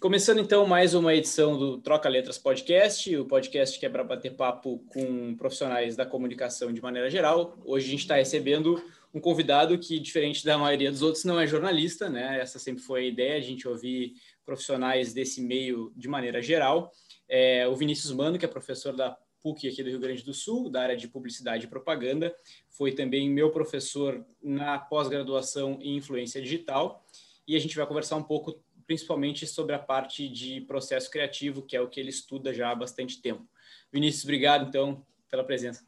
Começando 0.00 0.40
então 0.40 0.66
mais 0.66 0.94
uma 0.94 1.14
edição 1.14 1.58
do 1.58 1.76
Troca 1.76 2.08
Letras 2.08 2.38
Podcast, 2.38 3.14
o 3.18 3.26
podcast 3.26 3.78
que 3.78 3.84
é 3.84 3.88
para 3.90 4.02
bater 4.02 4.34
papo 4.34 4.82
com 4.88 5.36
profissionais 5.36 5.94
da 5.94 6.06
comunicação 6.06 6.72
de 6.72 6.80
maneira 6.80 7.10
geral. 7.10 7.58
Hoje 7.66 7.86
a 7.86 7.90
gente 7.90 8.00
está 8.00 8.14
recebendo 8.14 8.82
um 9.12 9.20
convidado 9.20 9.78
que, 9.78 10.00
diferente 10.00 10.42
da 10.42 10.56
maioria 10.56 10.90
dos 10.90 11.02
outros, 11.02 11.26
não 11.26 11.38
é 11.38 11.46
jornalista, 11.46 12.08
né? 12.08 12.40
Essa 12.40 12.58
sempre 12.58 12.82
foi 12.82 13.00
a 13.02 13.08
ideia, 13.08 13.36
a 13.36 13.42
gente 13.42 13.68
ouvir 13.68 14.14
profissionais 14.42 15.12
desse 15.12 15.42
meio 15.42 15.92
de 15.94 16.08
maneira 16.08 16.40
geral. 16.40 16.90
É, 17.28 17.68
o 17.68 17.76
Vinícius 17.76 18.10
Mano, 18.10 18.38
que 18.38 18.46
é 18.46 18.48
professor 18.48 18.96
da 18.96 19.14
PUC 19.42 19.68
aqui 19.68 19.82
do 19.82 19.90
Rio 19.90 20.00
Grande 20.00 20.24
do 20.24 20.32
Sul, 20.32 20.70
da 20.70 20.80
área 20.80 20.96
de 20.96 21.08
publicidade 21.08 21.66
e 21.66 21.68
propaganda, 21.68 22.34
foi 22.70 22.92
também 22.92 23.28
meu 23.28 23.50
professor 23.50 24.24
na 24.42 24.78
pós-graduação 24.78 25.78
em 25.82 25.96
influência 25.96 26.40
digital. 26.40 27.04
E 27.46 27.54
a 27.54 27.58
gente 27.58 27.76
vai 27.76 27.86
conversar 27.86 28.16
um 28.16 28.22
pouco 28.22 28.62
principalmente 28.90 29.46
sobre 29.46 29.72
a 29.72 29.78
parte 29.78 30.28
de 30.28 30.62
processo 30.62 31.08
criativo, 31.08 31.62
que 31.62 31.76
é 31.76 31.80
o 31.80 31.86
que 31.86 32.00
ele 32.00 32.10
estuda 32.10 32.52
já 32.52 32.72
há 32.72 32.74
bastante 32.74 33.22
tempo. 33.22 33.46
Vinícius, 33.92 34.24
obrigado, 34.24 34.68
então, 34.68 35.06
pela 35.30 35.44
presença. 35.44 35.84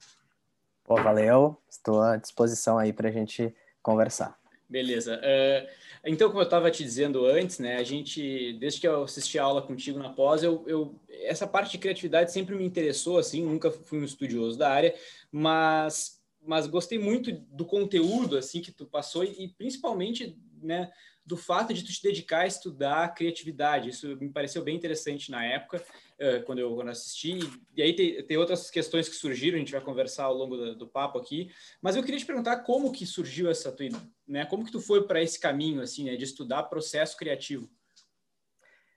Pô, 0.85 0.95
valeu, 0.95 1.61
estou 1.69 2.01
à 2.01 2.17
disposição 2.17 2.79
aí 2.79 2.93
para 2.93 3.09
a 3.09 3.11
gente 3.11 3.53
conversar. 3.83 4.39
Beleza. 4.69 5.17
Uh, 5.17 5.69
então, 6.05 6.29
como 6.29 6.43
eu 6.43 6.45
estava 6.45 6.71
te 6.71 6.85
dizendo 6.85 7.27
antes, 7.27 7.59
né, 7.59 7.75
a 7.75 7.83
gente, 7.83 8.53
desde 8.61 8.81
que 8.81 8.87
eu 8.87 9.03
assisti 9.03 9.37
a 9.37 9.43
aula 9.43 9.63
contigo 9.63 9.99
na 9.99 10.11
pós, 10.11 10.45
eu, 10.45 10.63
eu, 10.69 10.95
essa 11.09 11.45
parte 11.45 11.73
de 11.73 11.79
criatividade 11.79 12.31
sempre 12.31 12.55
me 12.55 12.65
interessou, 12.65 13.19
assim, 13.19 13.45
nunca 13.45 13.73
fui 13.73 13.99
um 13.99 14.05
estudioso 14.05 14.57
da 14.57 14.71
área, 14.71 14.95
mas, 15.33 16.23
mas 16.41 16.69
gostei 16.69 17.01
muito 17.01 17.33
do 17.33 17.65
conteúdo, 17.65 18.39
assim, 18.39 18.61
que 18.61 18.71
tu 18.71 18.87
passou 18.87 19.25
e, 19.25 19.47
e 19.47 19.49
principalmente, 19.49 20.39
né, 20.63 20.89
do 21.25 21.37
fato 21.37 21.73
de 21.73 21.85
tu 21.85 21.93
te 21.93 22.03
dedicar 22.03 22.41
a 22.41 22.47
estudar 22.47 23.15
criatividade. 23.15 23.89
Isso 23.89 24.17
me 24.17 24.29
pareceu 24.29 24.63
bem 24.63 24.77
interessante 24.77 25.31
na 25.31 25.45
época, 25.45 25.83
uh, 26.21 26.45
quando, 26.45 26.59
eu, 26.59 26.75
quando 26.75 26.89
assisti. 26.89 27.39
E 27.77 27.83
aí 27.83 27.95
tem, 27.95 28.23
tem, 28.25 28.37
outras 28.37 28.71
questões 28.71 29.09
que 29.09 29.15
surgiram, 29.15 29.57
a 29.57 29.59
gente 29.61 29.73
vai 29.73 29.81
conversar 29.81 30.25
ao 30.25 30.35
longo 30.35 30.57
do, 30.57 30.77
do, 30.77 30.87
papo 30.87 31.19
aqui. 31.19 31.51
Mas 31.81 31.95
eu 31.95 32.03
queria 32.03 32.19
te 32.19 32.27
perguntar 32.27 32.59
como 32.59 32.93
que 32.93 33.07
surgiu 33.07 33.49
essa 33.49 33.71
tua, 33.71 33.89
né? 34.27 34.45
Como 34.47 34.65
que 34.65 34.73
tu 34.73 34.81
foi 34.81 35.07
para 35.07 35.23
esse 35.23 35.39
caminho, 35.39 35.81
assim, 35.81 36.05
né, 36.05 36.17
de 36.17 36.25
estudar 36.25 36.65
processo 36.65 37.17
criativo? 37.17 37.69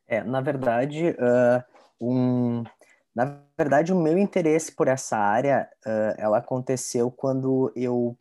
É, 0.08 0.24
na 0.24 0.42
verdade, 0.42 1.10
uh, 1.10 1.64
um, 2.00 2.64
na 3.16 3.42
verdade, 3.58 3.94
o 3.94 4.00
meu 4.00 4.18
interesse 4.18 4.76
por 4.76 4.88
essa 4.88 5.18
área, 5.18 5.70
uh, 5.86 6.16
ela 6.18 6.40
aconteceu 6.40 7.10
quando 7.10 7.72
eu 7.76 8.16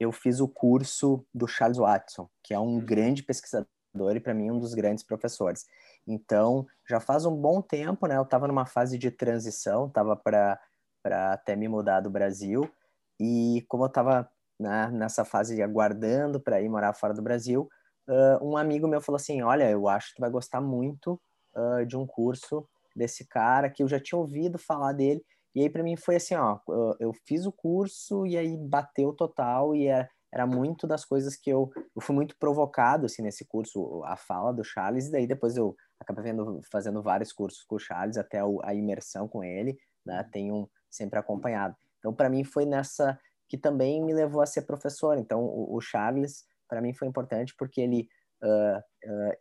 eu 0.00 0.10
fiz 0.10 0.40
o 0.40 0.48
curso 0.48 1.24
do 1.32 1.46
Charles 1.46 1.76
Watson, 1.76 2.28
que 2.42 2.54
é 2.54 2.58
um 2.58 2.76
uhum. 2.76 2.80
grande 2.80 3.22
pesquisador 3.22 3.68
e 4.16 4.20
para 4.20 4.32
mim 4.32 4.50
um 4.50 4.58
dos 4.58 4.72
grandes 4.72 5.04
professores. 5.04 5.66
Então, 6.06 6.66
já 6.88 6.98
faz 6.98 7.26
um 7.26 7.36
bom 7.36 7.60
tempo, 7.60 8.06
né? 8.06 8.16
Eu 8.16 8.22
estava 8.22 8.48
numa 8.48 8.64
fase 8.64 8.96
de 8.96 9.10
transição, 9.10 9.86
estava 9.86 10.16
para 10.16 10.58
para 11.02 11.32
até 11.32 11.56
me 11.56 11.66
mudar 11.66 12.00
do 12.00 12.10
Brasil 12.10 12.70
e 13.18 13.64
como 13.68 13.84
eu 13.84 13.86
estava 13.86 14.30
né, 14.58 14.90
nessa 14.92 15.24
fase 15.24 15.54
de 15.54 15.62
aguardando 15.62 16.38
para 16.38 16.60
ir 16.60 16.68
morar 16.68 16.92
fora 16.92 17.14
do 17.14 17.22
Brasil, 17.22 17.70
uh, 18.06 18.46
um 18.46 18.54
amigo 18.54 18.86
meu 18.86 19.00
falou 19.00 19.16
assim, 19.16 19.40
olha, 19.40 19.70
eu 19.70 19.88
acho 19.88 20.08
que 20.08 20.16
tu 20.16 20.20
vai 20.20 20.28
gostar 20.28 20.60
muito 20.60 21.18
uh, 21.54 21.86
de 21.86 21.96
um 21.96 22.06
curso 22.06 22.68
desse 22.94 23.26
cara 23.26 23.70
que 23.70 23.82
eu 23.82 23.88
já 23.88 23.98
tinha 23.98 24.18
ouvido 24.18 24.58
falar 24.58 24.92
dele 24.92 25.24
e 25.54 25.62
aí 25.62 25.70
para 25.70 25.82
mim 25.82 25.96
foi 25.96 26.16
assim, 26.16 26.34
ó, 26.34 26.58
eu 26.98 27.12
fiz 27.26 27.46
o 27.46 27.52
curso 27.52 28.26
e 28.26 28.36
aí 28.36 28.56
bateu 28.56 29.12
total 29.12 29.74
e 29.74 29.86
era, 29.86 30.08
era 30.32 30.46
muito 30.46 30.86
das 30.86 31.04
coisas 31.04 31.36
que 31.36 31.50
eu, 31.50 31.70
eu 31.76 32.00
fui 32.00 32.14
muito 32.14 32.36
provocado 32.38 33.06
assim 33.06 33.22
nesse 33.22 33.44
curso, 33.44 34.02
a 34.04 34.16
fala 34.16 34.52
do 34.52 34.62
Charles 34.62 35.06
e 35.06 35.12
daí 35.12 35.26
depois 35.26 35.56
eu 35.56 35.74
acabei 35.98 36.24
vendo, 36.24 36.60
fazendo 36.70 37.02
vários 37.02 37.32
cursos 37.32 37.64
com 37.64 37.76
o 37.76 37.80
Charles 37.80 38.16
até 38.16 38.40
a 38.62 38.74
imersão 38.74 39.26
com 39.26 39.42
ele, 39.42 39.76
né? 40.06 40.22
Uhum. 40.22 40.30
Tenho 40.30 40.70
sempre 40.88 41.18
acompanhado. 41.18 41.76
Então 41.98 42.14
para 42.14 42.30
mim 42.30 42.44
foi 42.44 42.64
nessa 42.64 43.18
que 43.48 43.58
também 43.58 44.02
me 44.04 44.14
levou 44.14 44.40
a 44.40 44.46
ser 44.46 44.62
professor. 44.62 45.18
Então 45.18 45.44
o, 45.44 45.76
o 45.76 45.80
Charles 45.80 46.44
para 46.68 46.80
mim 46.80 46.94
foi 46.94 47.08
importante 47.08 47.54
porque 47.58 47.80
ele 47.80 48.08
uh, 48.42 48.78
uh, 48.78 49.36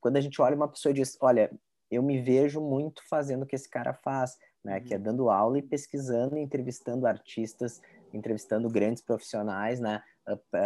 quando 0.00 0.16
a 0.16 0.20
gente 0.20 0.40
olha 0.40 0.54
uma 0.54 0.68
pessoa 0.68 0.90
e 0.90 0.94
diz, 0.94 1.16
olha, 1.20 1.50
eu 1.90 2.02
me 2.02 2.20
vejo 2.20 2.60
muito 2.60 3.02
fazendo 3.08 3.42
o 3.42 3.46
que 3.46 3.56
esse 3.56 3.68
cara 3.68 3.94
faz 3.94 4.36
né? 4.68 4.80
Que 4.80 4.94
é 4.94 4.96
uhum. 4.98 5.02
dando 5.02 5.30
aula 5.30 5.58
e 5.58 5.62
pesquisando, 5.62 6.36
entrevistando 6.36 7.06
artistas, 7.06 7.80
entrevistando 8.12 8.68
grandes 8.68 9.02
profissionais, 9.02 9.80
né? 9.80 10.02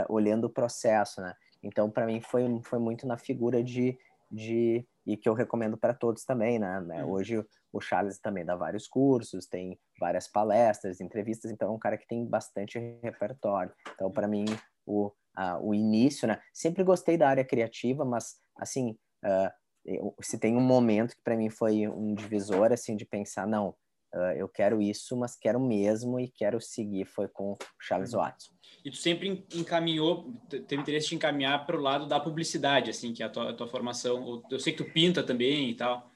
Olhando 0.09 0.45
o 0.45 0.51
processo, 0.51 1.21
né? 1.21 1.33
Então, 1.63 1.89
para 1.89 2.07
mim 2.07 2.21
foi 2.21 2.45
foi 2.65 2.79
muito 2.79 3.07
na 3.07 3.17
figura 3.17 3.63
de 3.63 3.97
de 4.31 4.85
e 5.07 5.17
que 5.17 5.29
eu 5.29 5.35
recomendo 5.35 5.77
para 5.77 5.93
todos 5.93 6.25
também, 6.25 6.59
né? 6.59 6.81
né? 6.81 7.05
Uhum. 7.05 7.11
Hoje 7.11 7.45
o 7.73 7.81
Charles 7.81 8.19
também 8.19 8.45
dá 8.45 8.55
vários 8.55 8.87
cursos, 8.87 9.47
tem 9.47 9.79
várias 9.99 10.29
palestras, 10.29 11.01
entrevistas, 11.01 11.51
então 11.51 11.69
é 11.69 11.73
um 11.73 11.79
cara 11.79 11.97
que 11.97 12.07
tem 12.07 12.25
bastante 12.25 12.79
repertório. 13.03 13.73
Então, 13.95 14.11
para 14.11 14.29
mim, 14.29 14.45
o, 14.87 15.11
a, 15.35 15.59
o 15.59 15.75
início, 15.75 16.29
né? 16.29 16.41
Sempre 16.53 16.85
gostei 16.85 17.17
da 17.17 17.29
área 17.29 17.45
criativa, 17.45 18.05
mas, 18.05 18.37
assim, 18.57 18.97
uh, 19.25 20.15
se 20.21 20.39
tem 20.39 20.57
um 20.57 20.61
momento 20.61 21.17
que 21.17 21.23
para 21.25 21.37
mim 21.37 21.51
foi 21.51 21.89
um 21.89 22.15
divisor, 22.15 22.73
assim, 22.73 22.95
de 22.95 23.05
pensar, 23.05 23.47
não, 23.47 23.75
Uh, 24.15 24.37
eu 24.37 24.47
quero 24.47 24.83
isso, 24.83 25.17
mas 25.17 25.37
quero 25.37 25.59
mesmo 25.59 26.21
e 26.21 26.29
quero 26.29 26.61
seguir, 26.61 27.07
foi 27.07 27.29
com 27.29 27.53
o 27.53 27.59
Charles 27.81 28.13
uhum. 28.13 28.21
Watson. 28.21 28.53
E 28.85 28.91
tu 28.91 28.97
sempre 28.97 29.47
encaminhou, 29.55 30.35
teve 30.49 30.83
interesse 30.83 31.09
de 31.09 31.15
encaminhar 31.15 31.65
para 31.65 31.77
o 31.77 31.81
lado 31.81 32.07
da 32.07 32.21
publicidade, 32.21 32.91
assim, 32.91 33.15
que 33.15 33.23
é 33.23 33.27
a 33.27 33.31
tua, 33.31 33.51
a 33.51 33.53
tua 33.55 33.67
formação. 33.67 34.43
Eu 34.51 34.59
sei 34.59 34.75
que 34.75 34.85
tu 34.85 34.93
pinta 34.93 35.23
também 35.23 35.71
e 35.71 35.75
tal. 35.75 36.11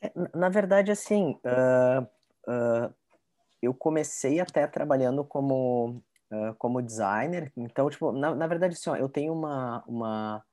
É, 0.00 0.10
na 0.34 0.48
verdade, 0.48 0.90
assim, 0.90 1.38
uh, 1.44 2.02
uh, 2.50 2.94
eu 3.60 3.74
comecei 3.74 4.40
até 4.40 4.66
trabalhando 4.66 5.24
como, 5.24 6.02
como 6.56 6.80
designer. 6.80 7.52
Então, 7.56 7.90
tipo, 7.90 8.12
na, 8.12 8.34
na 8.34 8.46
verdade, 8.46 8.74
assim, 8.74 8.90
ó, 8.90 8.96
eu 8.96 9.08
tenho 9.08 9.32
uma, 9.32 9.82
uma 9.86 10.44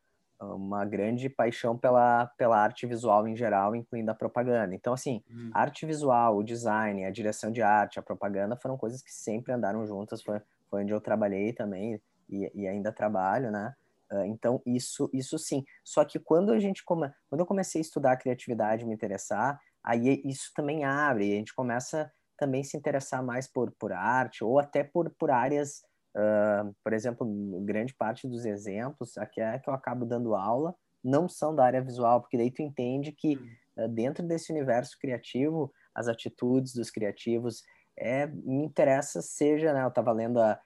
uma 0.42 0.84
grande 0.86 1.30
paixão 1.30 1.78
pela, 1.78 2.28
pela 2.38 2.58
arte 2.58 2.86
visual 2.86 3.28
em 3.28 3.36
geral, 3.36 3.76
incluindo 3.76 4.12
a 4.12 4.16
propaganda. 4.16 4.76
Então, 4.76 4.94
assim, 4.94 5.24
hum. 5.30 5.50
arte 5.54 5.86
visual, 5.86 6.38
o 6.38 6.44
design, 6.44 7.06
a 7.06 7.12
direção 7.12 7.52
de 7.52 7.62
arte, 7.62 8.00
a 8.00 8.04
propaganda 8.04 8.56
foram 8.56 8.78
coisas 8.78 9.02
que 9.02 9.12
sempre 9.12 9.54
andaram 9.54 9.86
juntas, 9.86 10.22
foi, 10.22 10.42
foi 10.70 10.84
onde 10.84 10.94
eu 10.94 11.02
trabalhei 11.02 11.54
também 11.54 12.02
e, 12.30 12.52
e 12.54 12.68
ainda 12.68 12.92
trabalho, 12.92 13.52
né? 13.52 13.74
Uh, 14.12 14.26
então, 14.26 14.62
isso, 14.66 15.10
isso 15.14 15.38
sim. 15.40 15.64
Só 15.84 16.06
que 16.06 16.20
quando 16.20 16.52
a 16.52 16.60
gente 16.60 16.84
come... 16.84 17.12
quando 17.30 17.42
eu 17.42 17.46
comecei 17.46 17.80
a 17.80 17.84
estudar 17.84 18.12
a 18.12 18.18
criatividade, 18.18 18.86
me 18.86 18.94
interessar, 18.94 19.60
aí 19.84 20.22
isso 20.26 20.52
também 20.56 20.84
abre, 20.84 21.28
e 21.30 21.34
a 21.34 21.38
gente 21.38 21.56
começa 21.56 22.12
também 22.38 22.64
se 22.64 22.76
interessar 22.78 23.24
mais 23.24 23.48
por, 23.48 23.72
por 23.80 23.94
arte 23.94 24.44
ou 24.44 24.60
até 24.60 24.84
por, 24.84 25.10
por 25.12 25.32
áreas 25.32 25.82
Uh, 26.16 26.74
por 26.82 26.94
exemplo, 26.94 27.28
grande 27.66 27.94
parte 27.94 28.26
dos 28.26 28.46
exemplos 28.46 29.18
aqui 29.18 29.42
é 29.42 29.60
que 29.60 29.70
eu 29.70 29.74
acabo 29.74 30.06
dando 30.06 30.34
aula 30.34 30.74
não 31.04 31.28
são 31.28 31.54
da 31.54 31.66
área 31.66 31.84
visual, 31.84 32.22
porque 32.22 32.38
daí 32.38 32.50
tu 32.50 32.62
entende 32.62 33.12
que 33.12 33.36
uh, 33.78 33.88
dentro 33.90 34.26
desse 34.26 34.52
universo 34.52 34.98
criativo, 35.00 35.72
as 35.94 36.08
atitudes 36.08 36.74
dos 36.74 36.90
criativos 36.90 37.62
é, 37.98 38.28
me 38.28 38.64
interessa, 38.64 39.22
seja, 39.22 39.74
né, 39.74 39.84
eu 39.84 39.90
estava 39.90 40.12
lendo 40.12 40.40
a, 40.42 40.60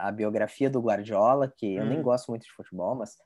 a 0.00 0.12
biografia 0.12 0.70
do 0.70 0.80
Guardiola, 0.80 1.52
que 1.56 1.74
eu 1.74 1.84
nem 1.84 1.98
hum. 1.98 2.02
gosto 2.02 2.28
muito 2.28 2.42
de 2.42 2.52
futebol, 2.52 2.94
mas 2.94 3.16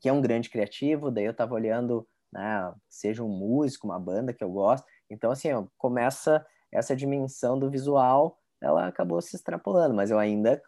que 0.00 0.08
é 0.08 0.12
um 0.12 0.20
grande 0.20 0.50
criativo, 0.50 1.10
daí 1.10 1.24
eu 1.24 1.32
estava 1.32 1.54
olhando, 1.54 2.06
né, 2.32 2.72
seja 2.88 3.22
um 3.22 3.28
músico, 3.28 3.86
uma 3.86 3.98
banda 3.98 4.32
que 4.32 4.44
eu 4.44 4.50
gosto, 4.50 4.86
então 5.10 5.30
assim, 5.30 5.52
ó, 5.52 5.66
começa 5.78 6.44
essa 6.72 6.94
dimensão 6.94 7.58
do 7.58 7.70
visual 7.70 8.38
ela 8.64 8.86
acabou 8.86 9.20
se 9.20 9.36
extrapolando, 9.36 9.94
mas 9.94 10.10
eu 10.10 10.18
ainda, 10.18 10.60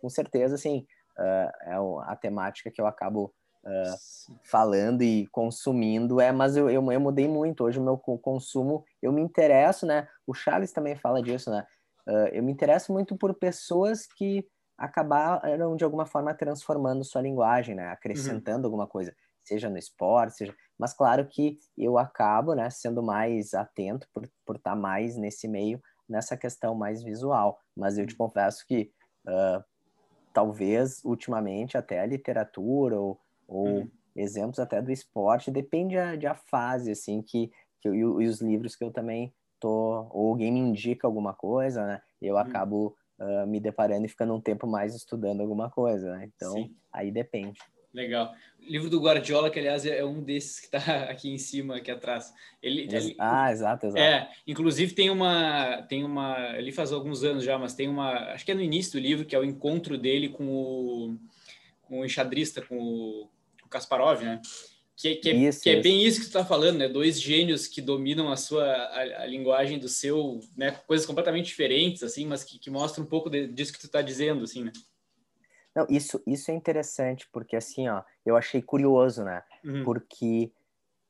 com 0.00 0.08
certeza, 0.08 0.56
assim, 0.56 0.84
uh, 1.16 1.50
é 1.62 1.76
a 2.10 2.16
temática 2.16 2.70
que 2.70 2.80
eu 2.80 2.86
acabo 2.86 3.32
uh, 3.64 4.36
falando 4.42 5.02
e 5.02 5.28
consumindo, 5.28 6.20
é, 6.20 6.32
mas 6.32 6.56
eu, 6.56 6.68
eu, 6.68 6.92
eu, 6.92 7.00
mudei 7.00 7.28
muito, 7.28 7.62
hoje 7.62 7.78
o 7.78 7.84
meu 7.84 7.96
consumo, 7.96 8.84
eu 9.00 9.12
me 9.12 9.22
interesso, 9.22 9.86
né, 9.86 10.08
o 10.26 10.34
Charles 10.34 10.72
também 10.72 10.96
fala 10.96 11.22
disso, 11.22 11.50
né, 11.50 11.64
uh, 12.08 12.28
eu 12.32 12.42
me 12.42 12.50
interesso 12.50 12.92
muito 12.92 13.16
por 13.16 13.32
pessoas 13.32 14.06
que 14.06 14.44
acabaram, 14.76 15.76
de 15.76 15.84
alguma 15.84 16.04
forma, 16.04 16.34
transformando 16.34 17.04
sua 17.04 17.22
linguagem, 17.22 17.76
né, 17.76 17.88
acrescentando 17.88 18.60
uhum. 18.60 18.66
alguma 18.66 18.86
coisa, 18.88 19.14
seja 19.44 19.70
no 19.70 19.78
esporte, 19.78 20.36
seja... 20.36 20.54
Mas 20.78 20.92
claro 20.92 21.26
que 21.26 21.58
eu 21.78 21.96
acabo, 21.96 22.54
né, 22.54 22.68
sendo 22.68 23.02
mais 23.02 23.54
atento 23.54 24.06
por, 24.12 24.28
por 24.44 24.56
estar 24.56 24.76
mais 24.76 25.16
nesse 25.16 25.48
meio, 25.48 25.80
nessa 26.08 26.36
questão 26.36 26.74
mais 26.74 27.02
visual. 27.02 27.60
Mas 27.76 27.98
eu 27.98 28.06
te 28.06 28.12
uhum. 28.12 28.18
confesso 28.18 28.64
que 28.66 28.90
uh, 29.26 29.64
talvez 30.32 31.04
ultimamente 31.04 31.76
até 31.76 32.00
a 32.00 32.06
literatura 32.06 33.00
ou, 33.00 33.20
ou 33.48 33.66
uhum. 33.66 33.90
exemplos 34.14 34.58
até 34.58 34.82
do 34.82 34.92
esporte 34.92 35.50
depende 35.50 35.96
a, 35.96 36.16
de 36.16 36.26
a 36.26 36.34
fase 36.34 36.90
assim 36.90 37.22
que, 37.22 37.50
que 37.80 37.88
eu, 37.88 38.20
e 38.20 38.26
os 38.26 38.40
livros 38.40 38.76
que 38.76 38.84
eu 38.84 38.90
também 38.90 39.34
tô 39.58 40.06
ou 40.10 40.30
alguém 40.30 40.52
me 40.52 40.60
indica 40.60 41.06
alguma 41.06 41.32
coisa, 41.32 41.84
né? 41.86 42.02
Eu 42.20 42.34
uhum. 42.34 42.40
acabo 42.40 42.96
uh, 43.18 43.46
me 43.46 43.60
deparando 43.60 44.06
e 44.06 44.08
ficando 44.08 44.34
um 44.34 44.40
tempo 44.40 44.66
mais 44.66 44.94
estudando 44.94 45.40
alguma 45.40 45.70
coisa, 45.70 46.16
né? 46.16 46.30
Então 46.34 46.52
Sim. 46.52 46.76
aí 46.92 47.10
depende. 47.10 47.58
Legal. 47.92 48.34
O 48.60 48.70
livro 48.70 48.90
do 48.90 49.00
Guardiola, 49.00 49.50
que 49.50 49.58
aliás 49.58 49.86
é 49.86 50.04
um 50.04 50.22
desses 50.22 50.60
que 50.60 50.66
está 50.66 50.78
aqui 51.10 51.30
em 51.30 51.38
cima, 51.38 51.76
aqui 51.76 51.90
atrás. 51.90 52.32
Ele, 52.62 52.82
ele, 52.82 53.14
ah, 53.18 53.50
exato, 53.50 53.86
exato. 53.86 54.02
É, 54.02 54.30
inclusive 54.46 54.94
tem 54.94 55.10
uma, 55.10 55.82
tem 55.82 56.04
uma, 56.04 56.56
ele 56.56 56.72
faz 56.72 56.92
alguns 56.92 57.22
anos 57.22 57.44
já, 57.44 57.58
mas 57.58 57.74
tem 57.74 57.88
uma, 57.88 58.32
acho 58.32 58.44
que 58.44 58.52
é 58.52 58.54
no 58.54 58.62
início 58.62 58.92
do 58.92 58.98
livro, 58.98 59.24
que 59.24 59.34
é 59.34 59.38
o 59.38 59.44
encontro 59.44 59.96
dele 59.96 60.28
com 60.28 60.46
o, 60.46 61.16
com 61.82 62.00
o 62.00 62.04
enxadrista, 62.04 62.60
com 62.60 62.76
o, 62.76 63.30
o 63.64 63.68
Kasparov, 63.68 64.22
né? 64.22 64.40
Que, 64.96 65.16
que, 65.16 65.28
é, 65.28 65.34
isso, 65.34 65.62
que 65.62 65.68
é 65.68 65.80
bem 65.80 66.02
isso 66.06 66.20
que 66.20 66.24
tu 66.24 66.28
está 66.28 66.44
falando, 66.44 66.78
né? 66.78 66.88
Dois 66.88 67.20
gênios 67.20 67.66
que 67.66 67.82
dominam 67.82 68.32
a 68.32 68.36
sua 68.36 68.64
a, 68.64 69.22
a, 69.22 69.26
linguagem 69.26 69.78
do 69.78 69.90
seu, 69.90 70.40
né? 70.56 70.70
Coisas 70.86 71.06
completamente 71.06 71.46
diferentes, 71.46 72.02
assim, 72.02 72.26
mas 72.26 72.42
que, 72.42 72.58
que 72.58 72.70
mostram 72.70 73.04
um 73.04 73.08
pouco 73.08 73.28
de, 73.28 73.46
disso 73.46 73.74
que 73.74 73.78
tu 73.78 73.86
está 73.86 74.00
dizendo, 74.00 74.44
assim, 74.44 74.64
né? 74.64 74.72
Não, 75.76 75.86
isso, 75.90 76.22
isso 76.26 76.50
é 76.50 76.54
interessante, 76.54 77.28
porque 77.30 77.54
assim, 77.54 77.86
ó, 77.86 78.02
eu 78.24 78.34
achei 78.34 78.62
curioso, 78.62 79.22
né? 79.22 79.42
Uhum. 79.62 79.84
Porque 79.84 80.50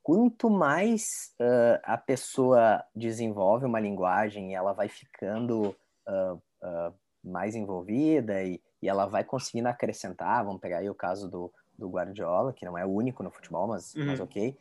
quanto 0.02 0.50
mais 0.50 1.32
uh, 1.40 1.78
a 1.84 1.96
pessoa 1.96 2.84
desenvolve 2.92 3.64
uma 3.64 3.78
linguagem, 3.78 4.56
ela 4.56 4.72
vai 4.72 4.88
ficando 4.88 5.68
uh, 6.08 6.34
uh, 6.34 6.94
mais 7.22 7.54
envolvida 7.54 8.42
e, 8.42 8.60
e 8.82 8.88
ela 8.88 9.06
vai 9.06 9.22
conseguindo 9.22 9.68
acrescentar, 9.68 10.44
vamos 10.44 10.60
pegar 10.60 10.78
aí 10.78 10.90
o 10.90 10.94
caso 10.94 11.30
do, 11.30 11.52
do 11.78 11.88
Guardiola, 11.88 12.52
que 12.52 12.66
não 12.66 12.76
é 12.76 12.84
o 12.84 12.90
único 12.90 13.22
no 13.22 13.30
futebol, 13.30 13.68
mas, 13.68 13.94
uhum. 13.94 14.06
mas 14.06 14.18
ok, 14.18 14.56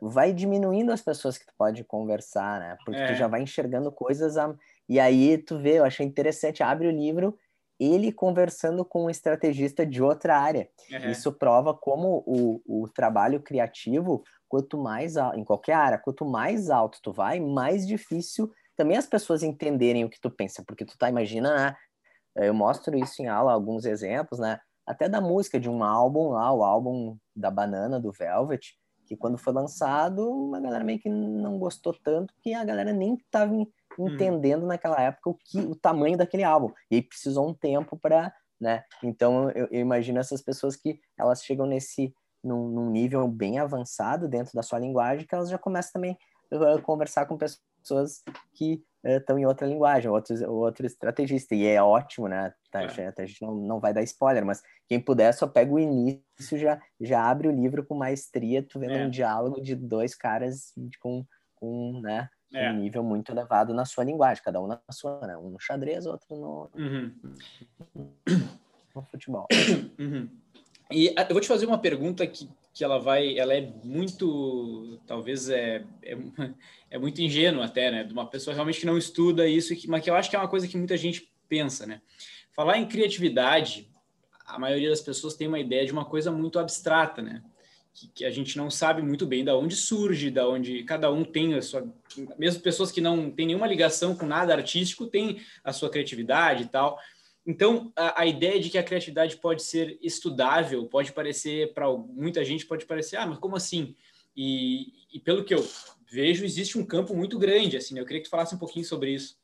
vai 0.00 0.32
diminuindo 0.32 0.90
as 0.90 1.02
pessoas 1.02 1.36
que 1.36 1.46
tu 1.46 1.52
pode 1.58 1.84
conversar, 1.84 2.58
né? 2.58 2.76
Porque 2.84 2.98
é. 2.98 3.06
tu 3.06 3.14
já 3.14 3.28
vai 3.28 3.42
enxergando 3.42 3.92
coisas 3.92 4.36
a... 4.36 4.52
e 4.88 4.98
aí 4.98 5.38
tu 5.38 5.58
vê, 5.58 5.78
eu 5.78 5.84
achei 5.84 6.06
interessante, 6.06 6.62
abre 6.62 6.88
o 6.88 6.90
livro 6.90 7.38
ele 7.78 8.12
conversando 8.12 8.84
com 8.84 9.04
um 9.04 9.10
estrategista 9.10 9.86
de 9.86 10.02
outra 10.02 10.38
área. 10.38 10.68
Uhum. 10.90 11.10
Isso 11.10 11.32
prova 11.32 11.72
como 11.72 12.22
o, 12.26 12.60
o 12.66 12.88
trabalho 12.88 13.40
criativo, 13.40 14.24
quanto 14.48 14.78
mais 14.78 15.16
em 15.34 15.44
qualquer 15.44 15.74
área, 15.74 15.98
quanto 15.98 16.24
mais 16.24 16.70
alto 16.70 16.98
tu 17.02 17.12
vai, 17.12 17.38
mais 17.38 17.86
difícil 17.86 18.50
também 18.76 18.96
as 18.96 19.06
pessoas 19.06 19.42
entenderem 19.42 20.04
o 20.04 20.08
que 20.08 20.20
tu 20.20 20.30
pensa, 20.30 20.62
porque 20.64 20.84
tu 20.84 20.96
tá 20.96 21.08
imagina, 21.08 21.54
né? 21.54 21.76
Eu 22.36 22.54
mostro 22.54 22.96
isso 22.96 23.20
em 23.20 23.26
aula, 23.26 23.52
alguns 23.52 23.84
exemplos, 23.84 24.38
né? 24.38 24.60
Até 24.86 25.08
da 25.08 25.20
música 25.20 25.58
de 25.58 25.68
um 25.68 25.82
álbum 25.82 26.28
lá, 26.28 26.52
o 26.52 26.62
álbum 26.62 27.16
da 27.34 27.50
Banana 27.50 27.98
do 27.98 28.12
Velvet, 28.12 28.74
que 29.04 29.16
quando 29.16 29.36
foi 29.36 29.52
lançado, 29.52 30.54
a 30.54 30.60
galera 30.60 30.84
meio 30.84 31.00
que 31.00 31.08
não 31.08 31.58
gostou 31.58 31.92
tanto, 31.92 32.32
que 32.40 32.54
a 32.54 32.64
galera 32.64 32.92
nem 32.92 33.16
tava 33.30 33.52
Uhum. 33.52 33.66
Entendendo 33.98 34.62
uhum. 34.62 34.68
naquela 34.68 35.00
época 35.00 35.30
o 35.30 35.34
que 35.34 35.58
o 35.58 35.74
tamanho 35.74 36.16
daquele 36.16 36.44
álbum. 36.44 36.72
E 36.90 36.96
aí 36.96 37.02
precisou 37.02 37.48
um 37.48 37.54
tempo 37.54 37.98
para, 37.98 38.32
né? 38.60 38.84
Então 39.02 39.50
eu, 39.50 39.66
eu, 39.70 39.80
imagino 39.80 40.18
essas 40.18 40.40
pessoas 40.40 40.76
que 40.76 41.00
elas 41.18 41.42
chegam 41.42 41.66
nesse 41.66 42.14
num, 42.42 42.68
num, 42.68 42.90
nível 42.90 43.26
bem 43.26 43.58
avançado 43.58 44.28
dentro 44.28 44.52
da 44.54 44.62
sua 44.62 44.78
linguagem 44.78 45.26
que 45.26 45.34
elas 45.34 45.50
já 45.50 45.58
começam 45.58 45.94
também 45.94 46.16
a 46.52 46.80
conversar 46.80 47.26
com 47.26 47.36
pessoas 47.36 48.22
que 48.54 48.80
estão 49.04 49.36
uh, 49.36 49.38
em 49.40 49.46
outra 49.46 49.66
linguagem, 49.66 50.10
outros 50.10 50.40
outro 50.42 50.86
estrategista 50.86 51.54
e 51.54 51.66
é 51.66 51.82
ótimo, 51.82 52.28
né? 52.28 52.52
Tá, 52.70 52.82
é. 52.82 53.12
A 53.16 53.26
gente 53.26 53.42
não, 53.42 53.54
não 53.54 53.80
vai 53.80 53.92
dar 53.92 54.02
spoiler, 54.02 54.44
mas 54.44 54.62
quem 54.86 55.00
puder 55.00 55.32
só 55.34 55.46
pega 55.46 55.72
o 55.72 55.78
início 55.78 56.56
já 56.56 56.80
já 57.00 57.28
abre 57.28 57.48
o 57.48 57.52
livro 57.52 57.84
com 57.84 57.94
maestria, 57.94 58.62
tu 58.62 58.78
vendo 58.78 58.92
é. 58.92 59.06
um 59.06 59.10
diálogo 59.10 59.60
de 59.60 59.74
dois 59.74 60.14
caras 60.14 60.72
com 61.00 61.24
com, 61.60 62.00
né? 62.00 62.28
É. 62.52 62.70
um 62.70 62.76
nível 62.76 63.02
muito 63.02 63.30
elevado 63.30 63.74
na 63.74 63.84
sua 63.84 64.04
linguagem, 64.04 64.42
cada 64.42 64.60
um 64.60 64.66
na 64.66 64.80
sua, 64.90 65.20
né? 65.26 65.36
Um 65.36 65.50
no 65.50 65.60
xadrez, 65.60 66.06
outro 66.06 66.36
no, 66.36 66.70
uhum. 66.74 67.12
no 68.94 69.02
futebol. 69.02 69.46
Uhum. 69.98 70.28
E 70.90 71.12
ah, 71.16 71.26
eu 71.28 71.34
vou 71.34 71.40
te 71.40 71.48
fazer 71.48 71.66
uma 71.66 71.78
pergunta 71.78 72.26
que, 72.26 72.48
que 72.72 72.82
ela 72.82 72.98
vai, 72.98 73.38
ela 73.38 73.52
é 73.52 73.60
muito, 73.84 74.98
talvez 75.06 75.50
é, 75.50 75.84
é, 76.02 76.16
é 76.90 76.98
muito 76.98 77.20
ingênua 77.20 77.66
até, 77.66 77.90
né? 77.90 78.04
De 78.04 78.12
uma 78.12 78.26
pessoa 78.26 78.54
realmente 78.54 78.80
que 78.80 78.86
não 78.86 78.96
estuda 78.96 79.46
isso, 79.46 79.74
mas 79.86 80.02
que 80.02 80.10
eu 80.10 80.14
acho 80.14 80.30
que 80.30 80.36
é 80.36 80.38
uma 80.38 80.48
coisa 80.48 80.66
que 80.66 80.78
muita 80.78 80.96
gente 80.96 81.30
pensa, 81.48 81.86
né? 81.86 82.00
Falar 82.52 82.78
em 82.78 82.88
criatividade, 82.88 83.88
a 84.46 84.58
maioria 84.58 84.88
das 84.88 85.02
pessoas 85.02 85.34
tem 85.34 85.46
uma 85.46 85.60
ideia 85.60 85.84
de 85.84 85.92
uma 85.92 86.06
coisa 86.06 86.30
muito 86.32 86.58
abstrata, 86.58 87.20
né? 87.20 87.42
Que, 87.98 88.08
que, 88.08 88.24
a 88.24 88.30
gente 88.30 88.56
não 88.56 88.70
sabe 88.70 89.02
muito 89.02 89.26
bem 89.26 89.44
da 89.44 89.56
onde 89.56 89.74
surge, 89.74 90.30
da 90.30 90.48
onde 90.48 90.84
cada 90.84 91.10
um 91.10 91.24
tem 91.24 91.54
a 91.54 91.62
sua, 91.62 91.86
mesmo 92.38 92.62
pessoas 92.62 92.92
que 92.92 93.00
não 93.00 93.30
têm 93.30 93.46
nenhuma 93.46 93.66
ligação 93.66 94.14
com 94.14 94.26
nada 94.26 94.54
artístico 94.54 95.06
têm 95.06 95.40
a 95.64 95.72
sua 95.72 95.90
criatividade 95.90 96.64
e 96.64 96.66
tal. 96.66 96.98
Então, 97.46 97.92
a, 97.96 98.22
a 98.22 98.26
ideia 98.26 98.60
de 98.60 98.70
que 98.70 98.78
a 98.78 98.82
criatividade 98.82 99.36
pode 99.38 99.62
ser 99.62 99.98
estudável 100.02 100.86
pode 100.86 101.12
parecer 101.12 101.72
para 101.72 101.90
muita 101.90 102.44
gente 102.44 102.66
pode 102.66 102.86
parecer, 102.86 103.16
ah, 103.16 103.26
mas 103.26 103.38
como 103.38 103.56
assim? 103.56 103.96
E, 104.36 104.92
e 105.12 105.18
pelo 105.18 105.44
que 105.44 105.54
eu 105.54 105.66
vejo, 106.10 106.44
existe 106.44 106.78
um 106.78 106.84
campo 106.84 107.14
muito 107.16 107.38
grande, 107.38 107.76
assim. 107.76 107.94
Né? 107.94 108.00
Eu 108.00 108.06
queria 108.06 108.20
que 108.22 108.28
tu 108.28 108.30
falasse 108.30 108.54
um 108.54 108.58
pouquinho 108.58 108.84
sobre 108.84 109.12
isso. 109.12 109.36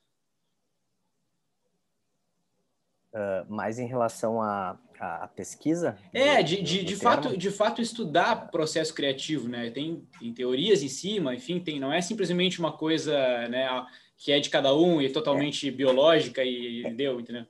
Uh, 3.14 3.46
mais 3.48 3.78
em 3.78 3.86
relação 3.86 4.42
a, 4.42 4.76
a, 4.98 5.28
pesquisa? 5.28 5.96
É, 6.12 6.42
de, 6.42 6.60
de, 6.60 6.82
de 6.82 6.96
fato, 6.96 7.36
de 7.36 7.48
fato 7.48 7.80
estudar 7.80 8.50
processo 8.50 8.92
criativo, 8.92 9.48
né? 9.48 9.70
Tem, 9.70 10.04
tem 10.18 10.34
teorias 10.34 10.82
em 10.82 10.88
cima, 10.88 11.32
enfim, 11.32 11.60
tem, 11.60 11.78
não 11.78 11.92
é 11.92 12.00
simplesmente 12.00 12.58
uma 12.58 12.76
coisa 12.76 13.16
né, 13.46 13.68
que 14.16 14.32
é 14.32 14.40
de 14.40 14.50
cada 14.50 14.74
um 14.74 15.00
e 15.00 15.08
totalmente 15.12 15.68
é. 15.68 15.70
biológica 15.70 16.42
e 16.42 16.92
deu, 16.94 17.20
entendeu? 17.20 17.46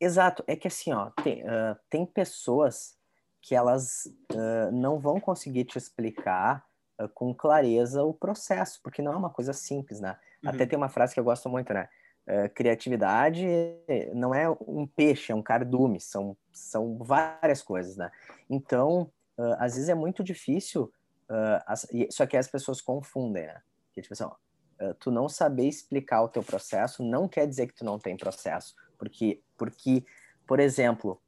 Exato, 0.00 0.42
é 0.48 0.56
que 0.56 0.66
assim, 0.66 0.92
ó, 0.92 1.10
tem, 1.22 1.44
uh, 1.44 1.76
tem 1.88 2.04
pessoas 2.04 2.98
que 3.40 3.54
elas 3.54 4.06
uh, 4.32 4.72
não 4.72 4.98
vão 4.98 5.20
conseguir 5.20 5.66
te 5.66 5.78
explicar 5.78 6.66
com 7.14 7.34
clareza 7.34 8.02
o 8.02 8.12
processo, 8.12 8.80
porque 8.82 9.02
não 9.02 9.12
é 9.12 9.16
uma 9.16 9.30
coisa 9.30 9.52
simples, 9.52 10.00
né? 10.00 10.18
Uhum. 10.42 10.50
Até 10.50 10.66
tem 10.66 10.76
uma 10.76 10.88
frase 10.88 11.14
que 11.14 11.20
eu 11.20 11.24
gosto 11.24 11.48
muito, 11.48 11.72
né? 11.72 11.88
Uh, 12.24 12.48
criatividade 12.54 13.44
não 14.14 14.32
é 14.32 14.48
um 14.48 14.86
peixe, 14.86 15.32
é 15.32 15.34
um 15.34 15.42
cardume, 15.42 15.98
são, 16.00 16.36
são 16.52 16.96
várias 16.98 17.62
coisas, 17.62 17.96
né? 17.96 18.12
Então, 18.48 19.10
uh, 19.36 19.56
às 19.58 19.74
vezes 19.74 19.88
é 19.88 19.94
muito 19.94 20.22
difícil, 20.22 20.84
uh, 21.28 21.62
as, 21.66 21.84
só 22.10 22.24
que 22.24 22.36
as 22.36 22.46
pessoas 22.46 22.80
confundem, 22.80 23.46
né? 23.46 23.60
Que, 23.92 24.00
tipo 24.00 24.14
assim, 24.14 24.22
ó, 24.22 24.34
tu 25.00 25.10
não 25.10 25.28
saber 25.28 25.66
explicar 25.66 26.22
o 26.22 26.28
teu 26.28 26.44
processo 26.44 27.02
não 27.02 27.26
quer 27.26 27.46
dizer 27.46 27.66
que 27.66 27.74
tu 27.74 27.84
não 27.84 27.98
tem 27.98 28.16
processo, 28.16 28.74
porque, 28.98 29.40
porque 29.56 30.04
por 30.46 30.58
exemplo, 30.58 31.20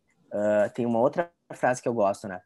tem 0.74 0.84
uma 0.84 0.98
outra 0.98 1.30
frase 1.52 1.80
que 1.80 1.88
eu 1.88 1.94
gosto, 1.94 2.26
né? 2.26 2.42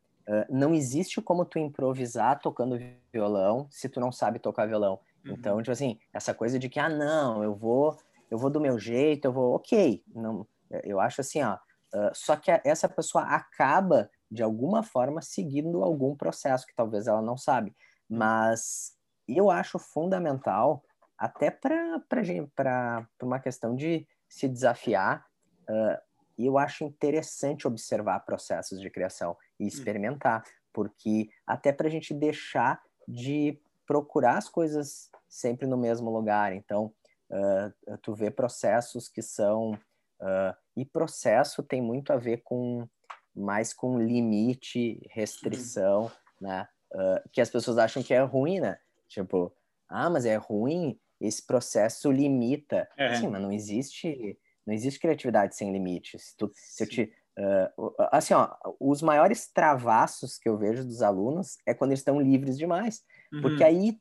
não 0.51 0.75
existe 0.75 1.23
como 1.23 1.47
tu 1.47 1.59
improvisar 1.59 2.39
tocando 2.41 2.79
violão 3.11 3.67
se 3.71 3.89
tu 3.89 3.99
não 4.01 4.13
sabe 4.13 4.39
tocar 4.39 4.67
violão. 4.67 5.01
Uhum. 5.25 5.33
Então, 5.33 5.59
tipo 5.63 5.71
assim, 5.71 5.99
essa 6.13 6.35
coisa 6.35 6.59
de 6.59 6.69
que, 6.69 6.79
ah, 6.79 6.91
não, 6.91 7.43
eu 7.43 7.55
vou 7.55 7.97
eu 8.31 8.39
vou 8.39 8.51
do 8.51 8.61
meu 8.61 8.79
jeito, 8.79 9.27
eu 9.27 9.33
vou, 9.33 9.55
ok. 9.55 10.03
Não, 10.15 10.47
eu 10.85 11.01
acho 11.01 11.21
assim, 11.21 11.43
ó, 11.43 11.55
uh, 11.55 12.11
só 12.13 12.37
que 12.37 12.51
essa 12.65 12.89
pessoa 12.89 13.25
acaba, 13.25 14.11
de 14.31 14.43
alguma 14.43 14.83
forma, 14.83 15.23
seguindo 15.23 15.83
algum 15.83 16.15
processo 16.15 16.67
que 16.67 16.75
talvez 16.75 17.07
ela 17.07 17.23
não 17.23 17.37
sabe. 17.37 17.75
Mas 18.09 18.95
eu 19.27 19.51
acho 19.51 19.79
fundamental, 19.79 20.85
até 21.17 21.51
para 21.51 23.07
uma 23.23 23.39
questão 23.39 23.75
de 23.75 24.07
se 24.29 24.49
desafiar, 24.49 25.27
uh, 25.69 26.09
eu 26.39 26.57
acho 26.57 26.85
interessante 26.85 27.67
observar 27.67 28.21
processos 28.21 28.81
de 28.81 28.91
criação 28.91 29.37
e 29.59 29.65
hum. 29.65 29.69
experimentar, 29.69 30.45
porque 30.73 31.29
até 31.47 31.73
para 31.73 31.89
a 31.89 31.91
gente 31.91 32.15
deixar 32.15 32.81
de 33.07 33.59
procurar 33.87 34.37
as 34.37 34.49
coisas 34.49 35.11
sempre 35.29 35.67
no 35.67 35.77
mesmo 35.77 36.11
lugar. 36.11 36.53
Então, 36.53 36.93
uh, 37.31 37.99
tu 38.03 38.15
vê 38.15 38.31
processos 38.31 39.09
que 39.09 39.23
são 39.23 39.73
uh, 39.73 40.57
e 40.77 40.85
processo 40.85 41.63
tem 41.63 41.81
muito 41.83 42.13
a 42.13 42.17
ver 42.17 42.43
com 42.45 42.89
mais 43.35 43.73
com 43.73 43.99
limite, 43.99 45.01
restrição, 45.11 46.11
né? 46.41 46.69
Uh, 46.93 47.29
que 47.31 47.41
as 47.41 47.51
pessoas 47.51 47.79
acham 47.79 48.03
que 48.03 48.15
é 48.15 48.21
ruim, 48.23 48.61
né? 48.61 48.79
Tipo, 49.09 49.53
ah, 49.89 50.11
mas 50.11 50.27
é 50.27 50.37
ruim, 50.37 50.99
esse 51.21 51.45
processo 51.45 52.11
limita. 52.11 52.89
É. 52.97 53.15
Sim, 53.17 53.29
mas 53.29 53.41
não 53.41 53.53
existe, 53.53 54.39
não 54.67 54.75
existe 54.75 55.01
criatividade 55.01 55.55
sem 55.55 55.73
limites. 55.73 56.31
Se, 56.31 56.37
tu, 56.37 56.51
se 56.55 56.83
eu 56.83 56.89
te, 56.89 57.13
uh, 57.39 57.95
assim, 58.11 58.35
ó, 58.35 58.55
os 58.81 59.03
maiores 59.03 59.51
travassos 59.53 60.39
que 60.39 60.49
eu 60.49 60.57
vejo 60.57 60.85
dos 60.85 61.03
alunos 61.03 61.59
é 61.67 61.75
quando 61.75 61.91
eles 61.91 62.01
estão 62.01 62.21
livres 62.21 62.59
demais, 62.59 63.03
uhum. 63.33 63.43
porque 63.43 63.63
aí 63.63 64.01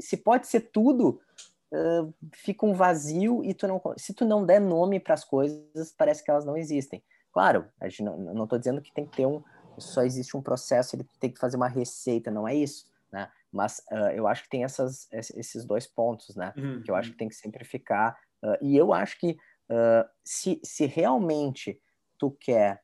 se 0.00 0.16
pode 0.16 0.46
ser 0.46 0.60
tudo, 0.72 1.20
uh, 1.72 2.14
fica 2.32 2.66
um 2.66 2.74
vazio 2.74 3.44
e 3.44 3.54
tu 3.54 3.66
não, 3.66 3.80
se 3.96 4.14
tu 4.14 4.24
não 4.24 4.44
der 4.44 4.60
nome 4.60 5.00
para 5.00 5.14
as 5.14 5.24
coisas, 5.24 5.92
parece 5.96 6.22
que 6.22 6.30
elas 6.30 6.44
não 6.44 6.56
existem. 6.56 7.02
Claro, 7.32 7.66
a 7.80 7.88
gente 7.88 8.02
não 8.02 8.44
estou 8.44 8.58
dizendo 8.58 8.82
que 8.82 8.92
tem 8.92 9.06
que 9.06 9.16
ter 9.16 9.26
um, 9.26 9.42
só 9.78 10.02
existe 10.02 10.36
um 10.36 10.42
processo, 10.42 10.96
ele 10.96 11.06
tem 11.20 11.30
que 11.30 11.38
fazer 11.38 11.56
uma 11.56 11.68
receita, 11.68 12.30
não 12.30 12.48
é 12.48 12.54
isso, 12.54 12.86
né? 13.12 13.30
Mas 13.52 13.82
uh, 13.90 14.10
eu 14.14 14.26
acho 14.26 14.42
que 14.42 14.50
tem 14.50 14.64
essas, 14.64 15.08
esses 15.12 15.64
dois 15.64 15.86
pontos, 15.86 16.36
né? 16.36 16.52
Uhum. 16.56 16.82
Que 16.82 16.90
eu 16.90 16.94
acho 16.94 17.12
que 17.12 17.16
tem 17.16 17.28
que 17.28 17.34
simplificar. 17.34 18.18
Uh, 18.42 18.56
e 18.60 18.76
eu 18.76 18.92
acho 18.92 19.18
que 19.18 19.38
uh, 19.70 20.08
se, 20.24 20.60
se 20.62 20.86
realmente 20.86 21.80
tu 22.18 22.30
quer 22.30 22.82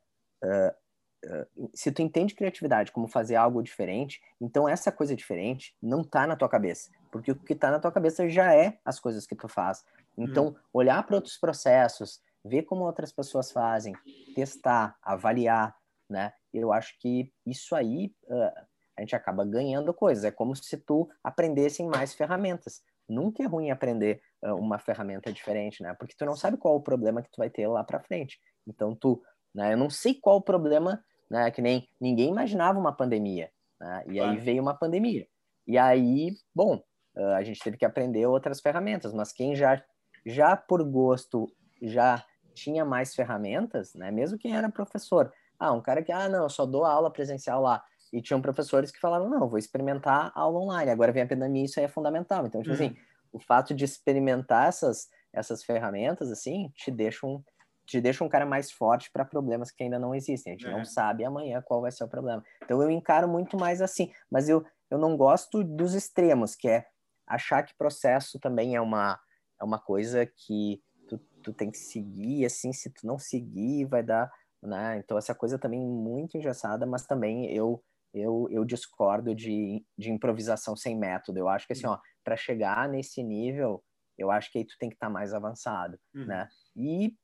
se 1.73 1.91
tu 1.91 2.03
entende 2.03 2.35
criatividade 2.35 2.93
como 2.93 3.09
fazer 3.09 3.35
algo 3.35 3.62
diferente, 3.62 4.21
então 4.38 4.69
essa 4.69 4.93
coisa 4.93 5.17
diferente 5.17 5.75
não 5.83 6.05
tá 6.05 6.26
na 6.26 6.37
tua 6.37 6.50
cabeça, 6.50 6.91
porque 7.14 7.30
o 7.30 7.37
que 7.37 7.54
tá 7.54 7.71
na 7.71 7.78
tua 7.78 7.92
cabeça 7.92 8.28
já 8.28 8.52
é 8.52 8.76
as 8.85 8.99
coisas 8.99 9.25
que 9.25 9.37
tu 9.37 9.47
faz. 9.47 9.85
Então, 10.18 10.47
uhum. 10.47 10.54
olhar 10.73 11.00
para 11.06 11.14
outros 11.14 11.38
processos, 11.38 12.21
ver 12.44 12.64
como 12.64 12.83
outras 12.83 13.12
pessoas 13.12 13.52
fazem, 13.52 13.94
testar, 14.35 14.97
avaliar, 15.00 15.76
né? 16.11 16.33
Eu 16.52 16.73
acho 16.73 16.99
que 16.99 17.33
isso 17.47 17.76
aí 17.76 18.12
uh, 18.25 18.50
a 18.97 19.00
gente 19.00 19.14
acaba 19.14 19.44
ganhando 19.44 19.94
coisas. 19.94 20.25
É 20.25 20.33
como 20.33 20.56
se 20.56 20.76
tu 20.76 21.09
aprendesse 21.23 21.85
mais 21.85 22.12
ferramentas. 22.12 22.83
Nunca 23.09 23.44
é 23.44 23.47
ruim 23.47 23.71
aprender 23.71 24.21
uh, 24.42 24.56
uma 24.56 24.80
ferramenta 24.80 25.33
diferente, 25.33 25.85
né? 25.85 25.94
Porque 25.94 26.16
tu 26.18 26.26
não 26.26 26.35
sabe 26.35 26.56
qual 26.56 26.75
o 26.75 26.83
problema 26.83 27.23
que 27.23 27.30
tu 27.30 27.37
vai 27.38 27.49
ter 27.49 27.68
lá 27.68 27.85
para 27.85 28.00
frente. 28.00 28.40
Então 28.66 28.92
tu, 28.92 29.23
né? 29.54 29.73
Eu 29.73 29.76
não 29.76 29.88
sei 29.88 30.14
qual 30.14 30.38
o 30.38 30.42
problema, 30.42 31.00
né? 31.30 31.49
Que 31.52 31.62
nem 31.62 31.88
ninguém 32.00 32.30
imaginava 32.30 32.76
uma 32.76 32.92
pandemia, 32.92 33.52
né? 33.80 34.02
E 34.09 34.18
aí 34.18 34.37
veio 34.38 34.61
uma 34.61 34.75
pandemia. 34.75 35.28
E 35.64 35.78
aí, 35.78 36.33
bom, 36.54 36.83
uh, 37.16 37.35
a 37.37 37.42
gente 37.42 37.61
teve 37.61 37.76
que 37.76 37.85
aprender 37.85 38.26
outras 38.26 38.61
ferramentas. 38.61 39.12
Mas 39.12 39.33
quem 39.33 39.54
já, 39.54 39.83
já 40.25 40.56
por 40.56 40.83
gosto, 40.83 41.50
já 41.83 42.25
tinha 42.54 42.85
mais 42.85 43.14
ferramentas, 43.14 43.94
né? 43.94 44.11
Mesmo 44.11 44.38
quem 44.38 44.56
era 44.56 44.71
professor, 44.71 45.33
ah, 45.59 45.73
um 45.73 45.80
cara 45.80 46.02
que, 46.02 46.12
ah, 46.12 46.28
não, 46.28 46.44
eu 46.44 46.49
só 46.49 46.64
dou 46.64 46.85
aula 46.85 47.11
presencial 47.11 47.61
lá. 47.61 47.83
E 48.12 48.23
tinham 48.23 48.40
professores 48.40 48.92
que 48.92 49.00
falaram, 49.00 49.28
não, 49.28 49.49
vou 49.49 49.59
experimentar 49.59 50.30
aula 50.35 50.61
online. 50.61 50.90
Agora 50.90 51.12
vem 51.12 51.23
a 51.23 51.26
pandemia, 51.26 51.64
isso 51.64 51.80
aí 51.80 51.87
é 51.87 51.88
fundamental. 51.88 52.47
Então, 52.47 52.62
tipo 52.62 52.75
assim, 52.75 52.87
uhum. 52.87 52.90
assim, 52.90 53.00
o 53.33 53.40
fato 53.40 53.75
de 53.75 53.85
experimentar 53.85 54.68
essas, 54.68 55.09
essas 55.33 55.64
ferramentas, 55.64 56.30
assim, 56.30 56.71
te 56.76 56.90
deixa 56.90 57.26
um, 57.26 57.42
te 57.85 58.00
deixa 58.00 58.25
um 58.25 58.28
cara 58.28 58.47
mais 58.47 58.71
forte 58.71 59.11
para 59.11 59.25
problemas 59.25 59.71
que 59.71 59.83
ainda 59.83 59.99
não 59.99 60.14
existem. 60.14 60.52
A 60.52 60.56
gente 60.56 60.66
é. 60.66 60.71
não 60.71 60.85
sabe 60.85 61.25
amanhã 61.25 61.61
qual 61.61 61.80
vai 61.80 61.90
ser 61.90 62.04
o 62.04 62.09
problema. 62.09 62.42
Então, 62.62 62.80
eu 62.80 62.90
encaro 62.90 63.28
muito 63.28 63.59
mais 63.59 63.83
assim. 63.83 64.12
Mas 64.30 64.49
eu, 64.49 64.64
eu 64.90 64.99
não 64.99 65.16
gosto 65.16 65.64
dos 65.64 65.94
extremos, 65.94 66.54
que 66.54 66.68
é 66.68 66.87
achar 67.26 67.62
que 67.62 67.76
processo 67.76 68.38
também 68.38 68.76
é 68.76 68.81
uma, 68.81 69.19
é 69.61 69.64
uma 69.64 69.78
coisa 69.78 70.26
que 70.26 70.83
tu, 71.09 71.19
tu 71.43 71.52
tem 71.52 71.71
que 71.71 71.78
seguir, 71.78 72.45
assim, 72.45 72.73
se 72.73 72.90
tu 72.90 73.07
não 73.07 73.19
seguir, 73.19 73.85
vai 73.87 74.02
dar... 74.02 74.31
Né? 74.62 74.99
Então, 74.99 75.19
essa 75.19 75.35
coisa 75.35 75.59
também 75.59 75.81
muito 75.81 76.38
engessada, 76.38 76.87
mas 76.87 77.07
também 77.07 77.47
eu 77.54 77.83
eu, 78.14 78.47
eu 78.49 78.64
discordo 78.64 79.35
de, 79.35 79.85
de 79.99 80.12
improvisação 80.12 80.76
sem 80.76 80.97
método. 80.97 81.38
Eu 81.38 81.49
acho 81.49 81.66
que 81.66 81.73
assim, 81.73 81.87
ó, 81.87 81.99
para 82.23 82.37
chegar 82.37 82.88
nesse 82.88 83.23
nível, 83.23 83.83
eu 84.16 84.31
acho 84.31 84.50
que 84.52 84.59
aí 84.59 84.64
tu 84.64 84.76
tem 84.78 84.88
que 84.88 84.95
estar 84.95 85.09
tá 85.09 85.12
mais 85.12 85.35
avançado, 85.35 85.99
uhum. 86.14 86.26
né? 86.26 86.49
E, 86.76 87.14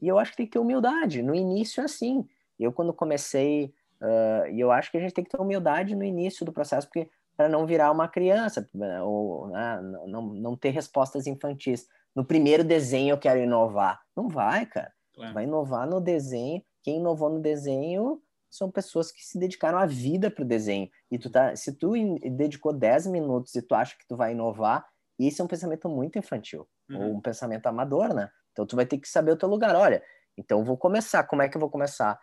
e 0.00 0.08
eu 0.08 0.18
acho 0.18 0.30
que 0.30 0.38
tem 0.38 0.46
que 0.46 0.52
ter 0.52 0.58
humildade. 0.58 1.22
No 1.22 1.34
início, 1.34 1.82
é 1.82 1.84
assim. 1.84 2.26
Eu, 2.58 2.72
quando 2.72 2.94
comecei, 2.94 3.74
uh, 4.00 4.48
e 4.50 4.58
eu 4.58 4.72
acho 4.72 4.90
que 4.90 4.96
a 4.96 5.00
gente 5.00 5.12
tem 5.12 5.22
que 5.22 5.30
ter 5.30 5.40
humildade 5.40 5.94
no 5.94 6.02
início 6.02 6.46
do 6.46 6.52
processo, 6.52 6.86
porque 6.86 7.10
para 7.38 7.48
não 7.48 7.64
virar 7.64 7.92
uma 7.92 8.08
criança, 8.08 8.68
né, 8.74 9.00
ou 9.00 9.46
né, 9.46 9.80
não, 10.08 10.22
não 10.34 10.56
ter 10.56 10.70
respostas 10.70 11.24
infantis. 11.28 11.86
No 12.14 12.24
primeiro 12.24 12.64
desenho 12.64 13.12
eu 13.12 13.18
quero 13.18 13.38
inovar. 13.38 14.02
Não 14.16 14.28
vai, 14.28 14.66
cara. 14.66 14.92
Claro. 15.14 15.34
Vai 15.34 15.44
inovar 15.44 15.88
no 15.88 16.00
desenho. 16.00 16.60
Quem 16.82 16.96
inovou 16.96 17.30
no 17.30 17.40
desenho 17.40 18.20
são 18.50 18.68
pessoas 18.72 19.12
que 19.12 19.24
se 19.24 19.38
dedicaram 19.38 19.78
a 19.78 19.86
vida 19.86 20.32
para 20.32 20.42
o 20.42 20.48
desenho. 20.48 20.90
E 21.12 21.16
tu 21.16 21.30
tá, 21.30 21.54
se 21.54 21.72
tu 21.72 21.92
dedicou 22.36 22.72
10 22.72 23.06
minutos 23.06 23.54
e 23.54 23.62
tu 23.62 23.72
acha 23.72 23.96
que 23.96 24.06
tu 24.08 24.16
vai 24.16 24.32
inovar, 24.32 24.84
esse 25.16 25.40
é 25.40 25.44
um 25.44 25.48
pensamento 25.48 25.88
muito 25.88 26.18
infantil, 26.18 26.66
uhum. 26.90 27.00
ou 27.00 27.16
um 27.16 27.20
pensamento 27.20 27.66
amador, 27.66 28.12
né? 28.12 28.28
Então 28.50 28.66
tu 28.66 28.74
vai 28.74 28.84
ter 28.84 28.98
que 28.98 29.08
saber 29.08 29.30
o 29.30 29.36
teu 29.36 29.48
lugar. 29.48 29.76
Olha, 29.76 30.02
então 30.36 30.58
eu 30.58 30.64
vou 30.64 30.76
começar. 30.76 31.22
Como 31.22 31.42
é 31.42 31.48
que 31.48 31.56
eu 31.56 31.60
vou 31.60 31.70
começar? 31.70 32.18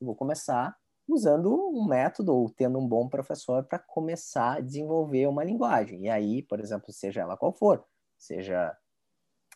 Eu 0.00 0.06
vou 0.06 0.14
começar 0.14 0.76
usando 1.14 1.52
um 1.52 1.86
método 1.86 2.34
ou 2.34 2.50
tendo 2.50 2.78
um 2.78 2.86
bom 2.86 3.08
professor 3.08 3.64
para 3.64 3.78
começar 3.78 4.56
a 4.56 4.60
desenvolver 4.60 5.26
uma 5.26 5.44
linguagem. 5.44 6.04
E 6.04 6.10
aí, 6.10 6.42
por 6.42 6.60
exemplo, 6.60 6.92
seja 6.92 7.22
ela 7.22 7.36
qual 7.36 7.52
for, 7.52 7.84
seja 8.18 8.76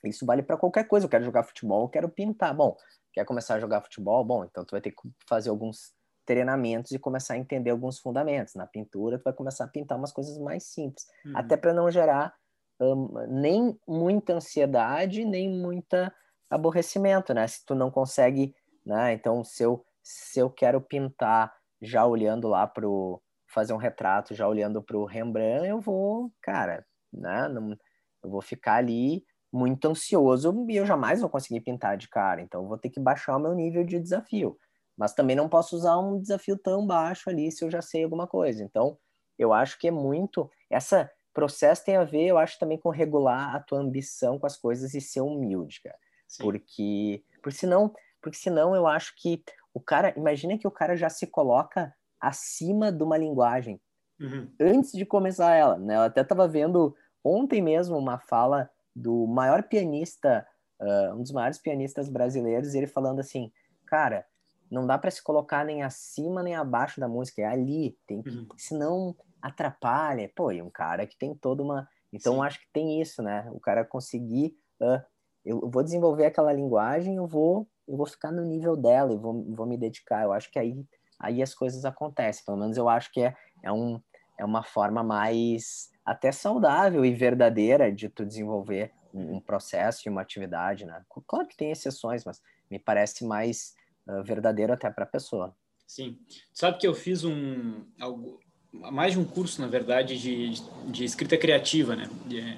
isso 0.04 0.26
vale 0.26 0.42
para 0.42 0.56
qualquer 0.56 0.84
coisa. 0.84 1.06
Eu 1.06 1.11
quero 1.11 1.25
jogar 1.25 1.44
futebol, 1.44 1.84
eu 1.84 1.88
quero 1.88 2.08
pintar. 2.08 2.54
Bom, 2.54 2.76
quer 3.12 3.25
começar 3.25 3.54
a 3.54 3.61
jogar 3.61 3.80
futebol? 3.80 4.25
Bom, 4.25 4.44
então 4.44 4.64
tu 4.64 4.73
vai 4.73 4.80
ter 4.80 4.90
que 4.90 5.08
fazer 5.26 5.50
alguns 5.50 5.94
treinamentos 6.26 6.92
e 6.92 6.99
começar 6.99 7.34
a 7.34 7.38
entender 7.38 7.70
alguns 7.70 7.99
fundamentos. 7.99 8.54
Na 8.54 8.66
pintura, 8.66 9.18
tu 9.18 9.25
vai 9.25 9.32
começar 9.32 9.64
a 9.64 9.68
pintar 9.68 9.99
umas 9.99 10.12
coisas 10.12 10.38
mais 10.38 10.64
simples, 10.64 11.06
uhum. 11.25 11.37
até 11.37 11.56
para 11.56 11.73
não 11.73 11.90
gerar 11.90 12.34
um, 12.80 13.08
nem 13.28 13.78
muita 13.87 14.34
ansiedade, 14.34 15.25
nem 15.25 15.49
muita 15.49 16.12
aborrecimento, 16.50 17.32
né? 17.34 17.46
Se 17.46 17.64
tu 17.64 17.75
não 17.75 17.90
consegue, 17.90 18.54
né? 18.84 19.12
Então, 19.12 19.44
se 19.44 19.62
eu, 19.62 19.84
se 20.04 20.38
eu 20.38 20.50
quero 20.50 20.80
pintar 20.80 21.52
já 21.82 22.06
olhando 22.06 22.46
lá 22.49 22.66
pro 22.66 23.20
fazer 23.49 23.73
um 23.73 23.78
retrato, 23.78 24.34
já 24.34 24.49
olhando 24.49 24.82
para 24.82 24.96
o 24.96 25.04
Rembrandt, 25.04 25.68
eu 25.68 25.80
vou, 25.80 26.32
cara, 26.42 26.84
né? 27.12 27.49
Não, 27.49 27.76
eu 28.23 28.30
vou 28.30 28.42
ficar 28.42 28.75
ali 28.75 29.25
muito 29.52 29.87
ansioso 29.87 30.66
e 30.68 30.76
eu 30.76 30.84
jamais 30.84 31.20
vou 31.20 31.30
conseguir 31.30 31.61
pintar 31.61 31.96
de 31.96 32.08
cara. 32.08 32.42
Então, 32.42 32.62
eu 32.62 32.68
vou 32.68 32.76
ter 32.76 32.90
que 32.90 32.99
baixar 32.99 33.37
o 33.37 33.40
meu 33.40 33.54
nível 33.54 33.84
de 33.84 34.00
desafio. 34.00 34.58
Mas 34.96 35.14
também 35.14 35.37
não 35.37 35.49
posso 35.49 35.76
usar 35.76 35.99
um 35.99 36.20
desafio 36.20 36.58
tão 36.58 36.84
baixo 36.87 37.30
ali 37.30 37.50
se 37.52 37.64
eu 37.64 37.70
já 37.70 37.80
sei 37.80 38.02
alguma 38.02 38.26
coisa. 38.26 38.62
Então, 38.62 38.99
eu 39.38 39.52
acho 39.52 39.78
que 39.78 39.88
é 39.88 39.90
muito. 39.90 40.50
Essa 40.68 41.11
processo 41.32 41.84
tem 41.84 41.96
a 41.96 42.04
ver, 42.04 42.26
eu 42.26 42.38
acho, 42.38 42.58
também 42.58 42.78
com 42.78 42.88
regular 42.90 43.54
a 43.54 43.61
tua 43.61 43.80
ambição 43.80 44.38
com 44.38 44.46
as 44.46 44.56
coisas 44.56 44.94
e 44.94 45.00
ser 45.00 45.20
humilde, 45.20 45.80
cara. 45.82 45.99
Sim. 46.28 46.42
Porque, 46.44 47.25
porque 47.42 47.58
senão, 47.58 47.92
porque 48.23 48.38
senão 48.38 48.75
eu 48.75 48.87
acho 48.87 49.14
que 49.16 49.42
o 49.74 49.80
cara, 49.80 50.14
imagina 50.16 50.56
que 50.56 50.66
o 50.66 50.70
cara 50.70 50.96
já 50.96 51.10
se 51.10 51.26
coloca 51.26 51.94
acima 52.20 52.92
de 52.92 53.02
uma 53.02 53.18
linguagem 53.18 53.80
uhum. 54.20 54.48
antes 54.60 54.92
de 54.92 55.04
começar 55.04 55.54
ela, 55.54 55.76
né? 55.78 55.96
Eu 55.96 56.02
até 56.02 56.20
estava 56.20 56.46
vendo 56.48 56.96
ontem 57.22 57.60
mesmo 57.60 57.98
uma 57.98 58.18
fala 58.18 58.70
do 58.94 59.26
maior 59.26 59.64
pianista, 59.64 60.46
uh, 60.80 61.14
um 61.14 61.22
dos 61.22 61.32
maiores 61.32 61.58
pianistas 61.58 62.08
brasileiros, 62.08 62.74
ele 62.74 62.86
falando 62.86 63.18
assim, 63.18 63.52
cara, 63.84 64.24
não 64.70 64.86
dá 64.86 64.96
para 64.96 65.10
se 65.10 65.22
colocar 65.22 65.64
nem 65.64 65.82
acima 65.82 66.42
nem 66.42 66.54
abaixo 66.54 67.00
da 67.00 67.08
música, 67.08 67.42
é 67.42 67.46
ali, 67.46 67.98
tem 68.06 68.22
que, 68.22 68.30
uhum. 68.30 68.46
senão 68.56 69.16
atrapalha. 69.42 70.30
Pô, 70.34 70.50
e 70.52 70.62
um 70.62 70.70
cara 70.70 71.06
que 71.06 71.16
tem 71.16 71.34
toda 71.34 71.62
uma. 71.62 71.88
Então, 72.12 72.42
acho 72.42 72.60
que 72.60 72.66
tem 72.72 73.00
isso, 73.00 73.22
né? 73.22 73.50
O 73.52 73.60
cara 73.60 73.84
conseguir. 73.84 74.56
Uh, 74.80 75.02
eu 75.44 75.68
vou 75.68 75.82
desenvolver 75.82 76.24
aquela 76.24 76.52
linguagem, 76.52 77.16
eu 77.16 77.26
vou, 77.26 77.68
eu 77.86 77.96
vou 77.96 78.06
ficar 78.06 78.32
no 78.32 78.44
nível 78.44 78.76
dela 78.76 79.12
e 79.12 79.16
vou, 79.16 79.44
vou 79.50 79.66
me 79.66 79.76
dedicar. 79.76 80.22
Eu 80.22 80.32
acho 80.32 80.50
que 80.50 80.58
aí, 80.58 80.84
aí 81.18 81.42
as 81.42 81.54
coisas 81.54 81.84
acontecem. 81.84 82.44
Pelo 82.44 82.58
menos 82.58 82.76
eu 82.76 82.88
acho 82.88 83.12
que 83.12 83.20
é, 83.20 83.36
é, 83.62 83.72
um, 83.72 84.00
é 84.38 84.44
uma 84.44 84.62
forma 84.62 85.02
mais 85.02 85.90
até 86.04 86.32
saudável 86.32 87.04
e 87.04 87.14
verdadeira 87.14 87.92
de 87.92 88.08
tu 88.08 88.24
desenvolver 88.24 88.92
um, 89.12 89.36
um 89.36 89.40
processo 89.40 90.06
e 90.06 90.10
uma 90.10 90.22
atividade, 90.22 90.84
né? 90.84 91.02
Claro 91.26 91.46
que 91.46 91.56
tem 91.56 91.70
exceções, 91.70 92.24
mas 92.24 92.42
me 92.70 92.78
parece 92.78 93.24
mais 93.24 93.74
uh, 94.06 94.22
verdadeiro 94.22 94.72
até 94.72 94.90
para 94.90 95.04
a 95.04 95.08
pessoa. 95.08 95.54
Sim. 95.86 96.18
Sabe 96.52 96.78
que 96.78 96.86
eu 96.86 96.94
fiz 96.94 97.24
um 97.24 97.84
algo, 98.00 98.40
mais 98.72 99.12
de 99.12 99.18
um 99.18 99.24
curso, 99.24 99.60
na 99.60 99.68
verdade, 99.68 100.18
de, 100.18 100.54
de 100.90 101.04
escrita 101.04 101.36
criativa, 101.36 101.94
né? 101.94 102.08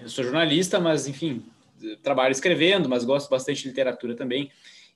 Eu 0.00 0.08
sou 0.08 0.24
jornalista, 0.24 0.80
mas 0.80 1.06
enfim, 1.06 1.44
trabalho 2.02 2.32
escrevendo, 2.32 2.88
mas 2.88 3.04
gosto 3.04 3.28
bastante 3.28 3.62
de 3.62 3.68
literatura 3.68 4.14
também 4.14 4.50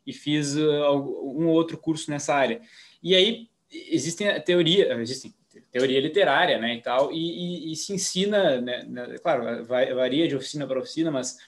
e 0.06 0.12
fiz 0.12 0.56
uh, 0.56 1.36
um 1.36 1.46
outro 1.48 1.76
curso 1.76 2.10
nessa 2.10 2.34
área. 2.34 2.60
E 3.02 3.14
aí 3.14 3.48
existem 3.70 4.28
a 4.28 4.40
teoria, 4.40 4.92
existem 4.94 5.34
teoria 5.72 6.00
literária, 6.00 6.58
né, 6.58 6.74
e 6.74 6.82
tal, 6.82 7.12
e, 7.12 7.68
e, 7.68 7.72
e 7.72 7.76
se 7.76 7.92
ensina, 7.92 8.60
né, 8.60 8.84
né 8.88 9.16
claro, 9.22 9.64
varia 9.64 10.26
de 10.26 10.34
oficina 10.34 10.66
para 10.66 10.80
oficina, 10.80 11.10
mas 11.10 11.38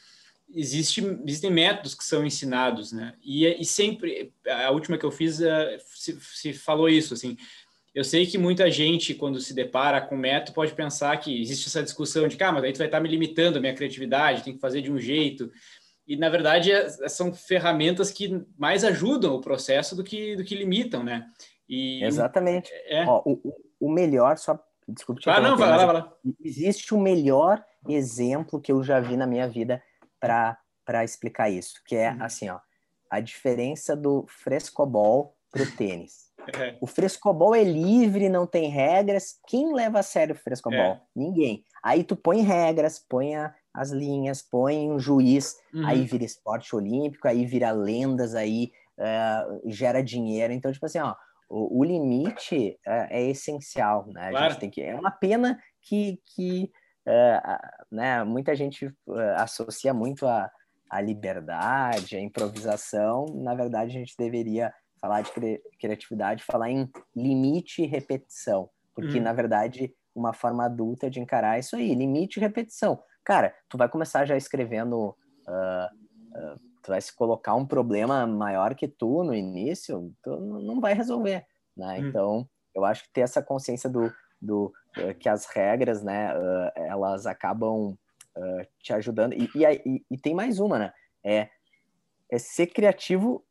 existe, 0.55 1.03
existem 1.27 1.51
métodos 1.51 1.95
que 1.95 2.05
são 2.05 2.25
ensinados, 2.25 2.93
né? 2.93 3.15
E, 3.25 3.47
e 3.47 3.65
sempre, 3.65 4.33
a 4.47 4.71
última 4.71 4.99
que 4.99 5.05
eu 5.05 5.11
fiz, 5.11 5.41
uh, 5.41 5.79
se, 5.95 6.19
se, 6.21 6.53
falou 6.53 6.89
isso, 6.89 7.15
assim. 7.15 7.37
Eu 7.95 8.05
sei 8.05 8.27
que 8.27 8.39
muita 8.39 8.71
gente, 8.71 9.15
quando 9.15 9.39
se 9.39 9.53
depara 9.53 10.01
com 10.01 10.17
método, 10.17 10.55
pode 10.55 10.73
pensar 10.73 11.15
que 11.19 11.43
existe 11.43 11.69
essa 11.69 11.83
discussão 11.83 12.27
de, 12.27 12.43
ah, 12.43 12.53
mas 12.53 12.65
aí 12.65 12.73
tu 12.73 12.79
vai 12.79 12.87
estar 12.87 13.01
me 13.01 13.09
limitando 13.09 13.59
a 13.59 13.61
minha 13.61 13.75
criatividade, 13.75 14.43
tem 14.43 14.55
que 14.55 14.61
fazer 14.61 14.81
de 14.81 14.91
um 14.91 14.99
jeito. 14.99 15.53
E, 16.07 16.17
na 16.17 16.29
verdade, 16.29 16.73
é, 16.73 16.89
são 17.09 17.33
ferramentas 17.33 18.11
que 18.11 18.45
mais 18.59 18.85
ajudam 18.85 19.35
o 19.35 19.41
processo 19.41 19.95
do 19.95 20.03
que, 20.03 20.37
do 20.37 20.45
que 20.45 20.55
limitam, 20.55 21.03
né? 21.03 21.27
E, 21.69 22.03
Exatamente. 22.05 22.71
É... 22.87 23.05
Ó, 23.07 23.23
o, 23.25 23.55
o 23.81 23.91
melhor, 23.91 24.37
só 24.37 24.59
desculpe 24.89 25.23
te 25.23 25.31
Ah, 25.31 25.41
não, 25.41 25.57
vai 25.57 25.69
lá, 25.71 25.87
vai 25.87 25.95
lá. 25.95 26.13
Existe 26.45 26.95
o 26.95 27.01
melhor 27.01 27.65
exemplo 27.89 28.61
que 28.61 28.73
eu 28.73 28.83
já 28.83 29.01
vi 29.01 29.17
na 29.17 29.27
minha 29.27 29.49
vida 29.49 29.83
para 30.21 31.05
explicar 31.05 31.51
isso, 31.51 31.81
que 31.87 31.97
é 31.97 32.11
uhum. 32.11 32.23
assim, 32.23 32.49
ó, 32.49 32.59
a 33.11 33.21
diferença 33.21 33.97
do 33.97 34.25
frescobol 34.29 35.37
pro 35.51 35.71
tênis. 35.77 36.33
É. 36.59 36.77
O 36.81 36.87
frescobol 36.87 37.55
é 37.55 37.63
livre, 37.63 38.29
não 38.29 38.47
tem 38.47 38.69
regras. 38.69 39.39
Quem 39.47 39.73
leva 39.73 40.01
a 40.01 40.03
sério 40.03 40.35
o 40.35 40.39
frescobol? 40.39 40.79
É. 40.79 41.01
Ninguém. 41.15 41.65
Aí 41.83 42.03
tu 42.03 42.17
põe 42.17 42.41
regras, 42.41 42.99
põe 42.99 43.37
a, 43.37 43.55
as 43.75 43.91
linhas, 43.91 44.43
põe 44.43 44.91
um 44.91 44.99
juiz, 44.99 45.57
uhum. 45.73 45.87
aí 45.87 46.05
vira 46.05 46.25
esporte 46.25 46.75
olímpico, 46.77 47.27
aí 47.27 47.47
vira 47.47 47.71
lendas, 47.71 48.35
aí 48.35 48.71
uh, 48.99 49.71
gera 49.71 50.03
dinheiro. 50.03 50.53
Então, 50.53 50.73
tipo 50.73 50.85
assim, 50.85 50.99
ó, 50.99 51.15
o, 51.49 51.81
o 51.81 51.85
limite 51.85 52.79
é, 52.87 53.21
é, 53.21 53.31
essencial, 53.31 54.07
né? 54.09 54.31
Claro. 54.31 54.47
A 54.47 54.49
gente 54.51 54.61
tem 54.61 54.71
que, 54.71 54.83
é 54.83 54.95
uma 54.95 55.11
pena 55.11 55.59
que, 55.81 56.21
que 56.35 56.71
uh, 57.07 57.95
né, 57.95 58.25
muita 58.25 58.55
gente 58.55 58.87
uh, 58.87 59.19
associa 59.37 59.95
muito 59.95 60.27
a, 60.27 60.51
a 60.91 61.01
liberdade, 61.01 62.17
a 62.17 62.21
improvisação. 62.21 63.27
Na 63.35 63.55
verdade, 63.55 63.97
a 63.97 64.01
gente 64.01 64.15
deveria 64.19 64.73
falar 65.01 65.23
de 65.23 65.33
cri 65.33 65.61
criatividade, 65.81 66.45
falar 66.45 66.71
em 66.71 66.89
limite 67.15 67.83
e 67.83 67.87
repetição, 67.87 68.71
porque 68.95 69.19
hum. 69.19 69.23
na 69.23 69.33
verdade 69.33 69.93
uma 70.15 70.33
forma 70.33 70.65
adulta 70.65 71.11
de 71.11 71.19
encarar 71.19 71.59
isso 71.59 71.75
aí, 71.75 71.95
limite 71.95 72.39
e 72.39 72.41
repetição. 72.41 73.03
Cara, 73.25 73.55
tu 73.69 73.79
vai 73.79 73.89
começar 73.89 74.25
já 74.25 74.37
escrevendo, 74.37 75.17
uh, 75.47 76.55
uh, 76.55 76.61
tu 76.83 76.89
vai 76.89 77.01
se 77.01 77.15
colocar 77.15 77.55
um 77.55 77.67
problema 77.67 78.27
maior 78.27 78.75
que 78.75 78.89
tu 78.89 79.23
no 79.23 79.35
início, 79.35 80.13
tu 80.23 80.37
não 80.37 80.81
vai 80.81 80.95
resolver, 80.95 81.47
né? 81.77 81.99
Hum. 82.01 82.09
Então, 82.09 82.49
eu 82.75 82.85
acho 82.85 83.05
que 83.05 83.13
ter 83.13 83.21
essa 83.21 83.43
consciência 83.43 83.89
do, 83.89 84.13
do 84.41 84.73
uh, 84.99 85.15
que 85.19 85.29
as 85.29 85.47
regras, 85.47 86.03
né, 86.03 86.31
elas 86.75 87.27
acabam 87.27 87.97
te 88.81 88.95
ajudando. 88.95 89.35
E, 89.35 89.51
e, 89.55 90.05
e, 90.11 90.17
tem 90.17 90.35
mais 90.35 90.59
uma, 90.59 90.79
né? 90.79 90.93
É, 91.23 91.51
é 92.31 92.39
ser 92.39 92.67
criativo 92.69 93.45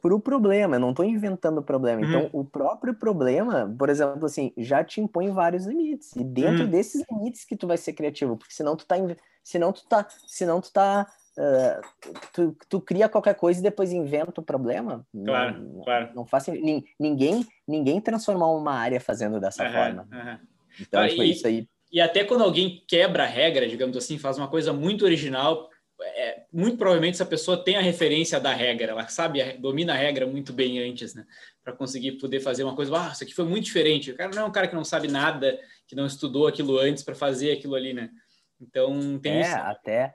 para 0.00 0.14
o 0.14 0.20
problema, 0.20 0.76
eu 0.76 0.80
não 0.80 0.90
estou 0.90 1.04
inventando 1.04 1.58
o 1.58 1.62
problema. 1.62 2.02
Então, 2.02 2.20
uhum. 2.20 2.26
Então, 2.26 2.40
o 2.40 2.44
próprio 2.44 2.94
problema, 2.94 3.74
por 3.78 3.88
exemplo, 3.88 4.26
assim, 4.26 4.52
já 4.56 4.84
te 4.84 5.00
impõe 5.00 5.30
vários 5.30 5.66
limites. 5.66 6.14
E 6.14 6.22
dentro 6.22 6.64
uhum. 6.64 6.70
desses 6.70 7.04
limites 7.10 7.44
que 7.44 7.56
tu 7.56 7.66
vai 7.66 7.76
ser 7.76 7.92
criativo, 7.92 8.36
porque 8.36 8.54
senão 8.54 8.76
tu 8.76 8.86
tá, 8.86 8.96
senão 9.42 9.72
tu 9.72 9.84
tá, 9.86 10.06
senão 10.26 10.60
tu 10.60 10.72
tá, 10.72 11.06
uh, 11.36 12.10
tu, 12.32 12.56
tu 12.68 12.80
cria 12.80 13.08
qualquer 13.08 13.34
coisa 13.34 13.58
e 13.58 13.62
depois 13.62 13.92
inventa 13.92 14.40
o 14.40 14.44
problema. 14.44 15.04
Claro, 15.24 15.60
não, 15.60 15.82
claro. 15.82 16.10
Não 16.14 16.26
faz 16.26 16.46
ninguém, 16.98 17.46
ninguém 17.66 18.00
transformar 18.00 18.48
uma 18.52 18.74
área 18.74 19.00
fazendo 19.00 19.40
dessa 19.40 19.64
uhum, 19.64 19.72
forma. 19.72 20.08
Então, 20.80 21.02
ah, 21.02 21.08
tipo, 21.08 21.22
e, 21.22 21.30
isso 21.30 21.46
aí. 21.46 21.68
E 21.90 22.00
até 22.00 22.22
quando 22.22 22.44
alguém 22.44 22.84
quebra 22.86 23.24
a 23.24 23.26
regra, 23.26 23.66
digamos 23.66 23.96
assim, 23.96 24.18
faz 24.18 24.38
uma 24.38 24.48
coisa 24.48 24.72
muito 24.72 25.04
original, 25.04 25.68
é, 26.00 26.44
muito 26.52 26.76
provavelmente 26.76 27.14
essa 27.14 27.26
pessoa 27.26 27.62
tem 27.62 27.76
a 27.76 27.80
referência 27.80 28.38
da 28.38 28.52
regra, 28.52 28.92
ela 28.92 29.08
sabe, 29.08 29.42
domina 29.54 29.92
a 29.94 29.96
regra 29.96 30.26
muito 30.26 30.52
bem 30.52 30.78
antes, 30.78 31.14
né? 31.14 31.26
Para 31.62 31.72
conseguir 31.72 32.12
poder 32.12 32.40
fazer 32.40 32.64
uma 32.64 32.76
coisa, 32.76 32.96
ah, 32.96 33.12
isso 33.12 33.24
aqui 33.24 33.34
foi 33.34 33.44
muito 33.44 33.64
diferente. 33.64 34.10
O 34.10 34.16
cara 34.16 34.30
não 34.34 34.42
é 34.42 34.44
um 34.44 34.52
cara 34.52 34.68
que 34.68 34.74
não 34.74 34.84
sabe 34.84 35.08
nada, 35.08 35.58
que 35.86 35.96
não 35.96 36.06
estudou 36.06 36.46
aquilo 36.46 36.78
antes 36.78 37.02
para 37.02 37.14
fazer 37.14 37.52
aquilo 37.52 37.74
ali, 37.74 37.92
né? 37.92 38.10
Então 38.60 39.18
tem 39.18 39.38
é, 39.38 39.40
isso. 39.40 39.56
até 39.56 40.14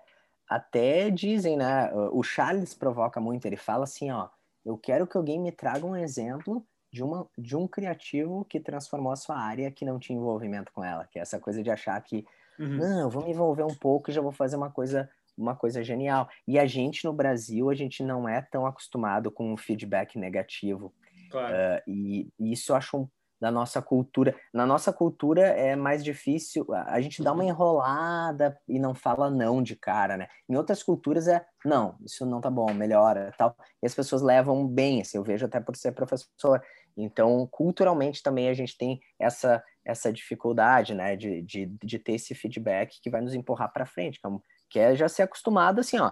até 0.49 1.09
dizem, 1.09 1.57
né? 1.57 1.91
O 2.11 2.21
Charles 2.21 2.73
provoca 2.73 3.19
muito, 3.19 3.45
ele 3.45 3.57
fala 3.57 3.85
assim, 3.85 4.11
ó, 4.11 4.29
eu 4.63 4.77
quero 4.77 5.07
que 5.07 5.17
alguém 5.17 5.39
me 5.39 5.51
traga 5.51 5.85
um 5.85 5.95
exemplo 5.95 6.65
de, 6.91 7.03
uma, 7.03 7.27
de 7.37 7.55
um 7.55 7.67
criativo 7.67 8.45
que 8.45 8.59
transformou 8.59 9.11
a 9.11 9.15
sua 9.15 9.37
área 9.37 9.71
que 9.71 9.83
não 9.83 9.97
tinha 9.97 10.17
envolvimento 10.17 10.71
com 10.71 10.83
ela, 10.83 11.07
que 11.07 11.17
é 11.17 11.21
essa 11.21 11.39
coisa 11.39 11.63
de 11.63 11.71
achar 11.71 11.99
que, 12.01 12.25
uhum. 12.59 12.77
não, 12.77 12.99
eu 13.01 13.09
vou 13.09 13.23
me 13.23 13.31
envolver 13.31 13.63
um 13.63 13.73
pouco 13.73 14.11
e 14.11 14.13
já 14.13 14.21
vou 14.21 14.31
fazer 14.31 14.55
uma 14.55 14.69
coisa 14.69 15.09
uma 15.37 15.55
coisa 15.55 15.83
genial. 15.83 16.29
E 16.47 16.59
a 16.59 16.65
gente 16.65 17.05
no 17.05 17.13
Brasil, 17.13 17.69
a 17.69 17.75
gente 17.75 18.03
não 18.03 18.27
é 18.27 18.41
tão 18.41 18.65
acostumado 18.65 19.31
com 19.31 19.53
o 19.53 19.57
feedback 19.57 20.17
negativo. 20.17 20.93
Claro. 21.29 21.53
Uh, 21.53 21.81
e, 21.87 22.29
e, 22.39 22.53
isso 22.53 22.71
eu 22.71 22.75
acho 22.75 23.09
da 23.43 23.51
nossa 23.51 23.81
cultura. 23.81 24.33
Na 24.53 24.65
nossa 24.65 24.93
cultura 24.93 25.41
é 25.41 25.75
mais 25.75 26.01
difícil, 26.01 26.65
a 26.71 27.01
gente 27.01 27.21
dá 27.21 27.33
uma 27.33 27.43
enrolada 27.43 28.57
e 28.69 28.79
não 28.79 28.95
fala 28.95 29.29
não 29.29 29.61
de 29.61 29.75
cara, 29.75 30.15
né? 30.15 30.29
Em 30.47 30.55
outras 30.55 30.81
culturas 30.81 31.27
é, 31.27 31.45
não, 31.65 31.97
isso 32.05 32.25
não 32.25 32.39
tá 32.39 32.49
bom, 32.49 32.73
melhora, 32.73 33.33
tal. 33.37 33.53
E 33.81 33.85
as 33.85 33.93
pessoas 33.93 34.21
levam 34.21 34.65
bem, 34.65 35.01
assim, 35.01 35.17
eu 35.17 35.25
vejo 35.25 35.45
até 35.45 35.59
por 35.59 35.75
ser 35.75 35.91
professor. 35.91 36.63
Então, 36.95 37.45
culturalmente 37.51 38.23
também 38.23 38.47
a 38.47 38.53
gente 38.53 38.77
tem 38.77 39.01
essa 39.19 39.61
essa 39.85 40.13
dificuldade, 40.13 40.93
né, 40.93 41.15
de, 41.17 41.41
de, 41.41 41.65
de 41.83 41.99
ter 41.99 42.13
esse 42.13 42.33
feedback 42.33 43.01
que 43.01 43.09
vai 43.09 43.19
nos 43.19 43.33
empurrar 43.33 43.71
para 43.73 43.85
frente, 43.85 44.17
que 44.19 44.25
é 44.25 44.29
um, 44.29 44.39
que 44.73 44.79
é 44.79 44.95
já 44.95 45.07
ser 45.07 45.21
acostumado 45.21 45.79
assim, 45.79 45.99
ó, 45.99 46.11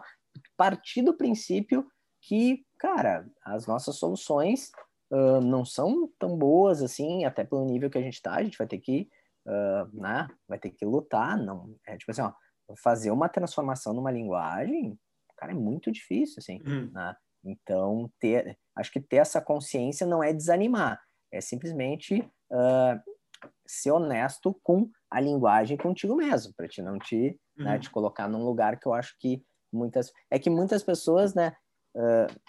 partir 0.55 1.01
do 1.01 1.17
princípio 1.17 1.87
que, 2.21 2.63
cara, 2.77 3.27
as 3.43 3.65
nossas 3.65 3.95
soluções 3.95 4.71
uh, 5.11 5.41
não 5.41 5.65
são 5.65 6.07
tão 6.19 6.37
boas 6.37 6.83
assim, 6.83 7.25
até 7.25 7.43
pelo 7.43 7.65
nível 7.65 7.89
que 7.89 7.97
a 7.97 8.01
gente 8.01 8.13
está, 8.13 8.35
a 8.35 8.43
gente 8.43 8.59
vai 8.59 8.67
ter 8.67 8.77
que, 8.77 9.09
uh, 9.47 9.99
né, 9.99 10.27
vai 10.47 10.59
ter 10.59 10.69
que 10.69 10.85
lutar, 10.85 11.35
não, 11.35 11.75
é 11.87 11.97
tipo 11.97 12.11
assim, 12.11 12.21
ó, 12.21 12.31
fazer 12.77 13.09
uma 13.09 13.27
transformação 13.27 13.95
numa 13.95 14.11
linguagem, 14.11 14.95
cara, 15.35 15.53
é 15.53 15.55
muito 15.55 15.91
difícil, 15.91 16.35
assim, 16.37 16.61
hum. 16.63 16.91
né? 16.93 17.15
Então, 17.43 18.07
ter, 18.19 18.55
acho 18.77 18.91
que 18.91 19.01
ter 19.01 19.15
essa 19.15 19.41
consciência 19.41 20.05
não 20.05 20.23
é 20.23 20.31
desanimar, 20.31 21.01
é 21.31 21.41
simplesmente 21.41 22.19
uh, 22.51 23.01
ser 23.65 23.89
honesto 23.89 24.55
com 24.61 24.91
a 25.11 25.19
linguagem 25.19 25.77
contigo 25.77 26.15
mesmo, 26.15 26.53
para 26.55 26.67
te 26.67 26.81
não 26.81 26.97
te 26.97 27.15
né, 27.17 27.35
uhum. 27.57 27.65
né, 27.65 27.79
te 27.79 27.89
colocar 27.89 28.27
num 28.29 28.43
lugar 28.43 28.79
que 28.79 28.87
eu 28.87 28.93
acho 28.93 29.15
que 29.19 29.43
muitas 29.71 30.11
é 30.29 30.39
que 30.39 30.49
muitas 30.49 30.83
pessoas, 30.83 31.33
né, 31.33 31.53
uh, 31.95 32.41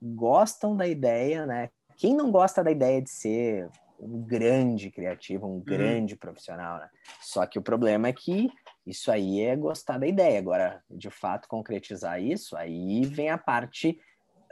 gostam 0.00 0.76
da 0.76 0.86
ideia, 0.86 1.46
né? 1.46 1.70
Quem 1.96 2.14
não 2.14 2.30
gosta 2.30 2.62
da 2.62 2.70
ideia 2.70 3.00
de 3.00 3.10
ser 3.10 3.68
um 3.98 4.20
grande 4.22 4.90
criativo, 4.90 5.46
um 5.46 5.54
uhum. 5.54 5.60
grande 5.60 6.16
profissional, 6.16 6.78
né? 6.78 6.88
Só 7.20 7.46
que 7.46 7.58
o 7.58 7.62
problema 7.62 8.08
é 8.08 8.12
que 8.12 8.50
isso 8.86 9.10
aí 9.10 9.40
é 9.40 9.56
gostar 9.56 9.98
da 9.98 10.06
ideia. 10.06 10.38
Agora, 10.38 10.82
de 10.90 11.10
fato, 11.10 11.48
concretizar 11.48 12.20
isso, 12.20 12.56
aí 12.56 13.04
vem 13.06 13.30
a 13.30 13.38
parte 13.38 13.98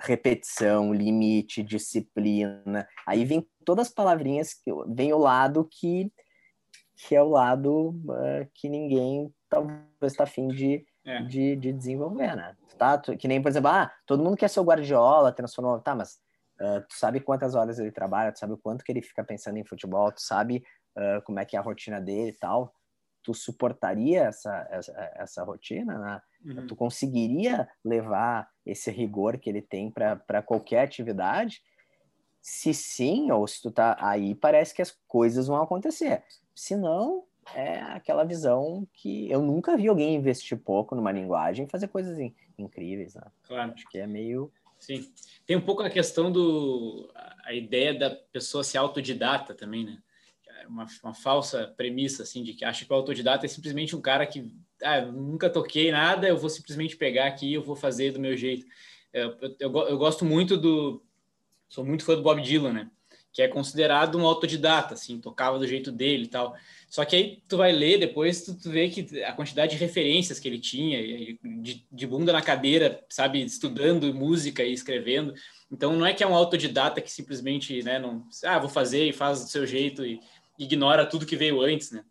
repetição, 0.01 0.93
limite, 0.93 1.63
disciplina. 1.63 2.89
Aí 3.07 3.25
vem 3.25 3.47
todas 3.65 3.89
as 3.89 3.95
palavrinhas 3.95 4.55
que 4.55 4.71
vem 4.89 5.13
o 5.13 5.19
lado 5.19 5.69
que 5.71 6.11
que 6.97 7.15
é 7.15 7.23
o 7.23 7.29
lado 7.29 7.91
uh, 7.91 8.49
que 8.55 8.69
ninguém 8.69 9.33
talvez 9.49 9.83
está 10.03 10.25
afim 10.25 10.49
de, 10.49 10.87
é. 11.05 11.23
de, 11.23 11.57
de, 11.57 11.73
desenvolver, 11.73 12.37
né? 12.37 12.57
Tá? 12.79 12.99
Que 12.99 13.29
nem, 13.29 13.41
por 13.41 13.49
exemplo, 13.49 13.71
ah, 13.71 13.93
todo 14.07 14.23
mundo 14.23 14.37
quer 14.37 14.49
ser 14.49 14.61
o 14.61 14.65
Guardiola, 14.65 15.33
transformou, 15.33 15.81
tá, 15.81 15.95
mas 15.95 16.21
uh, 16.61 16.81
tu 16.89 16.95
sabe 16.97 17.21
quantas 17.21 17.55
horas 17.55 17.79
ele 17.79 17.91
trabalha, 17.91 18.33
tu 18.33 18.39
sabe 18.39 18.53
o 18.53 18.59
quanto 18.59 18.85
que 18.85 18.93
ele 18.93 19.03
fica 19.03 19.25
pensando 19.25 19.57
em 19.57 19.65
futebol, 19.65 20.11
tu 20.13 20.21
sabe 20.21 20.65
uh, 20.97 21.23
como 21.25 21.39
é 21.41 21.45
que 21.45 21.57
é 21.57 21.59
a 21.59 21.63
rotina 21.63 22.01
dele 22.01 22.31
e 22.31 22.39
tal, 22.39 22.75
tu 23.23 23.33
suportaria 23.33 24.25
essa, 24.25 24.69
essa, 24.71 25.13
essa 25.17 25.45
rotina, 25.45 25.99
né? 25.99 26.23
Uhum. 26.45 26.67
Tu 26.67 26.77
conseguiria 26.77 27.69
levar 27.83 28.49
esse 28.67 28.91
rigor 28.91 29.39
que 29.39 29.49
ele 29.49 29.63
tem 29.63 29.91
para 29.91 30.43
qualquer 30.43 30.83
atividade? 30.83 31.63
Se 32.43 32.75
sim, 32.75 33.31
ou 33.31 33.47
se 33.47 33.63
tu 33.63 33.71
tá 33.71 33.97
aí, 33.99 34.35
parece 34.35 34.75
que 34.75 34.83
as 34.83 34.95
coisas 35.09 35.47
vão 35.47 35.63
acontecer. 35.63 36.23
Se 36.55 36.77
não, 36.77 37.25
é 37.53 37.81
aquela 37.81 38.25
visão 38.25 38.87
que 38.93 39.31
eu 39.31 39.43
nunca 39.43 39.77
vi 39.77 39.89
alguém 39.89 40.15
investir 40.15 40.57
pouco 40.57 40.95
numa 40.95 41.13
linguagem 41.13 41.67
e 41.67 41.69
fazer 41.69 41.89
coisas 41.89 42.19
in, 42.19 42.35
incríveis. 42.57 43.15
Né? 43.15 43.23
Claro. 43.43 43.73
Acho 43.73 43.89
que 43.89 43.99
é 43.99 44.07
meio. 44.07 44.51
Sim. 44.79 45.11
Tem 45.47 45.57
um 45.57 45.61
pouco 45.61 45.83
a 45.83 45.91
questão 45.91 46.31
do. 46.31 47.11
a 47.45 47.53
ideia 47.53 47.93
da 47.99 48.11
pessoa 48.11 48.65
ser 48.65 48.79
autodidata 48.79 49.55
também, 49.55 49.85
né? 49.85 49.99
É 50.63 50.67
uma, 50.67 50.87
uma 51.03 51.15
falsa 51.15 51.73
premissa, 51.77 52.23
assim, 52.23 52.43
de 52.43 52.55
que 52.55 52.65
acha 52.65 52.85
que 52.85 52.93
o 52.93 52.97
autodidata 52.97 53.45
é 53.45 53.49
simplesmente 53.49 53.95
um 53.97 54.01
cara 54.01 54.27
que. 54.27 54.51
Ah, 54.83 55.01
nunca 55.03 55.51
toquei 55.51 55.91
nada, 55.91 56.29
eu 56.29 56.37
vou 56.37 56.51
simplesmente 56.51 56.97
pegar 56.97 57.27
aqui 57.27 57.49
e 57.49 57.55
eu 57.55 57.63
vou 57.63 57.77
fazer 57.77 58.13
do 58.13 58.21
meu 58.21 58.37
jeito. 58.37 58.67
Eu, 59.13 59.37
eu, 59.41 59.57
eu, 59.61 59.79
eu 59.89 59.99
gosto 59.99 60.25
muito 60.25 60.57
do. 60.57 61.03
Sou 61.69 61.85
muito 61.85 62.05
fã 62.05 62.15
do 62.15 62.23
Bob 62.23 62.41
Dylan, 62.43 62.73
né? 62.73 62.91
Que 63.35 63.43
é 63.43 63.49
considerado 63.49 64.17
um 64.17 64.25
autodidata, 64.25 64.95
assim, 64.95 65.21
tocava 65.21 65.59
do 65.59 65.67
jeito 65.67 65.91
dele 65.91 66.25
e 66.25 66.29
tal. 66.29 66.55
Só 66.89 67.05
que 67.05 67.17
aí 67.17 67.43
tu 67.49 67.57
vai 67.57 67.73
ler 67.73 67.99
depois, 67.99 68.45
tu, 68.45 68.57
tu 68.57 68.71
vê 68.71 68.89
que 68.89 69.25
a 69.25 69.33
quantidade 69.33 69.73
de 69.73 69.85
referências 69.85 70.39
que 70.39 70.47
ele 70.47 70.61
tinha, 70.61 71.03
de, 71.43 71.85
de, 71.91 72.07
bunda 72.07 72.33
na 72.33 72.41
cadeira, 72.41 73.05
sabe, 73.09 73.43
estudando 73.45 74.15
música 74.15 74.63
e 74.63 74.73
escrevendo. 74.73 75.35
Então 75.71 75.97
não 75.97 76.07
é 76.07 76.15
que 76.15 76.23
é 76.23 76.27
um 76.27 76.35
autodidata 76.35 77.01
que 77.01 77.11
simplesmente, 77.11 77.83
né, 77.83 77.99
não, 77.99 78.25
ah, 78.45 78.61
vou 78.61 78.69
fazer 78.69 79.05
e 79.05 79.13
faz 79.13 79.43
do 79.43 79.51
seu 79.51 79.67
jeito 79.67 80.07
e 80.07 80.21
ignora 80.57 81.05
tudo 81.05 81.27
que 81.27 81.35
veio 81.35 81.61
antes, 81.61 81.91
né? 81.91 82.05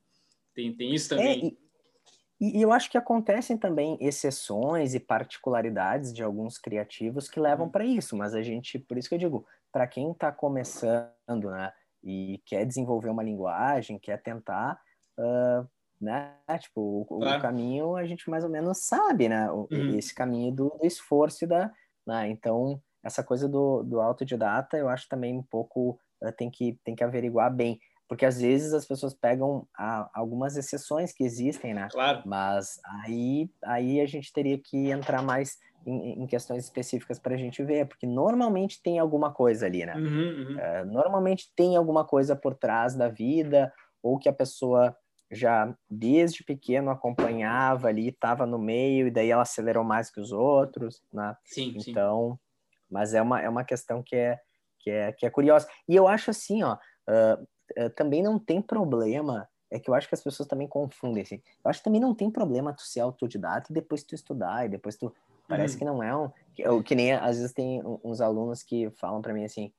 Tem, 0.53 0.73
tem 0.73 0.93
isso 0.93 1.07
também. 1.07 1.57
É, 1.57 2.43
e, 2.43 2.57
e, 2.57 2.62
eu 2.62 2.73
acho 2.73 2.91
que 2.91 2.97
acontecem 2.97 3.57
também 3.57 3.97
exceções 4.01 4.93
e 4.93 4.99
particularidades 4.99 6.13
de 6.13 6.21
alguns 6.21 6.57
criativos 6.57 7.29
que 7.29 7.39
levam 7.39 7.67
uhum. 7.67 7.71
para 7.71 7.86
isso, 7.86 8.17
mas 8.17 8.36
a 8.36 8.41
gente, 8.41 8.77
por 8.77 8.97
isso 8.97 9.07
que 9.07 9.15
eu 9.15 9.19
digo, 9.19 9.47
para 9.73 9.88
quem 9.88 10.12
está 10.12 10.31
começando, 10.31 11.49
né, 11.49 11.73
e 12.03 12.39
quer 12.45 12.63
desenvolver 12.63 13.09
uma 13.09 13.23
linguagem, 13.23 13.97
quer 13.97 14.21
tentar, 14.21 14.79
uh, 15.17 15.67
né, 15.99 16.36
tipo, 16.59 17.01
o, 17.01 17.05
claro. 17.05 17.39
o, 17.39 17.41
caminho 17.41 17.95
a 17.95 18.05
gente 18.05 18.29
mais 18.29 18.43
ou 18.43 18.49
menos 18.49 18.86
sabe, 18.86 19.27
né, 19.27 19.51
o, 19.51 19.67
uhum. 19.71 19.97
esse 19.97 20.13
caminho 20.13 20.53
do, 20.53 20.77
do 20.79 20.86
esforço 20.86 21.43
e 21.43 21.47
da, 21.47 21.71
né, 22.05 22.29
então 22.29 22.79
essa 23.03 23.23
coisa 23.23 23.49
do, 23.49 23.83
do 23.83 23.99
autodidata 23.99 24.77
eu 24.77 24.88
acho 24.88 25.09
também 25.09 25.36
um 25.36 25.43
pouco 25.43 25.99
uh, 26.21 26.31
tem 26.38 26.51
que 26.51 26.79
tem 26.83 26.95
que 26.95 27.03
averiguar 27.03 27.53
bem 27.53 27.79
porque 28.07 28.25
às 28.27 28.39
vezes 28.39 28.73
as 28.73 28.86
pessoas 28.86 29.13
pegam 29.13 29.67
a, 29.75 30.07
algumas 30.13 30.55
exceções 30.55 31.12
que 31.12 31.23
existem, 31.23 31.73
né? 31.73 31.88
Claro. 31.91 32.21
Mas 32.25 32.79
aí, 33.03 33.49
aí 33.63 33.99
a 33.99 34.05
gente 34.05 34.31
teria 34.31 34.55
que 34.57 34.91
entrar 34.91 35.23
mais 35.23 35.57
em, 35.86 36.24
em 36.24 36.28
questões 36.28 36.63
específicas 36.63 37.19
para 37.19 37.36
a 37.36 37.38
gente 37.38 37.63
ver, 37.63 37.88
porque 37.88 38.06
normalmente 38.06 38.82
tem 38.82 39.00
alguma 39.00 39.32
coisa 39.32 39.65
ali, 39.65 39.86
né? 39.86 39.96
Uhum, 39.96 40.04
uhum. 40.04 40.60
É, 40.60 40.86
normalmente 40.86 41.52
tem 41.56 41.76
alguma 41.76 42.06
coisa 42.06 42.36
por 42.36 42.56
trás 42.56 42.96
da 42.96 43.08
vida, 43.08 43.72
ou 44.02 44.17
que 44.17 44.30
a 44.30 44.34
pessoa 44.34 44.96
já 45.32 45.76
desde 45.89 46.43
pequeno 46.43 46.91
acompanhava 46.91 47.88
ali, 47.88 48.10
estava 48.10 48.46
no 48.46 48.60
meio, 48.60 49.08
e 49.08 49.12
daí 49.12 49.30
ela 49.30 49.41
acelerou 49.41 49.84
mais 49.84 50.12
que 50.12 50.19
os 50.19 50.32
outros, 50.32 51.02
né? 51.12 51.36
Sim, 51.43 51.76
então, 51.88 52.34
sim. 52.34 52.80
mas 52.89 53.13
é 53.13 53.22
uma, 53.22 53.41
é 53.41 53.50
uma 53.50 53.63
questão 53.63 54.04
que 54.04 54.15
é, 54.15 54.39
que, 54.80 54.91
é, 54.91 55.12
que 55.12 55.26
é 55.26 55.30
curiosa. 55.30 55.67
E 55.88 55.96
eu 55.96 56.08
acho 56.08 56.30
assim, 56.30 56.62
ó, 56.63 56.76
uh, 56.76 57.84
uh, 57.84 57.89
também 57.91 58.22
não 58.22 58.38
tem 58.38 58.62
problema, 58.62 59.48
é 59.72 59.80
que 59.80 59.89
eu 59.89 59.93
acho 59.96 60.08
que 60.08 60.13
as 60.13 60.24
pessoas 60.24 60.48
também 60.48 60.67
confundem, 60.67 61.24
assim, 61.24 61.41
eu 61.63 61.69
acho 61.69 61.80
que 61.80 61.86
também 61.86 62.02
não 62.02 62.13
tem 62.13 62.30
problema 62.30 62.74
tu 62.74 62.84
ser 62.84 63.00
autodidata 63.00 63.72
e 63.72 63.74
depois 63.74 64.04
tu 64.04 64.13
estudar, 64.13 64.65
e 64.65 64.69
depois 64.69 64.96
tu, 64.96 65.12
parece 65.47 65.73
uhum. 65.73 65.79
que 65.79 65.86
não 65.86 66.03
é 66.03 66.15
um, 66.15 66.29
que, 66.53 66.84
que, 66.84 66.95
nem, 66.95 67.13
às 67.13 67.38
vezes 67.38 67.53
tem 67.53 67.82
uns 68.03 68.21
alunos 68.21 68.63
que 68.63 68.89
falam 68.91 69.21
para 69.21 69.34
mim 69.34 69.43
assim, 69.43 69.71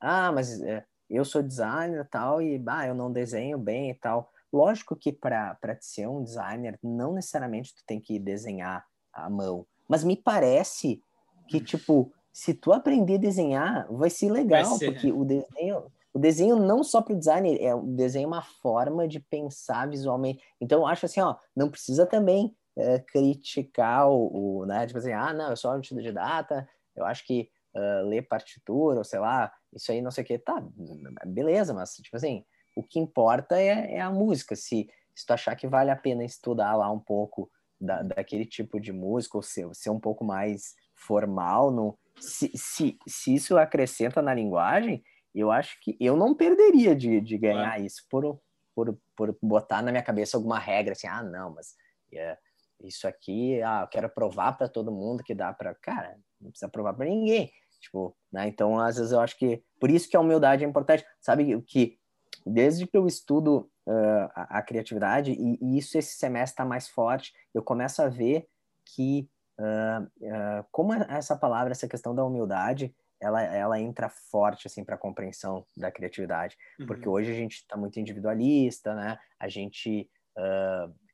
ah, 0.00 0.32
mas 0.32 0.60
uh, 0.60 0.82
eu 1.08 1.24
sou 1.24 1.42
designer 1.42 2.04
e 2.04 2.08
tal, 2.08 2.40
e, 2.40 2.58
bah, 2.58 2.86
eu 2.86 2.94
não 2.94 3.12
desenho 3.12 3.58
bem 3.58 3.90
e 3.90 3.94
tal, 3.94 4.32
Lógico 4.52 4.94
que 4.94 5.10
para 5.10 5.56
ser 5.80 6.06
um 6.06 6.22
designer, 6.22 6.78
não 6.82 7.14
necessariamente 7.14 7.74
tu 7.74 7.82
tem 7.86 7.98
que 7.98 8.18
desenhar 8.18 8.86
à 9.10 9.30
mão, 9.30 9.66
mas 9.88 10.04
me 10.04 10.14
parece 10.14 11.02
que, 11.48 11.56
hum. 11.56 11.64
tipo, 11.64 12.12
se 12.30 12.52
tu 12.52 12.72
aprender 12.72 13.14
a 13.14 13.18
desenhar, 13.18 13.86
vai 13.90 14.10
ser 14.10 14.30
legal, 14.30 14.68
vai 14.68 14.78
ser, 14.78 14.92
porque 14.92 15.06
né? 15.06 15.12
o 15.18 15.24
desenho, 15.24 15.84
o 16.12 16.18
desenho 16.18 16.56
não 16.56 16.84
só 16.84 17.00
para 17.00 17.14
o 17.14 17.18
designer, 17.18 17.62
é 17.62 17.74
o 17.74 17.80
desenho 17.80 18.24
é 18.24 18.26
uma 18.26 18.42
forma 18.42 19.08
de 19.08 19.20
pensar 19.20 19.88
visualmente. 19.88 20.42
Então, 20.60 20.80
eu 20.80 20.86
acho 20.86 21.06
assim, 21.06 21.20
ó, 21.20 21.36
não 21.56 21.70
precisa 21.70 22.04
também 22.04 22.54
é, 22.76 22.98
criticar 22.98 24.08
o, 24.08 24.60
o, 24.60 24.66
né, 24.66 24.86
tipo 24.86 24.98
assim, 24.98 25.12
ah, 25.12 25.32
não, 25.32 25.50
eu 25.50 25.56
sou 25.56 25.70
autodidata, 25.70 26.68
eu 26.96 27.04
acho 27.04 27.26
que 27.26 27.50
uh, 27.74 28.08
ler 28.08 28.22
partitura, 28.22 28.98
ou 28.98 29.04
sei 29.04 29.18
lá, 29.18 29.52
isso 29.72 29.90
aí 29.92 30.00
não 30.00 30.10
sei 30.10 30.24
o 30.24 30.26
que, 30.26 30.38
tá, 30.38 30.62
beleza, 31.26 31.74
mas, 31.74 31.94
tipo 31.96 32.16
assim, 32.16 32.44
o 32.76 32.82
que 32.82 32.98
importa 32.98 33.60
é, 33.60 33.96
é 33.96 34.00
a 34.00 34.10
música. 34.10 34.56
Se, 34.56 34.88
se 35.14 35.26
tu 35.26 35.32
achar 35.32 35.56
que 35.56 35.66
vale 35.66 35.90
a 35.90 35.96
pena 35.96 36.24
estudar 36.24 36.74
lá 36.74 36.90
um 36.90 36.98
pouco 36.98 37.50
da, 37.80 38.02
daquele 38.02 38.46
tipo 38.46 38.80
de 38.80 38.92
música, 38.92 39.36
ou 39.36 39.42
ser, 39.42 39.68
ser 39.74 39.90
um 39.90 40.00
pouco 40.00 40.24
mais 40.24 40.74
formal, 40.94 41.70
no, 41.70 41.98
se, 42.18 42.50
se, 42.54 42.98
se 43.06 43.34
isso 43.34 43.58
acrescenta 43.58 44.22
na 44.22 44.34
linguagem, 44.34 45.02
eu 45.34 45.50
acho 45.50 45.80
que 45.80 45.96
eu 45.98 46.16
não 46.16 46.34
perderia 46.34 46.94
de, 46.94 47.20
de 47.20 47.38
ganhar 47.38 47.80
é. 47.80 47.84
isso 47.84 48.04
por, 48.10 48.40
por, 48.74 48.98
por 49.16 49.36
botar 49.42 49.82
na 49.82 49.90
minha 49.90 50.02
cabeça 50.02 50.36
alguma 50.36 50.58
regra, 50.58 50.92
assim, 50.92 51.06
ah, 51.06 51.22
não, 51.22 51.54
mas 51.54 51.74
é, 52.12 52.36
isso 52.84 53.06
aqui, 53.06 53.60
ah, 53.62 53.82
eu 53.82 53.88
quero 53.88 54.08
provar 54.08 54.52
para 54.52 54.68
todo 54.68 54.92
mundo 54.92 55.22
que 55.22 55.34
dá 55.34 55.52
para. 55.52 55.74
Cara, 55.74 56.18
não 56.40 56.50
precisa 56.50 56.70
provar 56.70 56.94
para 56.94 57.06
ninguém. 57.06 57.50
Tipo, 57.80 58.16
né? 58.32 58.46
Então, 58.46 58.78
às 58.78 58.96
vezes 58.96 59.12
eu 59.12 59.20
acho 59.20 59.36
que 59.36 59.62
por 59.80 59.90
isso 59.90 60.08
que 60.08 60.16
a 60.16 60.20
humildade 60.20 60.64
é 60.64 60.68
importante. 60.68 61.04
Sabe 61.20 61.60
que 61.62 61.98
desde 62.46 62.86
que 62.86 62.96
eu 62.96 63.06
estudo 63.06 63.70
uh, 63.86 64.30
a, 64.34 64.58
a, 64.58 64.62
criatividade, 64.62 65.32
e, 65.32 65.58
e, 65.60 65.78
isso 65.78 65.98
esse 65.98 66.16
semestre 66.16 66.54
está 66.54 66.64
mais 66.64 66.88
forte, 66.88 67.32
eu 67.54 67.62
começo 67.62 68.02
a 68.02 68.08
ver 68.08 68.46
que, 68.84 69.28
uh, 69.58 70.04
uh, 70.04 70.66
como 70.70 70.92
essa 70.94 71.36
palavra, 71.36 71.72
essa 71.72 71.88
questão 71.88 72.14
da 72.14 72.24
humildade, 72.24 72.94
ela, 73.20 73.42
ela 73.42 73.80
entra 73.80 74.08
forte 74.08 74.66
assim 74.66 74.84
para 74.84 74.96
a 74.96 74.98
compreensão 74.98 75.64
da 75.76 75.92
criatividade, 75.92 76.56
uhum. 76.80 76.86
porque 76.86 77.08
hoje 77.08 77.30
a 77.30 77.34
gente 77.34 77.58
está 77.58 77.76
muito 77.76 78.00
individualista, 78.00 78.94
né? 78.94 79.18
A 79.38 79.48
gente 79.48 80.10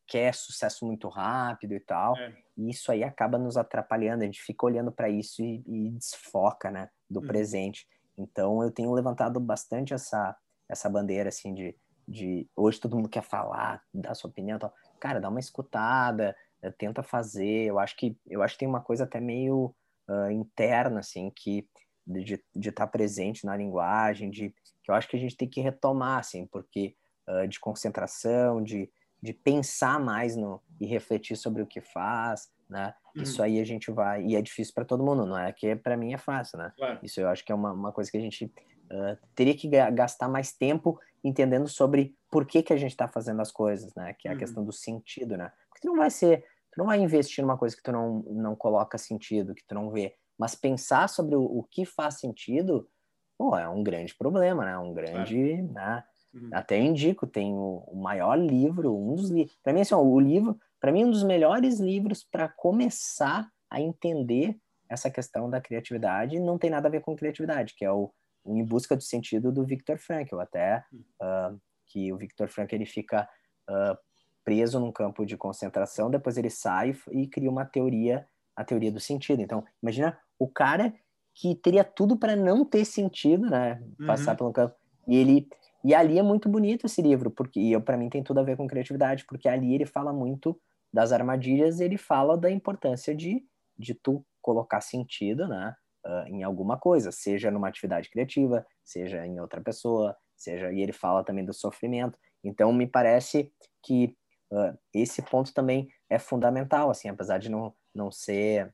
quer 0.09 0.35
sucesso 0.35 0.87
muito 0.87 1.07
rápido 1.09 1.75
e 1.75 1.81
tal, 1.81 2.17
é. 2.17 2.35
e 2.57 2.71
isso 2.71 2.91
aí 2.91 3.05
acaba 3.05 3.39
nos 3.39 3.57
atrapalhando. 3.57 4.23
A 4.23 4.27
gente 4.27 4.43
fica 4.43 4.65
olhando 4.65 4.91
para 4.91 5.09
isso 5.09 5.43
e, 5.43 5.63
e, 5.67 5.91
desfoca, 5.91 6.71
né? 6.71 6.89
Do 7.09 7.21
uhum. 7.21 7.27
presente. 7.27 7.87
Então 8.17 8.63
eu 8.63 8.71
tenho 8.71 8.93
levantado 8.93 9.39
bastante 9.39 9.95
essa 9.95 10.37
essa 10.69 10.89
bandeira 10.91 11.31
assim 11.31 11.55
de, 11.55 11.75
de 12.07 12.47
hoje 12.55 12.79
todo 12.79 12.95
mundo 12.95 13.09
quer 13.09 13.23
falar, 13.23 13.83
dar 13.93 14.15
sua 14.15 14.29
opinião, 14.29 14.59
tal. 14.59 14.73
cara, 15.01 15.19
dá 15.19 15.31
uma 15.31 15.41
escutada, 15.41 16.37
eh, 16.61 16.71
tenta 16.71 17.03
fazer. 17.03 17.67
Eu 17.67 17.79
acho 17.79 17.97
que 17.97 18.19
eu 18.27 18.43
acho 18.43 18.55
que 18.55 18.61
tem 18.61 18.69
uma 18.69 18.83
coisa 18.83 19.05
até 19.05 19.21
meio 19.21 19.75
uh, 20.09 20.31
interna 20.31 21.01
assim 21.01 21.31
que 21.31 21.67
de 22.07 22.41
estar 22.57 22.73
tá 22.73 22.87
presente 22.87 23.45
na 23.45 23.57
linguagem, 23.57 24.31
de 24.31 24.55
que 24.83 24.91
eu 24.91 24.95
acho 24.95 25.09
que 25.09 25.17
a 25.17 25.21
gente 25.21 25.37
tem 25.37 25.49
que 25.49 25.61
retomar 25.61 26.19
assim, 26.19 26.47
porque 26.47 26.97
uh, 27.29 27.47
de 27.47 27.61
concentração, 27.61 28.63
de, 28.63 28.91
de 29.23 29.33
pensar 29.33 29.99
mais 29.99 30.37
no 30.37 30.63
e 30.81 30.87
refletir 30.87 31.37
sobre 31.37 31.63
o 31.63 31.67
que 31.67 31.81
faz, 31.81 32.49
né? 32.69 32.95
Uhum. 33.17 33.23
Isso 33.23 33.43
aí 33.43 33.61
a 33.61 33.65
gente 33.65 33.91
vai 33.91 34.25
e 34.25 34.37
é 34.37 34.43
difícil 34.43 34.75
para 34.75 34.85
todo 34.85 35.05
mundo, 35.05 35.27
não 35.27 35.37
é 35.37 35.53
que 35.53 35.75
para 35.75 35.97
mim 35.97 36.13
é 36.13 36.19
fácil, 36.19 36.59
né? 36.59 36.73
Claro. 36.77 36.99
Isso 37.03 37.21
eu 37.21 37.29
acho 37.29 37.45
que 37.45 37.51
é 37.51 37.55
uma, 37.55 37.73
uma 37.73 37.93
coisa 37.93 38.11
que 38.11 38.17
a 38.17 38.21
gente 38.21 38.53
Uh, 38.91 39.19
teria 39.35 39.55
que 39.55 39.69
gastar 39.69 40.29
mais 40.29 40.51
tempo 40.51 40.99
entendendo 41.23 41.69
sobre 41.69 42.17
por 42.31 42.47
que, 42.47 42.63
que 42.63 42.73
a 42.73 42.77
gente 42.77 42.93
está 42.93 43.07
fazendo 43.07 43.43
as 43.43 43.53
coisas, 43.53 43.95
né? 43.95 44.15
Que 44.19 44.29
é 44.29 44.31
a 44.31 44.35
uhum. 44.35 44.39
questão 44.39 44.65
do 44.65 44.73
sentido, 44.73 45.37
né? 45.37 45.53
Porque 45.69 45.83
tu 45.83 45.89
não 45.89 45.97
vai 45.97 46.11
ser, 46.11 46.41
tu 46.73 46.79
não 46.79 46.87
vai 46.87 46.99
investir 46.99 47.43
numa 47.43 47.59
coisa 47.59 47.77
que 47.77 47.83
tu 47.83 47.93
não, 47.93 48.23
não 48.31 48.57
coloca 48.57 48.97
sentido, 48.97 49.55
que 49.55 49.65
tu 49.67 49.75
não 49.75 49.91
vê. 49.91 50.15
Mas 50.39 50.55
pensar 50.55 51.07
sobre 51.09 51.37
o, 51.37 51.43
o 51.43 51.65
que 51.65 51.85
faz 51.85 52.19
sentido, 52.19 52.89
pô, 53.37 53.57
é 53.57 53.69
um 53.69 53.83
grande 53.83 54.15
problema, 54.15 54.65
né? 54.65 54.79
Um 54.79 54.95
grande, 54.95 55.57
claro. 55.57 55.73
né? 55.73 56.05
Uhum. 56.35 56.51
Até 56.53 56.79
indico, 56.79 57.27
tem 57.27 57.55
o, 57.55 57.85
o, 57.87 57.97
maior 57.97 58.37
livro, 58.39 58.95
um 58.95 59.15
dos 59.15 59.31
livros. 59.31 59.57
Para 59.63 59.73
mim, 59.73 59.81
assim, 59.81 59.95
ó, 59.95 60.03
o 60.03 60.21
livro, 60.21 60.59
para 60.81 60.93
mim, 60.93 61.05
um 61.05 61.11
dos 61.11 61.23
melhores 61.23 61.81
livros 61.81 62.25
para 62.25 62.49
começar 62.49 63.49
a 63.71 63.81
entender 63.81 64.57
essa 64.89 65.11
questão 65.11 65.51
da 65.51 65.61
criatividade 65.61 66.41
não 66.41 66.59
tem 66.59 66.71
nada 66.71 66.89
a 66.89 66.91
ver 66.91 67.01
com 67.01 67.17
criatividade, 67.17 67.75
que 67.77 67.85
é 67.85 67.93
o 67.93 68.11
em 68.47 68.65
busca 68.65 68.97
do 68.97 69.03
sentido 69.03 69.53
do 69.53 69.65
Viktor 69.65 69.99
Frankl, 69.99 70.41
até 70.41 70.83
uh, 71.21 71.61
que 71.87 72.13
o 72.13 72.17
Viktor 72.17 72.49
Frankl 72.49 72.77
ele 72.77 72.87
fica 72.87 73.29
uh, 73.69 73.99
preso 74.45 74.81
num 74.81 74.93
campo 74.93 75.27
de 75.27 75.37
concentração, 75.37 76.11
depois 76.11 76.39
ele 76.39 76.51
sai 76.51 76.97
e 77.11 77.27
cria 77.27 77.51
uma 77.51 77.67
teoria, 77.67 78.27
a 78.57 78.65
teoria 78.65 78.91
do 78.91 79.01
sentido. 79.01 79.43
Então, 79.43 79.65
imagina 79.83 80.19
o 80.39 80.49
cara 80.49 80.95
que 81.35 81.55
teria 81.57 81.85
tudo 81.85 82.17
para 82.17 82.35
não 82.35 82.65
ter 82.65 82.85
sentido, 82.85 83.49
né, 83.49 83.83
passar 84.07 84.33
uhum. 84.33 84.37
pelo 84.37 84.53
campo, 84.53 84.75
e 85.07 85.17
ele 85.17 85.49
e 85.85 85.95
ali 85.95 86.19
é 86.19 86.23
muito 86.23 86.49
bonito 86.49 86.87
esse 86.87 87.01
livro, 87.01 87.31
porque 87.31 87.79
para 87.81 87.97
mim 87.97 88.09
tem 88.09 88.23
tudo 88.23 88.41
a 88.41 88.43
ver 88.43 88.57
com 88.57 88.67
criatividade, 88.67 89.25
porque 89.27 89.49
ali 89.49 89.75
ele 89.75 89.87
fala 89.87 90.13
muito 90.13 90.59
das 90.93 91.13
armadilhas, 91.13 91.81
ele 91.81 91.97
fala 91.97 92.37
da 92.37 92.51
importância 92.51 93.15
de 93.15 93.45
de 93.79 93.95
tu 93.95 94.25
colocar 94.43 94.81
sentido, 94.81 95.47
né? 95.47 95.73
uh, 96.09 96.27
em 96.29 96.43
alguma 96.43 96.79
coisa, 96.79 97.13
seja 97.13 97.51
numa 97.51 97.69
atividade 97.69 98.11
criativa, 98.11 98.67
seja 98.85 99.27
em 99.27 99.41
outra 99.41 99.61
pessoa, 99.61 100.17
seja 100.37 100.73
e 100.73 100.81
ele 100.81 100.93
fala 100.93 101.25
também 101.25 101.45
do 101.45 101.53
sofrimento. 101.53 102.19
Então 102.43 102.73
me 102.73 102.87
parece 102.87 103.53
que 103.83 104.17
uh, 104.51 104.77
esse 104.95 105.23
ponto 105.23 105.53
também 105.53 105.89
é 106.09 106.19
fundamental, 106.19 106.91
assim, 106.91 107.09
apesar 107.09 107.39
de 107.39 107.49
não 107.49 107.75
não 107.95 108.11
ser 108.13 108.67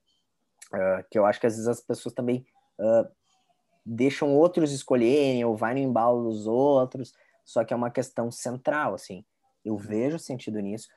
uh, 0.73 1.05
que 1.11 1.19
eu 1.19 1.25
acho 1.25 1.41
que 1.41 1.47
às 1.47 1.55
vezes 1.55 1.69
as 1.69 1.81
pessoas 1.81 2.15
também 2.15 2.45
deixam 3.85 4.35
outros 4.35 4.73
escolherem 4.73 5.45
ou 5.45 5.57
vai 5.57 5.75
no 5.75 5.81
embalo 5.81 6.25
dos 6.25 6.47
outros, 6.47 7.13
só 7.45 7.65
que 7.65 7.73
é 7.73 7.77
uma 7.77 7.91
questão 7.91 8.31
central, 8.31 8.95
assim. 8.95 9.25
Eu 9.65 9.77
vejo 9.77 10.19
sentido 10.19 10.61
nisso. 10.61 10.89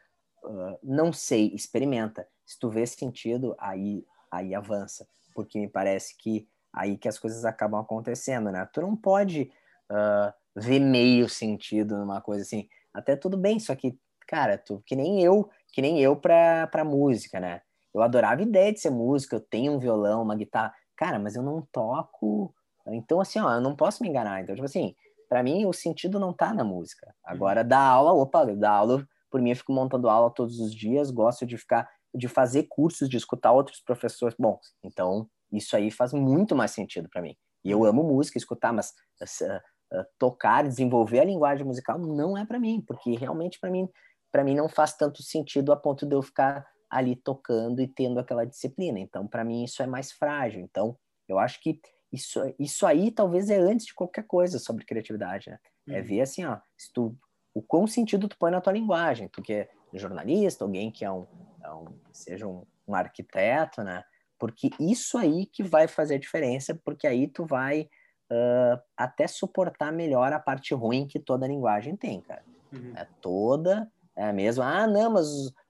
Uh, 0.43 0.78
não 0.84 1.12
sei, 1.12 1.52
experimenta. 1.54 2.28
Se 2.45 2.58
tu 2.60 2.69
vê 2.69 2.86
sentido, 2.86 3.56
aí 3.60 4.06
aí 4.30 4.54
avança 4.54 5.08
porque 5.38 5.60
me 5.60 5.67
parece 5.69 6.17
que 6.17 6.47
aí 6.73 6.97
que 6.97 7.08
as 7.08 7.19
coisas 7.19 7.45
acabam 7.45 7.80
acontecendo, 7.80 8.52
né? 8.52 8.67
Tu 8.73 8.82
não 8.82 8.95
pode 8.95 9.52
uh, 9.91 10.34
ver 10.56 10.80
meio 10.80 11.30
sentido 11.30 11.95
numa 11.95 12.19
coisa 12.19 12.41
assim. 12.41 12.67
Até 12.91 13.15
tudo 13.15 13.38
bem, 13.38 13.60
só 13.60 13.76
que, 13.76 14.00
cara, 14.28 14.58
tu, 14.58 14.82
que 14.84 14.95
nem 14.95 15.21
eu, 15.21 15.47
que 15.71 15.80
nem 15.80 16.02
eu 16.02 16.15
pra, 16.15 16.65
pra 16.65 16.84
música, 16.84 17.39
né? 17.39 17.62
Eu 17.93 18.02
adorava 18.02 18.41
a 18.41 18.45
ideia 18.45 18.73
de 18.73 18.80
ser 18.80 18.89
música, 18.89 19.36
eu 19.36 19.39
tenho 19.39 19.73
um 19.73 19.80
violão, 19.80 20.23
uma 20.23 20.36
guitarra. 20.36 20.73
Cara, 20.95 21.19
mas 21.19 21.36
eu 21.36 21.43
não 21.43 21.62
toco. 21.71 22.54
Então, 22.93 23.19
assim, 23.19 23.39
ó, 23.39 23.54
eu 23.54 23.62
não 23.62 23.76
posso 23.76 24.02
me 24.04 24.10
enganar. 24.10 24.41
Então, 24.41 24.56
tipo 24.56 24.65
assim, 24.65 24.95
para 25.30 25.43
mim 25.43 25.65
o 25.65 25.73
sentido 25.73 26.19
não 26.19 26.34
tá 26.34 26.54
na 26.54 26.63
música. 26.63 27.13
Agora, 27.23 27.62
uhum. 27.62 27.67
da 27.67 27.80
aula, 27.80 28.13
opa, 28.13 28.45
da 28.56 28.71
aula, 28.71 29.06
por 29.30 29.41
mim 29.41 29.52
eu 29.52 29.56
fico 29.56 29.73
montando 29.73 30.10
aula 30.10 30.30
todos 30.30 30.60
os 30.60 30.73
dias, 30.73 31.12
gosto 31.12 31.45
de 31.45 31.58
ficar 31.58 31.89
de 32.15 32.28
fazer 32.28 32.63
cursos, 32.63 33.10
de 33.10 33.17
escutar 33.17 33.52
outros 33.52 33.80
professores. 33.82 34.36
Bom, 34.39 34.60
então 34.84 35.30
isso 35.52 35.76
aí 35.76 35.91
faz 35.91 36.13
muito 36.13 36.56
mais 36.56 36.71
sentido 36.71 37.08
para 37.10 37.21
mim. 37.21 37.36
E 37.63 37.71
eu 37.71 37.84
amo 37.84 38.04
música, 38.04 38.38
escutar, 38.38 38.73
mas 38.73 38.93
uh, 39.21 39.97
uh, 39.97 40.06
tocar, 40.17 40.63
desenvolver 40.63 41.19
a 41.19 41.26
linguagem 41.26 41.65
musical 41.65 42.00
não 42.00 42.38
é 42.38 42.45
para 42.45 42.60
mim, 42.60 42.82
porque 42.86 43.15
realmente 43.15 43.60
para 43.60 43.69
mim, 43.69 43.88
para 44.32 44.43
mim 44.43 44.56
não 44.56 44.69
faz 44.69 44.93
tanto 44.93 45.21
sentido 45.21 45.71
a 45.71 45.76
ponto 45.76 46.06
de 46.06 46.15
eu 46.15 46.21
ficar 46.21 46.65
ali 46.89 47.15
tocando 47.15 47.82
e 47.82 47.88
tendo 47.88 48.19
aquela 48.19 48.45
disciplina. 48.45 49.00
Então, 49.00 49.28
para 49.28 49.43
mim 49.43 49.63
isso 49.63 49.84
é 49.84 49.88
mais 49.88 50.12
frágil. 50.12 50.62
Então, 50.62 50.97
eu 51.28 51.38
acho 51.38 51.62
que 51.62 51.80
isso, 52.11 52.39
isso 52.57 52.85
aí 52.85 53.11
talvez 53.11 53.49
é 53.49 53.57
antes 53.57 53.85
de 53.85 53.93
qualquer 53.93 54.25
coisa 54.25 54.59
sobre 54.59 54.85
criatividade, 54.85 55.49
né? 55.49 55.59
É 55.87 55.91
uhum. 55.91 55.97
É 55.97 56.01
ver 56.01 56.21
assim, 56.21 56.45
ó, 56.45 56.57
se 56.77 56.91
tu, 56.93 57.15
o 57.53 57.61
quão 57.61 57.87
sentido 57.87 58.27
tu 58.27 58.37
põe 58.37 58.51
na 58.51 58.61
tua 58.61 58.73
linguagem. 58.73 59.27
Tu 59.27 59.41
que 59.41 59.53
é 59.53 59.69
jornalista, 59.93 60.63
alguém 60.63 60.91
que 60.91 61.03
é 61.03 61.11
um, 61.11 61.25
é 61.63 61.71
um 61.71 61.85
seja 62.11 62.47
um, 62.47 62.65
um, 62.87 62.93
arquiteto, 62.93 63.83
né? 63.83 64.03
porque 64.39 64.69
isso 64.79 65.17
aí 65.17 65.45
que 65.45 65.63
vai 65.63 65.87
fazer 65.87 66.15
a 66.15 66.19
diferença, 66.19 66.79
porque 66.83 67.07
aí 67.07 67.27
tu 67.27 67.45
vai 67.45 67.89
uh, 68.31 68.81
até 68.95 69.27
suportar 69.27 69.91
melhor 69.91 70.31
a 70.31 70.39
parte 70.39 70.73
ruim 70.73 71.07
que 71.07 71.19
toda 71.19 71.47
linguagem 71.47 71.95
tem, 71.95 72.21
cara. 72.21 72.43
Uhum. 72.71 72.93
É 72.95 73.07
toda, 73.21 73.91
é 74.15 74.31
mesmo. 74.31 74.63
Ah, 74.63 74.85
não, 74.85 75.11
mas 75.11 75.27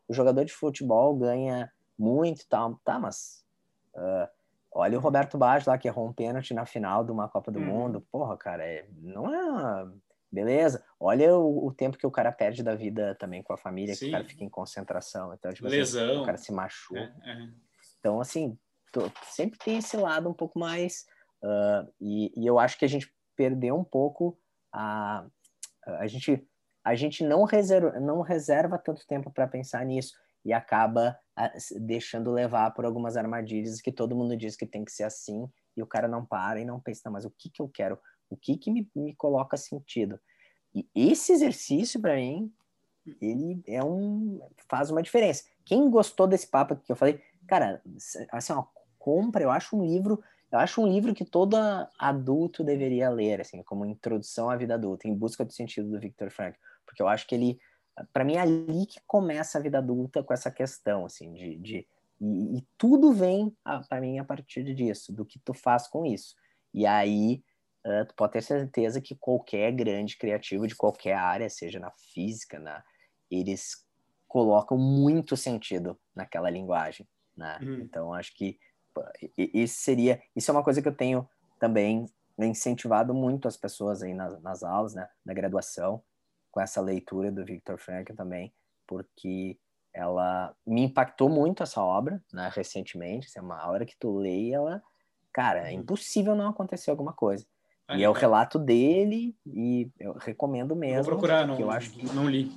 o 0.08 0.14
jogador 0.14 0.44
de 0.44 0.54
futebol 0.54 1.16
ganha 1.16 1.72
muito 1.98 2.42
e 2.42 2.48
tal. 2.48 2.80
Tá, 2.84 3.00
mas 3.00 3.44
uh, 3.96 4.28
olha 4.78 4.98
o 4.98 5.02
Roberto 5.02 5.38
Baggio 5.38 5.70
lá, 5.70 5.78
que 5.78 5.88
errou 5.88 6.08
um 6.08 6.14
pênalti 6.14 6.54
na 6.54 6.66
final 6.66 7.04
de 7.04 7.12
uma 7.12 7.28
Copa 7.28 7.52
do 7.52 7.60
uhum. 7.60 7.66
Mundo. 7.66 8.02
Porra, 8.12 8.38
cara, 8.38 8.64
é, 8.64 8.88
não 9.02 9.34
é... 9.34 9.88
Beleza. 10.32 10.84
Olha 11.00 11.36
o, 11.36 11.68
o, 11.68 11.74
tempo 11.74 11.98
que 11.98 12.06
o 12.06 12.12
cara 12.12 12.32
perde 12.32 12.62
da 12.62 12.76
vida 12.76 13.16
também 13.16 13.42
com 13.42 13.54
a 13.54 13.58
família, 13.58 13.96
Sim. 13.96 14.00
que 14.00 14.10
o 14.10 14.12
cara 14.12 14.24
fica 14.26 14.44
em 14.44 14.50
concentração. 14.50 15.34
Então, 15.34 15.54
tipo, 15.54 15.68
Lesão. 15.68 16.10
Assim, 16.10 16.22
o 16.22 16.26
cara 16.26 16.38
se 16.38 16.52
machuca. 16.52 17.16
É, 17.24 17.32
é. 17.32 17.50
Então, 17.98 18.20
assim, 18.20 18.58
tô, 18.92 19.10
sempre 19.24 19.58
tem 19.58 19.78
esse 19.78 19.96
lado 19.96 20.30
um 20.30 20.34
pouco 20.34 20.60
mais. 20.60 21.06
Uh, 21.42 21.90
e, 22.00 22.34
e, 22.36 22.46
eu 22.46 22.60
acho 22.60 22.78
que 22.78 22.84
a 22.84 22.90
gente 22.90 23.12
perdeu 23.36 23.76
um 23.76 23.84
pouco 23.84 24.38
a. 24.72 25.26
A 25.86 26.06
gente, 26.06 26.46
a 26.84 26.94
gente 26.94 27.24
não, 27.24 27.46
reserva, 27.46 27.98
não 27.98 28.20
reserva 28.20 28.78
tanto 28.78 29.08
tempo 29.08 29.32
para 29.32 29.48
pensar 29.48 29.86
nisso 29.86 30.14
e 30.48 30.54
acaba 30.54 31.20
deixando 31.82 32.32
levar 32.32 32.72
por 32.72 32.86
algumas 32.86 33.18
armadilhas 33.18 33.82
que 33.82 33.92
todo 33.92 34.16
mundo 34.16 34.36
diz 34.36 34.56
que 34.56 34.66
tem 34.66 34.86
que 34.86 34.92
ser 34.92 35.04
assim 35.04 35.48
e 35.76 35.84
o 35.84 35.86
cara 35.86 36.08
não 36.08 36.26
para 36.26 36.60
e 36.60 36.66
não 36.66 36.80
pensa, 36.80 37.12
mas 37.12 37.26
o 37.26 37.30
que, 37.30 37.50
que 37.50 37.62
eu 37.62 37.68
quero? 37.68 38.00
O 38.30 38.38
que, 38.38 38.58
que 38.58 38.72
me, 38.72 38.90
me 38.96 39.14
coloca 39.14 39.58
sentido? 39.58 40.18
E 40.74 40.88
esse 40.96 41.34
exercício, 41.34 42.00
para 42.02 42.16
mim, 42.16 42.52
ele 43.22 43.62
é 43.68 43.84
um 43.84 44.40
faz 44.70 44.90
uma 44.90 45.04
diferença. 45.04 45.44
Quem 45.66 45.90
gostou 45.90 46.28
desse 46.28 46.48
papo 46.48 46.78
que 46.78 46.92
eu 46.92 46.96
falei, 46.96 47.22
cara, 47.46 47.82
assim, 48.32 48.54
ó, 48.54 48.66
compra, 48.98 49.44
eu 49.44 49.52
acho 49.52 49.78
um 49.78 49.86
livro, 49.86 50.24
eu 50.50 50.60
acho 50.60 50.82
um 50.82 50.88
livro 50.88 51.14
que 51.14 51.26
todo 51.26 51.58
adulto 52.00 52.64
deveria 52.64 53.10
ler, 53.10 53.42
assim, 53.42 53.62
como 53.64 53.86
introdução 53.86 54.50
à 54.50 54.56
vida 54.56 54.76
adulta, 54.76 55.08
em 55.08 55.14
busca 55.14 55.44
do 55.44 55.52
sentido 55.52 55.90
do 55.90 56.00
Viktor 56.00 56.32
Frankl, 56.32 56.58
porque 56.86 57.02
eu 57.02 57.08
acho 57.08 57.28
que 57.28 57.36
ele, 57.36 57.60
para 58.14 58.24
mim, 58.24 58.36
é 58.36 58.40
ali 58.40 58.86
que 58.86 59.00
começa 59.06 59.58
a 59.58 59.62
vida 59.62 59.78
adulta 59.78 60.24
com 60.24 60.34
essa 60.34 60.52
questão, 60.52 61.06
assim, 61.06 61.34
de, 61.34 61.56
de 61.58 61.88
e, 62.20 62.58
e 62.58 62.68
tudo 62.78 63.14
vem 63.14 63.56
para 63.88 64.02
mim 64.02 64.20
a 64.20 64.24
partir 64.24 64.64
disso, 64.74 65.14
do 65.14 65.26
que 65.26 65.40
tu 65.40 65.54
faz 65.54 65.88
com 65.88 66.06
isso. 66.06 66.36
E 66.74 66.86
aí 66.86 67.44
uh, 67.86 68.06
tu 68.08 68.16
pode 68.16 68.34
ter 68.34 68.42
certeza 68.42 69.02
que 69.02 69.16
qualquer 69.16 69.72
grande 69.72 70.18
criativo 70.18 70.68
de 70.68 70.76
qualquer 70.76 71.14
área, 71.14 71.50
seja 71.50 71.80
na 71.80 71.92
física, 71.92 72.60
na, 72.60 72.84
eles 73.30 73.86
colocam 74.28 74.78
muito 74.78 75.38
sentido 75.38 75.98
naquela 76.16 76.50
linguagem, 76.50 77.08
né? 77.36 77.60
Uhum. 77.62 77.80
Então 77.82 78.14
acho 78.14 78.36
que 78.36 78.60
isso 79.38 79.80
seria, 79.82 80.22
isso 80.36 80.50
é 80.50 80.54
uma 80.54 80.64
coisa 80.64 80.82
que 80.82 80.88
eu 80.88 80.96
tenho 80.96 81.28
também 81.60 82.08
incentivado 82.40 83.14
muito 83.14 83.48
as 83.48 83.56
pessoas 83.56 84.02
aí 84.02 84.14
nas, 84.14 84.40
nas 84.42 84.64
aulas, 84.64 84.94
né, 84.94 85.08
na 85.24 85.34
graduação, 85.34 86.04
com 86.58 86.62
essa 86.62 86.82
leitura 86.82 87.32
do 87.32 87.46
Viktor 87.46 87.78
Frankl 87.78 88.16
também, 88.16 88.52
porque 88.88 89.60
ela 89.94 90.56
me 90.66 90.82
impactou 90.82 91.30
muito 91.30 91.62
essa 91.62 91.84
obra, 91.84 92.20
né, 92.34 92.52
recentemente, 92.52 93.28
assim, 93.28 93.38
é 93.38 93.42
uma 93.44 93.70
obra 93.70 93.86
que 93.86 93.96
tu 93.96 94.18
lê 94.18 94.50
ela, 94.50 94.82
cara, 95.32 95.70
é 95.70 95.76
uhum. 95.76 95.82
impossível 95.82 96.36
não 96.36 96.50
acontecer 96.50 96.90
alguma 96.90 97.14
coisa. 97.14 97.46
Ah, 97.88 97.96
e 97.96 98.04
é 98.04 98.10
o 98.10 98.12
relato 98.12 98.58
dele 98.58 99.38
e 99.46 99.92
eu 100.00 100.14
recomendo 100.14 100.76
mesmo. 100.76 101.04
Vou 101.04 101.12
procurar, 101.12 101.46
não, 101.46 101.60
eu 101.60 101.70
acho 101.70 101.92
que 101.92 102.04
não 102.08 102.28
li. 102.28 102.52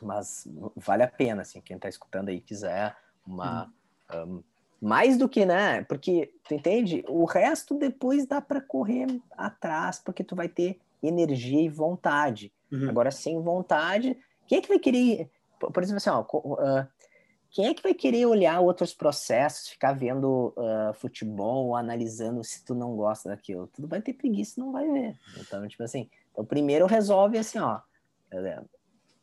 Mas 0.00 0.48
vale 0.74 1.02
a 1.02 1.08
pena, 1.08 1.42
assim, 1.42 1.60
quem 1.60 1.76
está 1.76 1.90
escutando 1.90 2.30
aí 2.30 2.40
quiser 2.40 2.96
uma 3.26 3.70
uhum. 4.10 4.38
Um, 4.38 4.44
mais 4.80 5.18
do 5.18 5.28
que, 5.28 5.44
né? 5.44 5.82
Porque, 5.82 6.32
tu 6.44 6.54
entende? 6.54 7.04
O 7.08 7.26
resto 7.26 7.74
depois 7.74 8.26
dá 8.26 8.40
para 8.40 8.60
correr 8.60 9.06
atrás, 9.36 9.98
porque 9.98 10.24
tu 10.24 10.34
vai 10.34 10.48
ter 10.48 10.78
energia 11.08 11.60
e 11.60 11.68
vontade. 11.68 12.52
Uhum. 12.70 12.88
Agora, 12.88 13.10
sem 13.10 13.40
vontade, 13.40 14.16
quem 14.46 14.58
é 14.58 14.60
que 14.60 14.68
vai 14.68 14.78
querer. 14.78 15.30
Por 15.58 15.82
exemplo, 15.82 15.96
assim, 15.96 16.10
ó, 16.10 16.20
uh, 16.20 16.86
quem 17.50 17.66
é 17.66 17.74
que 17.74 17.82
vai 17.82 17.94
querer 17.94 18.26
olhar 18.26 18.60
outros 18.60 18.92
processos, 18.92 19.68
ficar 19.68 19.92
vendo 19.92 20.54
uh, 20.56 20.92
futebol, 20.94 21.74
analisando 21.74 22.44
se 22.44 22.64
tu 22.64 22.74
não 22.74 22.94
gosta 22.94 23.28
daquilo? 23.28 23.68
Tu 23.68 23.86
vai 23.86 24.02
ter 24.02 24.12
preguiça 24.12 24.60
não 24.60 24.72
vai 24.72 24.86
ver. 24.86 25.16
Então, 25.38 25.66
tipo 25.66 25.82
assim, 25.82 26.10
então 26.32 26.44
primeiro 26.44 26.86
resolve 26.86 27.38
assim, 27.38 27.58
ó 27.58 27.80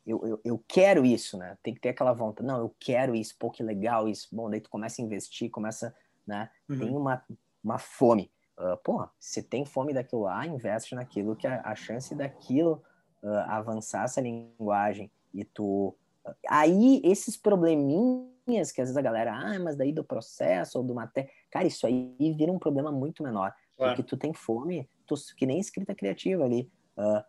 eu, 0.06 0.26
eu, 0.26 0.40
eu, 0.44 0.64
quero 0.66 1.04
isso, 1.04 1.38
né? 1.38 1.56
Tem 1.62 1.74
que 1.74 1.80
ter 1.80 1.90
aquela 1.90 2.12
vontade. 2.12 2.46
Não, 2.46 2.58
eu 2.58 2.74
quero 2.78 3.14
isso, 3.14 3.34
pô, 3.38 3.50
que 3.50 3.62
legal 3.62 4.08
isso. 4.08 4.28
Bom, 4.32 4.50
daí 4.50 4.60
tu 4.60 4.70
começa 4.70 5.00
a 5.00 5.04
investir, 5.04 5.50
começa, 5.50 5.94
né? 6.26 6.50
Uhum. 6.68 6.78
Tem 6.78 6.90
uma, 6.90 7.22
uma 7.62 7.78
fome. 7.78 8.30
Uh, 8.58 8.76
porra, 8.84 9.10
se 9.18 9.42
tem 9.42 9.64
fome 9.64 9.92
daquilo 9.92 10.22
lá, 10.22 10.46
investe 10.46 10.94
naquilo 10.94 11.34
que 11.34 11.46
a, 11.46 11.60
a 11.64 11.74
chance 11.74 12.14
daquilo 12.14 12.82
uh, 13.22 13.28
avançar 13.48 14.04
essa 14.04 14.20
linguagem 14.20 15.10
e 15.32 15.44
tu... 15.44 15.96
Uh, 16.24 16.34
aí, 16.48 17.00
esses 17.04 17.36
probleminhas 17.36 18.70
que 18.70 18.80
às 18.80 18.88
vezes 18.88 18.96
a 18.96 19.02
galera, 19.02 19.34
ah, 19.34 19.58
mas 19.58 19.76
daí 19.76 19.92
do 19.92 20.04
processo 20.04 20.78
ou 20.78 20.84
do 20.84 20.94
matéria... 20.94 21.28
Cara, 21.50 21.66
isso 21.66 21.86
aí 21.86 22.14
vira 22.36 22.52
um 22.52 22.58
problema 22.58 22.92
muito 22.92 23.22
menor. 23.22 23.52
Claro. 23.76 23.96
Porque 23.96 24.08
tu 24.08 24.16
tem 24.16 24.32
fome, 24.32 24.88
tu, 25.06 25.14
que 25.36 25.46
nem 25.46 25.58
escrita 25.58 25.94
criativa 25.94 26.44
ali. 26.44 26.70
Uh, 26.96 27.24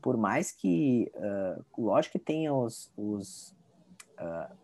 por 0.00 0.16
mais 0.16 0.52
que, 0.52 1.10
uh, 1.14 1.64
lógico 1.82 2.18
que 2.18 2.24
tenha 2.24 2.52
os, 2.52 2.92
os 2.96 3.56
uh, 4.18 4.54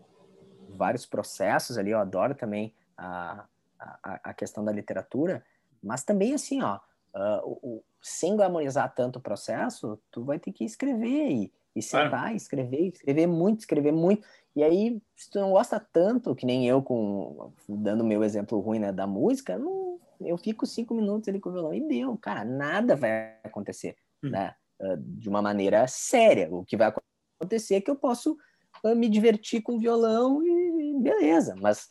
vários 0.71 1.07
processos 1.07 1.79
ali, 1.79 1.91
eu 1.91 1.99
adoro 1.99 2.35
também 2.35 2.75
a, 2.97 3.47
a, 3.79 4.31
a, 4.31 4.35
questão 4.35 4.65
da 4.65 4.73
literatura, 4.73 5.45
mas 5.87 6.05
também 6.05 6.35
assim, 6.35 6.63
ó, 6.63 6.77
uh, 7.15 7.59
o, 7.63 7.85
sem 8.03 8.37
glamorizar 8.37 8.95
tanto 8.95 9.19
o 9.19 9.23
processo, 9.23 9.99
tu 10.11 10.25
vai 10.25 10.39
ter 10.39 10.53
que 10.53 10.65
escrever 10.65 11.31
e, 11.31 11.53
e 11.75 11.83
sentar, 11.83 12.33
e 12.33 12.37
escrever, 12.37 12.89
escrever 12.89 13.27
muito, 13.27 13.61
escrever 13.61 13.93
muito, 13.93 14.27
e 14.55 14.63
aí, 14.63 15.03
se 15.15 15.31
tu 15.31 15.39
não 15.39 15.53
gosta 15.53 15.79
tanto, 15.79 16.35
que 16.35 16.47
nem 16.47 16.67
eu, 16.67 16.83
com 16.83 17.53
dando 17.69 18.03
meu 18.03 18.25
exemplo 18.25 18.59
ruim 18.59 18.79
né, 18.79 18.91
da 18.91 19.07
música, 19.07 19.59
não, 19.59 20.01
eu 20.21 20.39
fico 20.39 20.67
cinco 20.67 20.95
minutos 20.95 21.29
ali 21.29 21.39
com 21.39 21.51
o 21.51 21.53
violão 21.53 21.75
e 21.75 21.87
deu, 21.87 22.17
cara, 22.17 22.45
nada 22.45 22.97
vai 22.97 23.37
acontecer, 23.45 23.97
hum. 24.25 24.31
né? 24.31 24.55
de 24.99 25.29
uma 25.29 25.41
maneira 25.41 25.87
séria. 25.87 26.49
O 26.51 26.65
que 26.65 26.77
vai 26.77 26.93
acontecer 27.39 27.77
é 27.77 27.81
que 27.81 27.91
eu 27.91 27.97
posso 27.97 28.37
uh, 28.85 28.95
me 28.95 29.09
divertir 29.09 29.63
com 29.63 29.79
violão 29.79 30.43
e, 30.45 31.01
beleza, 31.01 31.55
mas 31.61 31.91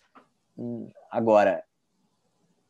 hum, 0.58 0.89
agora 1.12 1.63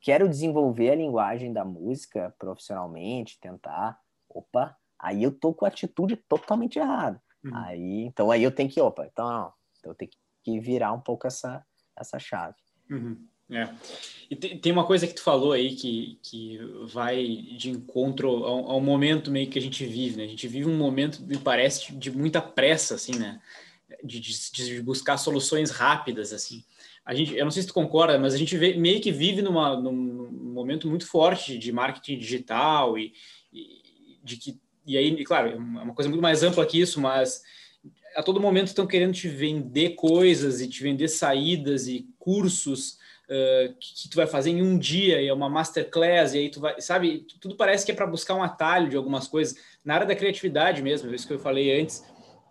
quero 0.06 0.30
desenvolver 0.30 0.92
a 0.92 0.96
linguagem 0.96 1.52
da 1.52 1.66
música 1.66 2.32
profissionalmente, 2.38 3.40
tentar, 3.40 4.00
opa, 4.30 4.78
aí 5.00 5.24
eu 5.24 5.32
tô 5.32 5.52
com 5.52 5.66
a 5.66 5.68
atitude 5.68 6.16
totalmente 6.16 6.78
errada. 6.78 7.20
Uhum. 7.44 7.56
Aí, 7.56 8.02
então 8.04 8.30
aí 8.30 8.44
eu 8.44 8.52
tenho 8.52 8.70
que, 8.70 8.80
opa, 8.80 9.08
então, 9.12 9.28
não, 9.28 9.54
então 9.80 9.92
eu 9.92 9.96
tenho 9.96 10.12
que 10.44 10.60
virar 10.60 10.94
um 10.94 11.02
pouco 11.02 11.26
essa 11.26 11.66
essa 11.98 12.20
chave. 12.20 12.58
Uhum. 12.90 13.18
É. 13.50 13.68
E 14.30 14.36
tem 14.36 14.72
uma 14.72 14.86
coisa 14.86 15.08
que 15.08 15.14
tu 15.14 15.22
falou 15.22 15.54
aí 15.54 15.76
que, 15.76 16.20
que 16.22 16.60
vai 16.92 17.24
de 17.58 17.70
encontro 17.70 18.28
ao, 18.28 18.72
ao, 18.72 18.82
momento 18.82 19.32
meio 19.32 19.50
que 19.50 19.58
a 19.58 19.62
gente 19.62 19.86
vive, 19.86 20.18
né? 20.18 20.24
A 20.24 20.28
gente 20.28 20.48
vive 20.48 20.68
um 20.68 20.78
momento, 20.78 21.22
me 21.22 21.38
parece, 21.38 21.94
de 21.94 22.12
muita 22.12 22.42
pressa, 22.42 22.96
assim, 22.96 23.18
né? 23.18 23.40
De, 24.04 24.20
de, 24.20 24.52
de 24.52 24.82
buscar 24.82 25.18
soluções 25.18 25.70
rápidas, 25.70 26.34
assim. 26.34 26.64
A 27.06 27.14
gente, 27.14 27.36
eu 27.36 27.46
não 27.46 27.52
sei 27.52 27.62
se 27.62 27.68
tu 27.68 27.74
concorda, 27.74 28.18
mas 28.18 28.34
a 28.34 28.38
gente 28.38 28.58
vê, 28.58 28.74
meio 28.74 29.00
que 29.00 29.12
vive 29.12 29.42
numa, 29.42 29.80
num 29.80 29.94
momento 30.32 30.90
muito 30.90 31.08
forte 31.08 31.58
de 31.58 31.72
marketing 31.72 32.18
digital 32.18 32.98
e, 32.98 33.14
e 33.54 34.18
de 34.24 34.38
que 34.38 34.60
e 34.86 34.98
aí, 34.98 35.24
claro, 35.24 35.50
é 35.50 35.56
uma 35.56 35.96
coisa 35.96 36.08
muito 36.10 36.22
mais 36.22 36.44
ampla 36.44 36.66
que 36.66 36.80
isso, 36.80 37.02
mas 37.02 37.42
a 38.16 38.22
todo 38.22 38.40
momento 38.40 38.68
estão 38.68 38.86
querendo 38.86 39.14
te 39.14 39.28
vender 39.28 39.92
coisas 39.96 40.62
e 40.62 40.70
te 40.70 40.84
vender 40.84 41.08
saídas 41.08 41.88
e 41.88 42.08
cursos 42.20 43.00
uh, 43.26 43.74
que, 43.80 44.04
que, 44.04 44.10
tu 44.10 44.16
vai 44.16 44.28
fazer 44.28 44.52
em 44.52 44.62
um 44.62 44.78
dia, 44.78 45.22
e 45.22 45.28
é 45.28 45.34
uma 45.34 45.50
masterclass, 45.50 46.34
e 46.34 46.38
aí 46.38 46.50
tu 46.50 46.60
vai, 46.60 46.80
sabe, 46.80 47.26
tudo 47.42 47.56
parece 47.56 47.84
que 47.84 47.92
é 47.92 47.96
para 47.96 48.06
buscar 48.06 48.36
um 48.36 48.44
atalho 48.44 48.90
de 48.90 48.96
algumas 48.96 49.28
coisas, 49.28 49.58
na 49.84 49.96
área 49.96 50.08
da 50.08 50.16
criatividade 50.16 50.84
mesmo, 50.84 51.14
isso 51.14 51.28
que 51.28 51.34
eu 51.34 51.40
falei 51.40 51.82
antes, 51.82 52.06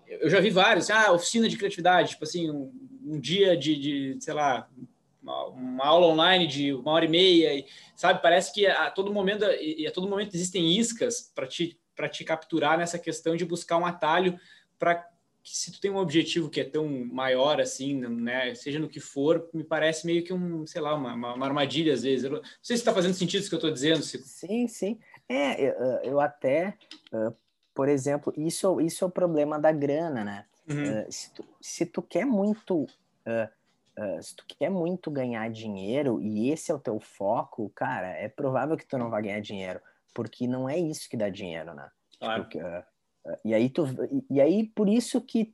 eu 0.06 0.28
já 0.28 0.40
vi 0.40 0.50
vários, 0.50 0.90
ah, 0.90 1.12
oficina 1.12 1.48
de 1.48 1.56
criatividade, 1.56 2.10
tipo 2.10 2.24
assim, 2.24 2.50
um, 2.50 2.72
um 3.04 3.20
dia 3.20 3.56
de, 3.56 3.76
de, 3.76 4.16
sei 4.20 4.34
lá, 4.34 4.68
uma, 5.22 5.46
uma, 5.46 5.86
aula 5.86 6.06
online 6.06 6.46
de 6.46 6.72
uma 6.72 6.92
hora 6.92 7.04
e 7.04 7.08
meia, 7.08 7.54
e, 7.54 7.66
sabe, 7.94 8.22
parece 8.22 8.52
que 8.52 8.66
a 8.66 8.90
todo 8.90 9.12
momento, 9.12 9.44
e 9.60 9.86
a 9.86 9.90
todo 9.90 10.08
momento 10.08 10.34
existem 10.34 10.76
iscas 10.78 11.30
para 11.34 11.46
te, 11.46 11.78
para 11.94 12.08
te 12.08 12.24
capturar 12.24 12.78
nessa 12.78 12.98
questão 12.98 13.36
de 13.36 13.44
buscar 13.44 13.78
um 13.78 13.86
atalho 13.86 14.38
para 14.78 14.96
que 15.42 15.54
se 15.54 15.70
tu 15.70 15.78
tem 15.78 15.90
um 15.90 15.98
objetivo 15.98 16.48
que 16.48 16.60
é 16.60 16.64
tão 16.64 16.88
maior 16.88 17.60
assim, 17.60 17.94
né, 17.94 18.54
seja 18.54 18.78
no 18.78 18.88
que 18.88 18.98
for, 18.98 19.46
me 19.52 19.62
parece 19.62 20.06
meio 20.06 20.24
que 20.24 20.32
um, 20.32 20.66
sei 20.66 20.80
lá, 20.80 20.94
uma, 20.94 21.34
uma 21.34 21.46
armadilha 21.46 21.92
às 21.92 22.02
vezes. 22.02 22.24
Eu 22.24 22.30
não 22.30 22.42
sei 22.62 22.76
se 22.76 22.80
está 22.80 22.94
fazendo 22.94 23.12
sentido 23.12 23.40
isso 23.40 23.50
que 23.50 23.54
eu 23.54 23.58
estou 23.58 23.70
dizendo. 23.70 24.02
Se... 24.02 24.18
Sim, 24.18 24.66
sim. 24.66 24.98
É, 25.28 25.60
eu, 25.60 25.74
eu 26.02 26.20
até, 26.20 26.78
por 27.74 27.90
exemplo, 27.90 28.32
isso, 28.36 28.80
isso 28.80 29.04
é 29.04 29.06
o 29.06 29.10
problema 29.10 29.58
da 29.58 29.70
grana, 29.70 30.24
né? 30.24 30.46
Uhum. 30.68 31.00
Uh, 31.00 31.12
se, 31.12 31.35
tu, 31.35 31.44
se 31.61 31.87
tu 31.87 32.03
quer 32.03 32.24
muito 32.24 32.83
uh, 32.83 32.88
uh, 33.98 34.22
se 34.22 34.35
tu 34.35 34.44
quer 34.46 34.70
muito 34.70 35.11
ganhar 35.11 35.50
dinheiro 35.50 36.20
e 36.20 36.50
esse 36.50 36.70
é 36.70 36.74
o 36.74 36.79
teu 36.79 36.98
foco, 37.00 37.70
cara, 37.74 38.09
é 38.09 38.29
provável 38.29 38.77
que 38.77 38.87
tu 38.87 38.96
não 38.96 39.11
vai 39.11 39.22
ganhar 39.22 39.40
dinheiro, 39.40 39.81
porque 40.14 40.46
não 40.46 40.68
é 40.68 40.79
isso 40.79 41.09
que 41.09 41.16
dá 41.16 41.29
dinheiro, 41.29 41.74
né? 41.74 41.90
Claro. 42.18 42.48
Tipo, 42.48 42.64
uh, 42.64 42.81
uh, 43.27 43.38
e 43.44 43.55
aí 43.55 43.68
tu, 43.68 43.87
e, 44.11 44.37
e, 44.37 44.40
aí 44.40 44.64
por 44.64 44.88
isso 44.88 45.20
que 45.20 45.53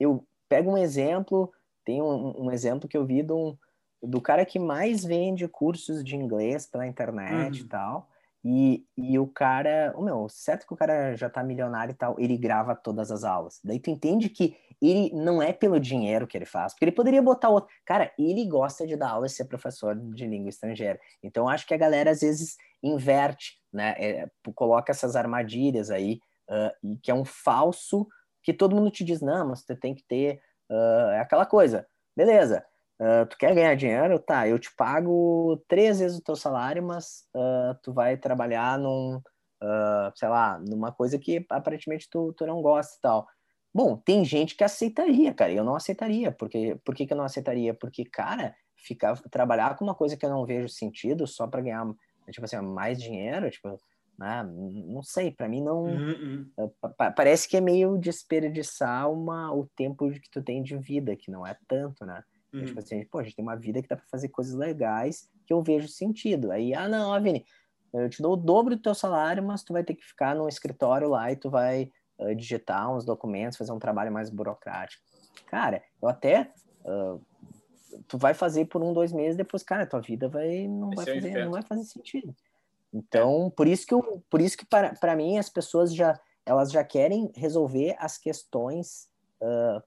eu 0.00 0.26
pego 0.48 0.70
um 0.70 0.78
exemplo, 0.78 1.52
tem 1.84 2.00
um, 2.00 2.44
um, 2.44 2.50
exemplo 2.50 2.88
que 2.88 2.96
eu 2.96 3.04
vi 3.04 3.22
do, 3.22 3.54
do 4.02 4.18
cara 4.18 4.46
que 4.46 4.58
mais 4.58 5.04
vende 5.04 5.46
cursos 5.46 6.02
de 6.02 6.16
inglês 6.16 6.64
pela 6.64 6.86
internet 6.86 7.60
uhum. 7.60 7.66
e 7.66 7.68
tal. 7.68 8.08
E, 8.44 8.84
e 8.96 9.18
o 9.18 9.26
cara, 9.26 9.92
o 9.96 10.02
meu, 10.02 10.28
certo 10.28 10.66
que 10.66 10.72
o 10.72 10.76
cara 10.76 11.16
já 11.16 11.28
tá 11.28 11.42
milionário 11.42 11.92
e 11.92 11.96
tal, 11.96 12.14
ele 12.18 12.36
grava 12.36 12.74
todas 12.74 13.10
as 13.10 13.24
aulas. 13.24 13.60
Daí 13.64 13.80
tu 13.80 13.90
entende 13.90 14.28
que 14.28 14.56
ele 14.80 15.12
não 15.12 15.42
é 15.42 15.52
pelo 15.52 15.80
dinheiro 15.80 16.26
que 16.26 16.38
ele 16.38 16.44
faz, 16.44 16.72
porque 16.72 16.84
ele 16.84 16.92
poderia 16.92 17.20
botar 17.20 17.48
outro. 17.48 17.68
Cara, 17.84 18.12
ele 18.18 18.46
gosta 18.46 18.86
de 18.86 18.96
dar 18.96 19.10
aula 19.10 19.26
e 19.26 19.30
ser 19.30 19.46
professor 19.46 19.96
de 19.96 20.26
língua 20.26 20.48
estrangeira. 20.48 21.00
Então 21.22 21.48
acho 21.48 21.66
que 21.66 21.74
a 21.74 21.78
galera 21.78 22.12
às 22.12 22.20
vezes 22.20 22.56
inverte, 22.82 23.60
né? 23.72 23.94
É, 23.98 24.30
coloca 24.54 24.92
essas 24.92 25.16
armadilhas 25.16 25.90
aí, 25.90 26.20
uh, 26.48 26.98
que 27.02 27.10
é 27.10 27.14
um 27.14 27.24
falso 27.24 28.06
que 28.42 28.52
todo 28.54 28.74
mundo 28.74 28.90
te 28.90 29.04
diz, 29.04 29.20
não, 29.20 29.48
mas 29.48 29.60
você 29.60 29.74
tem 29.74 29.94
que 29.94 30.04
ter 30.04 30.40
uh, 30.70 31.20
aquela 31.20 31.44
coisa, 31.44 31.86
beleza. 32.16 32.64
Uh, 33.00 33.26
tu 33.26 33.38
quer 33.38 33.54
ganhar 33.54 33.74
dinheiro? 33.76 34.18
Tá, 34.18 34.48
eu 34.48 34.58
te 34.58 34.74
pago 34.74 35.62
três 35.68 36.00
vezes 36.00 36.18
o 36.18 36.22
teu 36.22 36.34
salário, 36.34 36.82
mas 36.82 37.24
uh, 37.34 37.78
tu 37.82 37.92
vai 37.92 38.16
trabalhar 38.16 38.78
num, 38.78 39.16
uh, 39.16 40.12
sei 40.16 40.28
lá, 40.28 40.58
numa 40.58 40.90
coisa 40.90 41.18
que 41.18 41.46
aparentemente 41.48 42.08
tu, 42.10 42.32
tu 42.36 42.44
não 42.46 42.60
gosta 42.60 42.96
e 42.96 43.00
tal. 43.00 43.26
Bom, 43.72 43.96
tem 43.96 44.24
gente 44.24 44.56
que 44.56 44.64
aceitaria, 44.64 45.32
cara, 45.32 45.52
eu 45.52 45.62
não 45.62 45.76
aceitaria. 45.76 46.32
Porque, 46.32 46.76
por 46.84 46.94
que, 46.94 47.06
que 47.06 47.12
eu 47.12 47.16
não 47.16 47.24
aceitaria? 47.24 47.72
Porque, 47.72 48.04
cara, 48.04 48.54
ficar, 48.76 49.16
trabalhar 49.30 49.76
com 49.76 49.84
uma 49.84 49.94
coisa 49.94 50.16
que 50.16 50.26
eu 50.26 50.30
não 50.30 50.44
vejo 50.44 50.68
sentido 50.68 51.26
só 51.26 51.46
para 51.46 51.60
ganhar, 51.60 51.86
tipo 52.30 52.44
assim, 52.44 52.56
mais 52.60 53.00
dinheiro, 53.00 53.48
tipo, 53.50 53.78
né? 54.18 54.42
não 54.42 55.02
sei, 55.02 55.30
para 55.30 55.48
mim 55.48 55.62
não. 55.62 55.84
Uhum. 55.84 56.50
Parece 57.14 57.48
que 57.48 57.56
é 57.56 57.60
meio 57.60 57.96
desperdiçar 57.96 59.08
uma, 59.08 59.54
o 59.54 59.68
tempo 59.76 60.10
que 60.10 60.30
tu 60.30 60.42
tem 60.42 60.62
de 60.62 60.76
vida, 60.76 61.14
que 61.14 61.30
não 61.30 61.46
é 61.46 61.56
tanto, 61.68 62.04
né? 62.04 62.24
Uhum. 62.52 62.64
Tipo 62.64 62.78
assim, 62.78 63.04
pô, 63.04 63.18
a 63.18 63.22
gente 63.22 63.36
tem 63.36 63.44
uma 63.44 63.56
vida 63.56 63.82
que 63.82 63.88
dá 63.88 63.96
para 63.96 64.06
fazer 64.06 64.28
coisas 64.28 64.54
legais 64.54 65.30
que 65.46 65.52
eu 65.52 65.62
vejo 65.62 65.88
sentido. 65.88 66.50
Aí, 66.50 66.74
ah, 66.74 66.88
não, 66.88 67.20
Vini, 67.20 67.44
eu 67.92 68.08
te 68.08 68.22
dou 68.22 68.34
o 68.34 68.36
dobro 68.36 68.76
do 68.76 68.82
teu 68.82 68.94
salário, 68.94 69.42
mas 69.42 69.62
tu 69.62 69.72
vai 69.72 69.82
ter 69.82 69.94
que 69.94 70.04
ficar 70.04 70.34
num 70.34 70.48
escritório 70.48 71.08
lá 71.08 71.30
e 71.30 71.36
tu 71.36 71.50
vai 71.50 71.90
uh, 72.18 72.34
digitar 72.34 72.92
uns 72.94 73.04
documentos, 73.04 73.58
fazer 73.58 73.72
um 73.72 73.78
trabalho 73.78 74.12
mais 74.12 74.30
burocrático. 74.30 75.02
Cara, 75.46 75.82
eu 76.00 76.08
até. 76.08 76.52
Uh, 76.84 77.20
tu 78.06 78.18
vai 78.18 78.34
fazer 78.34 78.66
por 78.66 78.82
um, 78.82 78.92
dois 78.92 79.12
meses, 79.12 79.36
depois, 79.36 79.62
cara, 79.62 79.86
tua 79.86 80.00
vida 80.00 80.28
vai 80.28 80.68
não 80.68 80.90
vai, 80.90 81.06
fazer, 81.06 81.44
não 81.44 81.50
vai 81.50 81.62
fazer 81.62 81.84
sentido. 81.84 82.34
Então, 82.92 83.50
por 83.54 83.66
isso 83.66 83.86
que 83.86 83.94
eu, 83.94 84.22
por 84.30 84.40
isso 84.40 84.56
que 84.56 84.64
para, 84.64 84.94
para 84.94 85.16
mim 85.16 85.38
as 85.38 85.48
pessoas 85.48 85.94
já 85.94 86.18
elas 86.48 86.72
já 86.72 86.82
querem 86.82 87.30
resolver 87.34 87.94
as 87.98 88.16
questões, 88.16 89.10
uh, 89.42 89.82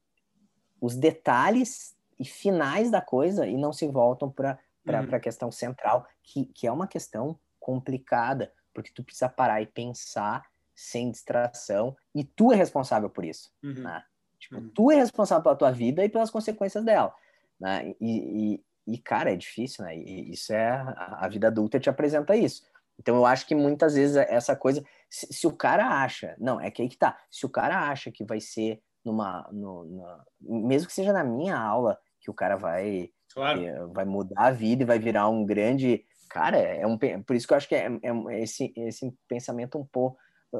os 0.79 0.95
detalhes 0.95 1.95
e 2.21 2.25
finais 2.25 2.91
da 2.91 3.01
coisa 3.01 3.47
e 3.47 3.57
não 3.57 3.73
se 3.73 3.87
voltam 3.87 4.29
para 4.29 4.59
uhum. 4.85 5.15
a 5.15 5.19
questão 5.19 5.51
central, 5.51 6.05
que, 6.21 6.45
que 6.45 6.67
é 6.67 6.71
uma 6.71 6.87
questão 6.87 7.39
complicada, 7.59 8.53
porque 8.71 8.91
tu 8.93 9.03
precisa 9.03 9.27
parar 9.27 9.59
e 9.59 9.65
pensar 9.65 10.45
sem 10.75 11.09
distração, 11.09 11.97
e 12.13 12.23
tu 12.23 12.53
é 12.53 12.55
responsável 12.55 13.09
por 13.09 13.25
isso. 13.25 13.51
Uhum. 13.63 13.73
Né? 13.73 14.03
Tipo, 14.39 14.57
uhum. 14.57 14.69
tu 14.69 14.91
é 14.91 14.95
responsável 14.95 15.41
pela 15.41 15.55
tua 15.55 15.71
vida 15.71 16.05
e 16.05 16.09
pelas 16.09 16.29
consequências 16.29 16.85
dela. 16.85 17.11
Né? 17.59 17.95
E, 17.99 18.53
e, 18.53 18.93
e 18.93 18.97
cara, 18.99 19.33
é 19.33 19.35
difícil, 19.35 19.83
né? 19.83 19.95
E 19.97 20.31
isso 20.31 20.53
é. 20.53 20.69
A, 20.69 21.25
a 21.25 21.27
vida 21.27 21.47
adulta 21.47 21.79
te 21.79 21.89
apresenta 21.89 22.35
isso. 22.35 22.63
Então 22.99 23.15
eu 23.15 23.25
acho 23.25 23.47
que 23.47 23.55
muitas 23.55 23.95
vezes 23.95 24.15
essa 24.15 24.55
coisa, 24.55 24.83
se, 25.09 25.27
se, 25.33 25.47
o 25.47 25.51
cara 25.51 26.03
acha, 26.03 26.35
não, 26.39 26.61
é 26.61 26.69
que 26.69 26.83
aí 26.83 26.89
que 26.89 26.97
tá, 26.97 27.17
se 27.31 27.45
o 27.45 27.49
cara 27.49 27.89
acha 27.89 28.11
que 28.11 28.23
vai 28.23 28.39
ser 28.39 28.81
numa, 29.03 29.47
no, 29.51 29.85
numa, 29.85 30.25
mesmo 30.39 30.87
que 30.87 30.93
seja 30.93 31.11
na 31.11 31.23
minha 31.23 31.57
aula, 31.57 31.99
que 32.21 32.29
o 32.29 32.33
cara 32.33 32.55
vai, 32.55 33.09
claro. 33.33 33.65
é, 33.65 33.85
vai 33.87 34.05
mudar 34.05 34.47
a 34.47 34.51
vida 34.51 34.83
e 34.83 34.85
vai 34.85 34.99
virar 34.99 35.27
um 35.29 35.45
grande. 35.45 36.05
Cara, 36.29 36.57
é 36.57 36.85
um, 36.87 36.97
por 36.97 37.35
isso 37.35 37.47
que 37.47 37.53
eu 37.53 37.57
acho 37.57 37.67
que 37.67 37.75
é, 37.75 37.87
é 38.03 38.41
esse, 38.41 38.71
esse 38.77 39.13
pensamento 39.27 39.77
um 39.77 39.85
pouco, 39.85 40.17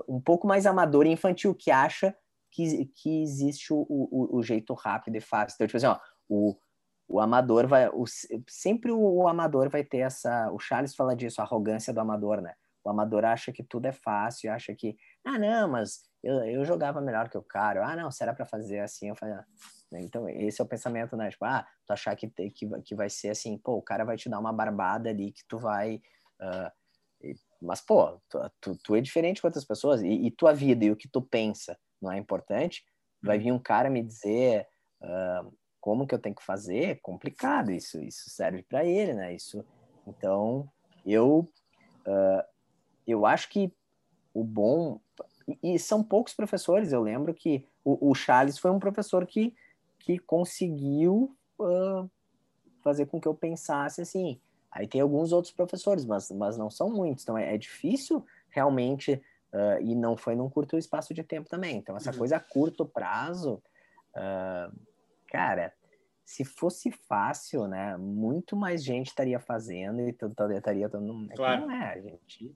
um 0.08 0.20
pouco 0.20 0.48
mais 0.48 0.66
amador 0.66 1.06
e 1.06 1.12
infantil, 1.12 1.56
que 1.56 1.72
acha 1.72 2.16
que, 2.52 2.86
que 2.96 3.22
existe 3.22 3.72
o, 3.72 3.86
o, 3.90 4.38
o 4.38 4.44
jeito 4.44 4.74
rápido 4.74 5.16
e 5.16 5.22
fácil. 5.22 5.56
Então, 5.56 5.68
tipo 5.68 5.78
assim, 5.78 5.86
ó, 5.86 5.98
o, 6.28 6.58
o 7.08 7.20
amador 7.20 7.68
vai. 7.68 7.90
O, 7.90 8.06
sempre 8.48 8.92
o, 8.92 9.00
o, 9.00 9.28
amador 9.28 9.70
vai 9.70 9.84
ter 9.84 10.00
essa. 10.00 10.52
O 10.52 10.60
Charles 10.60 10.96
fala 10.96 11.16
disso, 11.16 11.42
a 11.42 11.44
arrogância 11.44 11.94
do 11.94 12.00
amador, 12.00 12.42
né? 12.42 12.54
O 12.84 12.90
amador 12.90 13.24
acha 13.26 13.52
que 13.52 13.64
tudo 13.64 13.86
é 13.86 13.92
fácil, 13.92 14.52
acha 14.52 14.74
que, 14.74 14.98
ah, 15.24 15.38
não, 15.38 15.70
mas 15.70 16.02
eu, 16.24 16.44
eu 16.46 16.66
jogava 16.66 17.02
melhor 17.02 17.30
que 17.30 17.38
o 17.38 17.44
cara. 17.44 17.86
Ah, 17.86 17.96
não, 17.96 18.12
será 18.12 18.34
para 18.34 18.46
fazer 18.46 18.80
assim? 18.80 19.10
Eu 19.10 19.16
falei, 19.16 19.36
ah, 19.36 19.46
né? 19.92 20.02
Então, 20.02 20.30
esse 20.30 20.62
é 20.62 20.64
o 20.64 20.68
pensamento, 20.68 21.18
né? 21.18 21.30
Tipo, 21.30 21.46
ah, 21.46 21.68
tu 21.86 21.92
achar 21.92 22.16
que, 22.16 22.28
que, 22.28 22.82
que 22.82 22.96
vai 22.96 23.10
ser 23.10 23.30
assim, 23.30 23.58
pô, 23.58 23.74
o 23.74 23.82
cara 23.82 24.06
vai 24.06 24.16
te 24.18 24.30
dar 24.30 24.40
uma 24.40 24.54
barbada 24.54 25.10
ali 25.10 25.32
que 25.32 25.44
tu 25.48 25.58
vai. 25.58 26.02
Uh, 26.40 26.72
e, 27.22 27.36
mas, 27.62 27.82
pô, 27.82 28.20
tu, 28.30 28.52
tu, 28.60 28.78
tu, 28.78 28.96
é 28.96 29.02
diferente 29.02 29.42
com 29.42 29.48
outras 29.48 29.66
pessoas 29.66 30.02
e, 30.02 30.08
e, 30.08 30.32
tua 30.32 30.54
vida 30.54 30.86
e 30.86 30.92
o 30.92 30.96
que 30.96 31.08
tu 31.08 31.22
pensa 31.22 31.78
não 32.02 32.12
é 32.12 32.18
importante. 32.18 32.84
Vai 33.22 33.38
uhum. 33.38 33.44
vir 33.44 33.52
um 33.52 33.60
cara 33.60 33.90
me 33.90 34.02
dizer 34.02 34.68
uh, 35.02 35.52
como 35.80 36.08
que 36.08 36.16
eu 36.16 36.20
tenho 36.20 36.36
que 36.36 36.44
fazer, 36.44 36.84
é 36.84 36.96
complicado. 36.96 37.72
Isso, 37.72 38.02
isso 38.02 38.30
serve 38.30 38.64
para 38.64 38.86
ele, 38.86 39.14
né? 39.14 39.34
Isso. 39.34 39.66
Então, 40.08 40.70
eu, 41.06 41.52
uh, 42.08 42.44
eu 43.06 43.26
acho 43.26 43.50
que 43.50 43.74
o 44.34 44.44
bom. 44.44 45.00
E, 45.62 45.78
são 45.80 46.04
poucos 46.04 46.34
professores. 46.34 46.92
Eu 46.92 47.02
lembro 47.02 47.34
que 47.34 47.66
o, 47.84 48.12
o 48.12 48.16
Charles 48.16 48.58
foi 48.58 48.72
um 48.72 48.80
professor 48.80 49.26
que 49.26 49.56
que 50.02 50.18
conseguiu 50.18 51.36
uh, 51.60 52.10
fazer 52.84 53.06
com 53.06 53.22
que 53.22 53.28
eu 53.28 53.36
pensasse 53.36 54.02
assim. 54.02 54.40
Aí 54.72 54.88
tem 54.88 55.02
alguns 55.02 55.32
outros 55.32 55.54
professores, 55.54 56.06
mas, 56.06 56.32
mas 56.32 56.58
não 56.58 56.70
são 56.70 56.90
muitos. 56.90 57.24
Então 57.24 57.38
é, 57.38 57.54
é 57.54 57.58
difícil 57.58 58.26
realmente, 58.50 59.22
uh, 59.54 59.82
e 59.82 59.96
não 59.96 60.18
foi 60.18 60.36
num 60.36 60.50
curto 60.50 60.78
espaço 60.78 61.14
de 61.14 61.24
tempo 61.24 61.50
também. 61.50 61.78
Então, 61.78 61.96
essa 61.96 62.12
uhum. 62.12 62.18
coisa 62.18 62.38
a 62.38 62.40
curto 62.40 62.86
prazo, 62.86 63.62
uh, 64.16 64.76
cara, 65.28 65.74
se 66.26 66.46
fosse 66.46 66.92
fácil, 66.92 67.68
né, 67.68 67.98
muito 67.98 68.56
mais 68.56 68.84
gente 68.84 69.08
estaria 69.08 69.40
fazendo 69.40 70.02
e 70.02 70.10
estaria 70.10 70.90
todo 70.90 71.28
é 71.30 71.36
claro. 71.36 71.62
não 71.62 71.72
é, 71.72 71.94
a 71.94 72.00
gente. 72.00 72.56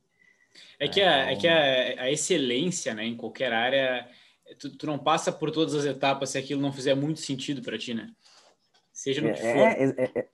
É 0.80 0.88
que, 0.88 1.02
a, 1.02 1.32
é 1.32 1.36
que 1.36 1.48
a, 1.48 2.04
a 2.04 2.12
excelência, 2.12 2.94
né, 2.94 3.06
em 3.06 3.16
qualquer 3.16 3.54
área 3.54 4.08
tu, 4.60 4.70
tu, 4.78 4.86
não 4.86 4.98
passa 4.98 5.32
por 5.32 5.52
todas 5.52 5.74
as 5.74 5.86
etapas 5.86 6.30
se 6.30 6.38
aquilo 6.38 6.62
não 6.62 6.72
fizer 6.72 6.96
muito 6.96 7.20
sentido 7.20 7.62
para 7.62 7.78
ti, 7.78 7.94
né? 7.94 8.12
Seja 8.94 9.22
no 9.22 9.34
que 9.34 9.40
é, 9.40 9.54
for. 9.54 9.60
É, 9.60 10.04
é, 10.04 10.20
é, 10.20 10.28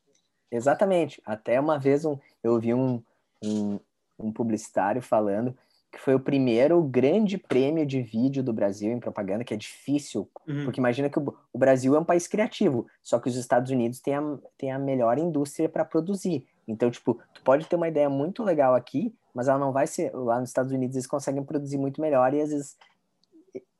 exatamente. 0.52 1.22
Até 1.26 1.60
uma 1.60 1.80
vez 1.80 2.06
um, 2.06 2.18
eu 2.44 2.60
vi 2.60 2.74
um, 2.74 3.02
um, 3.44 3.80
um 4.20 4.32
publicitário 4.32 5.02
falando 5.02 5.58
que 5.92 6.00
foi 6.00 6.16
o 6.16 6.20
primeiro 6.20 6.82
grande 6.82 7.38
prêmio 7.38 7.86
de 7.86 8.02
vídeo 8.02 8.42
do 8.42 8.54
Brasil 8.54 8.90
em 8.90 9.00
propaganda, 9.00 9.44
que 9.44 9.54
é 9.54 9.58
difícil, 9.58 10.30
uhum. 10.48 10.64
porque 10.64 10.80
imagina 10.80 11.10
que 11.10 11.20
o, 11.20 11.36
o, 11.52 11.60
Brasil 11.60 11.94
é 11.94 12.00
um 12.00 12.06
país 12.06 12.28
criativo, 12.28 12.88
só 13.04 13.20
que 13.20 13.28
os 13.28 13.36
Estados 13.36 13.72
Unidos 13.72 14.00
têm 14.00 14.16
a, 14.16 14.38
têm 14.58 14.72
a 14.72 14.80
melhor 14.80 15.18
indústria 15.18 15.68
para 15.68 15.84
produzir. 15.84 16.48
Então, 16.66 16.90
tipo, 16.90 17.20
tu 17.34 17.42
pode 17.44 17.68
ter 17.68 17.76
uma 17.76 17.90
ideia 17.90 18.10
muito 18.10 18.42
legal 18.42 18.74
aqui, 18.74 19.14
mas 19.34 19.48
ela 19.48 19.60
não 19.60 19.72
vai 19.72 19.88
ser. 19.88 20.12
Lá 20.14 20.40
nos 20.40 20.50
Estados 20.50 20.72
Unidos 20.72 20.96
eles 20.96 21.08
conseguem 21.08 21.44
produzir 21.44 21.78
muito 21.78 22.02
melhor 22.02 22.34
e 22.34 22.42
às 22.42 22.50
vezes 22.50 22.76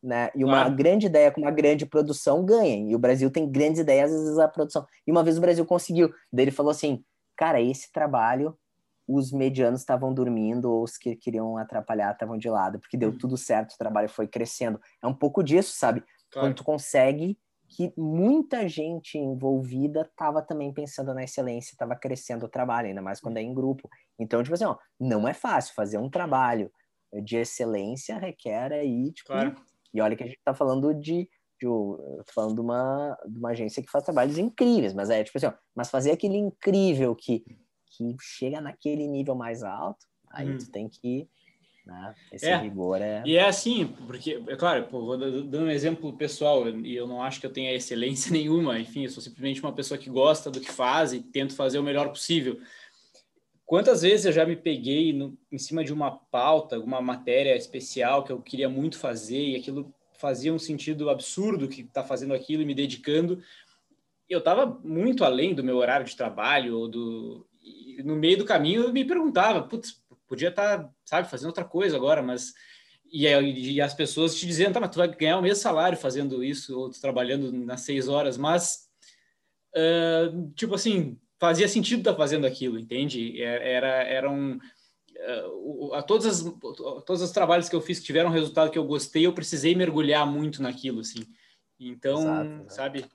né? 0.02 0.32
E 0.34 0.44
uma 0.44 0.62
claro. 0.62 0.76
grande 0.76 1.06
ideia 1.06 1.32
com 1.32 1.42
uma 1.42 1.52
grande 1.52 1.86
produção 1.86 2.44
ganha. 2.44 2.90
E 2.90 2.96
o 2.96 3.00
Brasil 3.00 3.30
tem 3.30 3.50
grandes 3.50 3.80
ideias, 3.80 4.12
às 4.12 4.22
vezes 4.22 4.40
a 4.40 4.48
produção. 4.48 4.86
E 5.06 5.12
uma 5.12 5.24
vez 5.24 5.38
o 5.38 5.42
Brasil 5.42 5.66
conseguiu. 5.66 6.12
Daí 6.34 6.46
ele 6.46 6.52
falou 6.52 6.72
assim: 6.72 7.04
cara, 7.36 7.62
esse 7.62 7.92
trabalho, 7.92 8.58
os 9.08 9.32
medianos 9.32 9.82
estavam 9.82 10.14
dormindo, 10.14 10.72
ou 10.72 10.84
os 10.84 10.98
que 10.98 11.16
queriam 11.16 11.58
atrapalhar 11.58 12.12
estavam 12.12 12.38
de 12.38 12.50
lado, 12.50 12.80
porque 12.80 12.98
deu 12.98 13.10
uhum. 13.10 13.18
tudo 13.18 13.38
certo, 13.38 13.74
o 13.74 13.78
trabalho 13.78 14.10
foi 14.10 14.28
crescendo. 14.28 14.80
É 15.02 15.08
um 15.08 15.14
pouco 15.14 15.44
disso, 15.44 15.74
sabe? 15.78 16.04
Claro. 16.32 16.48
Quando 16.48 16.56
tu 16.56 16.64
consegue 16.64 17.38
que 17.72 17.94
muita 17.98 18.68
gente 18.68 19.18
envolvida 19.18 20.02
estava 20.02 20.42
também 20.42 20.74
pensando 20.74 21.14
na 21.14 21.24
excelência, 21.24 21.72
estava 21.72 21.96
crescendo 21.96 22.46
o 22.46 22.50
trabalho, 22.50 22.90
ainda 22.90 23.02
mais 23.02 23.22
quando 23.22 23.38
é 23.38 23.42
em 23.42 23.54
grupo. 23.54 23.90
Então, 24.20 24.44
tipo 24.44 24.54
assim, 24.54 24.66
ó, 24.66 24.78
não 25.00 25.28
é 25.28 25.34
fácil 25.34 25.74
fazer 25.74 25.98
um 25.98 26.10
trabalho 26.10 26.70
de 27.24 27.38
excelência 27.38 28.18
requer 28.18 28.74
aí, 28.74 29.12
tipo, 29.14 29.28
claro. 29.28 29.56
E 29.94 30.02
olha 30.02 30.16
que 30.16 30.24
a 30.24 30.28
gente 30.28 30.38
está 30.38 30.54
falando 30.54 30.94
de, 30.94 31.30
de 31.60 31.68
falando 32.34 32.56
de 32.56 32.62
uma, 32.62 33.18
de 33.28 33.40
uma 33.40 33.50
agência 33.52 33.82
que 33.82 33.92
faz 33.92 34.04
trabalhos 34.04 34.38
incríveis, 34.38 34.94
mas 34.94 35.10
é 35.10 35.24
tipo 35.24 35.38
assim, 35.38 35.48
ó, 35.48 35.54
mas 35.76 35.90
fazer 35.90 36.12
aquele 36.12 36.38
incrível 36.38 37.16
que, 37.16 37.44
que 37.88 38.16
chega 38.20 38.60
naquele 38.60 39.08
nível 39.08 39.36
mais 39.36 39.64
alto, 39.64 40.06
aí 40.30 40.50
hum. 40.50 40.58
tu 40.58 40.70
tem 40.72 40.90
que 40.90 41.30
Né? 41.92 42.16
Esse 42.32 42.48
é, 42.48 42.58
rigor 42.58 43.02
é. 43.02 43.22
E 43.26 43.36
é 43.36 43.46
assim, 43.46 43.88
porque, 44.08 44.42
é 44.48 44.56
claro, 44.56 44.86
pô, 44.86 45.06
vou 45.06 45.18
dando 45.18 45.66
um 45.66 45.70
exemplo 45.70 46.14
pessoal, 46.14 46.68
e 46.70 46.96
eu 46.96 47.06
não 47.06 47.22
acho 47.22 47.40
que 47.40 47.46
eu 47.46 47.52
tenha 47.52 47.74
excelência 47.74 48.32
nenhuma, 48.34 48.80
enfim, 48.80 49.04
eu 49.04 49.10
sou 49.10 49.22
simplesmente 49.22 49.62
uma 49.62 49.74
pessoa 49.74 49.98
que 49.98 50.10
gosta 50.10 50.50
do 50.50 50.62
que 50.62 50.72
faz 50.72 51.14
e 51.14 51.20
tento 51.20 51.56
fazer 51.56 51.80
o 51.80 51.84
melhor 51.84 52.10
possível. 52.10 52.60
Quantas 53.66 54.02
vezes 54.02 54.26
eu 54.26 54.32
já 54.32 54.46
me 54.46 54.56
peguei 54.56 55.14
no, 55.14 55.38
em 55.52 55.58
cima 55.58 55.84
de 55.84 55.94
uma 55.94 56.12
pauta, 56.12 56.76
alguma 56.76 57.02
matéria 57.02 57.56
especial 57.56 58.24
que 58.24 58.32
eu 58.32 58.42
queria 58.42 58.68
muito 58.68 58.98
fazer 58.98 59.40
e 59.40 59.56
aquilo 59.56 59.94
fazia 60.18 60.54
um 60.54 60.60
sentido 60.60 61.10
absurdo 61.10 61.68
que 61.68 61.82
está 61.82 62.04
fazendo 62.04 62.34
aquilo 62.34 62.62
e 62.62 62.66
me 62.66 62.76
dedicando. 62.76 63.42
Eu 64.30 64.40
estava 64.40 64.66
muito 64.84 65.24
além 65.24 65.54
do 65.54 65.64
meu 65.64 65.78
horário 65.78 66.06
de 66.06 66.16
trabalho 66.16 66.78
ou 66.78 66.88
do 66.88 67.48
e 67.64 68.02
no 68.04 68.16
meio 68.16 68.38
do 68.38 68.46
caminho 68.46 68.84
eu 68.84 68.94
me 68.94 69.06
perguntava, 69.06 69.62
putz, 69.62 70.01
podia 70.32 70.48
estar, 70.48 70.86
tá, 70.86 70.90
sabe, 71.04 71.30
fazendo 71.30 71.48
outra 71.48 71.66
coisa 71.66 71.98
agora, 71.98 72.24
mas 72.24 72.54
e, 73.12 73.28
e, 73.28 73.82
as 73.82 73.94
pessoas 73.94 74.34
te 74.40 74.48
dizendo, 74.48 74.74
tá, 74.74 74.80
mas 74.80 74.90
tu 74.90 74.98
vai 74.98 75.10
ganhar 75.10 75.38
o 75.38 75.42
mesmo 75.42 75.62
salário 75.62 75.98
fazendo 75.98 76.42
isso 76.42 76.80
ou 76.80 76.90
trabalhando 76.90 77.52
nas 77.52 77.82
seis 77.82 78.08
horas, 78.08 78.38
mas 78.38 78.88
uh, 79.76 80.50
tipo 80.56 80.76
assim 80.76 81.20
fazia 81.38 81.68
sentido 81.68 82.00
estar 82.00 82.14
tá 82.14 82.18
fazendo 82.18 82.48
aquilo, 82.48 82.80
entende? 82.80 83.42
É, 83.44 83.74
era 83.74 84.04
era 84.04 84.32
um 84.32 84.56
uh, 84.56 85.94
a 85.96 86.02
todas 86.02 86.26
as 86.26 86.54
todos 87.06 87.22
os 87.22 87.32
trabalhos 87.32 87.68
que 87.68 87.76
eu 87.76 87.82
fiz 87.82 88.00
que 88.00 88.06
tiveram 88.06 88.30
um 88.30 88.34
resultado 88.34 88.72
que 88.72 88.80
eu 88.80 88.86
gostei, 88.86 89.26
eu 89.26 89.34
precisei 89.34 89.76
mergulhar 89.76 90.26
muito 90.26 90.64
naquilo, 90.64 91.02
assim. 91.02 91.28
Então, 91.78 92.22
exato, 92.22 92.74
sabe? 92.74 93.06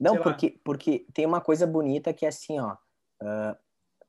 Não, 0.00 0.16
porque 0.16 0.58
porque 0.64 1.06
tem 1.14 1.24
uma 1.24 1.40
coisa 1.40 1.64
bonita 1.64 2.12
que 2.12 2.26
é 2.26 2.28
assim, 2.28 2.58
ó. 2.58 2.76
Uh, 3.22 3.56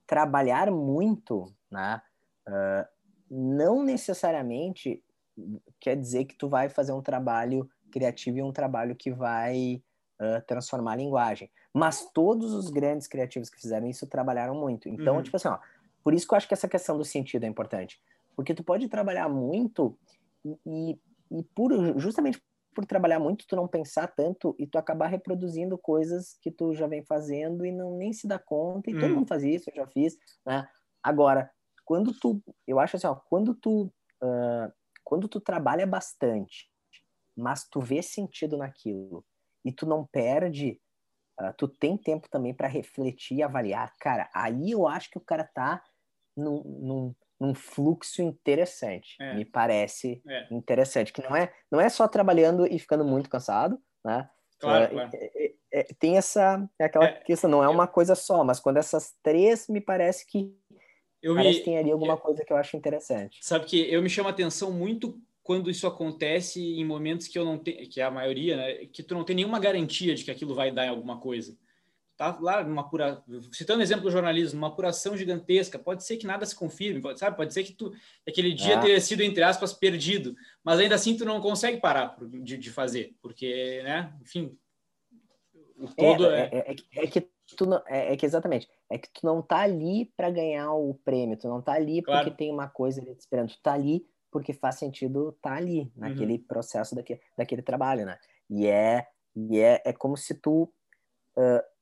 trabalhar 0.07 0.71
muito, 0.71 1.53
né? 1.69 2.01
Uh, 2.47 2.85
não 3.29 3.83
necessariamente 3.83 5.03
quer 5.79 5.95
dizer 5.95 6.25
que 6.25 6.35
tu 6.35 6.47
vai 6.47 6.69
fazer 6.69 6.91
um 6.91 7.01
trabalho 7.01 7.69
criativo 7.91 8.37
e 8.37 8.43
um 8.43 8.51
trabalho 8.51 8.95
que 8.95 9.11
vai 9.11 9.81
uh, 10.21 10.45
transformar 10.45 10.93
a 10.93 10.97
linguagem. 10.97 11.49
Mas 11.73 12.09
todos 12.13 12.53
os 12.53 12.69
grandes 12.69 13.07
criativos 13.07 13.49
que 13.49 13.59
fizeram 13.59 13.87
isso 13.87 14.07
trabalharam 14.07 14.55
muito. 14.55 14.87
Então, 14.87 15.15
uhum. 15.15 15.23
tipo 15.23 15.35
assim, 15.35 15.47
ó, 15.47 15.59
por 16.03 16.13
isso 16.13 16.27
que 16.27 16.33
eu 16.33 16.37
acho 16.37 16.47
que 16.47 16.53
essa 16.53 16.67
questão 16.67 16.97
do 16.97 17.05
sentido 17.05 17.45
é 17.45 17.47
importante. 17.47 17.99
Porque 18.35 18.53
tu 18.53 18.63
pode 18.63 18.87
trabalhar 18.87 19.29
muito 19.29 19.97
e, 20.45 20.99
e 21.31 21.43
por, 21.55 21.71
justamente 21.99 22.41
por 22.73 22.85
trabalhar 22.85 23.19
muito, 23.19 23.45
tu 23.47 23.55
não 23.55 23.67
pensar 23.67 24.07
tanto 24.07 24.55
e 24.57 24.65
tu 24.65 24.77
acabar 24.77 25.07
reproduzindo 25.07 25.77
coisas 25.77 26.37
que 26.41 26.51
tu 26.51 26.73
já 26.73 26.87
vem 26.87 27.03
fazendo 27.03 27.65
e 27.65 27.71
não 27.71 27.95
nem 27.97 28.11
se 28.11 28.27
dá 28.27 28.39
conta. 28.39 28.89
E 28.89 28.93
todo 28.93 29.11
hum. 29.11 29.15
mundo 29.15 29.27
faz 29.27 29.43
isso, 29.43 29.69
eu 29.69 29.75
já 29.75 29.87
fiz, 29.87 30.17
né? 30.45 30.67
Agora, 31.01 31.49
quando 31.85 32.17
tu, 32.17 32.41
eu 32.67 32.79
acho 32.79 32.95
assim, 32.95 33.07
ó, 33.07 33.15
quando 33.15 33.53
tu, 33.55 33.91
uh, 34.21 34.71
quando 35.03 35.27
tu 35.27 35.39
trabalha 35.39 35.85
bastante, 35.85 36.69
mas 37.35 37.67
tu 37.67 37.79
vê 37.79 38.01
sentido 38.01 38.57
naquilo 38.57 39.25
e 39.65 39.71
tu 39.71 39.85
não 39.85 40.05
perde, 40.05 40.79
uh, 41.39 41.53
tu 41.57 41.67
tem 41.67 41.97
tempo 41.97 42.29
também 42.29 42.53
para 42.53 42.67
refletir 42.67 43.37
e 43.37 43.43
avaliar, 43.43 43.93
cara, 43.99 44.29
aí 44.33 44.71
eu 44.71 44.87
acho 44.87 45.09
que 45.09 45.17
o 45.17 45.25
cara 45.25 45.43
tá 45.43 45.83
num, 46.35 46.63
num, 46.63 47.15
num 47.39 47.53
fluxo 47.53 48.21
interessante. 48.21 49.15
É. 49.19 49.35
Me 49.35 49.45
parece 49.45 50.21
é. 50.27 50.47
interessante. 50.51 51.13
Que 51.13 51.21
não 51.21 51.35
é, 51.35 51.53
não 51.71 51.79
é 51.79 51.89
só 51.89 52.07
trabalhando 52.07 52.65
e 52.65 52.79
ficando 52.79 53.05
muito 53.05 53.29
cansado, 53.29 53.79
né? 54.03 54.29
Claro, 54.59 54.85
é, 54.85 54.87
claro. 54.87 55.09
É, 55.13 55.53
é, 55.73 55.83
tem 55.99 56.17
essa 56.17 56.69
aquela 56.79 57.11
questão, 57.11 57.49
não 57.49 57.63
é 57.63 57.67
uma 57.67 57.87
coisa 57.87 58.15
só, 58.15 58.43
mas 58.43 58.59
quando 58.59 58.77
essas 58.77 59.13
três 59.21 59.67
me 59.67 59.81
parece 59.81 60.25
que 60.25 60.55
eu 61.23 61.33
parece 61.33 61.59
me, 61.59 61.65
tem 61.65 61.77
ali 61.79 61.91
alguma 61.91 62.17
coisa 62.17 62.45
que 62.45 62.53
eu 62.53 62.57
acho 62.57 62.77
interessante. 62.77 63.39
Sabe 63.41 63.65
que 63.65 63.91
eu 63.91 64.01
me 64.01 64.09
chamo 64.09 64.27
a 64.27 64.31
atenção 64.31 64.71
muito 64.71 65.19
quando 65.41 65.69
isso 65.69 65.87
acontece 65.87 66.61
em 66.61 66.85
momentos 66.85 67.27
que 67.27 67.39
eu 67.39 67.43
não 67.43 67.57
tenho, 67.57 67.89
que 67.89 67.99
é 67.99 68.03
a 68.03 68.11
maioria, 68.11 68.55
né, 68.57 68.73
que 68.85 69.01
tu 69.01 69.15
não 69.15 69.23
tem 69.23 69.35
nenhuma 69.35 69.59
garantia 69.59 70.13
de 70.13 70.23
que 70.23 70.31
aquilo 70.31 70.53
vai 70.53 70.71
dar 70.71 70.85
em 70.85 70.89
alguma 70.89 71.19
coisa 71.19 71.57
tá 72.15 72.37
lá 72.39 72.63
numa 72.63 72.81
apura... 72.81 73.23
citando 73.51 73.79
o 73.79 73.83
exemplo 73.83 74.03
do 74.03 74.11
jornalismo, 74.11 74.59
uma 74.59 74.67
apuração 74.67 75.17
gigantesca, 75.17 75.79
pode 75.79 76.03
ser 76.03 76.17
que 76.17 76.27
nada 76.27 76.45
se 76.45 76.55
confirme, 76.55 77.01
pode, 77.01 77.19
sabe? 77.19 77.35
Pode 77.35 77.53
ser 77.53 77.63
que 77.63 77.73
tu 77.73 77.91
aquele 78.27 78.53
dia 78.53 78.75
é. 78.75 78.79
tenha 78.79 79.01
sido 79.01 79.21
entre 79.21 79.43
aspas 79.43 79.73
perdido, 79.73 80.35
mas 80.63 80.79
ainda 80.79 80.95
assim 80.95 81.17
tu 81.17 81.25
não 81.25 81.41
consegue 81.41 81.79
parar 81.79 82.15
de, 82.21 82.57
de 82.57 82.69
fazer, 82.69 83.15
porque, 83.21 83.81
né? 83.83 84.13
Enfim, 84.21 84.57
o 85.77 85.87
todo 85.87 86.29
é, 86.29 86.49
é... 86.51 86.75
é, 86.95 87.03
é 87.03 87.07
que 87.07 87.27
tu 87.55 87.65
não, 87.65 87.81
é, 87.87 88.13
é, 88.13 88.17
que 88.17 88.25
exatamente 88.25 88.69
é 88.89 88.97
que 88.97 89.09
tu 89.11 89.25
não 89.25 89.41
tá 89.41 89.59
ali 89.59 90.11
para 90.17 90.29
ganhar 90.29 90.73
o 90.73 90.93
prêmio, 90.93 91.37
tu 91.37 91.47
não 91.47 91.61
tá 91.61 91.73
ali 91.73 92.01
claro. 92.01 92.25
porque 92.25 92.37
tem 92.37 92.51
uma 92.51 92.67
coisa 92.67 93.01
ali 93.01 93.15
te 93.15 93.21
esperando, 93.21 93.49
tu 93.49 93.61
tá 93.61 93.73
ali 93.73 94.05
porque 94.31 94.53
faz 94.53 94.75
sentido 94.75 95.31
tá 95.41 95.53
ali 95.53 95.91
naquele 95.95 96.33
uhum. 96.33 96.43
processo 96.47 96.95
daquele, 96.95 97.21
daquele 97.37 97.61
trabalho, 97.61 98.05
né? 98.05 98.17
E 98.49 98.67
é 98.67 99.07
e 99.35 99.59
é, 99.59 99.81
é 99.85 99.93
como 99.93 100.15
se 100.15 100.35
tu 100.35 100.71
uh, 101.37 101.73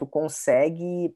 tu 0.00 0.06
consegue, 0.06 1.14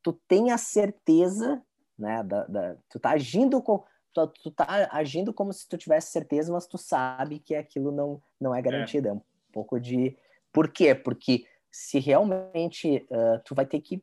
tu 0.00 0.12
tem 0.12 0.52
a 0.52 0.56
certeza, 0.56 1.60
né, 1.98 2.22
da, 2.22 2.44
da 2.46 2.76
tu 2.88 3.00
tá 3.00 3.10
agindo 3.10 3.60
com, 3.60 3.82
tu, 4.12 4.28
tu 4.28 4.50
tá 4.52 4.88
agindo 4.92 5.34
como 5.34 5.52
se 5.52 5.68
tu 5.68 5.76
tivesse 5.76 6.12
certeza, 6.12 6.52
mas 6.52 6.68
tu 6.68 6.78
sabe 6.78 7.40
que 7.40 7.56
aquilo 7.56 7.90
não, 7.90 8.22
não 8.40 8.54
é 8.54 8.62
garantido, 8.62 9.08
é, 9.08 9.10
é 9.10 9.14
um 9.14 9.20
pouco 9.52 9.80
de, 9.80 10.16
por 10.52 10.68
quê? 10.68 10.94
Porque 10.94 11.44
se 11.74 11.98
realmente 11.98 13.04
uh, 13.10 13.42
tu 13.44 13.52
vai 13.52 13.66
ter 13.66 13.80
que 13.80 14.00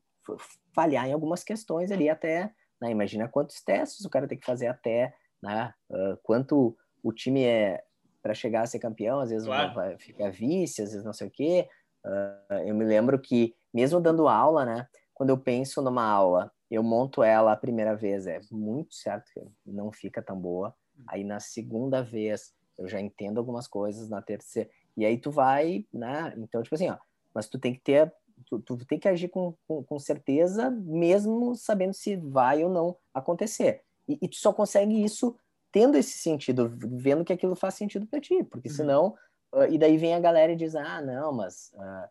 falhar 0.74 1.08
em 1.08 1.12
algumas 1.14 1.42
questões 1.42 1.90
ali 1.90 2.06
até, 2.06 2.52
né, 2.78 2.90
imagina 2.90 3.26
quantos 3.26 3.62
testes 3.62 4.04
o 4.04 4.10
cara 4.10 4.28
tem 4.28 4.36
que 4.36 4.44
fazer 4.44 4.66
até, 4.66 5.14
né, 5.42 5.72
uh, 5.88 6.18
quanto 6.22 6.76
o 7.02 7.12
time 7.14 7.44
é 7.44 7.82
para 8.22 8.34
chegar 8.34 8.60
a 8.60 8.66
ser 8.66 8.78
campeão, 8.78 9.20
às 9.20 9.30
vezes 9.30 9.46
claro. 9.46 9.72
vai, 9.74 9.98
ficar 9.98 10.30
vice, 10.30 10.82
às 10.82 10.90
vezes 10.90 11.02
não 11.04 11.14
sei 11.14 11.28
o 11.28 11.30
quê. 11.30 11.66
Uh, 12.04 12.54
eu 12.66 12.74
me 12.74 12.84
lembro 12.84 13.18
que 13.18 13.56
mesmo 13.72 13.98
dando 14.00 14.28
aula, 14.28 14.66
né? 14.66 14.86
Quando 15.14 15.30
eu 15.30 15.38
penso 15.38 15.80
numa 15.80 16.04
aula, 16.04 16.52
eu 16.70 16.82
monto 16.82 17.22
ela 17.22 17.52
a 17.52 17.56
primeira 17.56 17.96
vez, 17.96 18.26
é 18.26 18.38
muito 18.50 18.94
certo 18.94 19.32
que 19.32 19.40
não 19.64 19.90
fica 19.90 20.22
tão 20.22 20.38
boa. 20.38 20.74
Aí 21.08 21.24
na 21.24 21.40
segunda 21.40 22.02
vez 22.02 22.52
eu 22.78 22.86
já 22.86 23.00
entendo 23.00 23.38
algumas 23.38 23.66
coisas, 23.66 24.10
na 24.10 24.20
terceira. 24.20 24.68
E 24.94 25.06
aí 25.06 25.16
tu 25.16 25.30
vai, 25.30 25.86
né? 25.92 26.34
Então, 26.36 26.62
tipo 26.62 26.74
assim, 26.74 26.90
ó, 26.90 26.98
mas 27.34 27.48
tu 27.48 27.58
tem 27.58 27.72
que 27.72 27.80
ter. 27.80 28.12
Tu, 28.46 28.58
tu 28.60 28.76
tem 28.84 28.98
que 28.98 29.08
agir 29.08 29.28
com, 29.28 29.54
com, 29.66 29.84
com, 29.84 29.98
certeza, 29.98 30.70
mesmo 30.70 31.54
sabendo 31.54 31.94
se 31.94 32.16
vai 32.16 32.64
ou 32.64 32.70
não 32.70 32.96
acontecer. 33.14 33.82
E, 34.08 34.18
e, 34.20 34.28
tu 34.28 34.36
só 34.36 34.52
consegue 34.52 35.02
isso 35.02 35.36
tendo 35.70 35.96
esse 35.96 36.18
sentido, 36.18 36.70
vendo 36.76 37.24
que 37.24 37.32
aquilo 37.32 37.54
faz 37.54 37.74
sentido 37.74 38.06
para 38.06 38.20
ti, 38.20 38.42
porque 38.44 38.68
uhum. 38.68 38.74
senão. 38.74 39.16
Uh, 39.52 39.70
e 39.70 39.78
daí 39.78 39.96
vem 39.96 40.14
a 40.14 40.20
galera 40.20 40.52
e 40.52 40.56
diz: 40.56 40.74
ah, 40.74 41.00
não, 41.00 41.32
mas. 41.32 41.72
Uh, 41.74 42.08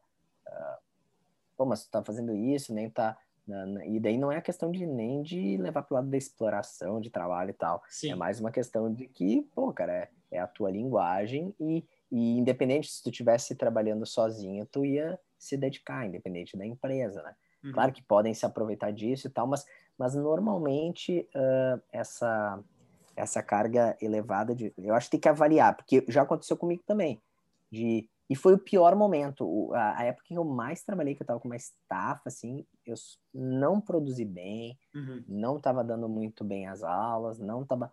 uh, 0.47 0.77
pô, 1.57 1.65
mas 1.65 1.83
tu 1.83 1.91
tá 1.91 2.03
fazendo 2.03 2.33
isso, 2.33 2.73
nem 2.73 2.89
tá. 2.89 3.17
E 3.85 3.99
daí 3.99 4.17
não 4.17 4.31
é 4.31 4.37
a 4.37 4.41
questão 4.41 4.71
de 4.71 4.85
nem 4.85 5.21
de 5.21 5.57
levar 5.57 5.83
pro 5.83 5.95
lado 5.95 6.09
da 6.09 6.17
exploração, 6.17 7.01
de 7.01 7.09
trabalho 7.09 7.49
e 7.49 7.53
tal. 7.53 7.83
Sim. 7.89 8.11
É 8.11 8.15
mais 8.15 8.39
uma 8.39 8.51
questão 8.51 8.93
de 8.93 9.07
que, 9.07 9.41
pô, 9.53 9.73
cara, 9.73 9.91
é, 9.91 10.09
é 10.31 10.39
a 10.39 10.47
tua 10.47 10.71
linguagem 10.71 11.53
e, 11.59 11.83
e 12.11 12.37
independente 12.37 12.91
se 12.91 13.01
tu 13.01 13.09
estivesse 13.09 13.55
trabalhando 13.55 14.05
sozinho, 14.05 14.65
tu 14.65 14.85
ia 14.85 15.17
se 15.37 15.55
dedicar, 15.55 16.05
independente 16.05 16.57
da 16.57 16.65
empresa, 16.65 17.21
né? 17.21 17.35
Uhum. 17.63 17.71
Claro 17.71 17.91
que 17.91 18.03
podem 18.03 18.33
se 18.33 18.45
aproveitar 18.45 18.91
disso 18.91 19.27
e 19.27 19.29
tal, 19.29 19.47
mas, 19.47 19.65
mas 19.97 20.15
normalmente 20.15 21.27
uh, 21.35 21.81
essa, 21.91 22.59
essa 23.15 23.41
carga 23.41 23.95
elevada 24.01 24.53
de. 24.55 24.73
Eu 24.77 24.93
acho 24.95 25.07
que 25.07 25.11
tem 25.11 25.19
que 25.19 25.29
avaliar, 25.29 25.75
porque 25.75 26.03
já 26.07 26.23
aconteceu 26.23 26.57
comigo 26.57 26.83
também. 26.85 27.21
De 27.71 28.09
e 28.31 28.35
foi 28.35 28.53
o 28.53 28.57
pior 28.57 28.95
momento. 28.95 29.73
A, 29.73 29.99
a 29.99 30.03
época 30.05 30.25
que 30.25 30.33
eu 30.33 30.45
mais 30.45 30.81
trabalhei, 30.81 31.13
que 31.13 31.21
eu 31.21 31.27
tava 31.27 31.41
com 31.41 31.49
uma 31.49 31.55
estafa, 31.57 32.29
assim, 32.29 32.65
eu 32.85 32.95
não 33.33 33.81
produzi 33.81 34.23
bem, 34.23 34.79
uhum. 34.95 35.21
não 35.27 35.59
tava 35.59 35.83
dando 35.83 36.07
muito 36.07 36.41
bem 36.45 36.65
as 36.65 36.81
aulas, 36.81 37.39
não 37.39 37.65
tava, 37.65 37.91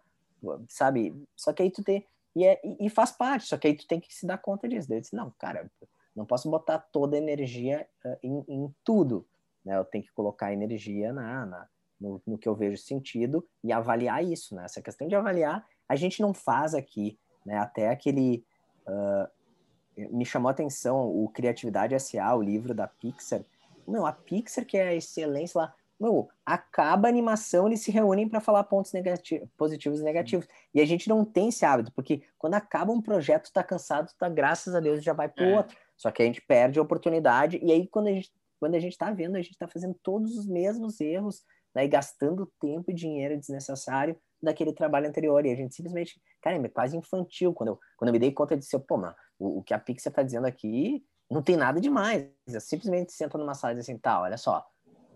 sabe? 0.68 1.20
Só 1.34 1.52
que 1.52 1.60
aí 1.60 1.72
tu 1.72 1.82
tem, 1.82 2.06
e, 2.38 2.44
é, 2.44 2.60
e 2.80 2.88
faz 2.88 3.10
parte, 3.10 3.46
só 3.46 3.56
que 3.56 3.66
aí 3.66 3.74
tu 3.74 3.84
tem 3.86 3.98
que 3.98 4.14
se 4.14 4.24
dar 4.24 4.38
conta 4.38 4.68
disso. 4.68 4.92
Eu 4.92 5.00
disse, 5.00 5.16
não, 5.16 5.32
cara, 5.38 5.68
não 6.14 6.24
posso 6.24 6.48
botar 6.48 6.78
toda 6.78 7.16
a 7.16 7.18
energia 7.18 7.84
em, 8.22 8.44
em, 8.48 8.74
tudo, 8.84 9.26
né? 9.64 9.76
Eu 9.76 9.84
tenho 9.84 10.04
que 10.04 10.12
colocar 10.12 10.52
energia 10.52 11.12
na, 11.12 11.44
na 11.44 11.68
no, 12.00 12.22
no, 12.24 12.38
que 12.38 12.48
eu 12.48 12.54
vejo 12.54 12.80
sentido 12.80 13.44
e 13.64 13.72
avaliar 13.72 14.24
isso, 14.24 14.54
né? 14.54 14.64
Essa 14.64 14.80
questão 14.80 15.08
de 15.08 15.16
avaliar, 15.16 15.66
a 15.88 15.96
gente 15.96 16.22
não 16.22 16.32
faz 16.32 16.74
aqui, 16.74 17.18
né? 17.44 17.58
Até 17.58 17.88
aquele... 17.88 18.44
Uh, 18.86 19.38
me 20.16 20.24
chamou 20.24 20.48
a 20.48 20.52
atenção 20.52 21.08
o 21.08 21.28
Criatividade 21.28 21.92
S.A., 21.92 22.36
o 22.36 22.40
livro 22.40 22.72
da 22.72 22.86
Pixar. 22.86 23.44
Não, 23.84 24.06
a 24.06 24.12
Pixar, 24.12 24.64
que 24.64 24.76
é 24.76 24.90
a 24.90 24.94
excelência 24.94 25.60
lá, 25.60 25.74
meu, 25.98 26.28
acaba 26.46 27.08
a 27.08 27.10
animação, 27.10 27.66
eles 27.66 27.80
se 27.80 27.90
reúnem 27.90 28.28
para 28.28 28.40
falar 28.40 28.64
pontos 28.64 28.92
negativos, 28.92 29.48
positivos 29.56 30.00
e 30.00 30.04
negativos. 30.04 30.46
E 30.72 30.80
a 30.80 30.86
gente 30.86 31.08
não 31.08 31.24
tem 31.24 31.48
esse 31.48 31.64
hábito, 31.64 31.92
porque 31.92 32.22
quando 32.38 32.54
acaba 32.54 32.92
um 32.92 33.02
projeto, 33.02 33.52
tá 33.52 33.62
cansado, 33.64 34.10
tá, 34.16 34.28
graças 34.28 34.74
a 34.74 34.80
Deus, 34.80 35.02
já 35.02 35.12
vai 35.12 35.28
pro 35.28 35.44
é. 35.44 35.56
outro. 35.56 35.76
Só 35.96 36.10
que 36.10 36.22
a 36.22 36.24
gente 36.24 36.40
perde 36.40 36.78
a 36.78 36.82
oportunidade, 36.82 37.58
e 37.62 37.72
aí 37.72 37.86
quando 37.88 38.06
a 38.06 38.12
gente, 38.12 38.32
quando 38.60 38.74
a 38.76 38.80
gente 38.80 38.96
tá 38.96 39.10
vendo, 39.10 39.36
a 39.36 39.42
gente 39.42 39.58
tá 39.58 39.66
fazendo 39.66 39.94
todos 40.02 40.36
os 40.36 40.46
mesmos 40.46 41.00
erros 41.00 41.42
né, 41.74 41.84
e 41.84 41.88
gastando 41.88 42.50
tempo 42.60 42.90
e 42.90 42.94
dinheiro 42.94 43.36
desnecessário 43.36 44.16
daquele 44.42 44.72
trabalho 44.72 45.08
anterior. 45.08 45.44
E 45.44 45.50
a 45.50 45.56
gente 45.56 45.74
simplesmente, 45.74 46.20
cara, 46.40 46.56
é 46.56 46.68
quase 46.68 46.96
infantil. 46.96 47.52
Quando 47.52 47.70
eu, 47.70 47.78
quando 47.96 48.08
eu 48.08 48.12
me 48.12 48.18
dei 48.18 48.32
conta 48.32 48.56
de 48.56 48.64
ser, 48.64 48.78
pô, 48.80 48.96
mano, 48.96 49.14
o, 49.38 49.58
o 49.58 49.62
que 49.62 49.74
a 49.74 49.78
Pixar 49.78 50.10
está 50.10 50.22
dizendo 50.22 50.46
aqui 50.46 51.04
não 51.30 51.42
tem 51.42 51.56
nada 51.56 51.80
demais. 51.80 52.28
Eu 52.46 52.60
simplesmente 52.60 53.12
senta 53.12 53.36
numa 53.36 53.54
sala 53.54 53.72
e 53.72 53.76
diz 53.76 53.84
assim, 53.84 53.98
tá, 53.98 54.20
olha 54.20 54.36
só, 54.36 54.64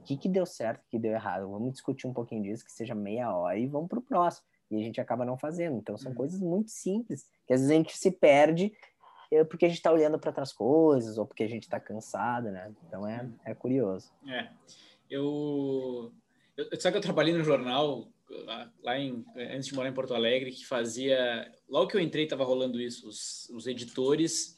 o 0.03 0.05
que, 0.05 0.17
que 0.17 0.29
deu 0.29 0.45
certo, 0.45 0.83
o 0.83 0.91
que 0.91 0.99
deu 0.99 1.13
errado? 1.13 1.49
Vamos 1.49 1.73
discutir 1.73 2.09
um 2.09 2.13
pouquinho 2.13 2.43
disso, 2.43 2.65
que 2.65 2.73
seja 2.73 2.95
meia 2.95 3.33
hora 3.35 3.57
e 3.57 3.69
vamos 3.69 3.89
pro 3.89 4.03
próximo. 4.03 4.45
E 4.69 4.77
a 4.77 4.83
gente 4.83 5.01
acaba 5.01 5.25
não 5.25 5.39
fazendo. 5.39 5.79
Então 5.79 5.97
são 5.97 6.11
uhum. 6.11 6.17
coisas 6.17 6.41
muito 6.41 6.71
simples, 6.71 7.29
que 7.47 7.55
às 7.55 7.61
vezes 7.61 7.71
a 7.71 7.77
gente 7.77 7.97
se 7.97 8.11
perde 8.11 8.73
é, 9.31 9.45
porque 9.45 9.65
a 9.65 9.69
gente 9.69 9.79
está 9.79 9.93
olhando 9.93 10.19
para 10.19 10.31
outras 10.31 10.53
coisas 10.53 11.17
ou 11.17 11.25
porque 11.25 11.45
a 11.45 11.49
gente 11.49 11.63
está 11.63 11.79
cansado, 11.79 12.51
né? 12.51 12.75
Então 12.87 13.07
é, 13.07 13.31
é 13.45 13.55
curioso. 13.55 14.13
É. 14.29 14.49
Eu, 15.09 16.13
eu 16.57 16.81
sabe 16.81 16.93
que 16.93 16.99
eu 16.99 17.03
trabalhei 17.03 17.33
no 17.33 17.45
jornal 17.45 18.09
lá 18.83 18.99
em, 18.99 19.25
antes 19.37 19.67
de 19.67 19.75
morar 19.75 19.89
em 19.89 19.95
Porto 19.95 20.15
Alegre, 20.15 20.51
que 20.51 20.67
fazia. 20.67 21.51
Logo 21.69 21.89
que 21.89 21.97
eu 21.97 22.01
entrei, 22.01 22.25
estava 22.25 22.45
rolando 22.45 22.81
isso. 22.81 23.09
Os, 23.09 23.49
os, 23.51 23.67
editores, 23.67 24.57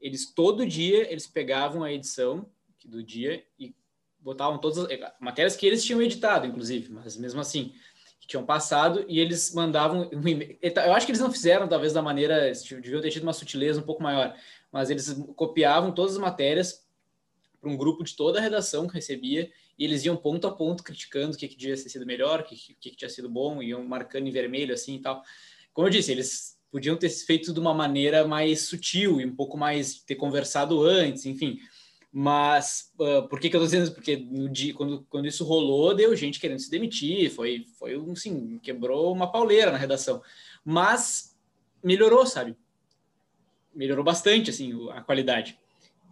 eles 0.00 0.32
todo 0.32 0.66
dia 0.66 1.10
eles 1.10 1.26
pegavam 1.26 1.84
a 1.84 1.92
edição 1.92 2.50
do 2.84 3.02
dia 3.02 3.44
e 3.58 3.74
botavam 4.24 4.58
todas 4.58 4.78
as 4.78 4.90
eh, 4.90 5.12
matérias 5.20 5.54
que 5.54 5.66
eles 5.66 5.84
tinham 5.84 6.00
editado, 6.00 6.46
inclusive, 6.46 6.90
mas 6.90 7.16
mesmo 7.16 7.40
assim, 7.40 7.74
que 8.18 8.26
tinham 8.26 8.44
passado, 8.44 9.04
e 9.06 9.20
eles 9.20 9.52
mandavam 9.52 10.08
um 10.10 10.26
e-mail. 10.26 10.58
Eu 10.62 10.94
acho 10.94 11.04
que 11.04 11.12
eles 11.12 11.20
não 11.20 11.30
fizeram, 11.30 11.68
talvez, 11.68 11.92
da 11.92 12.00
maneira. 12.00 12.50
Deviam 12.80 13.02
ter 13.02 13.10
tido 13.10 13.24
uma 13.24 13.34
sutileza 13.34 13.80
um 13.80 13.84
pouco 13.84 14.02
maior, 14.02 14.34
mas 14.72 14.88
eles 14.88 15.12
copiavam 15.36 15.92
todas 15.92 16.14
as 16.14 16.18
matérias 16.18 16.84
para 17.60 17.70
um 17.70 17.76
grupo 17.76 18.02
de 18.02 18.16
toda 18.16 18.38
a 18.38 18.42
redação 18.42 18.88
que 18.88 18.94
recebia 18.94 19.50
e 19.78 19.84
eles 19.84 20.04
iam 20.04 20.16
ponto 20.16 20.46
a 20.46 20.52
ponto 20.52 20.82
criticando 20.82 21.34
o 21.34 21.38
que, 21.38 21.48
que 21.48 21.56
ter 21.56 21.76
sido 21.76 22.06
melhor, 22.06 22.40
o 22.40 22.44
que, 22.44 22.56
que, 22.56 22.74
que 22.74 22.96
tinha 22.96 23.08
sido 23.08 23.28
bom, 23.28 23.62
iam 23.62 23.84
marcando 23.84 24.26
em 24.26 24.30
vermelho 24.30 24.72
assim 24.72 24.96
e 24.96 25.00
tal. 25.00 25.22
Como 25.72 25.86
eu 25.86 25.90
disse, 25.90 26.12
eles 26.12 26.56
podiam 26.70 26.96
ter 26.96 27.08
feito 27.08 27.52
de 27.52 27.60
uma 27.60 27.74
maneira 27.74 28.26
mais 28.26 28.62
sutil 28.62 29.20
e 29.20 29.26
um 29.26 29.34
pouco 29.34 29.56
mais 29.56 30.00
ter 30.00 30.14
conversado 30.14 30.82
antes, 30.82 31.26
enfim. 31.26 31.58
Mas 32.16 32.92
uh, 32.96 33.26
por 33.26 33.40
que, 33.40 33.50
que 33.50 33.56
eu 33.56 33.60
tô 33.60 33.66
dizendo 33.66 33.82
isso? 33.82 33.92
Porque 33.94 34.16
no 34.16 34.48
dia, 34.48 34.72
quando, 34.72 35.04
quando 35.10 35.26
isso 35.26 35.44
rolou, 35.44 35.92
deu 35.92 36.14
gente 36.14 36.38
querendo 36.38 36.60
se 36.60 36.70
demitir, 36.70 37.28
foi, 37.28 37.66
foi 37.76 37.98
um, 37.98 38.12
assim, 38.12 38.56
quebrou 38.62 39.12
uma 39.12 39.32
pauleira 39.32 39.72
na 39.72 39.78
redação. 39.78 40.22
Mas 40.64 41.36
melhorou, 41.82 42.24
sabe? 42.24 42.56
Melhorou 43.74 44.04
bastante, 44.04 44.48
assim, 44.48 44.88
a 44.92 45.00
qualidade. 45.00 45.58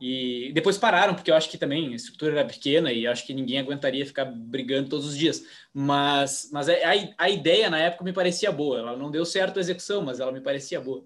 E 0.00 0.50
depois 0.52 0.76
pararam, 0.76 1.14
porque 1.14 1.30
eu 1.30 1.36
acho 1.36 1.48
que 1.48 1.56
também 1.56 1.92
a 1.92 1.94
estrutura 1.94 2.32
era 2.32 2.48
pequena 2.48 2.92
e 2.92 3.06
acho 3.06 3.24
que 3.24 3.32
ninguém 3.32 3.60
aguentaria 3.60 4.04
ficar 4.04 4.24
brigando 4.24 4.88
todos 4.88 5.06
os 5.06 5.16
dias. 5.16 5.46
Mas, 5.72 6.50
mas 6.52 6.68
a, 6.68 6.74
a 7.16 7.30
ideia 7.30 7.70
na 7.70 7.78
época 7.78 8.02
me 8.02 8.12
parecia 8.12 8.50
boa. 8.50 8.80
Ela 8.80 8.96
não 8.96 9.08
deu 9.08 9.24
certo 9.24 9.58
a 9.58 9.60
execução, 9.60 10.02
mas 10.02 10.18
ela 10.18 10.32
me 10.32 10.40
parecia 10.40 10.80
boa. 10.80 11.04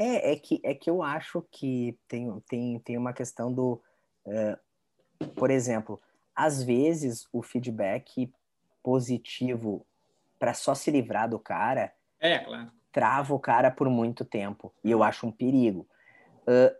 É, 0.00 0.32
é 0.32 0.36
que, 0.36 0.58
é 0.64 0.74
que 0.74 0.88
eu 0.88 1.02
acho 1.02 1.46
que 1.52 1.94
tem, 2.08 2.40
tem, 2.48 2.78
tem 2.78 2.96
uma 2.96 3.12
questão 3.12 3.52
do. 3.52 3.82
Uh, 4.24 5.28
por 5.34 5.50
exemplo, 5.50 6.00
às 6.34 6.62
vezes 6.62 7.28
o 7.30 7.42
feedback 7.42 8.32
positivo 8.82 9.86
para 10.38 10.54
só 10.54 10.74
se 10.74 10.90
livrar 10.90 11.28
do 11.28 11.38
cara. 11.38 11.92
É, 12.18 12.38
claro. 12.38 12.72
Trava 12.90 13.34
o 13.34 13.38
cara 13.38 13.70
por 13.70 13.90
muito 13.90 14.24
tempo. 14.24 14.72
E 14.82 14.90
eu 14.90 15.02
acho 15.02 15.26
um 15.26 15.30
perigo. 15.30 15.86
Uh, 16.48 16.74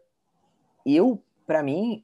eu, 0.87 1.23
para 1.47 1.62
mim, 1.62 2.03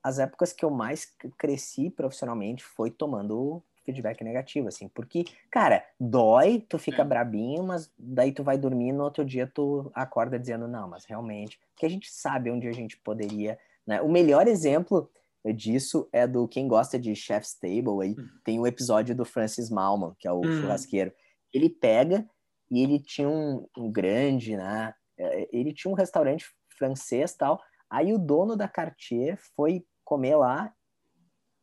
as 0.00 0.20
épocas 0.20 0.52
que 0.52 0.64
eu 0.64 0.70
mais 0.70 1.12
cresci 1.36 1.90
profissionalmente 1.90 2.62
foi 2.62 2.88
tomando 2.88 3.60
feedback 3.84 4.22
negativo, 4.22 4.68
assim, 4.68 4.88
porque, 4.88 5.24
cara, 5.50 5.84
dói, 5.98 6.64
tu 6.68 6.78
fica 6.78 7.02
é. 7.02 7.04
brabinho, 7.04 7.62
mas 7.62 7.92
daí 7.98 8.32
tu 8.32 8.42
vai 8.42 8.56
dormir 8.56 8.92
no 8.92 9.04
outro 9.04 9.24
dia 9.24 9.46
tu 9.46 9.90
acorda 9.94 10.38
dizendo, 10.38 10.68
não, 10.68 10.88
mas 10.88 11.04
realmente, 11.04 11.58
que 11.76 11.86
a 11.86 11.88
gente 11.88 12.10
sabe 12.10 12.50
onde 12.50 12.68
a 12.68 12.72
gente 12.72 12.96
poderia, 12.98 13.58
né? 13.86 14.00
O 14.00 14.08
melhor 14.08 14.46
exemplo 14.46 15.10
disso 15.54 16.08
é 16.12 16.26
do 16.26 16.46
quem 16.46 16.68
gosta 16.68 16.98
de 16.98 17.14
Chef's 17.16 17.54
Table, 17.54 18.02
aí 18.02 18.16
hum. 18.18 18.28
tem 18.44 18.58
o 18.58 18.62
um 18.62 18.66
episódio 18.66 19.14
do 19.14 19.24
Francis 19.24 19.70
Malman, 19.70 20.14
que 20.18 20.28
é 20.28 20.32
o 20.32 20.38
hum. 20.38 20.60
churrasqueiro. 20.60 21.12
Ele 21.52 21.68
pega 21.68 22.24
e 22.70 22.82
ele 22.82 23.00
tinha 23.00 23.28
um, 23.28 23.66
um 23.76 23.90
grande, 23.90 24.56
né? 24.56 24.94
É, 25.18 25.48
ele 25.52 25.72
tinha 25.72 25.90
um 25.90 25.96
restaurante 25.96 26.46
francês 26.78 27.34
tal, 27.34 27.60
Aí 27.92 28.10
o 28.14 28.18
dono 28.18 28.56
da 28.56 28.66
Cartier 28.66 29.38
foi 29.54 29.84
comer 30.02 30.34
lá, 30.36 30.72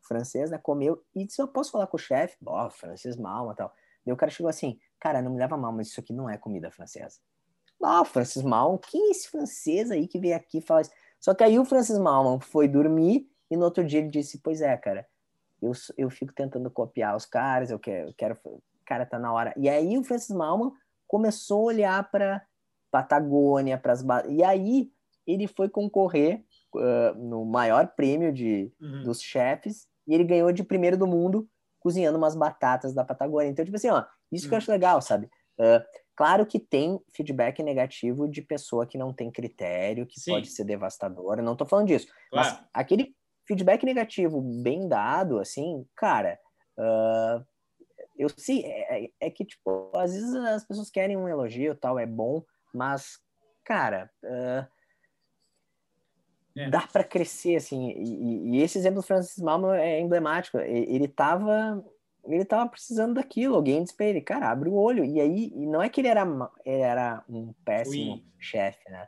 francês, 0.09 0.49
né? 0.49 0.57
Comeu 0.57 1.01
e 1.15 1.23
disse: 1.23 1.41
Eu 1.41 1.47
posso 1.47 1.71
falar 1.71 1.87
com 1.87 1.95
o 1.95 1.99
chefe? 1.99 2.35
Ó, 2.45 2.69
francês 2.69 3.15
mal 3.15 3.49
e 3.51 3.55
tal. 3.55 3.73
Daí 4.05 4.13
o 4.13 4.17
cara 4.17 4.31
chegou 4.31 4.49
assim: 4.49 4.77
Cara, 4.99 5.21
não 5.21 5.31
me 5.31 5.37
leva 5.37 5.55
mal, 5.55 5.71
mas 5.71 5.87
isso 5.87 5.99
aqui 6.01 6.11
não 6.11 6.29
é 6.29 6.37
comida 6.37 6.69
francesa. 6.69 7.19
Ó, 7.81 8.01
oh, 8.01 8.05
Francis 8.05 8.43
Malman, 8.43 8.77
quem 8.77 9.07
é 9.07 9.11
esse 9.11 9.29
francês 9.29 9.89
aí 9.89 10.05
que 10.05 10.19
veio 10.19 10.35
aqui 10.35 10.59
falar 10.59 10.81
isso? 10.81 10.91
Só 11.19 11.33
que 11.33 11.43
aí 11.43 11.57
o 11.57 11.63
Francis 11.63 11.97
Malman 11.97 12.39
foi 12.41 12.67
dormir 12.67 13.29
e 13.49 13.55
no 13.55 13.63
outro 13.63 13.85
dia 13.85 13.99
ele 13.99 14.09
disse: 14.09 14.39
Pois 14.39 14.61
é, 14.61 14.75
cara, 14.75 15.07
eu, 15.61 15.71
eu 15.97 16.09
fico 16.09 16.33
tentando 16.33 16.69
copiar 16.69 17.15
os 17.15 17.25
caras, 17.25 17.71
eu 17.71 17.79
quero, 17.79 18.09
eu 18.09 18.13
quero. 18.13 18.37
Cara, 18.85 19.05
tá 19.05 19.19
na 19.19 19.31
hora. 19.31 19.53
E 19.55 19.69
aí 19.69 19.97
o 19.97 20.03
Francis 20.03 20.35
Malman 20.35 20.71
começou 21.07 21.61
a 21.61 21.73
olhar 21.73 22.11
para 22.11 22.43
Patagônia, 22.91 23.77
para 23.77 23.93
as. 23.93 24.03
E 24.27 24.43
aí 24.43 24.91
ele 25.25 25.47
foi 25.47 25.69
concorrer 25.69 26.43
uh, 26.75 27.15
no 27.15 27.45
maior 27.45 27.87
prêmio 27.87 28.33
de, 28.33 28.71
uhum. 28.81 29.03
dos 29.03 29.21
chefes 29.21 29.87
e 30.09 30.13
ele 30.13 30.23
ganhou 30.23 30.51
de 30.51 30.63
primeiro 30.63 30.97
do 30.97 31.05
mundo 31.05 31.47
cozinhando 31.79 32.17
umas 32.17 32.35
batatas 32.35 32.93
da 32.93 33.05
Patagônia. 33.05 33.49
Então, 33.49 33.63
tipo 33.63 33.77
assim, 33.77 33.89
ó, 33.89 34.03
isso 34.31 34.47
que 34.47 34.53
eu 34.53 34.57
uhum. 34.57 34.57
acho 34.57 34.71
legal, 34.71 35.01
sabe? 35.01 35.27
Uh, 35.57 35.81
claro 36.15 36.45
que 36.45 36.59
tem 36.59 36.99
feedback 37.13 37.61
negativo 37.61 38.27
de 38.27 38.41
pessoa 38.41 38.87
que 38.87 38.97
não 38.97 39.13
tem 39.13 39.31
critério, 39.31 40.05
que 40.05 40.19
Sim. 40.19 40.31
pode 40.31 40.49
ser 40.49 40.65
devastadora, 40.65 41.41
não 41.41 41.55
tô 41.55 41.65
falando 41.65 41.87
disso. 41.87 42.07
Claro. 42.31 42.49
Mas 42.49 42.65
aquele 42.73 43.15
feedback 43.47 43.85
negativo 43.85 44.41
bem 44.41 44.87
dado, 44.87 45.39
assim, 45.39 45.85
cara, 45.95 46.39
uh, 46.77 47.45
eu 48.17 48.29
sim, 48.35 48.63
é, 48.65 49.05
é, 49.05 49.09
é, 49.21 49.29
que, 49.29 49.45
tipo, 49.45 49.91
às 49.95 50.13
vezes 50.13 50.33
as 50.35 50.65
pessoas 50.65 50.89
querem 50.89 51.15
um 51.15 51.29
elogio, 51.29 51.75
tal, 51.75 51.97
é 51.97 52.05
bom, 52.05 52.43
mas, 52.73 53.17
cara, 53.63 54.09
uh, 54.23 54.67
é. 56.57 56.69
dá 56.69 56.87
para 56.87 57.03
crescer, 57.03 57.55
assim. 57.55 57.91
E, 57.91 58.57
e, 58.57 58.61
esse 58.61 58.77
exemplo 58.77 59.01
do 59.01 59.05
Francis 59.05 59.41
Malman 59.41 59.77
é 59.77 59.99
emblemático. 59.99 60.57
Ele 60.57 61.05
estava 61.05 61.83
ele 62.25 62.45
tava 62.45 62.69
precisando 62.69 63.15
daquilo. 63.15 63.55
Alguém 63.55 63.83
disse 63.83 63.95
para 63.95 64.05
ele, 64.05 64.21
cara, 64.21 64.49
abre 64.49 64.69
o 64.69 64.73
olho. 64.73 65.03
E 65.03 65.19
aí, 65.19 65.51
e 65.55 65.65
não 65.65 65.81
é 65.81 65.89
que 65.89 66.01
ele 66.01 66.07
era, 66.07 66.25
ele 66.65 66.81
era 66.81 67.23
um 67.29 67.53
péssimo 67.65 68.23
chefe, 68.37 68.89
né? 68.89 69.07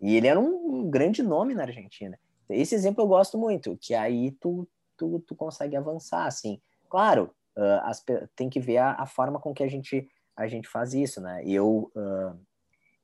E 0.00 0.16
ele 0.16 0.26
era 0.26 0.38
um, 0.38 0.80
um, 0.80 0.90
grande 0.90 1.22
nome 1.22 1.54
na 1.54 1.62
Argentina. 1.62 2.18
Esse 2.48 2.74
exemplo 2.74 3.02
eu 3.02 3.08
gosto 3.08 3.38
muito, 3.38 3.76
que 3.80 3.94
aí 3.94 4.32
tu, 4.32 4.68
tu, 4.96 5.20
tu 5.20 5.34
consegue 5.34 5.76
avançar, 5.76 6.26
assim. 6.26 6.60
Claro, 6.88 7.34
uh, 7.56 7.80
as, 7.84 8.04
tem 8.34 8.50
que 8.50 8.58
ver 8.58 8.78
a, 8.78 8.92
a, 8.92 9.06
forma 9.06 9.38
com 9.38 9.54
que 9.54 9.62
a 9.62 9.68
gente, 9.68 10.08
a 10.36 10.48
gente 10.48 10.68
faz 10.68 10.92
isso, 10.92 11.20
né? 11.20 11.42
Eu, 11.46 11.90
uh, 11.94 12.38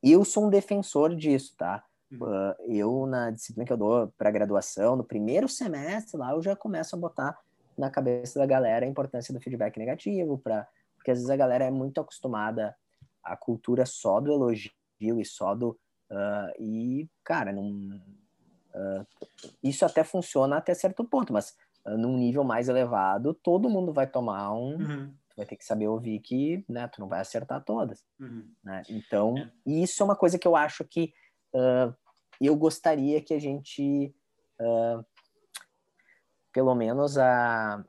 eu 0.02 0.24
sou 0.24 0.46
um 0.46 0.50
defensor 0.50 1.14
disso, 1.14 1.54
tá? 1.56 1.84
Uh, 2.10 2.54
eu, 2.66 3.06
na 3.06 3.30
disciplina 3.30 3.66
que 3.66 3.72
eu 3.72 3.76
dou 3.76 4.12
para 4.16 4.30
graduação, 4.30 4.96
no 4.96 5.04
primeiro 5.04 5.48
semestre 5.48 6.16
lá, 6.16 6.32
eu 6.32 6.42
já 6.42 6.56
começo 6.56 6.96
a 6.96 6.98
botar 6.98 7.38
na 7.76 7.90
cabeça 7.90 8.38
da 8.38 8.46
galera 8.46 8.86
a 8.86 8.88
importância 8.88 9.32
do 9.32 9.40
feedback 9.40 9.76
negativo, 9.78 10.38
pra, 10.38 10.66
porque 10.96 11.10
às 11.10 11.18
vezes 11.18 11.30
a 11.30 11.36
galera 11.36 11.64
é 11.64 11.70
muito 11.70 12.00
acostumada 12.00 12.74
à 13.22 13.36
cultura 13.36 13.84
só 13.84 14.20
do 14.20 14.32
elogio 14.32 14.72
e 15.00 15.24
só 15.24 15.54
do. 15.54 15.78
Uh, 16.10 16.62
e, 16.62 17.08
cara, 17.22 17.52
não, 17.52 18.00
uh, 18.74 19.06
isso 19.62 19.84
até 19.84 20.02
funciona 20.02 20.56
até 20.56 20.72
certo 20.72 21.04
ponto, 21.04 21.32
mas 21.32 21.54
num 21.84 22.16
nível 22.16 22.44
mais 22.44 22.68
elevado, 22.68 23.32
todo 23.34 23.70
mundo 23.70 23.92
vai 23.92 24.06
tomar 24.06 24.52
um. 24.52 24.76
Uhum. 24.76 25.14
Vai 25.36 25.46
ter 25.46 25.56
que 25.56 25.64
saber 25.64 25.86
ouvir 25.86 26.18
que 26.18 26.64
né, 26.68 26.88
tu 26.88 27.00
não 27.00 27.06
vai 27.06 27.20
acertar 27.20 27.62
todas. 27.62 28.04
Uhum. 28.18 28.50
Né? 28.62 28.82
Então, 28.88 29.38
é. 29.38 29.50
isso 29.64 30.02
é 30.02 30.04
uma 30.04 30.16
coisa 30.16 30.36
que 30.36 30.48
eu 30.48 30.56
acho 30.56 30.84
que 30.84 31.12
uh, 31.54 31.94
eu 32.40 32.56
gostaria 32.56 33.20
que 33.20 33.34
a 33.34 33.38
gente, 33.38 34.14
uh, 34.60 35.04
pelo 36.52 36.74
menos, 36.74 37.18
a, 37.18 37.84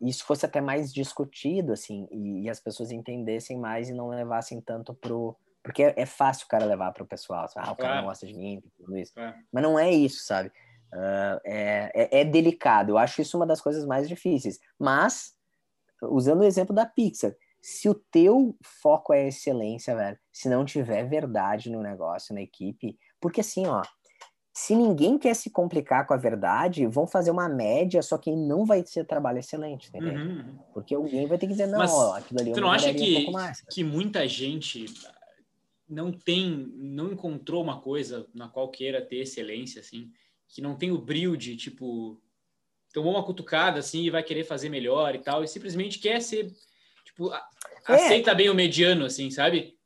isso 0.00 0.24
fosse 0.24 0.46
até 0.46 0.60
mais 0.60 0.92
discutido, 0.92 1.72
assim, 1.72 2.08
e, 2.10 2.44
e, 2.44 2.50
as 2.50 2.58
pessoas 2.58 2.90
entendessem 2.90 3.58
mais 3.58 3.88
e 3.88 3.92
não 3.92 4.08
levassem 4.08 4.60
tanto 4.60 4.94
pro... 4.94 5.36
Porque 5.62 5.82
é, 5.82 5.94
é 5.94 6.06
fácil 6.06 6.46
o 6.46 6.48
cara 6.48 6.64
levar 6.64 6.92
pro 6.92 7.06
pessoal, 7.06 7.46
sabe? 7.48 7.68
ah, 7.68 7.72
o 7.72 7.76
cara 7.76 7.96
não 7.96 8.08
gosta 8.08 8.26
de 8.26 8.34
mim, 8.34 8.62
tudo 8.78 8.96
isso. 8.96 9.12
É. 9.18 9.34
Mas 9.52 9.62
não 9.62 9.78
é 9.78 9.90
isso, 9.90 10.24
sabe? 10.24 10.48
Uh, 10.92 11.38
é, 11.44 11.92
é, 11.94 12.20
é, 12.20 12.24
delicado. 12.24 12.92
Eu 12.92 12.98
acho 12.98 13.20
isso 13.20 13.36
uma 13.36 13.46
das 13.46 13.60
coisas 13.60 13.84
mais 13.84 14.08
difíceis. 14.08 14.58
Mas, 14.78 15.36
usando 16.02 16.40
o 16.40 16.44
exemplo 16.44 16.74
da 16.74 16.86
Pixar, 16.86 17.36
se 17.60 17.90
o 17.90 17.94
teu 17.94 18.56
foco 18.62 19.12
é 19.12 19.28
excelência, 19.28 19.94
velho, 19.94 20.18
se 20.32 20.48
não 20.48 20.64
tiver 20.64 21.04
verdade 21.08 21.70
no 21.70 21.82
negócio, 21.82 22.34
na 22.34 22.42
equipe, 22.42 22.98
porque 23.20 23.40
assim, 23.40 23.66
ó, 23.66 23.82
se 24.52 24.74
ninguém 24.74 25.16
quer 25.18 25.34
se 25.34 25.48
complicar 25.48 26.06
com 26.06 26.12
a 26.12 26.16
verdade, 26.16 26.86
vão 26.86 27.06
fazer 27.06 27.30
uma 27.30 27.48
média, 27.48 28.02
só 28.02 28.18
que 28.18 28.34
não 28.34 28.64
vai 28.64 28.84
ser 28.84 29.04
trabalho 29.04 29.38
excelente, 29.38 29.88
entendeu? 29.88 30.14
Uhum. 30.14 30.58
Porque 30.74 30.94
alguém 30.94 31.26
vai 31.26 31.38
ter 31.38 31.46
que 31.46 31.52
dizer, 31.52 31.66
não, 31.66 31.78
Mas 31.78 31.92
ó, 31.92 32.16
aquilo 32.16 32.40
ali 32.40 32.52
tu 32.52 32.60
não 32.60 32.70
acha 32.70 32.92
que, 32.92 33.28
um 33.28 33.52
que 33.70 33.84
muita 33.84 34.26
gente 34.26 34.86
não 35.88 36.12
tem, 36.12 36.72
não 36.76 37.12
encontrou 37.12 37.62
uma 37.62 37.80
coisa 37.80 38.26
na 38.34 38.48
qual 38.48 38.68
queira 38.70 39.00
ter 39.00 39.18
excelência, 39.18 39.80
assim, 39.80 40.10
que 40.48 40.60
não 40.60 40.76
tem 40.76 40.90
o 40.90 40.98
brilho 40.98 41.36
de, 41.36 41.56
tipo, 41.56 42.20
tomou 42.92 43.12
uma 43.12 43.24
cutucada, 43.24 43.78
assim, 43.78 44.02
e 44.02 44.10
vai 44.10 44.22
querer 44.22 44.44
fazer 44.44 44.68
melhor 44.68 45.14
e 45.14 45.18
tal, 45.18 45.42
e 45.42 45.48
simplesmente 45.48 45.98
quer 45.98 46.20
ser, 46.20 46.52
tipo, 47.04 47.32
é. 47.32 47.40
aceita 47.86 48.34
bem 48.34 48.50
o 48.50 48.54
mediano, 48.54 49.04
assim, 49.04 49.30
sabe? 49.30 49.78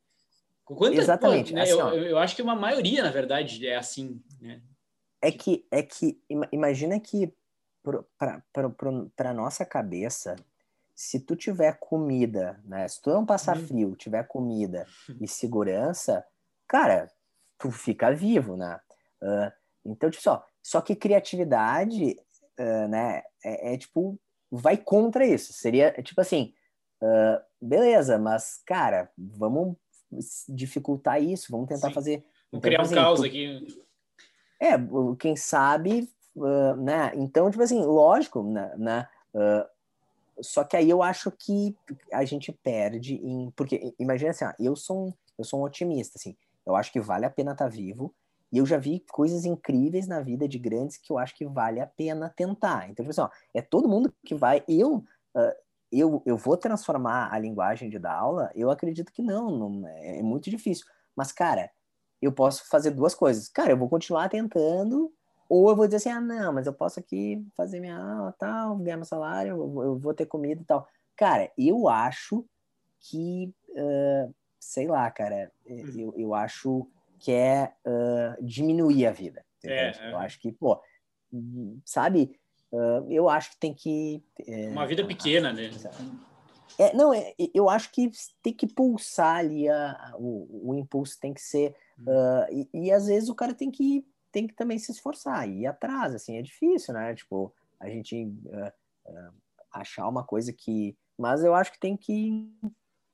Quanta, 0.65 0.97
Exatamente. 0.97 1.49
Pô, 1.51 1.55
né, 1.55 1.61
assim, 1.61 1.73
eu, 1.73 2.03
eu, 2.03 2.17
acho 2.17 2.35
que 2.35 2.41
uma 2.41 2.55
maioria, 2.55 3.03
na 3.03 3.11
verdade, 3.11 3.67
é 3.67 3.75
assim, 3.75 4.19
né? 4.41 4.61
É 5.21 5.31
que, 5.31 5.65
é 5.71 5.83
que 5.83 6.19
imagina 6.51 6.99
que 6.99 7.31
para 9.15 9.33
nossa 9.33 9.63
cabeça, 9.63 10.35
se 10.95 11.19
tu 11.19 11.35
tiver 11.35 11.77
comida, 11.79 12.59
né? 12.65 12.87
Se 12.87 13.01
tu 13.01 13.11
não 13.11 13.25
passar 13.25 13.57
uhum. 13.57 13.67
frio, 13.67 13.95
tiver 13.95 14.23
comida 14.27 14.87
e 15.21 15.27
segurança, 15.27 16.25
cara, 16.67 17.11
tu 17.59 17.69
fica 17.69 18.11
vivo, 18.11 18.57
né? 18.57 18.79
Uh, 19.21 19.51
então, 19.85 20.09
tipo, 20.09 20.23
só, 20.23 20.43
só 20.63 20.81
que 20.81 20.95
criatividade, 20.95 22.17
uh, 22.59 22.87
né? 22.87 23.21
É, 23.43 23.73
é, 23.73 23.77
tipo, 23.77 24.19
vai 24.49 24.77
contra 24.77 25.25
isso. 25.27 25.53
Seria, 25.53 25.91
tipo 26.01 26.19
assim, 26.21 26.53
uh, 27.03 27.39
beleza, 27.61 28.17
mas, 28.17 28.61
cara, 28.65 29.11
vamos 29.15 29.75
dificultar 30.49 31.21
isso, 31.21 31.51
vamos 31.51 31.67
tentar 31.67 31.89
Sim. 31.89 31.93
fazer. 31.93 32.25
Vamos 32.51 32.63
criar 32.63 32.83
um 32.83 32.89
caos 32.89 33.19
tu... 33.19 33.25
aqui. 33.25 33.67
É, 34.59 34.71
quem 35.19 35.35
sabe, 35.35 36.09
uh, 36.35 36.75
né? 36.77 37.11
Então, 37.15 37.49
tipo 37.51 37.63
assim, 37.63 37.83
lógico, 37.83 38.43
né? 38.43 39.07
Uh, 39.33 39.75
só 40.41 40.63
que 40.63 40.75
aí 40.75 40.89
eu 40.89 41.01
acho 41.01 41.31
que 41.31 41.75
a 42.11 42.25
gente 42.25 42.51
perde 42.51 43.15
em. 43.15 43.51
Porque, 43.51 43.93
imagina 43.99 44.31
assim, 44.31 44.45
eu, 44.59 44.75
sou 44.75 45.07
um, 45.07 45.13
eu 45.37 45.43
sou 45.43 45.59
um 45.59 45.63
otimista, 45.63 46.17
assim. 46.17 46.35
Eu 46.65 46.75
acho 46.75 46.91
que 46.91 46.99
vale 46.99 47.25
a 47.25 47.29
pena 47.29 47.51
estar 47.51 47.65
tá 47.65 47.69
vivo. 47.69 48.13
E 48.51 48.57
eu 48.57 48.65
já 48.65 48.77
vi 48.77 49.03
coisas 49.11 49.43
incríveis 49.43 50.07
na 50.07 50.21
vida 50.21 50.47
de 50.47 50.57
grandes 50.57 50.97
que 50.97 51.11
eu 51.11 51.17
acho 51.17 51.35
que 51.35 51.45
vale 51.45 51.79
a 51.79 51.87
pena 51.87 52.33
tentar. 52.35 52.89
Então, 52.89 53.03
tipo 53.03 53.09
assim, 53.09 53.21
ó, 53.21 53.29
é 53.53 53.61
todo 53.61 53.87
mundo 53.87 54.13
que 54.25 54.35
vai. 54.35 54.63
Eu, 54.67 54.97
uh, 55.35 55.55
eu, 55.99 56.21
eu 56.25 56.37
vou 56.37 56.57
transformar 56.57 57.33
a 57.33 57.39
linguagem 57.39 57.89
de 57.89 57.99
dar 57.99 58.15
aula? 58.15 58.51
Eu 58.55 58.69
acredito 58.69 59.11
que 59.11 59.21
não, 59.21 59.51
não 59.51 59.87
é, 59.87 60.19
é 60.19 60.21
muito 60.23 60.49
difícil. 60.49 60.85
Mas, 61.15 61.31
cara, 61.31 61.69
eu 62.21 62.31
posso 62.31 62.67
fazer 62.67 62.91
duas 62.91 63.13
coisas. 63.13 63.47
Cara, 63.47 63.71
eu 63.71 63.77
vou 63.77 63.89
continuar 63.89 64.29
tentando, 64.29 65.13
ou 65.47 65.69
eu 65.69 65.75
vou 65.75 65.85
dizer 65.85 65.97
assim, 65.97 66.09
ah, 66.09 66.21
não, 66.21 66.53
mas 66.53 66.67
eu 66.67 66.73
posso 66.73 66.99
aqui 66.99 67.45
fazer 67.55 67.79
minha 67.79 67.97
aula, 67.97 68.35
tal, 68.37 68.75
ganhar 68.77 68.97
meu 68.97 69.05
salário, 69.05 69.51
eu 69.83 69.97
vou 69.97 70.13
ter 70.13 70.25
comida 70.25 70.61
e 70.61 70.65
tal. 70.65 70.87
Cara, 71.15 71.51
eu 71.57 71.87
acho 71.87 72.45
que, 72.99 73.53
uh, 73.69 74.33
sei 74.59 74.87
lá, 74.87 75.09
cara, 75.11 75.51
uhum. 75.65 75.93
eu, 75.95 76.13
eu 76.17 76.33
acho 76.33 76.87
que 77.19 77.31
é 77.31 77.73
uh, 77.85 78.43
diminuir 78.43 79.05
a 79.05 79.11
vida. 79.11 79.45
É, 79.63 79.89
é, 79.89 80.11
eu 80.11 80.17
acho 80.17 80.39
que, 80.39 80.51
pô, 80.51 80.81
sabe, 81.83 82.39
Uh, 82.71 83.09
eu 83.09 83.29
acho 83.29 83.51
que 83.51 83.59
tem 83.59 83.73
que. 83.73 84.23
É, 84.45 84.67
Uma 84.69 84.87
vida 84.87 85.05
pequena, 85.05 85.53
né? 85.53 85.69
É, 86.77 86.93
não, 86.93 87.13
é, 87.13 87.33
eu 87.53 87.69
acho 87.69 87.91
que 87.91 88.11
tem 88.41 88.53
que 88.53 88.67
pulsar 88.67 89.37
ali, 89.37 89.69
a, 89.69 90.13
o, 90.17 90.71
o 90.71 90.75
impulso 90.75 91.17
tem 91.19 91.33
que 91.33 91.41
ser. 91.41 91.75
Uh, 91.99 92.67
e, 92.73 92.87
e, 92.87 92.91
às 92.91 93.07
vezes 93.07 93.29
o 93.29 93.35
cara 93.35 93.53
tem 93.53 93.71
que, 93.71 94.05
tem 94.31 94.45
que 94.45 94.53
também 94.53 94.77
se 94.77 94.91
esforçar, 94.91 95.47
e 95.47 95.61
ir 95.61 95.67
atrás, 95.67 96.13
assim, 96.13 96.37
é 96.37 96.41
difícil, 96.41 96.93
né? 96.93 97.15
Tipo, 97.15 97.53
a 97.79 97.89
gente 97.89 98.25
uh, 98.25 99.33
achar 99.71 100.07
uma 100.07 100.23
coisa 100.23 100.51
que. 100.51 100.97
Mas 101.17 101.43
eu 101.43 101.55
acho 101.55 101.71
que 101.71 101.79
tem 101.79 101.95
que 101.95 102.51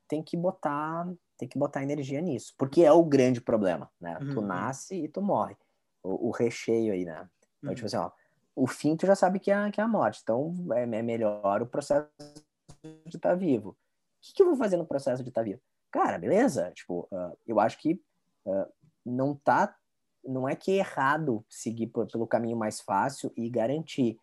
tem 0.08 0.24
que 0.24 0.36
botar 0.36 1.08
tem 1.38 1.48
que 1.48 1.58
botar 1.58 1.82
energia 1.82 2.22
nisso, 2.22 2.54
porque 2.56 2.84
é 2.84 2.92
o 2.92 3.04
grande 3.04 3.42
problema, 3.42 3.90
né? 4.00 4.16
Uhum. 4.22 4.36
Tu 4.36 4.42
nasce 4.42 4.96
e 4.96 5.08
tu 5.08 5.24
morre. 5.24 5.58
O, 6.04 6.28
o 6.28 6.32
recheio 6.32 6.94
aí, 6.94 7.04
né? 7.04 7.28
Então, 7.58 7.70
uhum. 7.70 7.76
tipo 7.76 7.88
assim, 7.88 7.98
ó, 7.98 8.12
o 8.56 8.68
fim 8.68 8.96
tu 8.96 9.06
já 9.06 9.16
sabe 9.16 9.40
que 9.40 9.52
é, 9.52 9.72
que 9.72 9.80
é 9.80 9.84
a 9.84 9.88
morte. 9.88 10.20
Então 10.22 10.54
é, 10.74 10.84
é 10.84 11.02
melhor 11.02 11.62
o 11.62 11.66
processo 11.66 12.10
de 13.06 13.18
estar 13.18 13.30
tá 13.30 13.36
vivo. 13.36 13.70
O 13.70 13.76
que, 14.22 14.34
que, 14.34 14.42
eu 14.42 14.48
vou 14.48 14.56
fazer 14.56 14.78
no 14.78 14.86
processo 14.86 15.24
de 15.24 15.30
estar 15.30 15.42
tá 15.42 15.46
vivo? 15.46 15.62
Cara, 15.92 16.18
beleza. 16.18 16.72
Tipo, 16.72 17.08
uh, 17.12 17.38
eu 17.48 17.60
acho 17.60 17.78
que 17.80 18.00
uh, 18.46 18.66
não 19.06 19.36
tá. 19.36 19.76
Não 20.24 20.48
é 20.48 20.56
que 20.56 20.72
é 20.72 20.76
errado 20.76 21.44
seguir 21.50 21.88
por, 21.88 22.06
pelo 22.08 22.28
caminho 22.28 22.56
mais 22.56 22.80
fácil 22.80 23.34
e 23.36 23.50
garantir. 23.50 24.18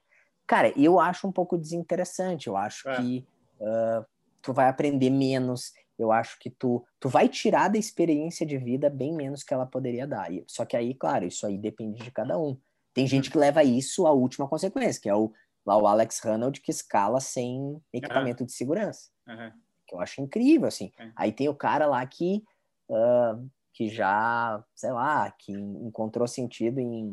Cara, 0.47 0.72
eu 0.81 1.01
acho 1.01 1.26
um 1.26 1.33
pouco 1.33 1.59
desinteressante. 1.59 2.47
Eu 2.47 2.57
acho 2.57 2.89
é. 2.89 2.97
que 2.97 3.26
uh, 3.61 4.07
tu 4.41 4.53
vai 4.53 4.68
aprender 4.68 5.11
menos. 5.11 5.72
Eu 5.99 6.12
acho 6.12 6.39
que 6.39 6.49
tu, 6.49 6.87
tu 7.01 7.09
vai 7.09 7.29
tirar 7.29 7.68
da 7.68 7.76
experiência 7.76 8.47
de 8.47 8.57
vida 8.57 8.89
bem 8.89 9.12
menos 9.12 9.43
que 9.43 9.53
ela 9.53 9.66
poderia 9.66 10.07
dar. 10.07 10.29
Só 10.47 10.64
que 10.64 10.76
aí, 10.76 10.95
claro, 10.95 11.26
isso 11.26 11.45
aí 11.45 11.59
depende 11.59 12.01
de 12.03 12.11
cada 12.12 12.39
um. 12.39 12.57
Tem 12.99 13.07
gente 13.07 13.30
que 13.30 13.38
leva 13.38 13.62
isso 13.62 14.09
à 14.09 14.11
última 14.11 14.49
consequência, 14.49 15.01
que 15.01 15.09
é 15.09 15.14
o, 15.14 15.32
lá 15.64 15.76
o 15.76 15.86
Alex 15.86 16.20
Honnold 16.24 16.61
que 16.61 16.72
escala 16.72 17.20
sem 17.20 17.80
equipamento 17.92 18.42
uhum. 18.42 18.46
de 18.49 18.53
segurança. 18.53 19.09
Uhum. 19.24 19.53
Que 19.86 19.94
eu 19.94 20.01
acho 20.01 20.20
incrível, 20.20 20.66
assim. 20.66 20.90
Uhum. 20.99 21.12
Aí 21.14 21.30
tem 21.30 21.49
o 21.49 21.55
cara 21.55 21.86
lá 21.86 22.05
que, 22.05 22.42
uh, 22.88 23.49
que 23.72 23.88
já, 23.88 24.61
sei 24.74 24.90
lá, 24.90 25.30
que 25.30 25.53
encontrou 25.53 26.26
sentido 26.26 26.80
em... 26.80 27.12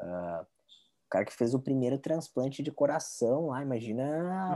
Uh, 0.00 0.42
o 1.06 1.10
cara 1.10 1.24
que 1.24 1.34
fez 1.34 1.52
o 1.52 1.58
primeiro 1.58 1.98
transplante 1.98 2.62
de 2.62 2.70
coração 2.70 3.46
lá, 3.46 3.60
imagina 3.60 4.04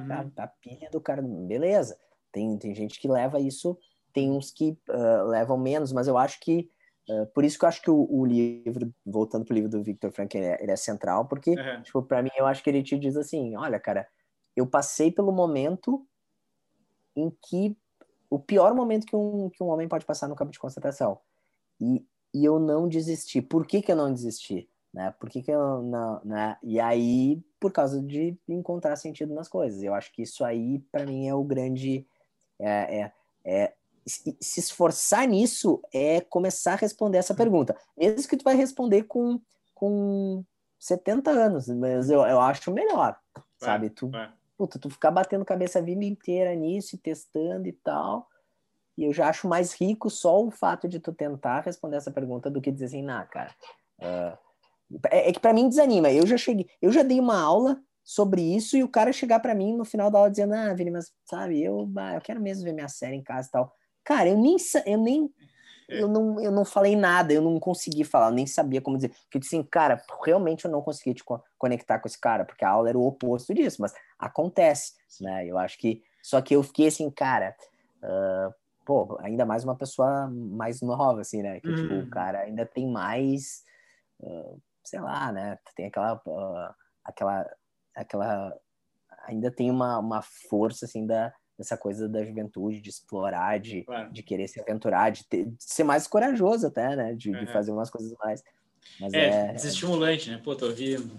uhum. 0.00 0.30
a, 0.36 0.44
a, 0.44 0.46
pilha 0.46 0.88
do 0.92 1.00
cara. 1.00 1.20
Beleza, 1.22 1.98
tem, 2.30 2.56
tem 2.56 2.72
gente 2.72 3.00
que 3.00 3.08
leva 3.08 3.40
isso, 3.40 3.76
tem 4.12 4.30
uns 4.30 4.52
que 4.52 4.78
uh, 4.88 5.26
levam 5.26 5.58
menos, 5.58 5.92
mas 5.92 6.06
eu 6.06 6.16
acho 6.16 6.38
que 6.38 6.70
Uh, 7.08 7.26
por 7.34 7.44
isso 7.44 7.58
que 7.58 7.64
eu 7.64 7.68
acho 7.68 7.82
que 7.82 7.90
o, 7.90 8.06
o 8.08 8.24
livro, 8.24 8.92
voltando 9.04 9.44
pro 9.44 9.54
livro 9.54 9.68
do 9.68 9.82
Victor 9.82 10.12
Frank, 10.12 10.36
ele 10.36 10.46
é, 10.46 10.62
ele 10.62 10.72
é 10.72 10.76
central, 10.76 11.26
porque, 11.26 11.50
uhum. 11.50 11.82
tipo, 11.82 12.02
para 12.02 12.22
mim, 12.22 12.30
eu 12.36 12.46
acho 12.46 12.62
que 12.62 12.70
ele 12.70 12.82
te 12.82 12.98
diz 12.98 13.16
assim, 13.16 13.56
olha, 13.56 13.78
cara, 13.80 14.06
eu 14.56 14.66
passei 14.66 15.10
pelo 15.10 15.32
momento 15.32 16.06
em 17.16 17.30
que 17.42 17.76
o 18.30 18.38
pior 18.38 18.74
momento 18.74 19.06
que 19.06 19.16
um, 19.16 19.50
que 19.50 19.62
um 19.62 19.68
homem 19.68 19.88
pode 19.88 20.06
passar 20.06 20.28
no 20.28 20.36
campo 20.36 20.52
de 20.52 20.58
concentração. 20.58 21.18
E, 21.80 22.06
e 22.32 22.44
eu 22.44 22.58
não 22.58 22.88
desisti. 22.88 23.42
Por 23.42 23.66
que, 23.66 23.82
que 23.82 23.92
eu 23.92 23.96
não 23.96 24.12
desisti? 24.12 24.70
Né? 24.92 25.14
Por 25.18 25.28
que, 25.28 25.42
que 25.42 25.50
eu 25.50 25.82
não. 25.82 26.20
Né? 26.24 26.56
E 26.62 26.80
aí, 26.80 27.42
por 27.60 27.72
causa 27.72 28.00
de 28.00 28.38
encontrar 28.48 28.96
sentido 28.96 29.34
nas 29.34 29.48
coisas. 29.48 29.82
Eu 29.82 29.94
acho 29.94 30.12
que 30.12 30.22
isso 30.22 30.44
aí, 30.44 30.78
para 30.90 31.04
mim, 31.04 31.28
é 31.28 31.34
o 31.34 31.44
grande. 31.44 32.06
É, 32.58 33.00
é, 33.00 33.12
é 33.44 33.74
se 34.06 34.60
esforçar 34.60 35.26
nisso 35.26 35.80
é 35.92 36.20
começar 36.20 36.74
a 36.74 36.76
responder 36.76 37.18
essa 37.18 37.34
pergunta. 37.34 37.76
Mesmo 37.96 38.28
que 38.28 38.36
tu 38.36 38.44
vai 38.44 38.56
responder 38.56 39.04
com, 39.04 39.40
com 39.74 40.44
70 40.78 41.30
anos, 41.30 41.68
mas 41.68 42.10
eu, 42.10 42.20
eu 42.22 42.40
acho 42.40 42.72
melhor, 42.72 43.16
vai, 43.34 43.44
sabe? 43.60 43.90
Tu, 43.90 44.10
puta, 44.56 44.78
tu 44.78 44.90
ficar 44.90 45.10
batendo 45.10 45.44
cabeça 45.44 45.78
a 45.78 45.82
vida 45.82 46.04
inteira 46.04 46.54
nisso 46.54 46.96
e 46.96 46.98
testando 46.98 47.68
e 47.68 47.72
tal. 47.72 48.28
E 48.96 49.04
eu 49.04 49.12
já 49.12 49.28
acho 49.28 49.48
mais 49.48 49.72
rico 49.72 50.10
só 50.10 50.44
o 50.44 50.50
fato 50.50 50.88
de 50.88 51.00
tu 51.00 51.12
tentar 51.12 51.60
responder 51.60 51.96
essa 51.96 52.10
pergunta 52.10 52.50
do 52.50 52.60
que 52.60 52.70
dizer 52.70 52.86
assim, 52.86 53.02
nah, 53.02 53.24
cara. 53.24 53.54
Uh, 53.98 54.36
é, 55.10 55.30
é, 55.30 55.32
que 55.32 55.40
para 55.40 55.52
mim 55.52 55.68
desanima. 55.68 56.10
Eu 56.10 56.26
já 56.26 56.36
cheguei, 56.36 56.68
eu 56.80 56.92
já 56.92 57.02
dei 57.02 57.18
uma 57.18 57.40
aula 57.40 57.80
sobre 58.04 58.42
isso 58.42 58.76
e 58.76 58.82
o 58.82 58.88
cara 58.88 59.12
chegar 59.12 59.40
para 59.40 59.54
mim 59.54 59.76
no 59.76 59.84
final 59.84 60.10
da 60.10 60.18
aula 60.18 60.30
dizendo, 60.30 60.54
ah, 60.54 60.74
Vini, 60.74 60.90
mas 60.90 61.12
sabe, 61.24 61.62
eu, 61.62 61.90
eu 62.14 62.20
quero 62.20 62.40
mesmo 62.40 62.64
ver 62.64 62.72
minha 62.72 62.88
série 62.88 63.16
em 63.16 63.22
casa 63.22 63.48
e 63.48 63.50
tal. 63.52 63.72
Cara, 64.04 64.28
eu 64.28 64.36
nem, 64.36 64.56
eu 64.86 64.98
nem 64.98 65.32
é. 65.88 66.02
eu 66.02 66.08
não, 66.08 66.40
eu 66.40 66.50
não 66.50 66.64
falei 66.64 66.96
nada, 66.96 67.32
eu 67.32 67.42
não 67.42 67.58
consegui 67.60 68.04
falar, 68.04 68.28
eu 68.28 68.34
nem 68.34 68.46
sabia 68.46 68.80
como 68.80 68.96
dizer. 68.96 69.10
Porque 69.10 69.36
eu 69.36 69.40
disse 69.40 69.56
assim, 69.56 69.64
cara, 69.64 70.02
realmente 70.24 70.64
eu 70.64 70.70
não 70.70 70.82
consegui 70.82 71.14
te 71.14 71.24
conectar 71.58 71.98
com 71.98 72.08
esse 72.08 72.18
cara, 72.18 72.44
porque 72.44 72.64
a 72.64 72.70
aula 72.70 72.88
era 72.88 72.98
o 72.98 73.06
oposto 73.06 73.54
disso, 73.54 73.80
mas 73.80 73.92
acontece, 74.18 74.94
né? 75.20 75.46
Eu 75.46 75.58
acho 75.58 75.78
que. 75.78 76.02
Só 76.22 76.40
que 76.40 76.54
eu 76.54 76.62
fiquei 76.62 76.86
assim, 76.86 77.10
cara, 77.10 77.54
uh, 78.02 78.54
pô, 78.84 79.18
ainda 79.20 79.44
mais 79.44 79.64
uma 79.64 79.76
pessoa 79.76 80.28
mais 80.30 80.80
nova, 80.80 81.20
assim, 81.20 81.42
né? 81.42 81.60
Que, 81.60 81.68
uhum. 81.68 81.76
tipo, 81.76 81.94
o 81.94 81.98
uhum. 81.98 82.10
cara 82.10 82.40
ainda 82.40 82.64
tem 82.64 82.88
mais, 82.88 83.62
uh, 84.20 84.60
sei 84.84 85.00
lá, 85.00 85.32
né? 85.32 85.58
Tem 85.76 85.86
aquela. 85.86 86.14
Uh, 86.26 86.74
aquela. 87.04 87.50
aquela 87.94 88.56
ainda 89.24 89.52
tem 89.52 89.70
uma, 89.70 89.98
uma 89.98 90.22
força, 90.22 90.84
assim, 90.84 91.06
da 91.06 91.32
essa 91.62 91.76
coisa 91.76 92.08
da 92.08 92.24
juventude, 92.24 92.80
de 92.80 92.90
explorar, 92.90 93.58
de, 93.58 93.84
de 94.12 94.22
querer 94.22 94.46
se 94.48 94.60
aventurar, 94.60 95.10
de, 95.10 95.24
ter, 95.24 95.46
de, 95.46 95.56
ser 95.58 95.84
mais 95.84 96.06
corajoso 96.06 96.66
até, 96.66 96.94
né? 96.94 97.14
De, 97.14 97.30
uhum. 97.30 97.44
de, 97.44 97.52
fazer 97.52 97.72
umas 97.72 97.90
coisas 97.90 98.14
mais. 98.18 98.42
Mas 99.00 99.12
é, 99.14 99.50
é 99.50 99.52
desestimulante, 99.52 100.30
né? 100.30 100.40
Pô, 100.42 100.54
tô 100.54 100.66
ouvindo. 100.66 101.18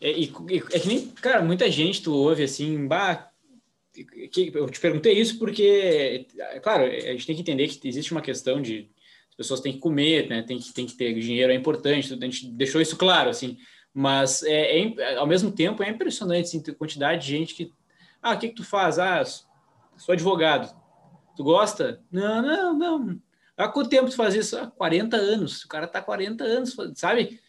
É, 0.00 0.10
e, 0.12 0.32
é 0.72 0.78
que 0.78 0.88
nem, 0.88 1.08
cara, 1.08 1.42
muita 1.42 1.70
gente 1.70 2.02
tu 2.02 2.12
ouve 2.12 2.42
assim, 2.42 2.86
bah, 2.86 3.30
que, 4.30 4.52
eu 4.54 4.68
te 4.68 4.80
perguntei 4.80 5.18
isso 5.18 5.38
porque, 5.38 6.26
é 6.38 6.60
claro, 6.60 6.84
a 6.84 7.12
gente 7.12 7.26
tem 7.26 7.34
que 7.34 7.42
entender 7.42 7.68
que 7.68 7.88
existe 7.88 8.12
uma 8.12 8.20
questão 8.20 8.60
de 8.60 8.90
pessoas 9.36 9.60
têm 9.60 9.72
que 9.72 9.78
comer, 9.78 10.28
né? 10.28 10.42
Tem 10.42 10.58
que, 10.58 10.72
tem 10.72 10.86
que 10.86 10.94
ter 10.94 11.12
dinheiro, 11.14 11.52
é 11.52 11.54
importante, 11.54 12.12
a 12.12 12.16
gente 12.16 12.48
deixou 12.48 12.80
isso 12.80 12.96
claro, 12.96 13.28
assim. 13.28 13.58
Mas, 13.92 14.42
é, 14.42 14.80
é 14.80 15.16
ao 15.16 15.26
mesmo 15.26 15.50
tempo, 15.50 15.82
é 15.82 15.90
impressionante 15.90 16.44
assim, 16.44 16.62
a 16.66 16.74
quantidade 16.74 17.24
de 17.24 17.30
gente 17.30 17.54
que... 17.54 17.72
Ah, 18.22 18.34
o 18.34 18.38
que, 18.38 18.48
que 18.48 18.54
tu 18.54 18.64
faz? 18.64 18.98
Ah, 18.98 19.22
sou 19.96 20.12
advogado. 20.12 20.74
Tu 21.36 21.44
gosta? 21.44 22.00
Não, 22.10 22.42
não, 22.42 22.78
não. 22.78 23.20
Há 23.56 23.68
quanto 23.68 23.90
tempo 23.90 24.10
tu 24.10 24.16
faz 24.16 24.34
isso? 24.34 24.56
Há 24.58 24.66
40 24.66 25.16
anos. 25.16 25.64
O 25.64 25.68
cara 25.68 25.86
tá 25.86 26.02
40 26.02 26.44
anos, 26.44 26.76
sabe? 26.94 27.40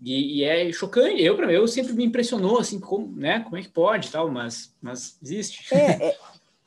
E, 0.00 0.38
e 0.38 0.44
é 0.44 0.72
chocante. 0.72 1.22
Eu, 1.22 1.36
para 1.36 1.46
mim, 1.46 1.52
eu 1.52 1.66
sempre 1.68 1.92
me 1.92 2.04
impressionou, 2.04 2.58
assim, 2.58 2.80
como, 2.80 3.16
né? 3.16 3.40
Como 3.40 3.56
é 3.56 3.62
que 3.62 3.68
pode 3.68 4.10
tal, 4.10 4.28
mas, 4.30 4.74
mas 4.80 5.18
existe. 5.22 5.72
É, 5.72 6.08
é, 6.08 6.18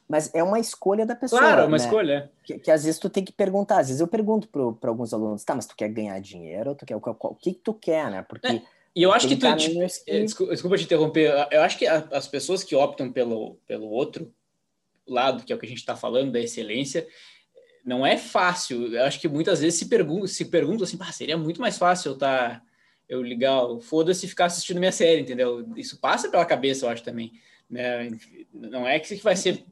mas 0.08 0.34
é 0.34 0.42
uma 0.42 0.60
escolha 0.60 1.06
da 1.06 1.16
pessoa. 1.16 1.42
Claro, 1.42 1.62
é 1.62 1.66
uma 1.66 1.78
né? 1.78 1.84
escolha. 1.84 2.14
É. 2.14 2.30
Que, 2.44 2.60
que, 2.60 2.72
às 2.72 2.86
vezes 2.86 3.00
tu 3.00 3.10
tem 3.10 3.26
que 3.26 3.34
perguntar. 3.34 3.80
Às 3.80 3.88
vezes 3.88 4.00
eu 4.00 4.08
pergunto 4.08 4.48
para 4.80 4.90
alguns 4.90 5.14
alunos, 5.14 5.44
tá, 5.44 5.56
mas 5.56 5.66
tu 5.66 5.76
quer 5.76 5.90
ganhar 5.90 6.20
dinheiro? 6.22 6.70
Ou 6.70 6.76
tu 6.76 6.86
quer, 6.86 6.96
o, 6.96 7.02
o 7.04 7.36
que, 7.36 7.54
que 7.54 7.60
tu 7.60 7.74
quer, 7.74 8.10
né? 8.10 8.22
Porque. 8.22 8.48
É, 8.48 8.62
e 8.96 9.04
eu 9.04 9.12
acho 9.12 9.28
que 9.28 9.36
tu. 9.36 9.54
Tipo, 9.58 9.80
que... 10.06 10.22
Desculpa, 10.22 10.54
desculpa, 10.54 10.78
te 10.78 10.84
interromper. 10.86 11.48
Eu 11.52 11.62
acho 11.62 11.78
que 11.78 11.86
a, 11.86 12.08
as 12.12 12.28
pessoas 12.28 12.64
que 12.64 12.76
optam 12.76 13.12
pelo, 13.12 13.58
pelo 13.68 13.90
outro 13.90 14.32
lado, 15.08 15.44
que 15.44 15.54
é 15.54 15.56
o 15.56 15.60
que 15.60 15.66
a 15.66 15.70
gente 15.70 15.80
está 15.80 15.96
falando, 15.96 16.32
da 16.32 16.40
excelência, 16.40 17.08
não 17.86 18.06
é 18.06 18.18
fácil. 18.18 18.94
Eu 18.94 19.04
acho 19.04 19.20
que 19.20 19.28
muitas 19.28 19.62
vezes 19.62 19.80
se 19.80 19.88
perguntam 19.88 20.28
se 20.28 20.46
pergunta 20.46 20.84
assim, 20.84 20.98
ah, 21.00 21.12
seria 21.12 21.38
muito 21.38 21.62
mais 21.62 21.78
fácil 21.78 22.12
eu. 22.12 22.18
Tá 22.18 22.62
eu 23.08 23.22
ligar 23.22 23.64
o 23.64 23.80
foda-se 23.80 24.28
ficar 24.28 24.46
assistindo 24.46 24.80
minha 24.80 24.92
série, 24.92 25.22
entendeu? 25.22 25.68
Isso 25.76 26.00
passa 26.00 26.30
pela 26.30 26.46
cabeça, 26.46 26.86
eu 26.86 26.90
acho 26.90 27.04
também. 27.04 27.34
Né? 27.70 28.10
Não 28.54 28.88
é 28.88 29.00
que 29.00 29.16
vai 29.18 29.36
ser. 29.36 29.64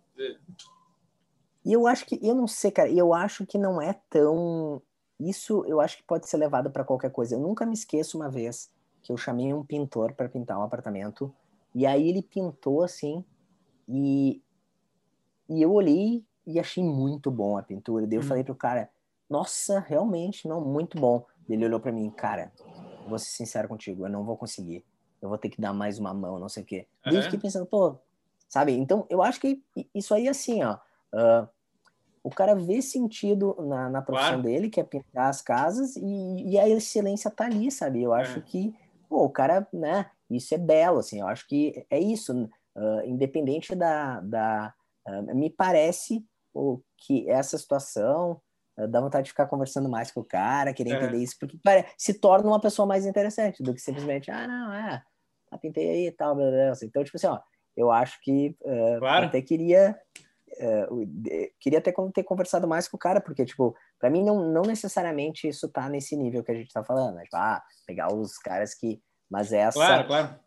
E 1.66 1.74
eu 1.74 1.88
acho 1.88 2.06
que, 2.06 2.20
eu 2.22 2.36
não 2.36 2.48
sei, 2.48 2.72
cara, 2.72 2.92
eu 2.92 3.14
acho 3.14 3.46
que 3.46 3.58
não 3.58 3.82
é 3.82 3.94
tão. 4.10 4.82
Isso 5.20 5.64
eu 5.66 5.80
acho 5.80 5.98
que 5.98 6.04
pode 6.04 6.28
ser 6.28 6.38
levado 6.38 6.70
para 6.70 6.84
qualquer 6.84 7.12
coisa. 7.12 7.36
Eu 7.36 7.40
nunca 7.40 7.66
me 7.66 7.74
esqueço 7.74 8.18
uma 8.18 8.30
vez 8.30 8.72
que 9.02 9.12
eu 9.12 9.18
chamei 9.18 9.54
um 9.54 9.66
pintor 9.66 10.14
para 10.14 10.30
pintar 10.30 10.58
um 10.58 10.64
apartamento, 10.64 11.34
e 11.74 11.86
aí 11.86 12.08
ele 12.08 12.22
pintou 12.22 12.84
assim, 12.84 13.24
e, 13.88 14.42
e 15.50 15.62
eu 15.62 15.72
olhei 15.72 16.24
e 16.46 16.60
achei 16.60 16.84
muito 16.84 17.32
bom 17.32 17.58
a 17.58 17.64
pintura. 17.64 18.06
Daí 18.08 18.18
eu 18.18 18.22
hum. 18.22 18.28
falei 18.28 18.44
pro 18.44 18.56
cara, 18.56 18.90
nossa, 19.30 19.80
realmente, 19.80 20.48
não, 20.48 20.62
muito 20.62 21.00
bom. 21.00 21.26
Ele 21.50 21.66
olhou 21.66 21.80
para 21.80 21.92
mim, 21.92 22.10
cara, 22.10 22.52
vou 23.08 23.18
ser 23.20 23.32
sincero 23.32 23.68
contigo, 23.68 24.06
eu 24.06 24.10
não 24.10 24.24
vou 24.24 24.38
conseguir. 24.38 24.86
Eu 25.22 25.30
vou 25.30 25.38
ter 25.38 25.50
que 25.50 25.62
dar 25.62 25.74
mais 25.74 26.00
uma 26.00 26.14
mão, 26.14 26.38
não 26.38 26.50
sei 26.50 26.64
o 26.64 26.66
quê. 26.66 26.88
Uhum. 27.06 27.14
E 27.14 27.16
eu 27.16 27.22
fiquei 27.24 27.40
pensando, 27.40 27.66
pô, 27.66 27.96
sabe? 28.50 28.74
Então, 28.74 29.06
eu 29.10 29.24
acho 29.24 29.40
que 29.40 29.64
isso 29.96 30.14
aí, 30.14 30.28
assim, 30.28 30.62
ó. 30.64 30.78
Uh, 31.14 31.48
o 32.24 32.30
cara 32.30 32.56
vê 32.56 32.82
sentido 32.82 33.56
na, 33.60 33.90
na 33.90 34.02
profissão 34.02 34.34
claro. 34.34 34.44
dele, 34.44 34.70
que 34.70 34.80
é 34.80 34.84
pintar 34.84 35.30
as 35.30 35.42
casas, 35.42 35.96
e, 35.96 36.52
e, 36.52 36.60
a 36.60 36.68
excelência 36.68 37.32
tá 37.32 37.46
ali, 37.46 37.72
sabe? 37.72 38.02
Eu 38.02 38.14
acho 38.14 38.40
é. 38.40 38.42
que, 38.42 38.76
pô, 39.10 39.24
o 39.24 39.30
cara, 39.30 39.68
né? 39.74 40.10
Isso 40.30 40.54
é 40.54 40.58
belo, 40.58 41.00
assim. 41.00 41.20
Eu 41.20 41.28
acho 41.28 41.48
que 41.48 41.86
é 41.90 42.00
isso. 42.00 42.50
Uh, 42.76 43.06
independente 43.06 43.76
da... 43.76 44.20
da 44.22 44.74
uh, 45.08 45.36
me 45.36 45.50
parece 45.50 46.26
o 46.54 46.82
que 46.98 47.30
essa 47.30 47.58
situação 47.58 48.42
dá 48.90 49.00
vontade 49.00 49.26
de 49.26 49.32
ficar 49.32 49.46
conversando 49.46 49.88
mais 49.88 50.12
com 50.12 50.22
o 50.22 50.26
cara, 50.26 50.74
querer 50.74 50.92
é. 50.92 50.96
entender 50.96 51.18
isso, 51.18 51.36
porque 51.40 51.58
para, 51.64 51.86
se 51.98 52.14
torna 52.16 52.48
uma 52.48 52.60
pessoa 52.60 52.88
mais 52.88 53.06
interessante 53.06 53.62
do 53.62 53.74
que 53.74 53.80
simplesmente, 53.80 54.32
ah, 54.32 54.48
não, 54.48 54.74
é, 54.74 55.04
tá, 55.50 55.58
pintei 55.60 55.90
aí 55.90 56.08
e 56.08 56.12
tal, 56.12 56.36
beleza. 56.36 56.84
Então, 56.84 57.04
tipo 57.04 57.18
assim, 57.18 57.28
ó, 57.28 57.40
eu 57.78 57.92
acho 57.92 58.20
que 58.24 58.56
uh, 58.62 59.00
claro. 59.00 59.28
até 59.28 59.42
queria 59.42 59.96
uh, 60.60 61.54
queria 61.60 61.80
até 61.80 61.94
ter 62.14 62.24
conversado 62.24 62.68
mais 62.68 62.88
com 62.88 62.98
o 62.98 63.00
cara, 63.00 63.22
porque, 63.22 63.46
tipo, 63.46 63.76
para 64.00 64.10
mim 64.10 64.24
não, 64.24 64.52
não 64.52 64.64
necessariamente 64.64 65.48
isso 65.48 65.70
tá 65.70 65.88
nesse 65.88 66.16
nível 66.16 66.44
que 66.44 66.52
a 66.52 66.56
gente 66.56 66.74
tá 66.74 66.84
falando, 66.84 67.16
né? 67.16 67.24
Tipo, 67.24 67.38
ah, 67.38 67.62
pegar 67.86 68.14
os 68.14 68.38
caras 68.38 68.74
que... 68.74 69.02
Mas 69.30 69.54
essa... 69.54 69.74
Claro, 69.74 70.08
claro 70.08 70.43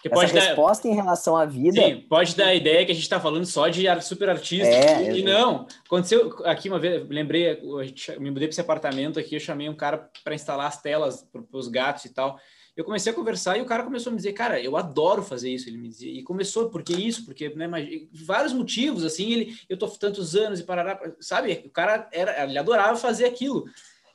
que 0.00 0.08
Essa 0.08 0.14
pode 0.14 0.32
resposta 0.32 0.88
dar... 0.88 0.94
em 0.94 0.96
relação 0.96 1.36
à 1.36 1.44
vida. 1.44 1.80
Sim, 1.80 2.00
pode 2.08 2.34
dar 2.34 2.46
a 2.46 2.54
ideia 2.54 2.86
que 2.86 2.92
a 2.92 2.94
gente 2.94 3.04
está 3.04 3.20
falando 3.20 3.44
só 3.44 3.68
de 3.68 3.84
super 4.02 4.30
artista. 4.30 4.66
É, 4.66 5.16
e 5.16 5.22
não. 5.22 5.66
Aconteceu 5.84 6.34
aqui 6.44 6.68
uma 6.68 6.78
vez, 6.78 7.06
lembrei, 7.08 7.60
eu 7.62 8.20
me 8.20 8.30
mudei 8.30 8.48
para 8.48 8.52
esse 8.52 8.60
apartamento 8.60 9.18
aqui, 9.18 9.34
eu 9.34 9.40
chamei 9.40 9.68
um 9.68 9.76
cara 9.76 10.10
para 10.24 10.34
instalar 10.34 10.66
as 10.66 10.80
telas 10.80 11.26
para 11.30 11.58
os 11.58 11.68
gatos 11.68 12.06
e 12.06 12.14
tal. 12.14 12.38
Eu 12.76 12.84
comecei 12.84 13.12
a 13.12 13.14
conversar 13.14 13.58
e 13.58 13.60
o 13.60 13.66
cara 13.66 13.82
começou 13.82 14.08
a 14.10 14.12
me 14.12 14.16
dizer, 14.16 14.32
cara, 14.32 14.58
eu 14.58 14.74
adoro 14.74 15.22
fazer 15.22 15.50
isso. 15.50 15.68
Ele 15.68 15.76
me 15.76 15.88
dizia, 15.88 16.10
e 16.10 16.22
começou, 16.22 16.70
porque 16.70 16.94
isso, 16.94 17.26
porque, 17.26 17.50
né, 17.50 17.66
mas, 17.66 17.86
vários 18.24 18.54
motivos, 18.54 19.04
assim, 19.04 19.30
ele, 19.30 19.58
eu 19.68 19.76
tô 19.76 19.86
tantos 19.88 20.34
anos 20.34 20.60
e 20.60 20.64
parará, 20.64 20.98
sabe? 21.20 21.62
O 21.66 21.70
cara 21.70 22.08
era, 22.10 22.42
ele 22.44 22.56
adorava 22.56 22.96
fazer 22.96 23.26
aquilo. 23.26 23.64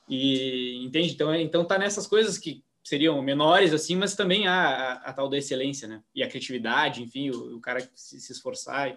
E 0.08 0.84
entende? 0.84 1.12
Então, 1.12 1.34
então 1.34 1.64
tá 1.64 1.78
nessas 1.78 2.06
coisas 2.08 2.38
que 2.38 2.64
seriam 2.86 3.20
menores, 3.20 3.72
assim, 3.72 3.96
mas 3.96 4.14
também 4.14 4.46
há 4.46 4.68
a, 4.68 4.92
a, 5.10 5.12
tal 5.12 5.28
da 5.28 5.36
excelência, 5.36 5.88
né? 5.88 6.02
E 6.14 6.22
a 6.22 6.28
criatividade, 6.28 7.02
enfim, 7.02 7.30
o, 7.30 7.56
o 7.56 7.60
cara 7.60 7.80
se, 7.94 8.20
se, 8.20 8.32
esforçar. 8.32 8.96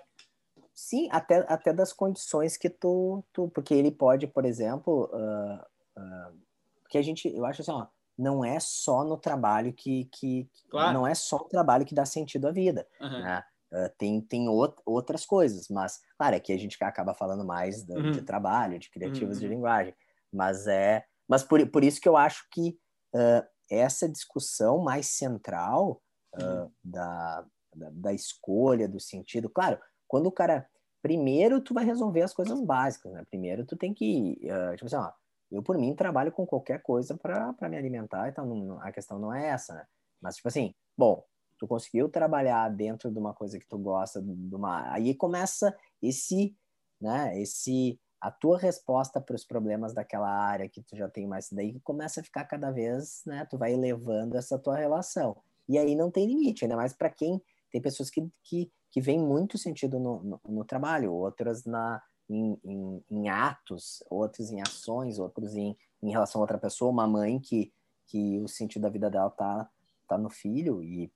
Sim, 0.75 1.09
até, 1.11 1.43
até 1.49 1.73
das 1.73 1.91
condições 1.91 2.55
que 2.55 2.69
tu, 2.69 3.25
tu... 3.33 3.49
Porque 3.49 3.73
ele 3.73 3.89
pode, 3.89 4.27
por 4.27 4.45
exemplo... 4.45 5.09
Uh, 5.11 5.99
uh, 5.99 6.39
porque 6.83 6.99
a 6.99 7.01
gente... 7.01 7.27
Eu 7.35 7.45
acho 7.45 7.63
assim, 7.63 7.71
ó, 7.71 7.87
não 8.15 8.45
é 8.45 8.59
só 8.59 9.03
no 9.03 9.17
trabalho 9.17 9.73
que... 9.73 10.07
que 10.13 10.47
claro. 10.69 10.93
Não 10.93 11.07
é 11.07 11.15
só 11.15 11.37
o 11.37 11.49
trabalho 11.49 11.85
que 11.85 11.95
dá 11.95 12.05
sentido 12.05 12.47
à 12.47 12.51
vida, 12.51 12.87
uhum. 13.01 13.09
né? 13.09 13.43
Uh, 13.73 13.89
tem, 13.97 14.21
tem 14.21 14.47
outras 14.85 15.25
coisas, 15.25 15.67
mas, 15.67 15.99
claro, 16.15 16.35
aqui 16.35 16.53
a 16.53 16.57
gente 16.57 16.77
acaba 16.81 17.15
falando 17.15 17.43
mais 17.43 17.83
de, 17.83 17.93
uhum. 17.93 18.11
de 18.11 18.21
trabalho, 18.21 18.77
de 18.77 18.89
criativos 18.91 19.37
uhum. 19.37 19.41
de 19.41 19.47
linguagem, 19.47 19.95
mas 20.31 20.67
é... 20.67 21.03
Mas 21.27 21.43
por, 21.43 21.65
por 21.69 21.83
isso 21.83 21.99
que 22.01 22.09
eu 22.09 22.17
acho 22.17 22.47
que 22.51 22.77
uh, 23.15 23.43
essa 23.69 24.07
discussão 24.07 24.79
mais 24.79 25.07
central 25.07 26.01
uh, 26.35 26.71
da, 26.83 27.45
da, 27.75 27.89
da, 27.91 28.13
escolha, 28.13 28.87
do 28.87 28.99
sentido. 28.99 29.49
Claro, 29.49 29.79
quando 30.07 30.27
o 30.27 30.31
cara. 30.31 30.67
Primeiro, 31.01 31.61
tu 31.61 31.73
vai 31.73 31.85
resolver 31.85 32.23
as 32.23 32.33
coisas 32.33 32.59
básicas, 32.59 33.13
né? 33.13 33.23
Primeiro, 33.29 33.65
tu 33.65 33.77
tem 33.77 33.93
que. 33.93 34.37
Uh, 34.43 34.75
tipo 34.75 34.87
assim, 34.87 34.97
ó, 34.97 35.09
eu, 35.51 35.63
por 35.63 35.77
mim, 35.77 35.95
trabalho 35.95 36.31
com 36.31 36.45
qualquer 36.45 36.81
coisa 36.81 37.17
para 37.17 37.69
me 37.69 37.77
alimentar, 37.77 38.27
então 38.27 38.45
não, 38.45 38.81
a 38.81 38.91
questão 38.91 39.17
não 39.17 39.33
é 39.33 39.47
essa, 39.47 39.73
né? 39.73 39.85
Mas, 40.21 40.35
tipo 40.35 40.47
assim, 40.47 40.73
bom, 40.97 41.23
tu 41.57 41.67
conseguiu 41.67 42.09
trabalhar 42.09 42.69
dentro 42.69 43.11
de 43.11 43.17
uma 43.17 43.33
coisa 43.33 43.57
que 43.57 43.67
tu 43.67 43.77
gosta, 43.77 44.21
de 44.21 44.55
uma... 44.55 44.91
aí 44.93 45.15
começa 45.15 45.75
esse, 46.01 46.55
né, 47.01 47.39
esse 47.39 47.99
a 48.21 48.29
tua 48.29 48.57
resposta 48.57 49.21
para 49.21 49.35
os 49.35 49.45
problemas 49.45 49.93
daquela 49.93 50.29
área 50.29 50.67
que 50.67 50.81
tu 50.81 50.95
já 50.95 51.07
tem 51.07 51.25
mais 51.25 51.49
daí 51.51 51.79
começa 51.81 52.19
a 52.19 52.23
ficar 52.23 52.45
cada 52.45 52.69
vez, 52.69 53.21
né? 53.25 53.45
Tu 53.49 53.57
vai 53.57 53.73
elevando 53.73 54.37
essa 54.37 54.59
tua 54.59 54.75
relação. 54.75 55.37
E 55.67 55.77
aí 55.77 55.95
não 55.95 56.11
tem 56.11 56.27
limite, 56.27 56.65
ainda 56.65 56.75
mais 56.75 56.93
para 56.93 57.09
quem 57.09 57.41
tem 57.71 57.81
pessoas 57.81 58.09
que, 58.09 58.27
que, 58.43 58.71
que 58.91 58.99
veem 58.99 59.19
muito 59.19 59.57
sentido 59.57 59.99
no, 59.99 60.23
no, 60.23 60.41
no 60.47 60.65
trabalho, 60.65 61.13
outras 61.13 61.63
na, 61.63 62.01
em, 62.29 62.59
em, 62.63 63.03
em, 63.09 63.29
atos, 63.29 64.03
outros 64.09 64.51
em 64.51 64.61
ações, 64.61 65.19
outros 65.19 65.55
em, 65.55 65.77
em 66.01 66.11
relação 66.11 66.41
a 66.41 66.43
outra 66.43 66.57
pessoa, 66.57 66.91
uma 66.91 67.07
mãe 67.07 67.39
que, 67.39 67.71
que 68.07 68.39
o 68.39 68.47
sentido 68.47 68.81
da 68.81 68.89
vida 68.89 69.09
dela 69.09 69.29
tá, 69.29 69.69
tá 70.07 70.17
no 70.17 70.29
filho 70.29 70.83
e 70.83 71.11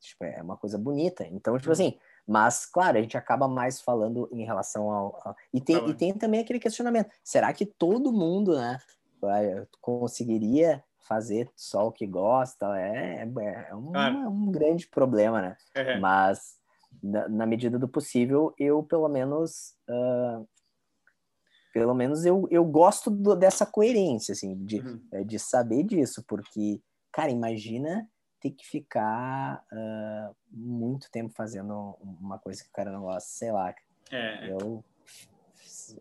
tipo, 0.00 0.24
é 0.24 0.40
uma 0.42 0.56
coisa 0.56 0.78
bonita. 0.78 1.26
Então, 1.26 1.56
tipo 1.56 1.68
uhum. 1.68 1.72
assim, 1.72 1.98
mas, 2.26 2.66
claro, 2.66 2.98
a 2.98 3.00
gente 3.00 3.16
acaba 3.16 3.46
mais 3.46 3.80
falando 3.80 4.28
em 4.32 4.44
relação 4.44 4.90
ao. 4.90 5.20
ao... 5.24 5.36
E, 5.54 5.60
tem, 5.60 5.88
e 5.88 5.94
tem 5.94 6.12
também 6.12 6.40
aquele 6.40 6.58
questionamento: 6.58 7.10
será 7.22 7.52
que 7.52 7.64
todo 7.64 8.12
mundo 8.12 8.56
né, 8.56 8.78
conseguiria 9.80 10.82
fazer 11.06 11.48
só 11.54 11.86
o 11.86 11.92
que 11.92 12.04
gosta? 12.04 12.76
É, 12.76 13.22
é, 13.22 13.68
é 13.70 13.74
um, 13.74 13.92
claro. 13.92 14.18
um, 14.28 14.50
grande 14.50 14.88
problema, 14.88 15.40
né? 15.40 15.56
É. 15.74 15.98
Mas, 16.00 16.56
na, 17.00 17.28
na, 17.28 17.46
medida 17.46 17.78
do 17.78 17.86
possível, 17.86 18.52
eu 18.58 18.82
pelo 18.82 19.08
menos. 19.08 19.76
Uh, 19.88 20.46
pelo 21.72 21.94
menos 21.94 22.24
eu, 22.24 22.48
eu 22.50 22.64
gosto 22.64 23.10
do, 23.10 23.36
dessa 23.36 23.66
coerência, 23.66 24.32
assim, 24.32 24.56
de, 24.64 24.80
uhum. 24.80 24.98
É, 25.12 25.22
de 25.22 25.38
saber 25.38 25.82
disso, 25.82 26.24
porque, 26.26 26.80
cara, 27.12 27.30
imagina 27.30 28.08
ter 28.40 28.50
que 28.50 28.66
ficar 28.66 29.64
uh, 29.72 30.36
muito 30.50 31.10
tempo 31.10 31.32
fazendo 31.34 31.96
uma 32.00 32.38
coisa 32.38 32.62
que 32.62 32.68
o 32.68 32.72
cara 32.72 32.90
não 32.90 33.02
gosta, 33.02 33.28
sei 33.28 33.52
lá. 33.52 33.74
É. 34.10 34.50
Eu, 34.50 34.84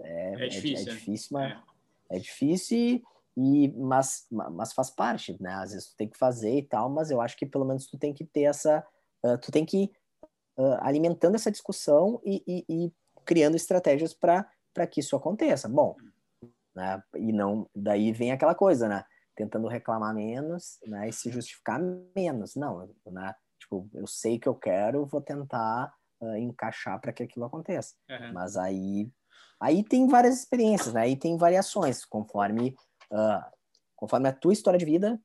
é, 0.01 0.45
é 0.45 0.47
difícil. 0.47 0.87
É, 0.87 0.93
é 0.93 0.95
difícil, 0.95 1.29
mas, 1.31 1.51
é. 1.51 2.15
é 2.17 2.19
difícil 2.19 3.03
e, 3.37 3.69
mas, 3.77 4.27
mas 4.29 4.73
faz 4.73 4.89
parte, 4.89 5.35
né? 5.41 5.53
Às 5.53 5.71
vezes 5.71 5.89
tu 5.89 5.97
tem 5.97 6.07
que 6.07 6.17
fazer 6.17 6.57
e 6.57 6.63
tal, 6.63 6.89
mas 6.89 7.11
eu 7.11 7.19
acho 7.19 7.35
que 7.35 7.45
pelo 7.45 7.65
menos 7.65 7.85
tu 7.85 7.97
tem 7.97 8.13
que 8.13 8.23
ter 8.23 8.43
essa. 8.43 8.85
Uh, 9.23 9.37
tu 9.37 9.51
tem 9.51 9.65
que 9.65 9.91
uh, 10.57 10.77
alimentando 10.79 11.35
essa 11.35 11.51
discussão 11.51 12.21
e, 12.23 12.43
e, 12.47 12.65
e 12.69 12.93
criando 13.25 13.55
estratégias 13.55 14.13
para 14.13 14.87
que 14.89 15.01
isso 15.01 15.15
aconteça. 15.15 15.67
Bom, 15.67 15.95
né? 16.73 17.01
E 17.15 17.33
não. 17.33 17.69
Daí 17.75 18.11
vem 18.13 18.31
aquela 18.31 18.55
coisa, 18.55 18.87
né? 18.87 19.03
Tentando 19.35 19.67
reclamar 19.67 20.13
menos, 20.13 20.79
né, 20.85 21.09
e 21.09 21.13
se 21.13 21.29
justificar 21.29 21.79
menos. 22.15 22.55
Não, 22.55 22.89
né, 23.05 23.35
tipo, 23.59 23.89
eu 23.93 24.07
sei 24.07 24.39
que 24.39 24.47
eu 24.47 24.55
quero, 24.55 25.05
vou 25.05 25.21
tentar 25.21 25.93
uh, 26.21 26.35
encaixar 26.37 26.99
para 26.99 27.13
que 27.13 27.23
aquilo 27.23 27.45
aconteça. 27.45 27.95
Uhum. 28.09 28.33
Mas 28.33 28.55
aí, 28.57 29.11
aí 29.59 29.83
tem 29.83 30.07
várias 30.07 30.39
experiências, 30.39 30.93
né, 30.93 31.01
aí 31.01 31.15
tem 31.15 31.37
variações 31.37 32.05
conforme 32.05 32.75
uh, 33.11 33.55
conforme 33.95 34.27
a 34.27 34.33
tua 34.33 34.53
história 34.53 34.77
de 34.77 34.85
vida, 34.85 35.19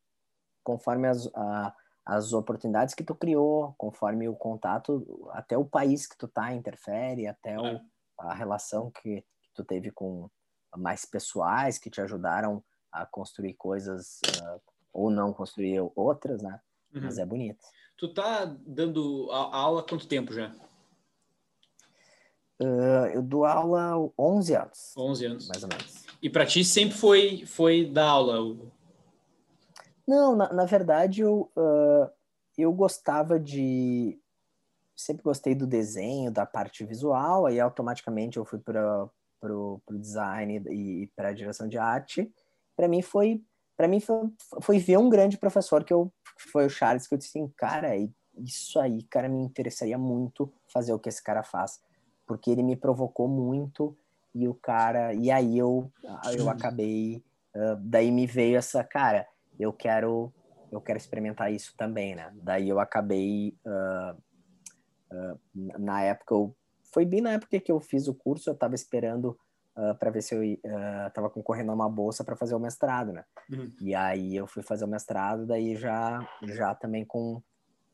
conforme 0.62 1.08
as, 1.08 1.26
uh, 1.26 1.72
as 2.04 2.32
oportunidades 2.32 2.94
que 2.94 3.04
tu 3.04 3.14
criou, 3.14 3.74
conforme 3.76 4.28
o 4.28 4.36
contato, 4.36 5.28
até 5.32 5.56
o 5.58 5.64
país 5.64 6.06
que 6.06 6.16
tu 6.16 6.28
tá 6.28 6.54
interfere, 6.54 7.26
até 7.26 7.58
o, 7.58 7.80
a 8.18 8.34
relação 8.34 8.90
que, 8.90 9.22
que, 9.42 9.50
tu 9.54 9.64
teve 9.64 9.90
com 9.90 10.30
mais 10.76 11.04
pessoais 11.04 11.78
que 11.78 11.90
te 11.90 12.00
ajudaram 12.00 12.62
a 12.92 13.06
construir 13.06 13.54
coisas 13.54 14.20
uh, 14.42 14.60
ou 14.92 15.10
não 15.10 15.32
construir 15.32 15.80
outras, 15.94 16.42
né? 16.42 16.60
Uhum. 16.94 17.02
Mas 17.04 17.18
é 17.18 17.24
bonito. 17.24 17.64
Tu 17.96 18.08
tá 18.12 18.44
dando 18.66 19.28
aula 19.30 19.80
há 19.80 19.84
quanto 19.84 20.06
tempo 20.06 20.32
já? 20.32 20.52
Uh, 22.60 23.06
eu 23.14 23.22
dou 23.22 23.44
aula 23.44 23.92
há 23.92 24.22
11 24.22 24.54
anos. 24.54 24.94
11 24.96 25.26
anos. 25.26 25.48
Mais 25.48 25.62
ou 25.62 25.68
menos. 25.68 26.04
E 26.22 26.28
para 26.28 26.44
ti 26.44 26.64
sempre 26.64 26.96
foi, 26.96 27.46
foi 27.46 27.86
dar 27.86 28.08
aula? 28.08 28.56
Não, 30.06 30.34
na, 30.34 30.52
na 30.52 30.64
verdade 30.64 31.22
eu, 31.22 31.50
uh, 31.56 32.10
eu 32.58 32.72
gostava 32.72 33.38
de. 33.38 34.18
Sempre 34.94 35.22
gostei 35.22 35.54
do 35.54 35.66
desenho, 35.66 36.30
da 36.30 36.44
parte 36.44 36.84
visual, 36.84 37.46
aí 37.46 37.58
automaticamente 37.58 38.36
eu 38.36 38.44
fui 38.44 38.58
para 38.58 39.08
o 39.42 39.80
design 39.92 40.62
e 40.68 41.06
para 41.16 41.28
a 41.28 41.32
direção 41.32 41.66
de 41.66 41.78
arte. 41.78 42.30
Para 42.80 42.88
mim 42.88 43.02
foi. 43.02 43.42
Para 43.76 43.88
mim 43.88 44.00
foi, 44.00 44.16
foi 44.62 44.78
ver 44.78 44.98
um 44.98 45.08
grande 45.08 45.38
professor 45.38 45.84
que 45.84 45.92
eu 45.92 46.12
foi 46.52 46.66
o 46.66 46.70
Charles 46.70 47.06
que 47.06 47.14
eu 47.14 47.18
disse 47.18 47.38
assim, 47.38 47.52
cara, 47.56 47.90
isso 48.36 48.78
aí, 48.78 49.02
cara, 49.04 49.28
me 49.28 49.42
interessaria 49.42 49.98
muito 49.98 50.52
fazer 50.72 50.92
o 50.92 50.98
que 50.98 51.08
esse 51.08 51.22
cara 51.22 51.42
faz 51.42 51.80
porque 52.30 52.48
ele 52.48 52.62
me 52.62 52.76
provocou 52.76 53.26
muito 53.26 53.96
e 54.32 54.46
o 54.46 54.54
cara 54.54 55.12
e 55.12 55.32
aí 55.32 55.58
eu 55.58 55.90
eu 56.32 56.48
acabei 56.48 57.24
uh, 57.56 57.74
daí 57.80 58.12
me 58.12 58.24
veio 58.24 58.56
essa 58.56 58.84
cara 58.84 59.26
eu 59.58 59.72
quero 59.72 60.32
eu 60.70 60.80
quero 60.80 60.96
experimentar 60.96 61.52
isso 61.52 61.74
também 61.76 62.14
né 62.14 62.32
daí 62.40 62.68
eu 62.68 62.78
acabei 62.78 63.58
uh, 63.66 64.16
uh, 65.12 65.40
na 65.76 66.02
época 66.02 66.32
eu, 66.32 66.54
foi 66.94 67.04
bem 67.04 67.20
na 67.20 67.32
época 67.32 67.58
que 67.58 67.72
eu 67.72 67.80
fiz 67.80 68.06
o 68.06 68.14
curso 68.14 68.48
eu 68.48 68.54
estava 68.54 68.76
esperando 68.76 69.36
para 69.98 70.10
ver 70.10 70.22
se 70.22 70.34
eu 70.34 70.42
estava 71.06 71.30
concorrendo 71.30 71.70
a 71.70 71.74
uma 71.74 71.88
bolsa 71.88 72.24
para 72.24 72.36
fazer 72.36 72.54
o 72.54 72.60
mestrado 72.60 73.12
né 73.12 73.24
uhum. 73.50 73.70
e 73.80 73.94
aí 73.94 74.36
eu 74.36 74.46
fui 74.46 74.62
fazer 74.62 74.84
o 74.84 74.88
mestrado 74.88 75.46
daí 75.46 75.76
já 75.76 76.26
já 76.44 76.74
também 76.74 77.04
com 77.04 77.40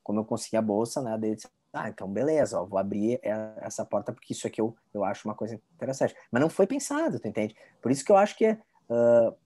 como 0.02 0.20
eu 0.20 0.24
consegui 0.24 0.56
a 0.56 0.62
bolsa 0.62 1.02
né 1.02 1.16
daí 1.18 1.36
ah, 1.76 1.90
então 1.90 2.08
beleza, 2.08 2.58
ó, 2.58 2.64
vou 2.64 2.78
abrir 2.78 3.20
essa 3.22 3.84
porta 3.84 4.10
porque 4.10 4.32
isso 4.32 4.46
aqui 4.46 4.62
eu, 4.62 4.74
eu 4.94 5.04
acho 5.04 5.28
uma 5.28 5.34
coisa 5.34 5.60
interessante. 5.74 6.16
Mas 6.32 6.40
não 6.40 6.48
foi 6.48 6.66
pensado, 6.66 7.20
tu 7.20 7.28
entende? 7.28 7.54
Por 7.82 7.90
isso 7.90 8.02
que 8.02 8.10
eu 8.10 8.16
acho 8.16 8.34
que 8.34 8.50
uh, 8.50 9.36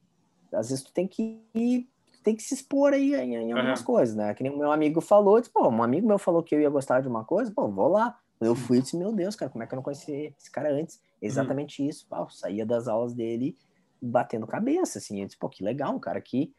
às 0.53 0.70
vezes 0.70 0.85
tu 0.85 0.93
tem 0.93 1.09
que 1.09 1.43
ir, 1.53 1.89
tem 2.22 2.37
que 2.37 2.43
se 2.45 2.55
expor 2.55 2.93
aí 2.93 3.14
em, 3.14 3.35
em 3.35 3.53
algumas 3.53 3.81
uhum. 3.81 3.87
coisas, 3.87 4.14
né? 4.14 4.33
Que 4.33 4.45
nem 4.45 4.53
o 4.53 4.57
meu 4.57 4.70
amigo 4.70 5.01
falou, 5.01 5.41
disse, 5.41 5.53
pô, 5.53 5.68
um 5.68 5.83
amigo 5.83 6.07
meu 6.07 6.18
falou 6.18 6.41
que 6.41 6.55
eu 6.55 6.61
ia 6.61 6.70
gostar 6.70 7.01
de 7.01 7.09
uma 7.09 7.24
coisa, 7.24 7.53
pô, 7.53 7.68
vou 7.68 7.89
lá. 7.89 8.16
Eu 8.41 8.55
fui 8.55 8.78
e 8.78 8.82
disse, 8.82 8.97
meu 8.97 9.12
Deus, 9.12 9.36
cara, 9.36 9.51
como 9.51 9.62
é 9.62 9.66
que 9.66 9.74
eu 9.74 9.76
não 9.76 9.82
conheci 9.82 10.34
esse 10.38 10.51
cara 10.51 10.72
antes? 10.72 11.01
Exatamente 11.20 11.82
uhum. 11.82 11.88
isso. 11.88 12.07
Pô, 12.09 12.28
saía 12.30 12.64
das 12.64 12.88
aulas 12.88 13.12
dele 13.12 13.57
batendo 14.01 14.47
cabeça, 14.47 14.99
assim. 14.99 15.20
Eu 15.20 15.26
disse, 15.26 15.38
pô, 15.38 15.49
que 15.49 15.62
legal, 15.62 15.95
um 15.95 15.99
cara 15.99 16.20
que 16.20 16.55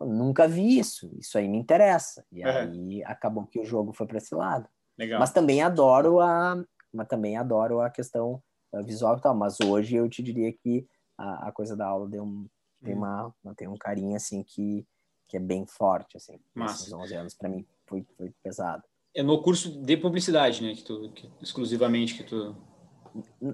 nunca 0.00 0.46
vi 0.46 0.78
isso, 0.78 1.10
isso 1.18 1.36
aí 1.38 1.48
me 1.48 1.58
interessa. 1.58 2.24
E 2.30 2.44
uhum. 2.44 2.48
aí 2.48 3.04
acabou 3.04 3.46
que 3.46 3.58
o 3.58 3.64
jogo 3.64 3.92
foi 3.92 4.06
para 4.06 4.18
esse 4.18 4.34
lado. 4.34 4.68
Legal. 4.96 5.18
Mas 5.18 5.32
também 5.32 5.62
adoro 5.62 6.20
a, 6.20 6.62
mas 6.92 7.08
também 7.08 7.36
adoro 7.36 7.80
a 7.80 7.90
questão 7.90 8.40
eh, 8.72 8.82
visual 8.82 9.16
e 9.16 9.20
tal. 9.20 9.34
Mas 9.34 9.58
hoje 9.60 9.96
eu 9.96 10.08
te 10.08 10.22
diria 10.22 10.52
que 10.52 10.86
a, 11.18 11.48
a 11.48 11.52
coisa 11.52 11.76
da 11.76 11.86
aula 11.86 12.08
deu 12.08 12.24
um, 12.24 12.46
tem, 12.82 12.94
hum. 12.94 12.98
uma, 12.98 13.34
tem 13.56 13.68
um 13.68 13.76
carinho 13.76 14.14
assim 14.16 14.42
que, 14.42 14.86
que 15.26 15.36
é 15.36 15.40
bem 15.40 15.66
forte, 15.66 16.16
assim. 16.16 16.38
Esses 16.64 16.92
11 16.92 17.14
anos 17.14 17.34
para 17.34 17.48
mim 17.48 17.66
foi, 17.86 18.06
foi 18.16 18.32
pesado. 18.42 18.84
É 19.14 19.22
no 19.22 19.40
curso 19.40 19.70
de 19.70 19.96
publicidade, 19.96 20.62
né? 20.62 20.74
Que 20.74 20.82
tu, 20.82 21.08
que, 21.14 21.30
exclusivamente 21.40 22.14
que 22.14 22.24
tu 22.24 22.56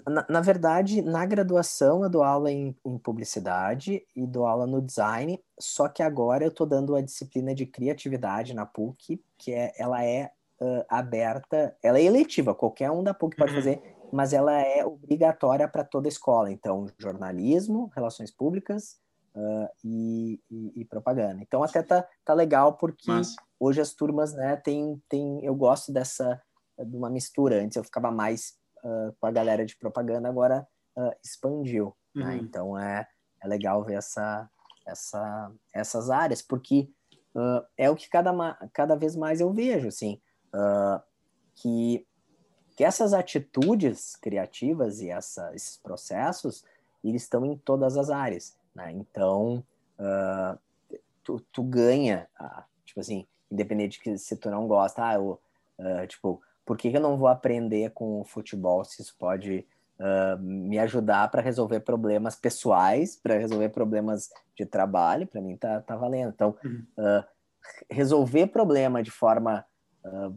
na, 0.09 0.25
na, 0.29 0.41
verdade, 0.41 1.03
na 1.03 1.27
graduação 1.27 2.03
eu 2.03 2.09
dou 2.09 2.23
aula 2.23 2.51
em, 2.51 2.75
em, 2.85 2.99
publicidade 2.99 4.03
e 4.17 4.27
dou 4.27 4.47
aula 4.47 4.67
no 4.67 4.81
design, 4.81 5.39
só 5.59 5.87
que 5.87 6.03
agora 6.03 6.45
eu 6.45 6.49
estou 6.49 6.67
dando 6.67 6.97
a 6.97 7.03
disciplina 7.03 7.55
de 7.55 7.67
criatividade 7.67 8.55
na 8.55 8.65
PUC, 8.65 9.23
que 9.37 9.53
é, 9.53 9.73
ela 9.77 10.03
é 10.03 10.31
uh, 10.61 10.85
aberta, 10.89 11.77
ela 11.83 11.99
é 11.99 12.05
eletiva, 12.05 12.55
qualquer 12.55 12.91
um 12.91 13.03
da 13.03 13.13
PUC 13.13 13.37
pode 13.37 13.53
uhum. 13.53 13.59
fazer, 13.59 13.83
mas 14.11 14.33
ela 14.33 14.59
é 14.59 14.85
obrigatória 14.85 15.69
para 15.69 15.85
toda 15.85 16.09
a 16.09 16.11
escola. 16.11 16.51
Então, 16.51 16.87
jornalismo, 16.99 17.91
relações 17.95 18.31
públicas 18.31 18.99
uh, 19.35 19.69
e, 19.85 20.41
e, 20.51 20.81
e, 20.81 20.85
propaganda. 20.85 21.41
Então, 21.43 21.63
até 21.63 21.83
tá, 21.83 22.07
tá 22.25 22.35
legal 22.35 22.75
porque 22.75 23.11
mas... 23.11 23.35
hoje 23.59 23.81
as 23.81 23.93
turmas, 23.93 24.35
né, 24.35 24.57
tem, 24.57 25.03
tem, 25.09 25.45
eu 25.45 25.55
gosto 25.55 25.93
dessa, 25.93 26.41
de 26.79 26.97
uma 26.97 27.11
mistura. 27.11 27.63
Antes 27.63 27.77
eu 27.77 27.85
ficava 27.85 28.11
mais 28.11 28.55
uh, 28.85 29.15
com 29.21 29.27
a 29.27 29.31
galera 29.31 29.65
de 29.65 29.77
propaganda, 29.77 30.29
agora 30.29 30.67
expandiu. 31.25 31.97
Né? 32.15 32.25
Uhum. 32.25 32.29
Né? 32.31 32.37
Então, 32.37 32.79
é, 32.79 33.09
é 33.43 33.49
legal 33.49 33.83
ver 33.83 33.95
essa, 33.95 34.51
essa, 34.87 35.51
essas 35.73 36.11
áreas, 36.11 36.43
porque 36.43 36.91
Uh, 37.35 37.65
é 37.77 37.89
o 37.89 37.95
que 37.95 38.09
cada, 38.09 38.33
cada 38.73 38.97
vez 38.97 39.15
mais 39.15 39.41
eu 39.41 39.53
vejo, 39.53 39.87
assim, 39.87 40.21
uh, 40.53 41.01
que, 41.55 42.05
que 42.77 42.83
essas 42.83 43.13
atitudes 43.13 44.17
criativas 44.17 45.01
e 45.01 45.11
essa, 45.11 45.55
esses 45.55 45.77
processos, 45.77 46.65
eles 47.05 47.23
estão 47.23 47.47
em 47.47 47.57
todas 47.57 47.97
as 47.97 48.11
áreas, 48.11 48.57
né? 48.75 48.93
Então, 48.93 49.65
uh, 49.99 50.59
tu, 51.23 51.41
tu, 51.53 51.63
ganha, 51.63 52.29
uh, 52.41 52.63
tipo 52.85 53.01
assim, 53.01 53.27
independente 53.51 53.99
de 53.99 54.01
que 54.01 54.19
se 54.19 54.37
tu 54.37 54.51
não 54.51 54.67
gosta, 54.67 55.05
ah, 55.05 55.15
eu, 55.15 55.41
tipo, 56.07 56.41
por 56.65 56.77
que, 56.77 56.91
que 56.91 56.97
eu 56.97 57.01
não 57.01 57.17
vou 57.17 57.29
aprender 57.29 57.91
com 57.91 58.21
o 58.21 58.25
futebol 58.25 58.85
se 58.85 59.03
isso 59.03 59.17
pode 59.19 59.67
Uh, 60.01 60.43
me 60.43 60.79
ajudar 60.79 61.31
para 61.31 61.43
resolver 61.43 61.81
problemas 61.81 62.35
pessoais, 62.35 63.17
para 63.17 63.37
resolver 63.37 63.69
problemas 63.69 64.31
de 64.57 64.65
trabalho, 64.65 65.27
para 65.27 65.43
mim 65.43 65.59
tá, 65.59 65.83
tá 65.83 65.95
valendo. 65.95 66.31
Então, 66.31 66.57
uhum. 66.65 66.87
uh, 66.97 67.23
resolver 67.91 68.47
problema 68.47 69.03
de 69.03 69.11
forma 69.11 69.63
uh, 70.03 70.35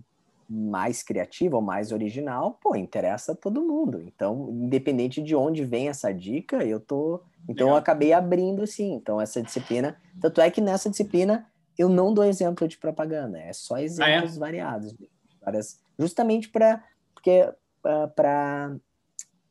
mais 0.50 1.04
criativa 1.04 1.56
ou 1.56 1.62
mais 1.62 1.91
original, 1.91 2.60
pô, 2.62 2.76
interessa 2.76 3.32
a 3.32 3.36
todo 3.36 3.62
mundo. 3.62 4.02
Então, 4.02 4.50
independente 4.52 5.22
de 5.22 5.36
onde 5.36 5.64
vem 5.64 5.89
essa 5.89 6.14
dica, 6.14 6.64
eu 6.64 6.80
tô. 6.80 7.22
Então, 7.44 7.68
Legal. 7.68 7.70
eu 7.70 7.76
acabei 7.76 8.14
abrindo, 8.14 8.66
sim. 8.68 8.94
Então, 8.94 9.20
essa 9.20 9.41
disciplina. 9.41 9.98
Tanto 10.22 10.41
é 10.41 10.50
que 10.50 10.62
nessa 10.62 10.89
disciplina 10.89 11.48
eu 11.78 11.89
não 11.89 12.14
dou 12.14 12.24
exemplo 12.24 12.68
de 12.68 12.78
propaganda, 12.78 13.39
é 13.39 13.52
só 13.52 13.78
exemplos 13.78 14.34
ah, 14.34 14.36
é? 14.36 14.39
variados. 14.39 14.96
Várias, 15.41 15.80
justamente 15.98 16.50
para. 16.50 16.84
Porque, 17.14 17.41
uh, 17.86 18.08
pra, 18.16 18.76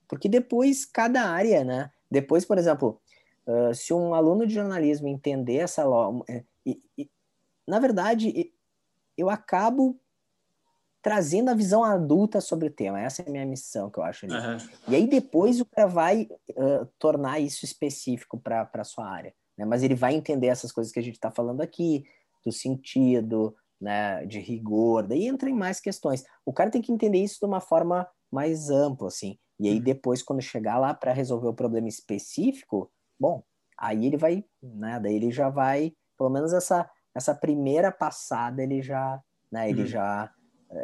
porque 0.08 0.28
depois 0.28 0.84
cada 0.84 1.22
área, 1.22 1.64
né? 1.64 1.90
Depois, 2.10 2.44
por 2.44 2.58
exemplo, 2.58 3.00
uh, 3.46 3.74
se 3.74 3.92
um 3.92 4.14
aluno 4.14 4.46
de 4.46 4.54
jornalismo 4.54 5.08
entender 5.08 5.56
essa. 5.56 5.88
Uh, 5.88 6.24
e, 6.64 6.80
e, 6.96 7.10
na 7.66 7.78
verdade, 7.78 8.52
eu 9.16 9.30
acabo 9.30 9.98
trazendo 11.02 11.50
a 11.50 11.54
visão 11.54 11.82
adulta 11.82 12.40
sobre 12.40 12.68
o 12.68 12.70
tema. 12.70 13.00
Essa 13.00 13.22
é 13.22 13.28
a 13.28 13.30
minha 13.30 13.44
missão, 13.44 13.90
que 13.90 13.98
eu 13.98 14.04
acho. 14.04 14.26
Uhum. 14.26 14.56
E 14.88 14.94
aí 14.94 15.08
depois 15.08 15.60
o 15.60 15.66
cara 15.66 15.88
vai 15.88 16.28
uh, 16.50 16.86
tornar 16.98 17.40
isso 17.40 17.64
específico 17.64 18.38
para 18.38 18.70
a 18.72 18.84
sua 18.84 19.06
área. 19.06 19.34
Né? 19.58 19.64
Mas 19.64 19.82
ele 19.82 19.96
vai 19.96 20.14
entender 20.14 20.46
essas 20.46 20.70
coisas 20.70 20.92
que 20.92 21.00
a 21.00 21.02
gente 21.02 21.16
está 21.16 21.30
falando 21.30 21.60
aqui, 21.60 22.04
do 22.44 22.52
sentido, 22.52 23.54
né, 23.80 24.24
de 24.26 24.38
rigor, 24.38 25.06
daí 25.06 25.26
entra 25.26 25.50
em 25.50 25.54
mais 25.54 25.80
questões. 25.80 26.24
O 26.46 26.52
cara 26.52 26.70
tem 26.70 26.80
que 26.80 26.92
entender 26.92 27.18
isso 27.18 27.40
de 27.40 27.46
uma 27.46 27.60
forma 27.60 28.08
mais 28.30 28.70
ampla, 28.70 29.08
assim. 29.08 29.36
E 29.58 29.68
aí 29.68 29.76
uhum. 29.76 29.82
depois, 29.82 30.22
quando 30.22 30.40
chegar 30.40 30.78
lá 30.78 30.94
para 30.94 31.12
resolver 31.12 31.48
o 31.48 31.54
problema 31.54 31.88
específico, 31.88 32.90
bom, 33.18 33.42
aí 33.76 34.06
ele 34.06 34.16
vai, 34.16 34.44
né, 34.62 35.00
daí 35.00 35.16
ele 35.16 35.32
já 35.32 35.48
vai, 35.48 35.92
pelo 36.16 36.30
menos 36.30 36.52
essa, 36.52 36.88
essa 37.12 37.34
primeira 37.34 37.90
passada 37.90 38.62
ele 38.62 38.80
já, 38.80 39.20
né, 39.50 39.68
ele 39.68 39.82
uhum. 39.82 39.88
já 39.88 40.32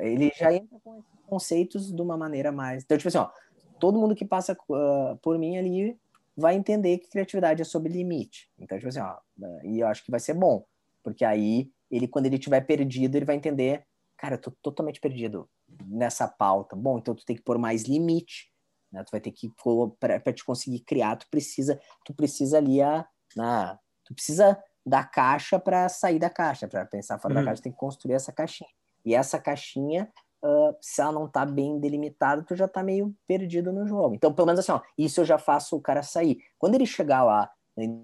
ele 0.01 0.33
já 0.37 0.53
entra 0.53 0.79
com 0.81 0.99
esses 0.99 1.25
conceitos 1.27 1.93
de 1.93 2.03
uma 2.03 2.17
maneira 2.17 2.53
mais. 2.53 2.85
Então, 2.85 2.97
tipo 2.97 3.09
assim, 3.09 3.19
ó, 3.19 3.31
todo 3.79 3.99
mundo 3.99 4.15
que 4.15 4.25
passa 4.25 4.57
uh, 4.69 5.17
por 5.23 5.39
mim 5.39 5.57
ali 5.57 5.99
vai 6.37 6.55
entender 6.55 6.99
que 6.99 7.09
criatividade 7.09 7.63
é 7.63 7.65
sobre 7.65 7.93
limite. 7.93 8.51
Então, 8.59 8.79
tipo 8.79 8.89
assim, 8.89 9.01
ó, 9.01 9.17
e 9.65 9.81
eu 9.81 9.87
acho 9.89 10.05
que 10.05 10.11
vai 10.11 10.21
ser 10.21 10.35
bom, 10.35 10.65
porque 11.03 11.25
aí 11.25 11.71
ele, 11.91 12.07
quando 12.07 12.27
ele 12.27 12.39
tiver 12.39 12.61
perdido, 12.61 13.17
ele 13.17 13.25
vai 13.25 13.37
entender, 13.37 13.85
cara, 14.17 14.35
eu 14.35 14.41
tô 14.41 14.51
totalmente 14.63 15.01
perdido 15.01 15.49
nessa 15.87 16.29
pauta. 16.29 16.77
Bom, 16.77 16.99
então 16.99 17.15
tu 17.15 17.25
tem 17.25 17.37
que 17.37 17.43
pôr 17.43 17.59
mais 17.59 17.85
limite, 17.85 18.53
né? 18.93 19.03
Tu 19.05 19.11
vai 19.11 19.21
ter 19.21 19.33
que 19.33 19.53
para 19.99 20.33
te 20.33 20.45
conseguir 20.45 20.81
criar, 20.81 21.17
tu 21.17 21.27
precisa, 21.31 21.81
tu 22.05 22.15
precisa 22.15 22.59
ali 22.59 22.81
a, 22.81 23.07
na, 23.37 23.79
tu 24.05 24.15
precisa 24.15 24.63
da 24.85 25.05
caixa 25.05 25.59
para 25.59 25.89
sair 25.89 26.19
da 26.19 26.31
caixa, 26.31 26.67
para 26.67 26.87
pensar 26.87 27.19
fora 27.19 27.35
uhum. 27.35 27.41
da 27.41 27.47
caixa, 27.47 27.63
tem 27.63 27.73
que 27.73 27.79
construir 27.79 28.15
essa 28.15 28.33
caixinha. 28.33 28.71
E 29.09 29.15
essa 29.15 29.39
caixinha, 29.39 30.13
uh, 30.45 30.77
se 30.83 31.01
ela 31.01 31.13
não 31.13 31.25
está 31.25 31.47
bem 31.47 31.81
delimitada, 31.81 32.43
tu 32.43 32.55
já 32.55 32.67
está 32.67 32.83
meio 32.83 33.15
perdido 33.27 33.73
no 33.73 33.87
jogo. 33.87 34.15
Então, 34.15 34.33
pelo 34.33 34.47
menos 34.47 34.61
assim, 34.61 34.73
ó, 34.73 34.83
isso 34.99 35.23
eu 35.23 35.25
já 35.25 35.39
faço 35.39 35.77
o 35.77 35.81
cara 35.81 36.03
sair. 36.03 36.39
Quando 36.59 36.75
ele 36.75 36.85
chegar 36.85 37.25
lá 37.25 37.51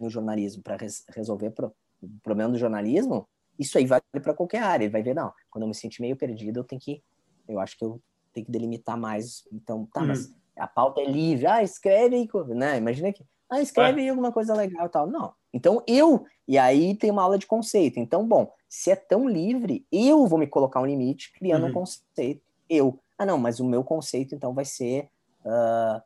no 0.00 0.08
jornalismo 0.08 0.62
para 0.62 0.76
res, 0.76 1.04
resolver 1.14 1.50
pro, 1.50 1.74
o 2.00 2.08
problema 2.22 2.50
do 2.50 2.58
jornalismo, 2.58 3.28
isso 3.58 3.76
aí 3.76 3.84
vale 3.84 4.02
para 4.12 4.32
qualquer 4.32 4.62
área. 4.62 4.84
Ele 4.84 4.92
vai 4.92 5.02
ver, 5.02 5.14
não, 5.14 5.30
quando 5.50 5.64
eu 5.64 5.68
me 5.68 5.74
sentir 5.74 6.00
meio 6.00 6.16
perdido, 6.16 6.60
eu 6.60 6.64
tenho 6.64 6.80
que, 6.80 7.02
eu 7.46 7.60
acho 7.60 7.76
que 7.76 7.84
eu 7.84 8.00
tenho 8.32 8.46
que 8.46 8.52
delimitar 8.52 8.96
mais. 8.96 9.46
Então, 9.52 9.86
tá, 9.92 10.00
uhum. 10.00 10.06
mas 10.06 10.34
a 10.56 10.66
pauta 10.66 11.02
é 11.02 11.04
livre. 11.04 11.46
Ah, 11.46 11.62
escreve 11.62 12.16
aí, 12.16 12.28
né? 12.54 12.78
Imagina 12.78 13.12
que, 13.12 13.24
ah, 13.50 13.60
escreve 13.60 14.00
aí 14.00 14.08
alguma 14.08 14.32
coisa 14.32 14.54
legal 14.54 14.86
e 14.86 14.88
tal. 14.88 15.06
Não. 15.06 15.34
Então, 15.54 15.84
eu, 15.86 16.26
e 16.48 16.58
aí 16.58 16.96
tem 16.96 17.12
uma 17.12 17.22
aula 17.22 17.38
de 17.38 17.46
conceito. 17.46 18.00
Então, 18.00 18.26
bom, 18.26 18.52
se 18.68 18.90
é 18.90 18.96
tão 18.96 19.28
livre, 19.28 19.86
eu 19.90 20.26
vou 20.26 20.36
me 20.36 20.48
colocar 20.48 20.80
um 20.80 20.86
limite 20.86 21.32
criando 21.32 21.62
uhum. 21.62 21.70
um 21.70 21.72
conceito. 21.74 22.42
Eu. 22.68 22.98
Ah, 23.16 23.24
não, 23.24 23.38
mas 23.38 23.60
o 23.60 23.64
meu 23.64 23.84
conceito, 23.84 24.34
então, 24.34 24.52
vai 24.52 24.64
ser, 24.64 25.08
uh, 25.44 26.02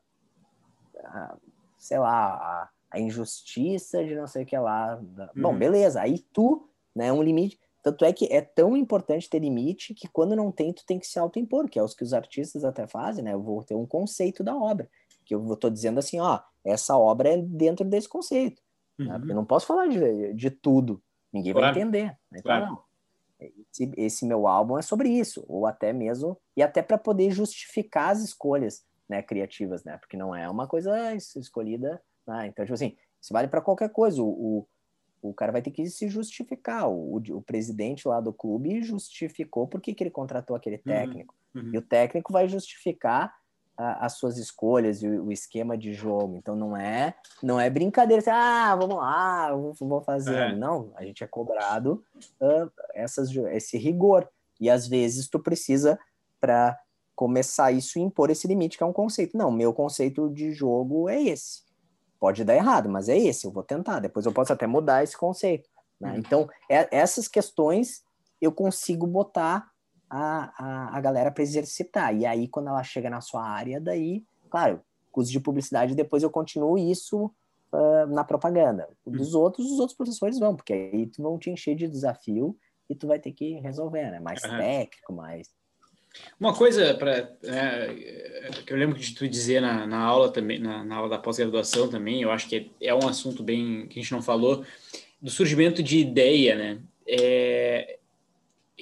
uh, 0.97 1.41
sei 1.79 1.99
lá, 1.99 2.35
a, 2.35 2.69
a, 2.91 3.01
injustiça 3.01 4.05
de 4.05 4.15
não 4.15 4.27
sei 4.27 4.43
o 4.43 4.47
que 4.47 4.59
lá. 4.59 4.97
Uhum. 4.97 5.43
Bom, 5.43 5.57
beleza. 5.57 6.03
Aí 6.03 6.19
tu, 6.31 6.69
né, 6.95 7.11
um 7.11 7.23
limite. 7.23 7.59
Tanto 7.83 8.05
é 8.05 8.13
que 8.13 8.27
é 8.31 8.43
tão 8.43 8.77
importante 8.77 9.31
ter 9.31 9.39
limite 9.39 9.95
que 9.95 10.09
quando 10.09 10.37
não 10.37 10.53
tem, 10.53 10.75
tu 10.75 10.85
tem 10.85 10.99
que 10.99 11.07
se 11.07 11.19
autoimpor, 11.19 11.71
que 11.71 11.79
é 11.79 11.83
os 11.83 11.95
que 11.95 12.05
os 12.05 12.13
artistas 12.13 12.65
até 12.65 12.87
fazem, 12.87 13.25
né? 13.25 13.33
Eu 13.33 13.41
vou 13.41 13.65
ter 13.65 13.75
um 13.75 13.87
conceito 13.87 14.45
da 14.45 14.55
obra, 14.55 14.91
que 15.25 15.35
eu 15.35 15.55
estou 15.55 15.71
dizendo 15.71 15.99
assim, 15.99 16.21
ó, 16.21 16.41
essa 16.63 16.99
obra 16.99 17.31
é 17.31 17.37
dentro 17.39 17.87
desse 17.87 18.09
conceito. 18.09 18.61
Uhum. 18.99 19.07
Né? 19.07 19.21
Eu 19.29 19.35
não 19.35 19.45
posso 19.45 19.67
falar 19.67 19.87
de, 19.87 20.35
de 20.35 20.51
tudo, 20.51 21.03
ninguém 21.33 21.53
claro. 21.53 21.75
vai 21.75 21.83
entender. 21.83 22.07
Né? 22.31 22.39
Então, 22.39 22.43
claro. 22.43 22.67
não. 22.67 22.89
Esse, 23.41 23.93
esse, 23.97 24.27
meu 24.27 24.49
álbum 24.49 24.77
é 24.77 24.83
sobre 24.83 25.09
isso, 25.09 25.45
ou 25.47 25.65
até 25.65 25.93
mesmo, 25.93 26.37
e 26.57 26.63
até 26.63 26.83
para 26.83 26.99
poder 26.99 27.31
justificar 27.31 28.11
as 28.11 28.21
escolhas 28.21 28.85
né, 29.09 29.23
criativas, 29.23 29.85
né? 29.85 29.97
Porque 29.97 30.17
não 30.17 30.35
é 30.35 30.51
uma 30.51 30.67
coisa 30.67 31.15
escolhida. 31.15 32.03
Né? 32.27 32.49
Então, 32.49 32.65
tipo 32.65 32.75
assim, 32.75 32.97
isso 33.21 33.33
vale 33.33 33.49
para 33.49 33.61
qualquer 33.61 33.91
coisa. 33.91 34.21
O, 34.21 34.29
o, 34.29 35.31
o 35.31 35.35
cara 35.35 35.53
vai 35.53 35.63
ter 35.63 35.71
que 35.71 35.87
se 35.87 36.09
justificar. 36.09 36.89
O, 36.91 37.17
o, 37.17 37.43
presidente 37.43 38.07
lá 38.07 38.21
do 38.21 38.33
clube 38.33 38.83
justificou 38.83 39.67
por 39.67 39.81
que, 39.81 39.95
que 39.95 40.03
ele 40.03 40.11
contratou 40.11 40.57
aquele 40.57 40.77
uhum, 40.77 40.83
técnico. 40.83 41.35
Uhum. 41.55 41.71
E 41.73 41.79
o 41.79 41.83
técnico 41.83 42.33
vai 42.33 42.49
justificar 42.49 43.35
a, 43.79 44.05
as 44.05 44.15
suas 44.15 44.37
escolhas 44.37 45.03
e 45.03 45.09
o, 45.09 45.27
o, 45.27 45.33
esquema 45.33 45.79
de 45.79 45.95
jogo. 45.95 46.37
Então 46.37 46.57
não 46.57 46.77
é 46.77 47.15
não 47.43 47.59
é 47.61 47.71
brincadeira. 47.71 48.21
Assim, 48.21 48.31
ah, 48.31 48.77
vamos 48.77 48.97
lá, 48.97 49.55
vou, 49.55 49.73
vou 49.79 50.01
fazer. 50.03 50.35
É. 50.35 50.55
Não, 50.55 50.93
a 50.97 51.05
gente 51.05 51.23
é 51.23 51.27
cobrado 51.27 52.03
uh, 52.41 52.71
essas, 52.95 53.35
esse 53.53 53.79
rigor. 53.79 54.29
E 54.61 54.69
às 54.69 54.89
vezes 54.89 55.29
tu 55.29 55.39
precisa 55.39 55.99
para 56.41 56.77
começar 57.15 57.73
isso 57.73 57.99
e 57.99 58.03
impor 58.03 58.31
esse 58.31 58.47
limite 58.49 58.77
que 58.77 58.83
é 58.83 58.87
um 58.87 58.93
conceito. 58.93 59.39
Não, 59.39 59.51
meu 59.51 59.73
conceito 59.73 60.29
de 60.29 60.53
jogo 60.53 61.09
é 61.09 61.23
esse 61.23 61.69
Pode 62.19 62.45
dar 62.45 62.57
errado, 62.57 62.89
mas 62.89 63.09
é 63.09 63.17
esse, 63.17 63.47
eu 63.47 63.53
vou 63.53 63.63
tentar. 63.63 64.01
Depois 64.01 64.27
eu 64.27 64.33
posso 64.33 64.53
até 64.53 64.67
mudar 64.67 65.05
esse 65.05 65.17
conceito. 65.17 65.69
Né? 66.01 66.11
Uhum. 66.11 66.19
Então, 66.19 66.51
é, 66.69 66.89
essas 66.91 67.29
questões 67.29 68.03
eu 68.41 68.51
consigo 68.51 69.07
botar 69.07 69.69
a, 70.11 70.53
a, 70.57 70.97
a 70.97 71.01
galera 71.01 71.31
para 71.31 71.43
exercitar. 71.43 72.15
E 72.15 72.27
aí, 72.27 72.49
quando 72.49 72.69
ela 72.69 72.83
chega 72.83 73.11
na 73.11 73.21
sua 73.21 73.43
área, 73.43 73.81
daí, 73.81 74.25
claro, 74.51 74.81
curso 75.11 75.31
de 75.31 75.41
publicidade, 75.41 75.95
depois 75.95 76.23
eu 76.23 76.31
continuo 76.31 76.79
isso 76.79 77.27
uh, 77.73 78.07
na 78.09 78.25
propaganda. 78.25 78.89
Dos 79.07 79.35
uhum. 79.35 79.43
outros, 79.43 79.71
os 79.71 79.79
outros 79.79 79.97
professores 79.97 80.39
vão, 80.39 80.55
porque 80.55 80.73
aí 80.73 81.11
vão 81.19 81.39
te 81.39 81.51
encher 81.51 81.75
de 81.75 81.89
desafio 81.89 82.57
e 82.89 82.95
tu 82.95 83.07
vai 83.07 83.19
ter 83.19 83.33
que 83.33 83.61
resolver, 83.61 84.11
né? 84.11 84.21
Mais 84.21 84.43
uhum. 84.45 84.57
técnico, 84.57 85.13
mais 85.13 85.49
uma 86.39 86.55
coisa 86.55 86.95
para 86.95 87.31
né, 87.43 87.95
que 88.67 88.73
eu 88.73 88.77
lembro 88.77 88.99
de 88.99 89.15
tu 89.15 89.29
dizer 89.29 89.61
na, 89.61 89.87
na 89.87 89.99
aula 89.99 90.31
também, 90.31 90.59
na, 90.59 90.85
na 90.85 90.97
aula 90.97 91.09
da 91.09 91.19
pós-graduação 91.19 91.89
também, 91.89 92.23
eu 92.23 92.31
acho 92.31 92.49
que 92.49 92.71
é, 92.81 92.89
é, 92.89 92.95
um 92.95 93.09
assunto 93.09 93.43
bem 93.43 93.87
que 93.89 93.99
a 93.99 94.03
gente 94.03 94.13
não 94.13 94.23
falou 94.23 94.65
do 95.21 95.31
surgimento 95.31 95.83
de 95.83 95.99
ideia, 95.99 96.57
né? 96.57 96.81
É, 97.07 97.98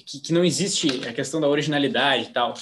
que, 0.05 0.21
que, 0.21 0.33
não 0.33 0.45
existe 0.45 1.07
a 1.09 1.13
questão 1.13 1.41
da 1.41 1.49
originalidade 1.49 2.25
e 2.25 2.33
tal. 2.33 2.55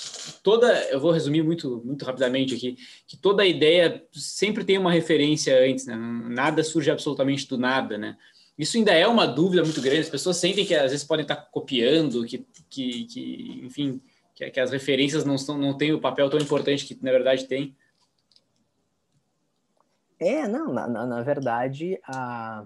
Toda, 0.43 0.73
eu 0.91 1.01
vou 1.01 1.11
resumir 1.11 1.43
muito 1.43 1.83
muito 1.85 2.05
rapidamente 2.05 2.55
aqui, 2.55 2.77
que 3.07 3.17
toda 3.17 3.45
ideia 3.45 4.05
sempre 4.13 4.65
tem 4.65 4.79
uma 4.79 4.93
referência 4.93 5.59
antes, 5.59 5.87
né? 5.87 5.97
Nada 5.97 6.63
surge 6.63 6.91
absolutamente 6.91 7.49
do 7.49 7.59
nada, 7.59 7.99
né? 7.99 8.17
Isso 8.57 8.77
ainda 8.77 8.93
é 8.93 9.07
uma 9.07 9.27
dúvida 9.27 9.63
muito 9.63 9.81
grande. 9.81 10.03
As 10.03 10.09
pessoas 10.09 10.37
sentem 10.37 10.65
que 10.65 10.75
às 10.75 10.93
vezes 10.93 11.05
podem 11.05 11.25
estar 11.25 11.37
copiando, 11.37 12.25
que, 12.25 12.47
que, 12.71 13.05
que 13.05 13.61
enfim 13.65 14.01
que, 14.35 14.51
que 14.51 14.61
as 14.61 14.73
referências 14.73 15.25
não, 15.25 15.39
são, 15.39 15.57
não 15.57 15.77
têm 15.77 15.93
o 15.93 16.01
papel 16.01 16.29
tão 16.29 16.39
importante 16.39 16.85
que 16.85 16.99
na 17.03 17.13
verdade 17.13 17.47
tem. 17.47 17.77
É, 20.19 20.47
não, 20.49 20.73
na, 20.73 20.89
na, 20.89 21.07
na 21.07 21.23
verdade, 21.23 21.99
a, 22.05 22.65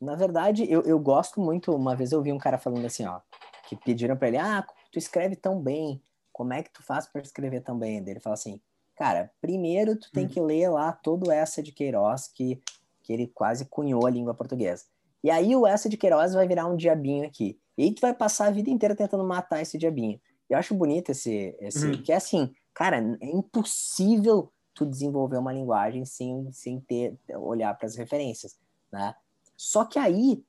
na 0.00 0.14
verdade, 0.14 0.70
eu, 0.70 0.82
eu 0.82 0.98
gosto 0.98 1.40
muito, 1.40 1.74
uma 1.74 1.94
vez 1.94 2.12
eu 2.12 2.22
vi 2.22 2.32
um 2.32 2.38
cara 2.38 2.58
falando 2.58 2.86
assim, 2.86 3.04
ó, 3.04 3.20
que 3.68 3.76
pediram 3.76 4.16
para 4.16 4.28
ele, 4.28 4.38
ah, 4.38 4.66
tu 4.90 4.98
escreve 4.98 5.36
tão 5.36 5.60
bem, 5.60 6.02
como 6.32 6.52
é 6.52 6.62
que 6.62 6.72
tu 6.72 6.82
faz 6.82 7.06
para 7.06 7.20
escrever 7.20 7.60
tão 7.60 7.78
bem? 7.78 7.98
Ele 7.98 8.18
fala 8.18 8.34
assim, 8.34 8.60
cara, 8.96 9.30
primeiro 9.40 9.96
tu 9.96 10.10
tem 10.10 10.24
hum. 10.24 10.28
que 10.28 10.40
ler 10.40 10.70
lá 10.70 10.92
todo 10.92 11.30
essa 11.30 11.62
de 11.62 11.70
Queiroz, 11.70 12.28
que, 12.28 12.60
que 13.02 13.12
ele 13.12 13.26
quase 13.26 13.66
cunhou 13.66 14.06
a 14.06 14.10
língua 14.10 14.34
portuguesa. 14.34 14.84
E 15.22 15.30
aí 15.30 15.54
o 15.54 15.66
essa 15.66 15.88
de 15.88 15.98
Queiroz 15.98 16.32
vai 16.32 16.48
virar 16.48 16.66
um 16.66 16.76
diabinho 16.76 17.26
aqui. 17.26 17.58
E 17.76 17.84
aí 17.84 17.94
tu 17.94 18.00
vai 18.00 18.14
passar 18.14 18.46
a 18.46 18.50
vida 18.50 18.70
inteira 18.70 18.94
tentando 18.94 19.22
matar 19.22 19.60
esse 19.60 19.76
diabinho. 19.76 20.18
Eu 20.48 20.58
acho 20.58 20.74
bonito 20.74 21.10
esse, 21.10 21.54
esse 21.60 21.86
uhum. 21.86 22.02
que 22.02 22.10
é 22.10 22.16
assim, 22.16 22.52
cara, 22.74 22.96
é 23.20 23.26
impossível 23.26 24.50
tu 24.74 24.86
desenvolver 24.86 25.36
uma 25.36 25.52
linguagem 25.52 26.04
sem, 26.04 26.50
sem 26.52 26.80
ter 26.80 27.18
olhar 27.34 27.76
para 27.76 27.86
as 27.86 27.96
referências, 27.96 28.58
né? 28.90 29.14
Só 29.62 29.84
que 29.84 29.98
aí, 29.98 30.42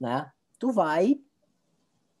né, 0.00 0.28
tu 0.58 0.72
vai, 0.72 1.20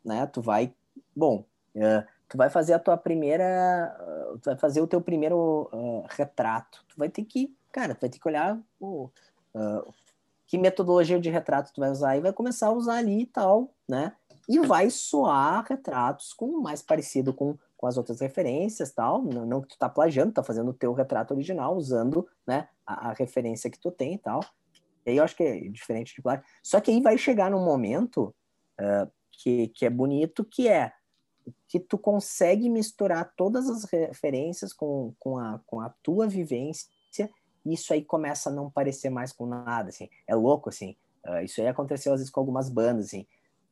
né, 0.04 0.24
tu 0.28 0.40
vai, 0.40 0.72
bom, 1.14 1.44
uh, 1.74 2.06
tu 2.28 2.36
vai 2.36 2.48
fazer 2.48 2.72
a 2.74 2.78
tua 2.78 2.96
primeira, 2.96 3.96
uh, 4.00 4.38
tu 4.38 4.44
vai 4.44 4.56
fazer 4.56 4.80
o 4.80 4.86
teu 4.86 5.00
primeiro 5.00 5.68
uh, 5.72 6.06
retrato. 6.08 6.84
Tu 6.88 6.96
vai 6.96 7.08
ter 7.08 7.24
que, 7.24 7.52
cara, 7.72 7.96
tu 7.96 8.02
vai 8.02 8.10
ter 8.10 8.20
que 8.20 8.28
olhar 8.28 8.56
o, 8.78 9.10
que 10.46 10.56
metodologia 10.56 11.18
de 11.18 11.30
retrato 11.30 11.72
tu 11.74 11.80
vai 11.80 11.90
usar 11.90 12.16
e 12.16 12.20
vai 12.20 12.32
começar 12.32 12.68
a 12.68 12.72
usar 12.72 12.98
ali 12.98 13.22
e 13.22 13.26
tal, 13.26 13.74
né? 13.88 14.14
e 14.48 14.60
vai 14.60 14.88
soar 14.88 15.64
retratos 15.68 16.32
com 16.32 16.60
mais 16.60 16.80
parecido 16.80 17.34
com, 17.34 17.58
com 17.76 17.86
as 17.88 17.96
outras 17.96 18.20
referências 18.20 18.92
tal 18.92 19.20
não, 19.20 19.44
não 19.44 19.60
que 19.60 19.70
tu 19.70 19.76
tá 19.78 19.88
plagiando 19.88 20.30
tá 20.30 20.44
fazendo 20.44 20.70
o 20.70 20.74
teu 20.74 20.92
retrato 20.92 21.34
original 21.34 21.76
usando 21.76 22.24
né 22.46 22.68
a, 22.86 23.08
a, 23.08 23.12
referência 23.12 23.68
que 23.68 23.80
tu 23.80 23.90
tem 23.90 24.14
e 24.14 24.18
tal 24.18 24.38
e 25.06 25.10
aí 25.10 25.16
eu 25.16 25.24
acho 25.24 25.36
que 25.36 25.42
é 25.42 25.68
diferente 25.68 26.14
de 26.14 26.22
plágio 26.22 26.44
só 26.62 26.80
que 26.80 26.90
aí 26.90 27.00
vai 27.00 27.16
chegar 27.16 27.50
num 27.50 27.64
momento 27.64 28.34
uh, 28.80 29.10
que, 29.30 29.68
que 29.68 29.86
é 29.86 29.90
bonito 29.90 30.44
que 30.44 30.68
é 30.68 30.92
que 31.68 31.78
tu 31.78 31.96
consegue 31.96 32.68
misturar 32.68 33.32
todas 33.36 33.70
as 33.70 33.84
referências 33.84 34.72
com, 34.72 35.14
com, 35.18 35.38
a, 35.38 35.60
com 35.64 35.80
a 35.80 35.90
tua 36.02 36.26
vivência 36.26 36.88
e 37.64 37.74
isso 37.74 37.92
aí 37.92 38.04
começa 38.04 38.50
a 38.50 38.52
não 38.52 38.70
parecer 38.70 39.10
mais 39.10 39.32
com 39.32 39.46
nada 39.46 39.88
assim 39.90 40.08
é 40.26 40.34
louco 40.34 40.68
assim 40.68 40.96
uh, 41.26 41.42
isso 41.42 41.60
aí 41.60 41.68
aconteceu 41.68 42.12
às 42.12 42.20
vezes 42.20 42.30
com 42.30 42.40
algumas 42.40 42.68
bandas 42.68 43.06
assim 43.06 43.26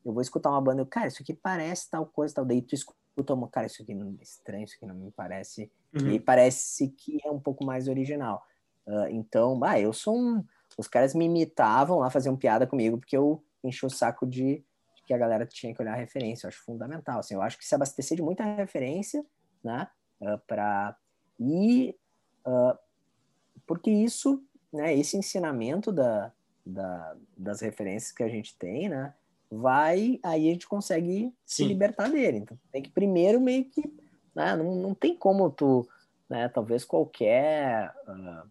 eu 0.05 0.13
vou 0.13 0.21
escutar 0.21 0.51
uma 0.51 0.61
banda, 0.61 0.81
eu, 0.81 0.85
cara, 0.85 1.07
isso 1.07 1.23
aqui 1.23 1.33
parece 1.33 1.89
tal 1.89 2.05
coisa, 2.05 2.35
tal. 2.35 2.45
Daí 2.45 2.61
tu 2.61 2.75
escuta 2.75 3.33
uma, 3.33 3.49
cara, 3.49 3.65
isso 3.65 3.81
aqui 3.81 3.95
não 3.95 4.15
é 4.19 4.23
estranho, 4.23 4.63
isso 4.63 4.75
aqui 4.75 4.85
não 4.85 4.93
me 4.93 5.11
parece. 5.11 5.71
Uhum. 5.99 6.11
E 6.11 6.19
parece 6.19 6.89
que 6.89 7.17
é 7.25 7.31
um 7.31 7.39
pouco 7.39 7.65
mais 7.65 7.87
original. 7.87 8.45
Uh, 8.85 9.07
então, 9.09 9.57
bah, 9.57 9.79
eu 9.79 9.91
sou 9.91 10.15
um. 10.15 10.45
Os 10.77 10.87
caras 10.87 11.13
me 11.13 11.25
imitavam 11.25 11.99
lá, 11.99 12.09
faziam 12.09 12.35
piada 12.35 12.67
comigo, 12.67 12.97
porque 12.97 13.15
eu 13.15 13.43
enchi 13.63 13.85
o 13.85 13.89
saco 13.89 14.25
de, 14.25 14.55
de, 14.95 15.03
que 15.05 15.13
a 15.13 15.17
galera 15.17 15.45
tinha 15.45 15.73
que 15.73 15.81
olhar 15.81 15.93
a 15.93 15.97
referência. 15.97 16.45
Eu 16.45 16.49
acho 16.49 16.63
fundamental. 16.63 17.19
Assim, 17.19 17.33
eu 17.33 17.41
acho 17.41 17.57
que 17.57 17.65
se 17.65 17.75
abastecer 17.75 18.17
de 18.17 18.23
muita 18.23 18.43
referência, 18.43 19.25
né? 19.63 19.87
Uh, 20.19 20.37
pra... 20.47 20.95
E. 21.39 21.95
Uh, 22.45 22.77
porque 23.65 23.89
isso, 23.89 24.43
né? 24.71 24.93
Esse 24.93 25.17
ensinamento 25.17 25.91
da, 25.91 26.31
da, 26.65 27.15
das 27.35 27.61
referências 27.61 28.11
que 28.11 28.23
a 28.23 28.29
gente 28.29 28.57
tem, 28.57 28.89
né? 28.89 29.13
vai, 29.49 30.19
aí 30.23 30.49
a 30.49 30.53
gente 30.53 30.67
consegue 30.67 31.33
Sim. 31.45 31.63
se 31.63 31.65
libertar 31.65 32.09
dele. 32.09 32.37
Então 32.37 32.57
tem 32.71 32.81
que 32.81 32.89
primeiro 32.89 33.39
meio 33.39 33.65
que, 33.65 33.81
né, 34.35 34.55
não, 34.55 34.75
não 34.75 34.93
tem 34.93 35.15
como 35.15 35.49
tu, 35.49 35.87
né, 36.29 36.49
talvez 36.49 36.83
qualquer 36.83 37.93
uh, 38.07 38.49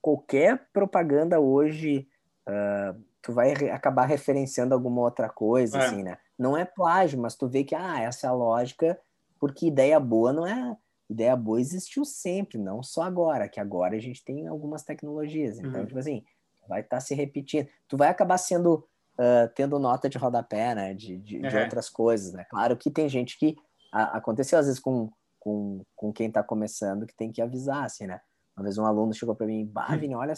qualquer 0.00 0.68
propaganda 0.72 1.40
hoje 1.40 2.08
uh, 2.48 3.00
tu 3.22 3.32
vai 3.32 3.54
re 3.54 3.70
acabar 3.70 4.06
referenciando 4.06 4.74
alguma 4.74 5.02
outra 5.02 5.28
coisa, 5.28 5.78
é. 5.78 5.86
assim, 5.86 6.02
né? 6.02 6.18
Não 6.38 6.56
é 6.56 6.64
plágio, 6.64 7.20
mas 7.20 7.36
tu 7.36 7.46
vê 7.46 7.64
que, 7.64 7.74
ah, 7.74 8.00
essa 8.00 8.26
é 8.26 8.30
a 8.30 8.32
lógica, 8.32 8.98
porque 9.38 9.66
ideia 9.66 10.00
boa 10.00 10.32
não 10.32 10.46
é... 10.46 10.76
Ideia 11.08 11.34
boa 11.34 11.60
existiu 11.60 12.04
sempre, 12.04 12.56
não 12.56 12.84
só 12.84 13.02
agora, 13.02 13.48
que 13.48 13.58
agora 13.58 13.96
a 13.96 13.98
gente 13.98 14.24
tem 14.24 14.46
algumas 14.46 14.84
tecnologias. 14.84 15.58
Então, 15.58 15.80
uhum. 15.80 15.86
tipo 15.86 15.98
assim, 15.98 16.24
vai 16.68 16.82
estar 16.82 16.98
tá 16.98 17.00
se 17.00 17.16
repetindo. 17.16 17.68
Tu 17.88 17.96
vai 17.96 18.08
acabar 18.08 18.38
sendo 18.38 18.86
uh, 19.18 19.52
tendo 19.56 19.78
nota 19.80 20.08
de 20.08 20.16
rodapé, 20.16 20.72
né? 20.72 20.94
De, 20.94 21.18
de, 21.18 21.36
uhum. 21.38 21.48
de, 21.48 21.56
outras 21.56 21.90
coisas, 21.90 22.32
né? 22.32 22.44
Claro 22.48 22.76
que 22.76 22.90
tem 22.90 23.08
gente 23.08 23.36
que 23.36 23.56
a, 23.92 24.18
aconteceu 24.18 24.56
às 24.56 24.66
vezes 24.66 24.80
com, 24.80 25.10
com, 25.40 25.82
com 25.96 26.12
quem 26.12 26.28
está 26.28 26.44
começando 26.44 27.06
que 27.06 27.16
tem 27.16 27.32
que 27.32 27.42
avisar, 27.42 27.84
assim, 27.84 28.06
né? 28.06 28.20
Uma 28.60 28.64
vez 28.64 28.76
um 28.76 28.84
aluno 28.84 29.14
chegou 29.14 29.34
para 29.34 29.46
mim, 29.46 29.64
bah, 29.64 29.96
Vini, 29.96 30.14
olha, 30.14 30.34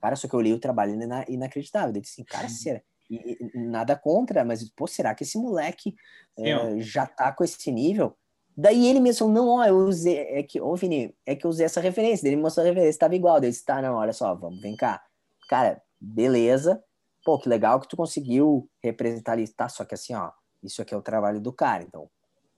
Cara, 0.00 0.16
só 0.16 0.26
que 0.26 0.34
eu 0.34 0.38
olhei 0.38 0.54
o 0.54 0.58
trabalho 0.58 0.94
ina 0.94 1.24
inacreditável. 1.28 1.94
Eu 1.94 2.00
disse 2.00 2.14
assim, 2.14 2.24
cara, 2.24 2.48
será? 2.48 2.80
E, 3.10 3.36
e, 3.54 3.58
nada 3.58 3.94
contra, 3.94 4.44
mas, 4.44 4.66
pô, 4.70 4.86
será 4.86 5.14
que 5.14 5.24
esse 5.24 5.36
moleque 5.36 5.94
é, 6.38 6.80
já 6.80 7.06
tá 7.06 7.30
com 7.32 7.44
esse 7.44 7.70
nível? 7.70 8.16
Daí 8.56 8.86
ele 8.86 9.00
mesmo 9.00 9.28
não, 9.28 9.48
ó, 9.48 9.64
eu 9.64 9.76
usei, 9.76 10.16
é 10.16 10.42
que, 10.42 10.60
ô 10.60 10.74
Vini, 10.74 11.14
é 11.26 11.36
que 11.36 11.44
eu 11.44 11.50
usei 11.50 11.66
essa 11.66 11.80
referência, 11.80 12.26
ele 12.26 12.36
me 12.36 12.42
mostrou 12.42 12.64
a 12.64 12.68
referência, 12.68 12.98
tava 12.98 13.14
igual, 13.14 13.36
eu 13.36 13.42
disse, 13.42 13.64
tá, 13.64 13.82
não, 13.82 13.96
olha 13.96 14.12
só, 14.12 14.34
vamos, 14.34 14.60
vem 14.60 14.76
cá. 14.76 15.02
Cara, 15.48 15.82
beleza, 16.00 16.82
pô, 17.24 17.38
que 17.38 17.48
legal 17.48 17.80
que 17.80 17.88
tu 17.88 17.96
conseguiu 17.96 18.68
representar 18.82 19.32
ali, 19.32 19.48
tá, 19.48 19.68
só 19.68 19.84
que 19.84 19.94
assim, 19.94 20.14
ó, 20.14 20.30
isso 20.62 20.80
aqui 20.82 20.94
é 20.94 20.96
o 20.96 21.02
trabalho 21.02 21.40
do 21.40 21.52
cara, 21.52 21.82
então, 21.82 22.04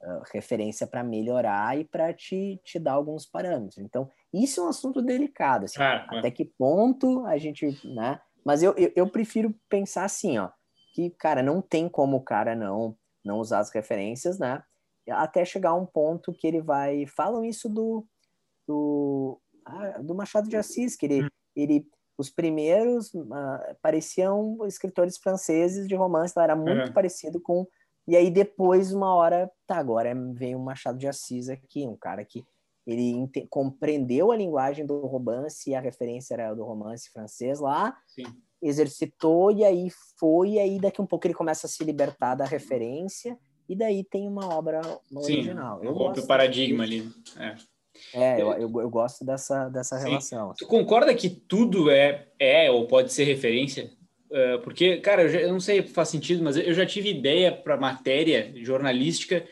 uh, 0.02 0.22
referência 0.32 0.86
para 0.86 1.02
melhorar 1.02 1.78
e 1.78 1.84
para 1.84 2.12
te, 2.12 2.60
te 2.64 2.78
dar 2.78 2.92
alguns 2.92 3.24
parâmetros. 3.24 3.78
Então, 3.78 4.10
isso 4.32 4.60
é 4.60 4.64
um 4.64 4.68
assunto 4.68 5.02
delicado, 5.02 5.64
assim, 5.64 5.82
ah, 5.82 6.06
até 6.08 6.30
que 6.30 6.44
ponto 6.44 7.24
a 7.26 7.36
gente, 7.38 7.78
né, 7.84 8.20
mas 8.44 8.62
eu, 8.62 8.74
eu, 8.76 8.92
eu 8.96 9.08
prefiro 9.08 9.54
pensar 9.68 10.04
assim, 10.04 10.38
ó, 10.38 10.50
que, 10.94 11.10
cara, 11.10 11.42
não 11.42 11.60
tem 11.60 11.88
como 11.88 12.16
o 12.16 12.22
cara 12.22 12.54
não, 12.54 12.96
não 13.24 13.38
usar 13.38 13.60
as 13.60 13.70
referências, 13.70 14.38
né, 14.38 14.62
até 15.10 15.44
chegar 15.44 15.70
a 15.70 15.74
um 15.74 15.86
ponto 15.86 16.32
que 16.32 16.46
ele 16.46 16.60
vai. 16.60 17.06
Falam 17.06 17.44
isso 17.44 17.68
do, 17.68 18.06
do, 18.66 19.40
ah, 19.64 19.98
do 20.00 20.14
Machado 20.14 20.48
de 20.48 20.56
Assis, 20.56 20.96
que 20.96 21.06
ele, 21.06 21.24
hum. 21.24 21.28
ele 21.56 21.86
os 22.18 22.30
primeiros 22.30 23.12
uh, 23.14 23.76
pareciam 23.80 24.58
escritores 24.66 25.16
franceses 25.18 25.88
de 25.88 25.94
romance, 25.94 26.32
então 26.32 26.42
era 26.42 26.54
muito 26.54 26.92
parecido 26.92 27.40
com. 27.40 27.66
E 28.06 28.16
aí 28.16 28.30
depois, 28.30 28.92
uma 28.92 29.14
hora, 29.14 29.50
tá, 29.66 29.76
agora 29.76 30.12
vem 30.34 30.54
o 30.54 30.60
Machado 30.60 30.98
de 30.98 31.08
Assis 31.08 31.48
aqui, 31.48 31.86
um 31.86 31.96
cara 31.96 32.24
que 32.24 32.44
ele 32.86 33.28
compreendeu 33.48 34.32
a 34.32 34.36
linguagem 34.36 34.84
do 34.84 35.06
romance, 35.06 35.70
e 35.70 35.74
a 35.74 35.80
referência 35.80 36.34
era 36.34 36.54
do 36.54 36.64
romance 36.64 37.10
francês 37.10 37.60
lá, 37.60 37.96
Sim. 38.08 38.24
exercitou, 38.60 39.50
e 39.50 39.64
aí 39.64 39.88
foi, 40.18 40.50
e 40.50 40.58
aí 40.58 40.80
daqui 40.80 41.00
um 41.00 41.06
pouco 41.06 41.26
ele 41.26 41.34
começa 41.34 41.66
a 41.66 41.70
se 41.70 41.84
libertar 41.84 42.34
da 42.34 42.44
referência, 42.44 43.38
e 43.68 43.76
daí 43.76 44.04
tem 44.04 44.26
uma 44.26 44.54
obra 44.54 44.80
original. 45.14 45.80
Sim, 45.80 45.86
eu 45.86 45.92
rompe 45.92 46.20
o 46.20 46.26
paradigma 46.26 46.84
ali. 46.84 47.08
É. 47.38 47.56
É, 48.14 48.40
eu, 48.40 48.52
eu, 48.52 48.80
eu, 48.80 48.90
gosto 48.90 49.24
dessa, 49.24 49.68
dessa 49.68 49.98
relação. 49.98 50.54
Tu 50.58 50.66
concorda 50.66 51.14
que 51.14 51.28
tudo 51.28 51.90
é, 51.90 52.26
é 52.38 52.70
ou 52.70 52.86
pode 52.86 53.12
ser 53.12 53.24
referência? 53.24 53.90
Uh, 54.30 54.58
porque, 54.62 54.96
cara, 54.96 55.22
eu, 55.22 55.28
já, 55.28 55.40
eu, 55.40 55.52
não 55.52 55.60
sei 55.60 55.82
se 55.82 55.92
faz 55.92 56.08
sentido, 56.08 56.42
mas 56.42 56.56
eu 56.56 56.72
já 56.72 56.86
tive 56.86 57.10
ideia 57.10 57.52
para 57.52 57.76
matéria 57.76 58.52
jornalística 58.56 59.46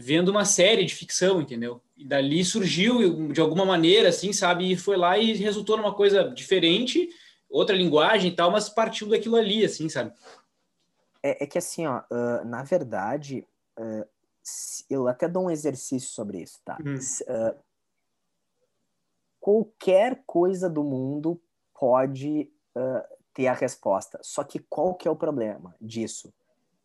vendo 0.00 0.30
uma 0.30 0.46
série 0.46 0.86
de 0.86 0.94
ficção, 0.94 1.42
entendeu? 1.42 1.82
E 1.94 2.06
dali 2.06 2.42
surgiu 2.42 3.28
de 3.30 3.40
alguma 3.40 3.66
maneira, 3.66 4.08
assim, 4.08 4.32
sabe? 4.32 4.72
E 4.72 4.76
foi 4.76 4.96
lá 4.96 5.18
e 5.18 5.34
resultou 5.34 5.76
numa 5.76 5.94
coisa 5.94 6.24
diferente, 6.30 7.10
outra 7.50 7.76
linguagem 7.76 8.30
e 8.30 8.34
tal, 8.34 8.50
mas 8.50 8.70
partiu 8.70 9.10
daquilo 9.10 9.36
ali, 9.36 9.62
assim, 9.62 9.90
sabe? 9.90 10.14
É, 11.22 11.44
é 11.44 11.46
que 11.46 11.58
assim, 11.58 11.86
ó, 11.86 11.98
uh, 11.98 12.44
na 12.46 12.62
verdade, 12.62 13.46
uh, 13.78 14.08
eu 14.88 15.06
até 15.06 15.28
dou 15.28 15.44
um 15.44 15.50
exercício 15.50 16.08
sobre 16.08 16.40
isso, 16.40 16.58
tá? 16.64 16.78
Hum. 16.80 16.94
Uh, 16.94 17.58
qualquer 19.38 20.22
coisa 20.24 20.68
do 20.70 20.82
mundo 20.82 21.38
pode 21.78 22.50
ter 23.34 23.46
a 23.48 23.52
resposta. 23.52 24.18
Só 24.22 24.44
que 24.44 24.58
qual 24.58 24.94
que 24.94 25.08
é 25.08 25.10
o 25.10 25.16
problema 25.16 25.74
disso? 25.80 26.32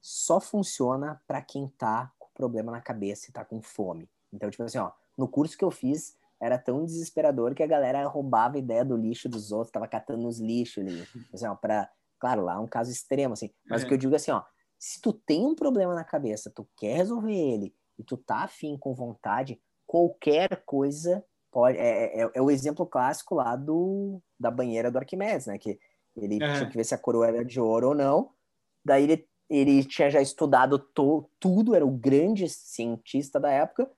Só 0.02 0.40
funciona 0.40 1.22
para 1.28 1.42
quem 1.42 1.68
tá 1.78 2.12
problema 2.36 2.72
na 2.72 2.82
cabeça 2.82 3.30
e 3.30 3.34
tá 3.34 3.44
com 3.44 3.62
fome. 3.62 4.08
Então, 4.32 4.50
tipo 4.50 4.62
assim, 4.62 4.78
ó, 4.78 4.92
no 5.18 5.28
curso 5.28 5.58
que 5.58 5.66
eu 5.66 5.72
fiz, 5.72 6.16
era 6.40 6.58
tão 6.60 6.86
desesperador 6.86 7.56
que 7.56 7.64
a 7.64 7.68
galera 7.68 8.06
roubava 8.08 8.58
a 8.58 8.60
ideia 8.60 8.86
do 8.86 8.96
lixo 8.96 9.28
dos 9.28 9.52
outros, 9.52 9.72
tava 9.72 9.88
catando 9.88 10.28
os 10.28 10.40
lixos 10.40 10.86
ali, 10.86 11.08
assim, 11.34 11.48
ó, 11.48 11.56
pra 11.56 11.90
Claro, 12.20 12.44
lá 12.44 12.56
é 12.56 12.58
um 12.58 12.68
caso 12.68 12.92
extremo, 12.92 13.34
assim. 13.34 13.52
Mas 13.70 13.82
é. 13.82 13.86
o 13.86 13.88
que 13.88 13.94
eu 13.94 13.98
digo 13.98 14.14
é 14.14 14.16
assim, 14.16 14.32
ó, 14.32 14.42
se 14.80 15.02
tu 15.02 15.14
tem 15.14 15.46
um 15.46 15.56
problema 15.56 15.94
na 15.94 16.04
cabeça, 16.04 16.50
tu 16.50 16.68
quer 16.78 16.98
resolver 16.98 17.34
ele 17.34 17.76
e 17.98 18.04
tu 18.04 18.18
tá 18.18 18.44
afim 18.44 18.78
com 18.78 18.94
vontade, 18.94 19.62
qualquer 19.86 20.64
coisa 20.66 21.24
pode. 21.52 21.78
É, 21.78 22.22
é, 22.22 22.32
é 22.34 22.42
o 22.42 22.52
exemplo 22.52 22.86
clássico 22.86 23.36
lá 23.36 23.56
do, 23.56 24.22
da 24.40 24.50
banheira 24.50 24.92
do 24.92 24.98
Arquimedes, 24.98 25.48
né? 25.48 25.58
Que 25.58 25.80
ele 26.16 26.44
é. 26.44 26.54
tinha 26.56 26.70
que 26.70 26.78
ver 26.78 26.84
se 26.84 26.96
a 26.96 26.98
coroa 26.98 27.28
era 27.28 27.44
de 27.44 27.60
ouro 27.60 27.90
ou 27.90 27.96
não. 27.96 28.32
Daí 28.84 29.04
ele, 29.04 29.28
ele 29.50 29.84
tinha 29.84 30.10
já 30.10 30.22
estudado 30.22 30.80
to, 30.80 31.30
tudo, 31.40 31.76
era 31.76 31.86
o 31.86 31.92
grande 31.92 32.48
cientista 32.50 33.40
da 33.40 33.52
época. 33.52 33.90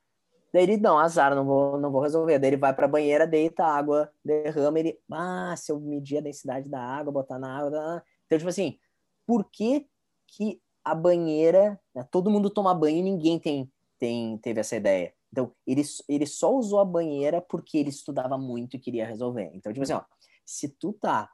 Daí 0.53 0.63
ele, 0.63 0.77
não, 0.77 0.97
azar, 0.97 1.35
não 1.35 1.45
vou, 1.45 1.77
não 1.77 1.91
vou 1.91 2.01
resolver. 2.01 2.39
Daí 2.39 2.51
ele 2.51 2.57
vai 2.57 2.73
pra 2.73 2.87
banheira, 2.87 3.27
deita 3.27 3.63
a 3.63 3.77
água, 3.77 4.11
derrama, 4.23 4.79
ele, 4.79 4.99
ah, 5.11 5.55
se 5.57 5.71
eu 5.71 5.79
medir 5.79 6.17
a 6.17 6.21
densidade 6.21 6.69
da 6.69 6.79
água, 6.79 7.11
botar 7.11 7.37
na 7.37 7.57
água, 7.57 8.03
então, 8.25 8.37
tipo 8.37 8.49
assim, 8.49 8.77
por 9.25 9.49
que 9.49 9.87
que 10.27 10.61
a 10.83 10.93
banheira, 10.93 11.79
né, 11.95 12.05
todo 12.11 12.29
mundo 12.29 12.49
toma 12.49 12.73
banho 12.73 12.97
e 12.97 13.01
ninguém 13.01 13.39
tem, 13.39 13.71
tem, 13.97 14.37
teve 14.37 14.59
essa 14.59 14.75
ideia? 14.75 15.13
Então, 15.31 15.51
ele, 15.65 15.81
ele 16.07 16.25
só 16.25 16.53
usou 16.53 16.79
a 16.79 16.85
banheira 16.85 17.41
porque 17.41 17.77
ele 17.77 17.89
estudava 17.89 18.37
muito 18.37 18.75
e 18.75 18.79
queria 18.79 19.05
resolver. 19.05 19.49
Então, 19.53 19.71
tipo 19.71 19.83
assim, 19.83 19.93
ó, 19.93 20.03
se 20.45 20.69
tu 20.69 20.93
tá 20.93 21.29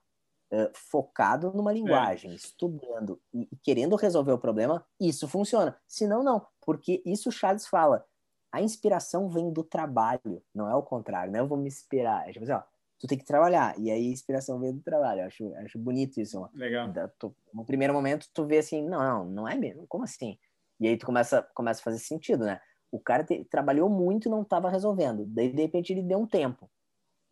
uh, 0.53 0.71
focado 0.73 1.51
numa 1.53 1.71
é. 1.71 1.73
linguagem, 1.73 2.31
é. 2.31 2.35
estudando 2.35 3.19
e, 3.33 3.47
e 3.51 3.55
querendo 3.57 3.95
resolver 3.95 4.31
o 4.31 4.37
problema, 4.37 4.85
isso 4.99 5.27
funciona. 5.27 5.75
Se 5.87 6.07
não, 6.07 6.23
não. 6.23 6.45
Porque 6.61 7.01
isso 7.05 7.29
o 7.29 7.31
Charles 7.31 7.67
fala, 7.67 8.05
a 8.51 8.61
inspiração 8.61 9.29
vem 9.29 9.51
do 9.51 9.63
trabalho, 9.63 10.43
não 10.53 10.69
é 10.69 10.75
o 10.75 10.83
contrário, 10.83 11.31
não 11.31 11.39
é 11.39 11.41
eu 11.41 11.47
vou 11.47 11.57
me 11.57 11.67
inspirar. 11.67 12.29
É 12.29 12.31
tipo 12.31 12.43
assim, 12.43 12.53
ó, 12.53 12.61
tu 12.99 13.07
tem 13.07 13.17
que 13.17 13.25
trabalhar, 13.25 13.77
e 13.79 13.89
aí 13.89 14.07
a 14.07 14.11
inspiração 14.11 14.59
vem 14.59 14.73
do 14.73 14.81
trabalho. 14.81 15.21
Eu 15.21 15.25
acho, 15.25 15.55
acho 15.55 15.79
bonito 15.79 16.21
isso. 16.21 16.47
Legal. 16.53 16.93
Tu, 17.17 17.35
no 17.53 17.65
primeiro 17.65 17.93
momento, 17.93 18.27
tu 18.33 18.45
vê 18.45 18.59
assim, 18.59 18.87
não, 18.87 18.99
não, 18.99 19.25
não 19.25 19.47
é 19.47 19.55
mesmo, 19.55 19.87
como 19.87 20.03
assim? 20.03 20.37
E 20.79 20.87
aí 20.87 20.97
tu 20.97 21.05
começa, 21.05 21.41
começa 21.53 21.81
a 21.81 21.83
fazer 21.83 21.99
sentido, 21.99 22.45
né? 22.45 22.59
O 22.91 22.99
cara 22.99 23.23
te, 23.23 23.43
trabalhou 23.45 23.89
muito 23.89 24.27
e 24.27 24.31
não 24.31 24.43
estava 24.43 24.69
resolvendo. 24.69 25.25
Daí, 25.25 25.51
de 25.51 25.61
repente, 25.61 25.91
ele 25.91 26.03
deu 26.03 26.19
um 26.19 26.27
tempo. 26.27 26.69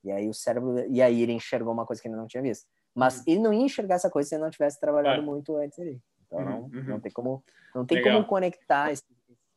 E 0.04 0.12
aí 0.12 0.28
o 0.28 0.34
cérebro, 0.34 0.80
e 0.90 1.02
aí 1.02 1.22
ele 1.22 1.34
enxergou 1.34 1.72
uma 1.72 1.86
coisa 1.86 2.02
que 2.02 2.08
ele 2.08 2.16
não 2.16 2.28
tinha 2.28 2.42
visto. 2.42 2.66
Mas 2.94 3.18
uhum. 3.18 3.24
ele 3.28 3.40
não 3.40 3.54
ia 3.54 3.62
enxergar 3.62 3.96
essa 3.96 4.10
coisa 4.10 4.30
se 4.30 4.36
ele 4.36 4.44
não 4.44 4.50
tivesse 4.50 4.80
trabalhado 4.80 5.22
muito 5.24 5.56
antes 5.56 5.80
ali. 5.80 6.00
Então, 6.26 6.40
uhum. 6.40 6.46
não, 6.46 6.70
não 6.70 6.94
uhum. 6.96 7.00
tem 7.00 7.12
como, 7.12 7.44
não 7.74 7.86
tem 7.86 8.02
como 8.02 8.26
conectar 8.26 8.92
esse 8.92 9.04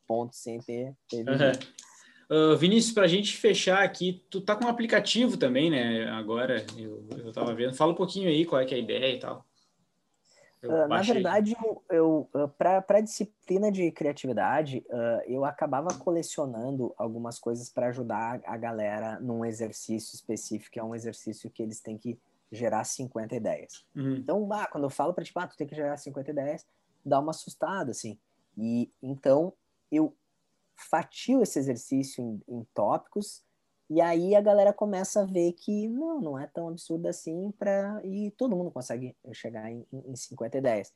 pontos 0.07 0.39
sem 0.39 0.61
ter. 0.61 0.95
ter 1.09 1.24
uhum. 1.28 2.53
uh, 2.53 2.57
Vinícius, 2.57 2.95
para 2.95 3.05
a 3.05 3.09
gente 3.09 3.37
fechar 3.37 3.82
aqui, 3.82 4.24
tu 4.30 4.41
tá 4.41 4.55
com 4.57 4.64
um 4.64 4.68
aplicativo 4.68 5.37
também, 5.37 5.70
né? 5.70 6.09
Agora, 6.11 6.64
eu, 6.76 7.07
eu 7.18 7.32
tava 7.32 7.55
vendo. 7.55 7.74
Fala 7.74 7.93
um 7.93 7.97
pouquinho 7.97 8.28
aí 8.28 8.45
qual 8.45 8.61
é, 8.61 8.64
é 8.64 8.74
a 8.74 8.78
ideia 8.78 9.14
e 9.14 9.18
tal. 9.18 9.45
Uh, 10.62 10.89
na 10.89 11.03
verdade, 11.03 11.55
eu, 11.91 12.30
eu 12.35 12.51
para 12.57 12.82
a 12.89 13.01
disciplina 13.01 13.70
de 13.70 13.91
criatividade, 13.91 14.82
uh, 14.89 15.20
eu 15.26 15.45
acabava 15.45 15.89
colecionando 15.99 16.95
algumas 16.97 17.39
coisas 17.39 17.68
para 17.68 17.89
ajudar 17.89 18.41
a 18.47 18.57
galera 18.57 19.20
num 19.20 19.45
exercício 19.45 20.14
específico, 20.14 20.78
é 20.78 20.82
um 20.82 20.95
exercício 20.95 21.51
que 21.51 21.62
eles 21.62 21.80
têm 21.80 21.99
que 21.99 22.18
gerar 22.51 22.84
50 22.84 23.34
ideias. 23.34 23.84
Uhum. 23.95 24.16
Então, 24.16 24.45
bah, 24.47 24.66
quando 24.66 24.84
eu 24.84 24.90
falo 24.90 25.12
para 25.12 25.24
tipo, 25.24 25.38
ah, 25.40 25.47
tu 25.47 25.57
tem 25.57 25.66
que 25.66 25.74
gerar 25.74 25.97
50 25.97 26.30
ideias, 26.30 26.66
dá 27.05 27.18
uma 27.20 27.30
assustada, 27.30 27.90
assim. 27.90 28.18
E 28.57 28.90
então 29.03 29.52
eu 29.90 30.14
fatio 30.77 31.43
esse 31.43 31.59
exercício 31.59 32.23
em, 32.23 32.43
em 32.48 32.66
tópicos 32.74 33.43
e 33.89 34.01
aí 34.01 34.35
a 34.35 34.40
galera 34.40 34.73
começa 34.73 35.23
a 35.23 35.24
ver 35.24 35.52
que 35.52 35.89
não, 35.89 36.20
não 36.20 36.39
é 36.39 36.47
tão 36.47 36.68
absurdo 36.68 37.06
assim 37.06 37.52
para 37.59 38.01
e 38.05 38.31
todo 38.32 38.56
mundo 38.56 38.70
consegue 38.70 39.14
chegar 39.32 39.70
em, 39.70 39.86
em 39.93 40.16
50 40.16 40.59
ideias. 40.59 40.93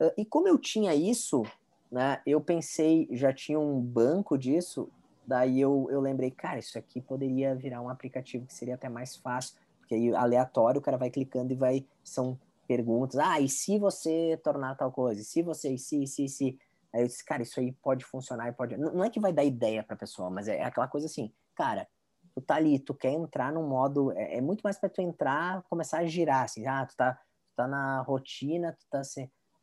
Uh, 0.00 0.12
e 0.16 0.24
como 0.24 0.46
eu 0.46 0.58
tinha 0.58 0.94
isso, 0.94 1.42
né, 1.90 2.20
eu 2.26 2.40
pensei, 2.40 3.08
já 3.12 3.32
tinha 3.32 3.58
um 3.58 3.80
banco 3.80 4.36
disso, 4.36 4.88
daí 5.26 5.60
eu, 5.60 5.88
eu 5.90 6.00
lembrei, 6.00 6.30
cara, 6.30 6.58
isso 6.58 6.78
aqui 6.78 7.00
poderia 7.00 7.54
virar 7.54 7.80
um 7.80 7.88
aplicativo 7.88 8.46
que 8.46 8.54
seria 8.54 8.74
até 8.74 8.88
mais 8.88 9.16
fácil, 9.16 9.56
porque 9.88 9.94
aí 9.94 10.14
aleatório 10.14 10.78
o 10.78 10.82
cara 10.82 10.98
vai 10.98 11.08
clicando 11.08 11.50
e 11.50 11.56
vai, 11.56 11.86
são 12.04 12.38
perguntas, 12.66 13.18
ah, 13.18 13.40
e 13.40 13.48
se 13.48 13.78
você 13.78 14.38
tornar 14.44 14.74
tal 14.74 14.92
coisa, 14.92 15.22
e 15.22 15.24
se 15.24 15.40
você, 15.40 15.72
e 15.72 15.78
se, 15.78 16.02
e 16.02 16.06
se, 16.06 16.24
e 16.24 16.28
se, 16.28 16.58
Aí 16.90 17.02
eu 17.02 17.06
disse, 17.06 17.22
cara, 17.22 17.42
isso 17.42 17.60
aí 17.60 17.72
pode 17.82 18.02
funcionar 18.02 18.48
e 18.48 18.52
pode. 18.52 18.74
Não 18.78 19.04
é 19.04 19.10
que 19.10 19.20
vai 19.20 19.30
dar 19.30 19.44
ideia 19.44 19.82
pra 19.82 19.94
pessoa, 19.94 20.30
mas 20.30 20.48
é 20.48 20.62
aquela 20.62 20.88
coisa 20.88 21.06
assim, 21.06 21.30
cara, 21.54 21.86
tu 22.34 22.40
tá 22.40 22.54
ali, 22.54 22.78
tu 22.78 22.94
quer 22.94 23.12
entrar 23.12 23.52
num 23.52 23.66
modo. 23.68 24.10
É, 24.12 24.38
é 24.38 24.40
muito 24.40 24.62
mais 24.62 24.78
para 24.78 24.88
tu 24.88 25.02
entrar, 25.02 25.62
começar 25.64 25.98
a 25.98 26.06
girar, 26.06 26.44
assim, 26.44 26.66
ah, 26.66 26.86
tu 26.86 26.96
tá, 26.96 27.12
tu 27.12 27.54
tá 27.56 27.68
na 27.68 28.00
rotina, 28.00 28.72
tu 28.72 28.86
tá 28.88 29.02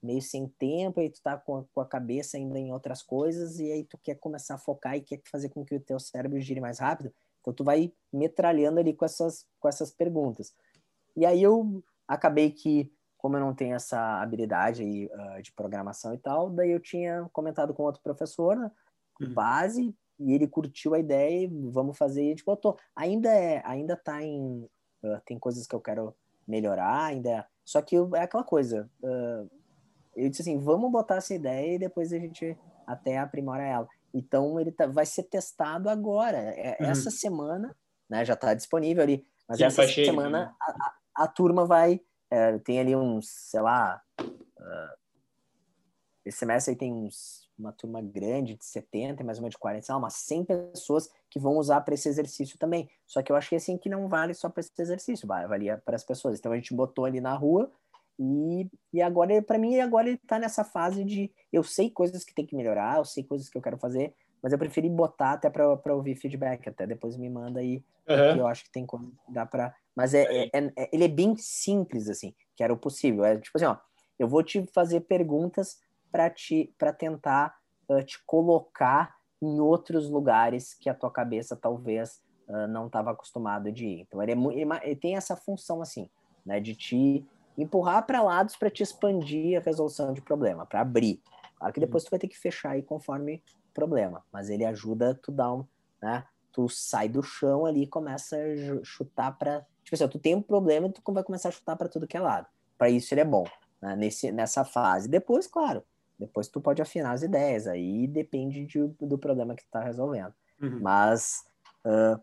meio 0.04 0.22
sem 0.22 0.48
tempo, 0.48 1.02
e 1.02 1.10
tu 1.10 1.20
tá 1.20 1.36
com 1.36 1.66
com 1.74 1.82
a 1.82 1.88
cabeça 1.88 2.38
ainda 2.38 2.60
em 2.60 2.72
outras 2.72 3.02
coisas, 3.02 3.60
e 3.60 3.72
aí 3.72 3.84
tu 3.84 3.98
quer 3.98 4.16
começar 4.16 4.54
a 4.54 4.60
focar 4.60 4.96
e 4.96 5.02
quer 5.02 5.20
fazer 5.26 5.50
com 5.50 5.66
que 5.66 5.76
o 5.76 5.80
teu 5.80 6.00
cérebro 6.00 6.40
gire 6.40 6.62
mais 6.62 6.78
rápido. 6.78 7.12
Então 7.46 7.54
tu 7.54 7.64
vai 7.64 7.94
metralhando 8.12 8.80
ali 8.80 8.92
com 8.92 9.06
essas, 9.06 9.46
com 9.60 9.68
essas 9.68 9.92
perguntas. 9.92 10.52
E 11.16 11.26
aí 11.26 11.44
eu 11.44 11.84
acabei 12.08 12.50
que 12.50 12.92
como 13.18 13.38
eu 13.38 13.42
não 13.42 13.56
tenho 13.56 13.76
essa 13.76 14.22
habilidade 14.22 14.84
aí, 14.84 15.06
uh, 15.08 15.42
de 15.42 15.52
programação 15.52 16.14
e 16.14 16.18
tal, 16.20 16.48
daí 16.50 16.70
eu 16.70 16.80
tinha 16.80 17.28
comentado 17.34 17.74
com 17.74 17.82
outro 17.82 18.02
professor, 18.04 18.56
né, 18.56 18.72
uhum. 19.20 19.34
base, 19.34 19.96
e 20.20 20.32
ele 20.32 20.48
curtiu 20.48 20.94
a 20.94 21.00
ideia 21.00 21.46
e 21.46 21.48
vamos 21.72 21.98
fazer, 21.98 22.22
e 22.22 22.28
a 22.28 22.30
gente 22.30 22.46
botou. 22.46 22.78
Ainda 22.96 23.30
é, 23.30 23.64
ainda 23.66 23.96
tá 23.96 24.22
em, 24.22 24.70
uh, 25.04 25.20
tem 25.26 25.40
coisas 25.40 25.66
que 25.66 25.74
eu 25.74 25.82
quero 25.82 26.16
melhorar, 26.48 27.06
ainda. 27.06 27.48
Só 27.64 27.82
que 27.82 27.96
é 27.96 28.22
aquela 28.22 28.44
coisa. 28.44 28.88
Uh, 29.02 29.50
eu 30.16 30.30
disse 30.30 30.44
assim, 30.44 30.60
vamos 30.60 30.92
botar 30.92 31.16
essa 31.16 31.34
ideia 31.34 31.76
e 31.76 31.80
depois 31.80 32.14
a 32.14 32.20
gente 32.20 32.56
até 32.86 33.18
aprimora 33.18 33.64
ela. 33.64 33.88
Então 34.16 34.58
ele 34.58 34.72
tá, 34.72 34.88
vai 34.88 35.06
ser 35.06 35.24
testado 35.24 35.90
agora. 35.90 36.38
É, 36.38 36.78
uhum. 36.80 36.90
Essa 36.90 37.12
semana, 37.12 37.76
né? 38.10 38.24
Já 38.24 38.34
está 38.34 38.54
disponível 38.54 39.04
ali. 39.04 39.28
Mas 39.48 39.58
Sim, 39.58 39.66
essa 39.66 39.86
semana 39.88 40.46
né? 40.46 40.56
a, 40.62 40.72
a, 40.72 41.24
a, 41.26 41.28
turma 41.28 41.66
vai. 41.66 42.00
É, 42.32 42.58
tem 42.60 42.80
ali 42.80 42.96
uns, 42.96 43.28
sei 43.28 43.60
lá. 43.60 44.02
Uh, 44.22 45.06
esse 46.24 46.38
semestre 46.40 46.72
aí 46.72 46.78
tem 46.78 46.94
uns, 46.94 47.52
uma 47.60 47.74
turma 47.74 48.02
grande 48.02 48.56
de 48.56 48.66
70, 48.66 49.22
mais 49.24 49.38
menos 49.38 49.52
de 49.52 49.60
40, 49.60 49.86
sei 49.86 49.94
lá, 49.94 50.00
umas 50.00 50.16
100 50.16 50.46
pessoas 50.46 51.10
que 51.30 51.38
vão 51.38 51.58
usar 51.58 51.82
para 51.82 51.94
esse 51.94 52.08
exercício 52.08 52.58
também. 52.58 52.90
Só 53.06 53.22
que 53.22 53.32
eu 53.32 53.36
achei 53.36 53.58
assim 53.58 53.78
que 53.78 53.90
não 53.90 54.08
vale 54.08 54.34
só 54.34 54.50
para 54.50 54.62
esse 54.62 54.72
exercício, 54.80 55.28
valia 55.28 55.78
para 55.86 55.98
as 55.98 56.04
pessoas. 56.04 56.40
Então 56.40 56.54
a 56.54 56.56
gente 56.56 56.74
botou 56.74 57.04
ali 57.04 57.20
na 57.20 57.34
rua 57.34 57.70
e, 58.20 58.70
e 58.94 59.02
agora, 59.02 59.42
para 59.42 59.58
mim, 59.58 59.80
agora 59.80 60.08
ele 60.08 60.20
está 60.22 60.40
nessa 60.40 60.64
fase 60.64 61.04
de 61.04 61.32
eu 61.52 61.64
sei 61.64 61.90
coisas 61.90 62.24
que 62.24 62.34
tem 62.34 62.46
que 62.46 62.56
melhorar, 62.56 62.98
eu 62.98 63.06
sei 63.06 63.24
coisas 63.24 63.50
que 63.50 63.58
eu 63.58 63.62
quero 63.62 63.78
fazer, 63.78 64.14
mas 64.42 64.54
eu 64.54 64.60
preferi 64.60 64.90
botar 64.90 65.34
até 65.34 65.50
para 65.50 65.96
ouvir 65.96 66.16
feedback, 66.16 66.70
até 66.70 66.86
depois 66.86 67.18
me 67.18 67.30
manda 67.30 67.60
aí, 67.60 67.84
uhum. 68.08 68.38
eu 68.38 68.48
acho 68.48 68.64
que 68.64 68.72
tem 68.72 68.86
como 68.86 69.12
dá 69.28 69.46
para. 69.46 69.76
Mas 69.96 70.14
é, 70.14 70.24
é, 70.24 70.50
é, 70.54 70.72
é, 70.78 70.90
ele 70.94 71.06
é 71.06 71.10
bem 71.10 71.36
simples, 71.36 72.10
assim, 72.10 72.34
que 72.56 72.64
era 72.64 72.74
o 72.74 72.78
possível. 72.78 73.26
É 73.26 73.38
tipo 73.38 73.58
assim, 73.58 73.66
ó, 73.66 73.78
eu 74.18 74.28
vou 74.28 74.44
te 74.44 74.66
fazer 74.74 75.02
perguntas 75.02 75.80
para 76.12 76.30
te 76.30 76.74
para 76.78 76.94
tentar 76.94 77.56
uh, 77.90 78.04
te 78.04 78.24
colocar 78.26 79.16
em 79.42 79.60
outros 79.60 80.10
lugares 80.10 80.74
que 80.74 80.90
a 80.90 80.94
tua 80.94 81.12
cabeça 81.12 81.56
talvez 81.56 82.22
uh, 82.48 82.68
não 82.68 82.88
estava 82.88 83.12
acostumado 83.12 83.72
de 83.72 83.86
ir. 83.86 84.02
Então 84.02 84.22
ele, 84.22 84.32
é, 84.32 84.36
ele, 84.36 84.70
ele 84.84 84.96
tem 84.96 85.16
essa 85.16 85.36
função 85.36 85.82
assim, 85.82 86.10
né, 86.46 86.60
de 86.60 86.76
te 86.76 87.26
empurrar 87.58 88.06
para 88.06 88.22
lados 88.22 88.56
para 88.56 88.70
te 88.70 88.84
expandir 88.84 89.58
a 89.60 89.64
resolução 89.64 90.14
de 90.14 90.22
problema, 90.22 90.66
para 90.66 90.82
abrir. 90.82 91.22
Claro 91.58 91.74
que 91.74 91.80
depois 91.80 92.04
tu 92.04 92.10
vai 92.10 92.20
ter 92.20 92.28
que 92.28 92.38
fechar 92.38 92.72
aí 92.72 92.84
conforme 92.84 93.44
problema, 93.74 94.24
mas 94.32 94.50
ele 94.50 94.66
ajuda 94.66 95.16
tu 95.16 95.32
dar 95.32 95.54
um, 95.54 95.66
né? 96.02 96.24
Tu 96.52 96.70
sai 96.70 97.10
do 97.10 97.22
chão 97.22 97.66
ali 97.66 97.84
e 97.84 97.88
começa 97.88 98.38
a 98.38 98.84
chutar 98.84 99.38
para, 99.38 99.66
tipo 99.84 99.96
assim, 99.96 100.08
tu 100.08 100.18
tem 100.18 100.36
um 100.36 100.42
problema, 100.42 100.90
tu 100.90 101.02
vai 101.12 101.24
começar 101.24 101.50
a 101.50 101.52
chutar 101.52 101.76
para 101.76 101.90
tudo 101.90 102.08
que 102.08 102.16
é 102.16 102.20
lado. 102.20 102.48
Para 102.78 102.90
isso 102.90 103.14
ele 103.14 103.22
é 103.22 103.26
bom, 103.26 103.46
né? 103.82 103.96
Nesse 103.96 104.32
nessa 104.32 104.64
fase. 104.64 105.10
Depois, 105.10 105.48
claro, 105.48 105.84
depois 106.18 106.48
tu 106.48 106.62
pode 106.62 106.82
afinar 106.82 107.12
as 107.12 107.24
ideias, 107.24 107.68
aí 107.68 108.08
depende 108.08 108.66
de, 108.66 108.88
do 109.00 109.18
problema 109.18 109.56
que 109.56 109.64
tu 109.64 109.70
tá 109.70 109.82
resolvendo. 109.82 110.34
Uhum. 110.62 110.80
Mas 110.82 111.44
uh, 111.86 112.22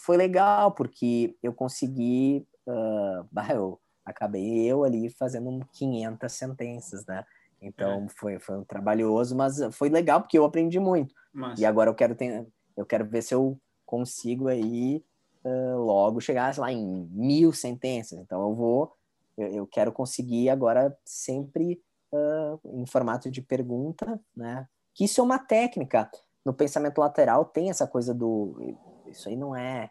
foi 0.00 0.16
legal 0.16 0.72
porque 0.72 1.36
eu 1.42 1.52
consegui, 1.52 2.46
uh, 2.66 3.28
eu 3.52 3.80
acabei 4.04 4.64
eu 4.64 4.84
ali 4.84 5.08
fazendo 5.10 5.66
500 5.72 6.32
sentenças, 6.32 7.06
né? 7.06 7.24
Então 7.60 8.04
é. 8.04 8.08
foi, 8.10 8.38
foi 8.38 8.58
um 8.58 8.64
trabalhoso, 8.64 9.34
mas 9.34 9.58
foi 9.72 9.88
legal 9.88 10.20
porque 10.20 10.38
eu 10.38 10.44
aprendi 10.44 10.78
muito. 10.78 11.14
E 11.58 11.64
agora 11.64 11.90
eu 11.90 11.94
quero 11.94 12.14
ter, 12.14 12.46
eu 12.76 12.84
quero 12.84 13.06
ver 13.06 13.22
se 13.22 13.34
eu 13.34 13.58
consigo 13.86 14.48
aí 14.48 15.04
uh, 15.44 15.78
logo 15.78 16.20
chegar 16.20 16.56
lá 16.58 16.70
em 16.70 17.08
mil 17.10 17.52
sentenças. 17.52 18.18
Então 18.18 18.42
eu 18.42 18.54
vou, 18.54 18.92
eu, 19.36 19.48
eu 19.48 19.66
quero 19.66 19.92
conseguir 19.92 20.50
agora 20.50 20.96
sempre 21.04 21.80
uh, 22.12 22.60
em 22.80 22.86
formato 22.86 23.30
de 23.30 23.40
pergunta, 23.40 24.20
né? 24.36 24.68
Que 24.92 25.04
isso 25.04 25.20
é 25.20 25.24
uma 25.24 25.38
técnica. 25.38 26.10
No 26.44 26.52
pensamento 26.52 26.98
lateral 26.98 27.46
tem 27.46 27.70
essa 27.70 27.86
coisa 27.86 28.12
do, 28.12 28.76
isso 29.06 29.28
aí 29.28 29.36
não 29.36 29.56
é, 29.56 29.90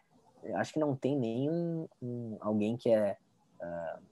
acho 0.54 0.72
que 0.72 0.78
não 0.78 0.94
tem 0.94 1.18
nenhum 1.18 1.88
um, 2.00 2.36
alguém 2.40 2.76
que 2.76 2.88
é 2.90 3.16
uh, 3.64 4.02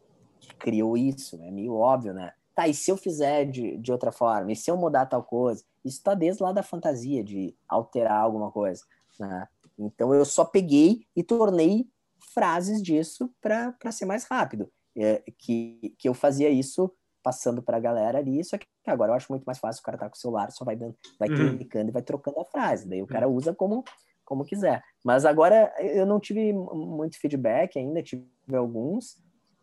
que 0.41 0.55
criou 0.57 0.97
isso, 0.97 1.37
é 1.43 1.51
meio 1.51 1.75
óbvio, 1.75 2.13
né? 2.13 2.33
Tá, 2.55 2.69
e 2.69 2.75
se 2.75 2.91
eu 2.91 2.97
fizer 2.97 3.47
de, 3.47 3.79
de 3.79 3.93
outra 3.93 4.13
forma? 4.13 4.53
E 4.53 4.57
se 4.57 4.71
eu 4.71 4.77
mudar 4.77 5.07
tal 5.07 5.23
coisa? 5.23 5.65
Isso 5.85 5.99
está 5.99 6.15
desde 6.15 6.43
lá 6.43 6.53
da 6.53 6.63
fantasia, 6.63 7.25
de 7.25 7.55
alterar 7.69 8.21
alguma 8.21 8.51
coisa, 8.51 8.85
né? 9.19 9.49
Então 9.79 10.13
eu 10.15 10.25
só 10.25 10.45
peguei 10.45 11.07
e 11.17 11.23
tornei 11.23 11.87
frases 12.35 12.83
disso 12.83 13.31
para 13.41 13.75
ser 13.91 14.05
mais 14.05 14.25
rápido. 14.25 14.71
É, 14.95 15.23
que, 15.39 15.95
que 15.99 16.07
eu 16.07 16.13
fazia 16.13 16.51
isso 16.51 16.93
passando 17.23 17.63
para 17.63 17.79
a 17.79 17.81
galera 17.81 18.19
ali, 18.19 18.45
só 18.45 18.59
que 18.59 18.67
agora 18.87 19.13
eu 19.13 19.17
acho 19.17 19.31
muito 19.31 19.45
mais 19.45 19.59
fácil, 19.59 19.81
o 19.81 19.85
cara 19.85 19.97
tá 19.97 20.09
com 20.09 20.17
o 20.17 20.19
celular, 20.19 20.51
só 20.51 20.65
vai 20.65 20.77
dando, 20.77 20.95
vai 21.19 21.31
uhum. 21.31 21.57
clicando 21.57 21.89
e 21.89 21.93
vai 21.93 22.03
trocando 22.03 22.41
a 22.41 22.45
frase, 22.45 22.89
daí 22.89 23.01
o 23.03 23.07
cara 23.07 23.29
usa 23.29 23.55
como 23.55 23.85
como 24.25 24.45
quiser. 24.45 24.83
Mas 25.05 25.25
agora 25.25 25.73
eu 25.79 26.07
não 26.07 26.19
tive 26.19 26.53
muito 26.53 27.19
feedback 27.21 27.79
ainda, 27.79 28.03
tive 28.03 28.25
alguns, 28.55 29.19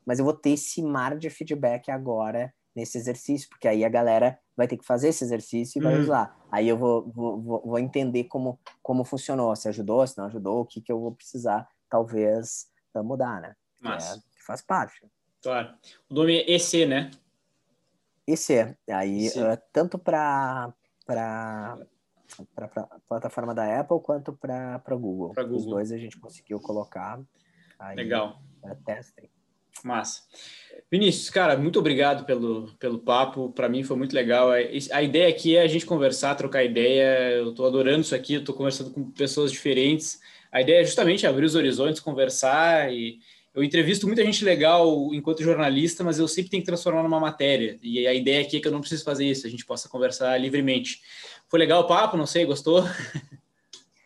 mas 0.09 0.17
eu 0.17 0.25
vou 0.25 0.33
ter 0.33 0.49
esse 0.49 0.81
mar 0.81 1.15
de 1.15 1.29
feedback 1.29 1.91
agora 1.91 2.51
nesse 2.75 2.97
exercício, 2.97 3.47
porque 3.47 3.67
aí 3.67 3.85
a 3.85 3.89
galera 3.89 4.39
vai 4.57 4.67
ter 4.67 4.75
que 4.75 4.83
fazer 4.83 5.09
esse 5.09 5.23
exercício 5.23 5.77
e 5.77 5.83
vai 5.83 5.93
uhum. 5.93 6.01
usar. 6.01 6.35
Aí 6.51 6.67
eu 6.67 6.75
vou, 6.75 7.07
vou, 7.11 7.61
vou, 7.61 7.77
entender 7.77 8.23
como, 8.23 8.59
como 8.81 9.05
funcionou, 9.05 9.55
se 9.55 9.69
ajudou, 9.69 10.07
se 10.07 10.17
não 10.17 10.25
ajudou, 10.25 10.61
o 10.61 10.65
que, 10.65 10.81
que 10.81 10.91
eu 10.91 10.99
vou 10.99 11.11
precisar, 11.11 11.69
talvez, 11.87 12.71
mudar, 12.95 13.39
né? 13.39 13.55
Mas... 13.79 14.17
É, 14.17 14.19
faz 14.47 14.63
parte. 14.63 14.99
Claro. 15.43 15.75
O 16.09 16.15
nome 16.15 16.39
é 16.39 16.55
EC, 16.55 16.87
né? 16.87 17.11
EC. 18.25 18.75
Aí, 18.89 19.27
EC. 19.27 19.37
Uh, 19.37 19.61
tanto 19.71 19.99
para 19.99 20.73
para 21.05 21.77
a 22.75 22.99
plataforma 23.07 23.53
da 23.53 23.79
Apple 23.79 23.99
quanto 24.01 24.33
para 24.33 24.81
Google. 24.89 25.35
Google. 25.35 25.55
Os 25.55 25.65
dois 25.67 25.91
a 25.91 25.97
gente 25.99 26.19
conseguiu 26.19 26.59
colocar. 26.59 27.21
Aí, 27.77 27.95
Legal. 27.95 28.41
Testem. 28.83 29.29
Massa. 29.83 30.21
Vinícius, 30.91 31.29
cara, 31.29 31.55
muito 31.55 31.77
obrigado 31.77 32.25
pelo, 32.25 32.71
pelo 32.79 32.99
papo. 32.99 33.51
Para 33.51 33.69
mim 33.69 33.83
foi 33.83 33.95
muito 33.95 34.13
legal. 34.13 34.51
É, 34.53 34.71
a 34.91 35.03
ideia 35.03 35.29
aqui 35.29 35.55
é 35.55 35.61
a 35.61 35.67
gente 35.67 35.85
conversar, 35.85 36.35
trocar 36.35 36.63
ideia. 36.63 37.31
Eu 37.33 37.51
estou 37.51 37.67
adorando 37.67 38.01
isso 38.01 38.15
aqui. 38.15 38.35
Estou 38.35 38.55
conversando 38.55 38.91
com 38.91 39.11
pessoas 39.11 39.51
diferentes. 39.51 40.19
A 40.51 40.61
ideia 40.61 40.81
é 40.81 40.83
justamente 40.83 41.27
abrir 41.27 41.45
os 41.45 41.53
horizontes, 41.53 42.01
conversar. 42.01 42.91
E 42.91 43.19
eu 43.53 43.63
entrevisto 43.63 44.07
muita 44.07 44.25
gente 44.25 44.43
legal 44.43 45.13
enquanto 45.13 45.43
jornalista, 45.43 46.03
mas 46.03 46.17
eu 46.17 46.27
sempre 46.27 46.49
tenho 46.49 46.63
que 46.63 46.67
transformar 46.67 47.03
numa 47.03 47.19
matéria. 47.19 47.77
E 47.83 48.07
a 48.07 48.13
ideia 48.13 48.41
aqui 48.41 48.57
é 48.57 48.59
que 48.59 48.67
eu 48.67 48.71
não 48.71 48.81
preciso 48.81 49.03
fazer 49.03 49.25
isso. 49.25 49.45
A 49.45 49.49
gente 49.49 49.65
possa 49.65 49.87
conversar 49.87 50.39
livremente. 50.39 51.01
Foi 51.47 51.59
legal 51.59 51.81
o 51.81 51.87
papo? 51.87 52.17
Não 52.17 52.25
sei, 52.25 52.45
gostou? 52.45 52.83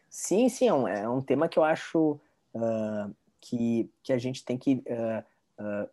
Sim, 0.10 0.48
sim. 0.48 0.68
É 0.68 0.74
um, 0.74 0.88
é 0.88 1.10
um 1.10 1.22
tema 1.22 1.50
que 1.50 1.58
eu 1.58 1.64
acho 1.64 2.20
uh, 2.54 3.14
que, 3.42 3.90
que 4.02 4.14
a 4.14 4.18
gente 4.18 4.46
tem 4.46 4.58
que 4.58 4.76
uh, 4.76 5.24
Uh, 5.60 5.90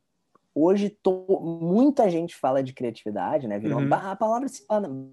hoje 0.55 0.91
to, 0.91 1.27
muita 1.41 2.11
gente 2.11 2.37
fala 2.37 2.63
de 2.63 2.73
criatividade, 2.73 3.47
né? 3.47 3.59
Virou, 3.59 3.81
uhum. 3.81 3.93
A 3.93 4.17
palavra 4.17 4.49
se 4.49 4.65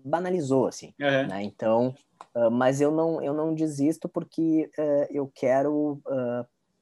banalizou, 0.03 0.67
assim. 0.67 0.93
Uhum. 0.99 1.27
Né? 1.27 1.43
Então, 1.43 1.93
uh, 2.35 2.51
mas 2.51 2.81
eu 2.81 2.91
não, 2.91 3.21
eu 3.21 3.33
não 3.33 3.53
desisto 3.53 4.09
porque 4.09 4.69
uh, 4.77 5.07
eu 5.09 5.31
quero, 5.33 6.01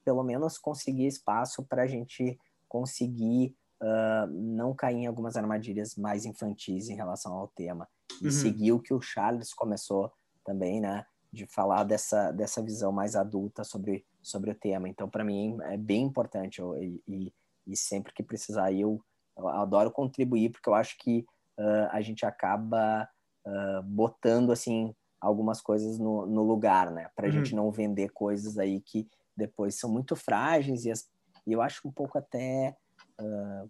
pelo 0.04 0.24
menos, 0.24 0.58
conseguir 0.58 1.08
espaço 1.08 1.64
para 1.64 1.84
a 1.84 1.88
gente 1.88 2.38
conseguir 2.68 3.56
não 4.32 4.74
cair 4.74 4.96
em 4.96 5.06
algumas 5.06 5.36
armadilhas 5.36 5.96
mais 5.96 6.26
infantis 6.26 6.90
em 6.90 6.96
relação 6.96 7.34
ao 7.34 7.48
tema. 7.50 7.88
E 8.22 8.26
uhum. 8.26 8.32
seguir 8.32 8.72
o 8.72 8.80
que 8.80 8.94
o 8.94 9.02
Charles 9.02 9.54
começou 9.54 10.12
também, 10.44 10.80
né? 10.80 11.06
De 11.32 11.46
falar 11.46 11.84
dessa, 11.84 12.32
dessa 12.32 12.64
visão 12.64 12.92
mais 12.92 13.16
adulta 13.16 13.64
sobre, 13.64 14.06
sobre 14.22 14.52
o 14.52 14.56
tema. 14.56 14.88
Então, 14.88 15.10
para 15.10 15.24
mim, 15.24 15.58
é 15.64 15.76
bem 15.76 16.04
importante. 16.04 16.60
Eu, 16.60 16.82
e, 16.82 17.04
e 17.08 17.34
e 17.68 17.76
sempre 17.76 18.14
que 18.14 18.24
precisar 18.24 18.72
eu, 18.72 19.02
eu 19.38 19.48
adoro 19.48 19.92
contribuir 19.92 20.52
porque 20.52 20.70
eu 20.70 20.76
acho 20.76 20.98
que 20.98 21.26
uh, 21.58 21.90
a 21.92 22.02
gente 22.02 22.26
acaba 22.26 23.08
uh, 23.46 23.84
botando 23.84 24.52
assim 24.52 24.94
algumas 25.20 25.62
coisas 25.62 25.98
no, 25.98 26.26
no 26.26 26.44
lugar, 26.44 26.92
né? 26.92 27.10
Para 27.16 27.28
a 27.28 27.30
uhum. 27.30 27.38
gente 27.38 27.56
não 27.56 27.72
vender 27.72 28.10
coisas 28.10 28.58
aí 28.58 28.80
que 28.82 29.08
depois 29.36 29.76
são 29.76 29.90
muito 29.90 30.16
frágeis 30.16 30.86
e, 30.86 30.92
as, 30.92 31.10
e 31.48 31.54
eu 31.54 31.62
acho 31.62 31.88
um 31.88 31.92
pouco 31.92 32.18
até 32.18 32.76
uh, 33.20 33.70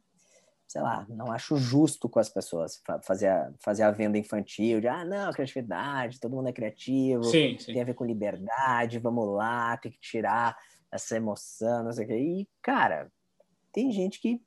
sei 0.67 0.81
lá, 0.81 1.05
não 1.07 1.31
acho 1.31 1.55
justo 1.55 2.09
com 2.09 2.19
as 2.19 2.27
pessoas 2.27 2.81
fazer 3.03 3.27
a, 3.27 3.49
fazer 3.59 3.83
a 3.83 3.91
venda 3.91 4.17
infantil 4.17 4.81
de 4.81 4.87
ah, 4.87 5.05
não, 5.05 5.31
criatividade, 5.31 6.19
todo 6.19 6.35
mundo 6.35 6.49
é 6.49 6.53
criativo, 6.53 7.23
sim, 7.23 7.57
sim. 7.57 7.71
tem 7.71 7.81
a 7.81 7.85
ver 7.85 7.93
com 7.93 8.03
liberdade, 8.03 8.99
vamos 8.99 9.25
lá, 9.35 9.77
tem 9.77 9.91
que 9.91 9.99
tirar 9.99 10.57
essa 10.91 11.15
emoção, 11.15 11.83
não 11.83 11.93
sei 11.93 12.05
o 12.05 12.07
quê. 12.07 12.17
E, 12.17 12.49
cara, 12.61 13.09
tem 13.75 13.91
gente 13.91 14.21
que, 14.21 14.41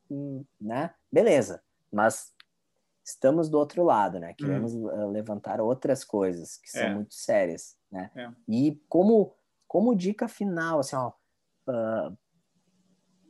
né, 0.59 0.91
beleza, 1.13 1.63
mas 1.93 2.33
estamos 3.05 3.51
do 3.51 3.59
outro 3.59 3.85
lado, 3.85 4.19
né? 4.19 4.33
Queremos 4.33 4.73
uhum. 4.73 5.11
levantar 5.11 5.61
outras 5.61 6.03
coisas 6.03 6.57
que 6.57 6.71
são 6.71 6.83
é. 6.83 6.95
muito 6.95 7.13
sérias, 7.13 7.77
né? 7.93 8.11
É. 8.17 8.31
E 8.49 8.81
como 8.89 9.35
como 9.67 9.95
dica 9.95 10.27
final, 10.29 10.81
assim, 10.81 10.97
ó, 10.97 11.13
uh, 11.69 12.17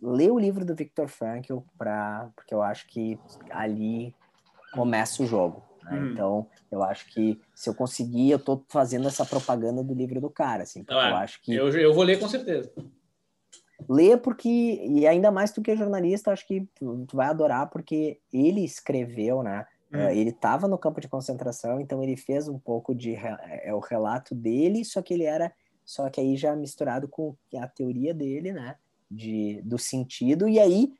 lê 0.00 0.30
o 0.30 0.38
livro 0.38 0.64
do 0.64 0.76
Viktor 0.76 1.08
Frankl 1.08 1.58
para 1.76 2.30
porque 2.36 2.54
eu 2.54 2.62
acho 2.62 2.86
que 2.86 3.18
ali 3.50 4.14
começa 4.72 5.20
o 5.20 5.26
jogo. 5.26 5.64
Né? 5.82 5.98
Uhum. 5.98 6.12
Então, 6.12 6.50
eu 6.70 6.80
acho 6.84 7.06
que 7.12 7.40
se 7.56 7.68
eu 7.68 7.74
conseguir, 7.74 8.30
eu 8.30 8.38
tô 8.38 8.64
fazendo 8.68 9.08
essa 9.08 9.26
propaganda 9.26 9.82
do 9.82 9.94
livro 9.94 10.20
do 10.20 10.30
cara, 10.30 10.62
assim, 10.62 10.84
porque 10.84 11.00
ah, 11.00 11.10
eu 11.10 11.16
acho 11.16 11.42
que 11.42 11.52
eu, 11.52 11.68
eu 11.70 11.92
vou 11.92 12.04
ler 12.04 12.20
com 12.20 12.28
certeza. 12.28 12.72
Lê 13.88 14.16
porque, 14.16 14.48
e 14.48 15.06
ainda 15.06 15.30
mais 15.30 15.50
tu 15.50 15.62
que 15.62 15.70
é 15.70 15.76
jornalista, 15.76 16.32
acho 16.32 16.46
que 16.46 16.68
tu, 16.74 17.06
tu 17.06 17.16
vai 17.16 17.28
adorar, 17.28 17.70
porque 17.70 18.20
ele 18.32 18.64
escreveu, 18.64 19.42
né? 19.42 19.66
Hum. 19.92 19.98
Uh, 19.98 20.10
ele 20.10 20.30
estava 20.30 20.68
no 20.68 20.76
campo 20.76 21.00
de 21.00 21.08
concentração, 21.08 21.80
então 21.80 22.02
ele 22.02 22.16
fez 22.16 22.48
um 22.48 22.58
pouco 22.58 22.94
de 22.94 23.14
é, 23.14 23.72
o 23.72 23.78
relato 23.78 24.34
dele, 24.34 24.84
só 24.84 25.00
que 25.00 25.14
ele 25.14 25.24
era 25.24 25.52
só 25.88 26.10
que 26.10 26.20
aí 26.20 26.36
já 26.36 26.54
misturado 26.54 27.08
com 27.08 27.34
a 27.56 27.66
teoria 27.66 28.12
dele, 28.12 28.52
né? 28.52 28.76
De, 29.10 29.62
do 29.62 29.78
sentido, 29.78 30.46
e 30.46 30.60
aí, 30.60 30.92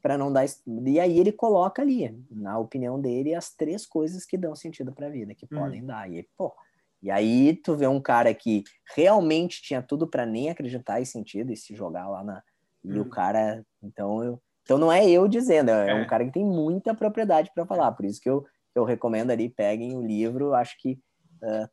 para 0.00 0.16
não 0.16 0.32
dar. 0.32 0.46
E 0.86 1.00
aí 1.00 1.18
ele 1.18 1.32
coloca 1.32 1.82
ali, 1.82 2.16
na 2.30 2.56
opinião 2.56 3.00
dele, 3.00 3.34
as 3.34 3.52
três 3.52 3.84
coisas 3.84 4.24
que 4.24 4.38
dão 4.38 4.54
sentido 4.54 4.92
para 4.92 5.08
a 5.08 5.10
vida, 5.10 5.34
que 5.34 5.44
hum. 5.46 5.58
podem 5.58 5.84
dar. 5.84 6.08
E, 6.08 6.22
pô, 6.36 6.54
e 7.02 7.10
aí 7.10 7.54
tu 7.54 7.76
vê 7.76 7.86
um 7.86 8.00
cara 8.00 8.32
que 8.34 8.64
realmente 8.94 9.62
tinha 9.62 9.82
tudo 9.82 10.06
para 10.06 10.26
nem 10.26 10.50
acreditar 10.50 11.00
em 11.00 11.04
sentido 11.04 11.52
e 11.52 11.56
se 11.56 11.74
jogar 11.74 12.08
lá 12.08 12.24
na. 12.24 12.42
E 12.84 12.98
o 12.98 13.08
cara. 13.08 13.64
Então 13.82 14.22
eu. 14.22 14.40
Então 14.62 14.76
não 14.76 14.92
é 14.92 15.08
eu 15.08 15.26
dizendo, 15.26 15.70
é, 15.70 15.90
é. 15.90 15.94
um 15.94 16.06
cara 16.06 16.26
que 16.26 16.32
tem 16.32 16.44
muita 16.44 16.94
propriedade 16.94 17.50
para 17.54 17.64
falar. 17.64 17.92
Por 17.92 18.04
isso 18.04 18.20
que 18.20 18.28
eu, 18.28 18.44
eu 18.74 18.84
recomendo 18.84 19.30
ali, 19.30 19.48
peguem 19.48 19.96
o 19.96 20.02
livro. 20.02 20.54
Acho 20.54 20.76
que 20.78 20.98
uh, 21.42 21.68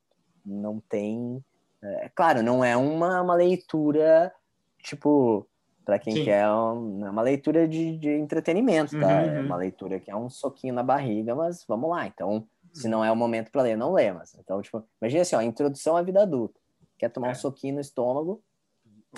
não 0.45 0.80
tem 0.80 1.43
é, 1.85 2.10
claro, 2.15 2.41
não 2.41 2.64
é 2.64 2.76
uma, 2.76 3.22
uma 3.22 3.35
leitura, 3.35 4.34
tipo, 4.81 5.47
para 5.85 5.99
quem 5.99 6.15
Sim. 6.15 6.23
quer 6.26 6.49
um, 6.49 7.06
é 7.06 7.10
uma 7.10 7.22
leitura 7.22 7.68
de, 7.68 7.97
de 7.97 8.10
entretenimento, 8.10 8.99
tá? 8.99 9.07
Uhum, 9.07 9.30
é 9.30 9.39
uhum. 9.39 9.45
uma 9.45 9.56
leitura 9.56 9.99
que 9.99 10.10
é 10.10 10.15
um 10.15 10.30
soquinho 10.30 10.73
na 10.73 10.81
barriga, 10.81 11.35
mas 11.35 11.64
vamos 11.68 11.89
lá. 11.89 12.07
Então, 12.07 12.47
se 12.76 12.88
não 12.88 13.03
é 13.03 13.11
o 13.11 13.15
momento 13.15 13.52
para 13.52 13.61
ler, 13.61 13.77
não 13.77 13.93
lê. 13.93 14.11
Mas, 14.11 14.35
então, 14.35 14.61
tipo, 14.61 14.84
imagina 15.02 15.22
assim, 15.22 15.35
ó, 15.35 15.41
introdução 15.41 15.95
à 15.95 16.02
vida 16.02 16.22
adulta. 16.22 16.60
Quer 16.97 17.10
tomar 17.10 17.30
é. 17.30 17.31
um 17.31 17.35
soquinho 17.35 17.76
no 17.76 17.81
estômago, 17.81 18.43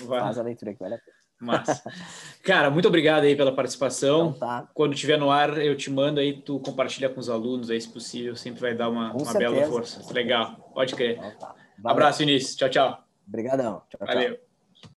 Vai. 0.02 0.20
faz 0.20 0.38
a 0.38 0.42
leitura 0.42 0.72
que 0.72 0.80
vale 0.80 0.94
a 0.94 0.98
pena. 0.98 1.18
Massa. 1.40 1.82
Cara, 2.42 2.68
muito 2.68 2.88
obrigado 2.88 3.22
aí 3.22 3.36
pela 3.36 3.54
participação. 3.54 4.30
Então, 4.30 4.40
tá. 4.40 4.68
Quando 4.74 4.94
tiver 4.94 5.16
no 5.16 5.30
ar, 5.30 5.56
eu 5.58 5.76
te 5.76 5.90
mando 5.90 6.18
aí, 6.18 6.40
tu 6.40 6.58
compartilha 6.60 7.08
com 7.08 7.20
os 7.20 7.28
alunos 7.28 7.70
aí, 7.70 7.80
se 7.80 7.88
possível, 7.88 8.34
sempre 8.34 8.60
vai 8.60 8.74
dar 8.74 8.88
uma, 8.88 9.12
uma 9.12 9.34
bela 9.34 9.64
força. 9.66 10.12
Legal, 10.12 10.56
pode 10.74 10.94
crer. 10.94 11.16
Então, 11.16 11.38
tá. 11.38 11.54
Abraço, 11.84 12.18
Vinícius. 12.18 12.56
Tchau, 12.56 12.68
tchau. 12.68 13.04
Obrigadão. 13.26 13.82
Tchau, 13.88 14.00
Valeu. 14.06 14.34
Tchau. 14.34 14.47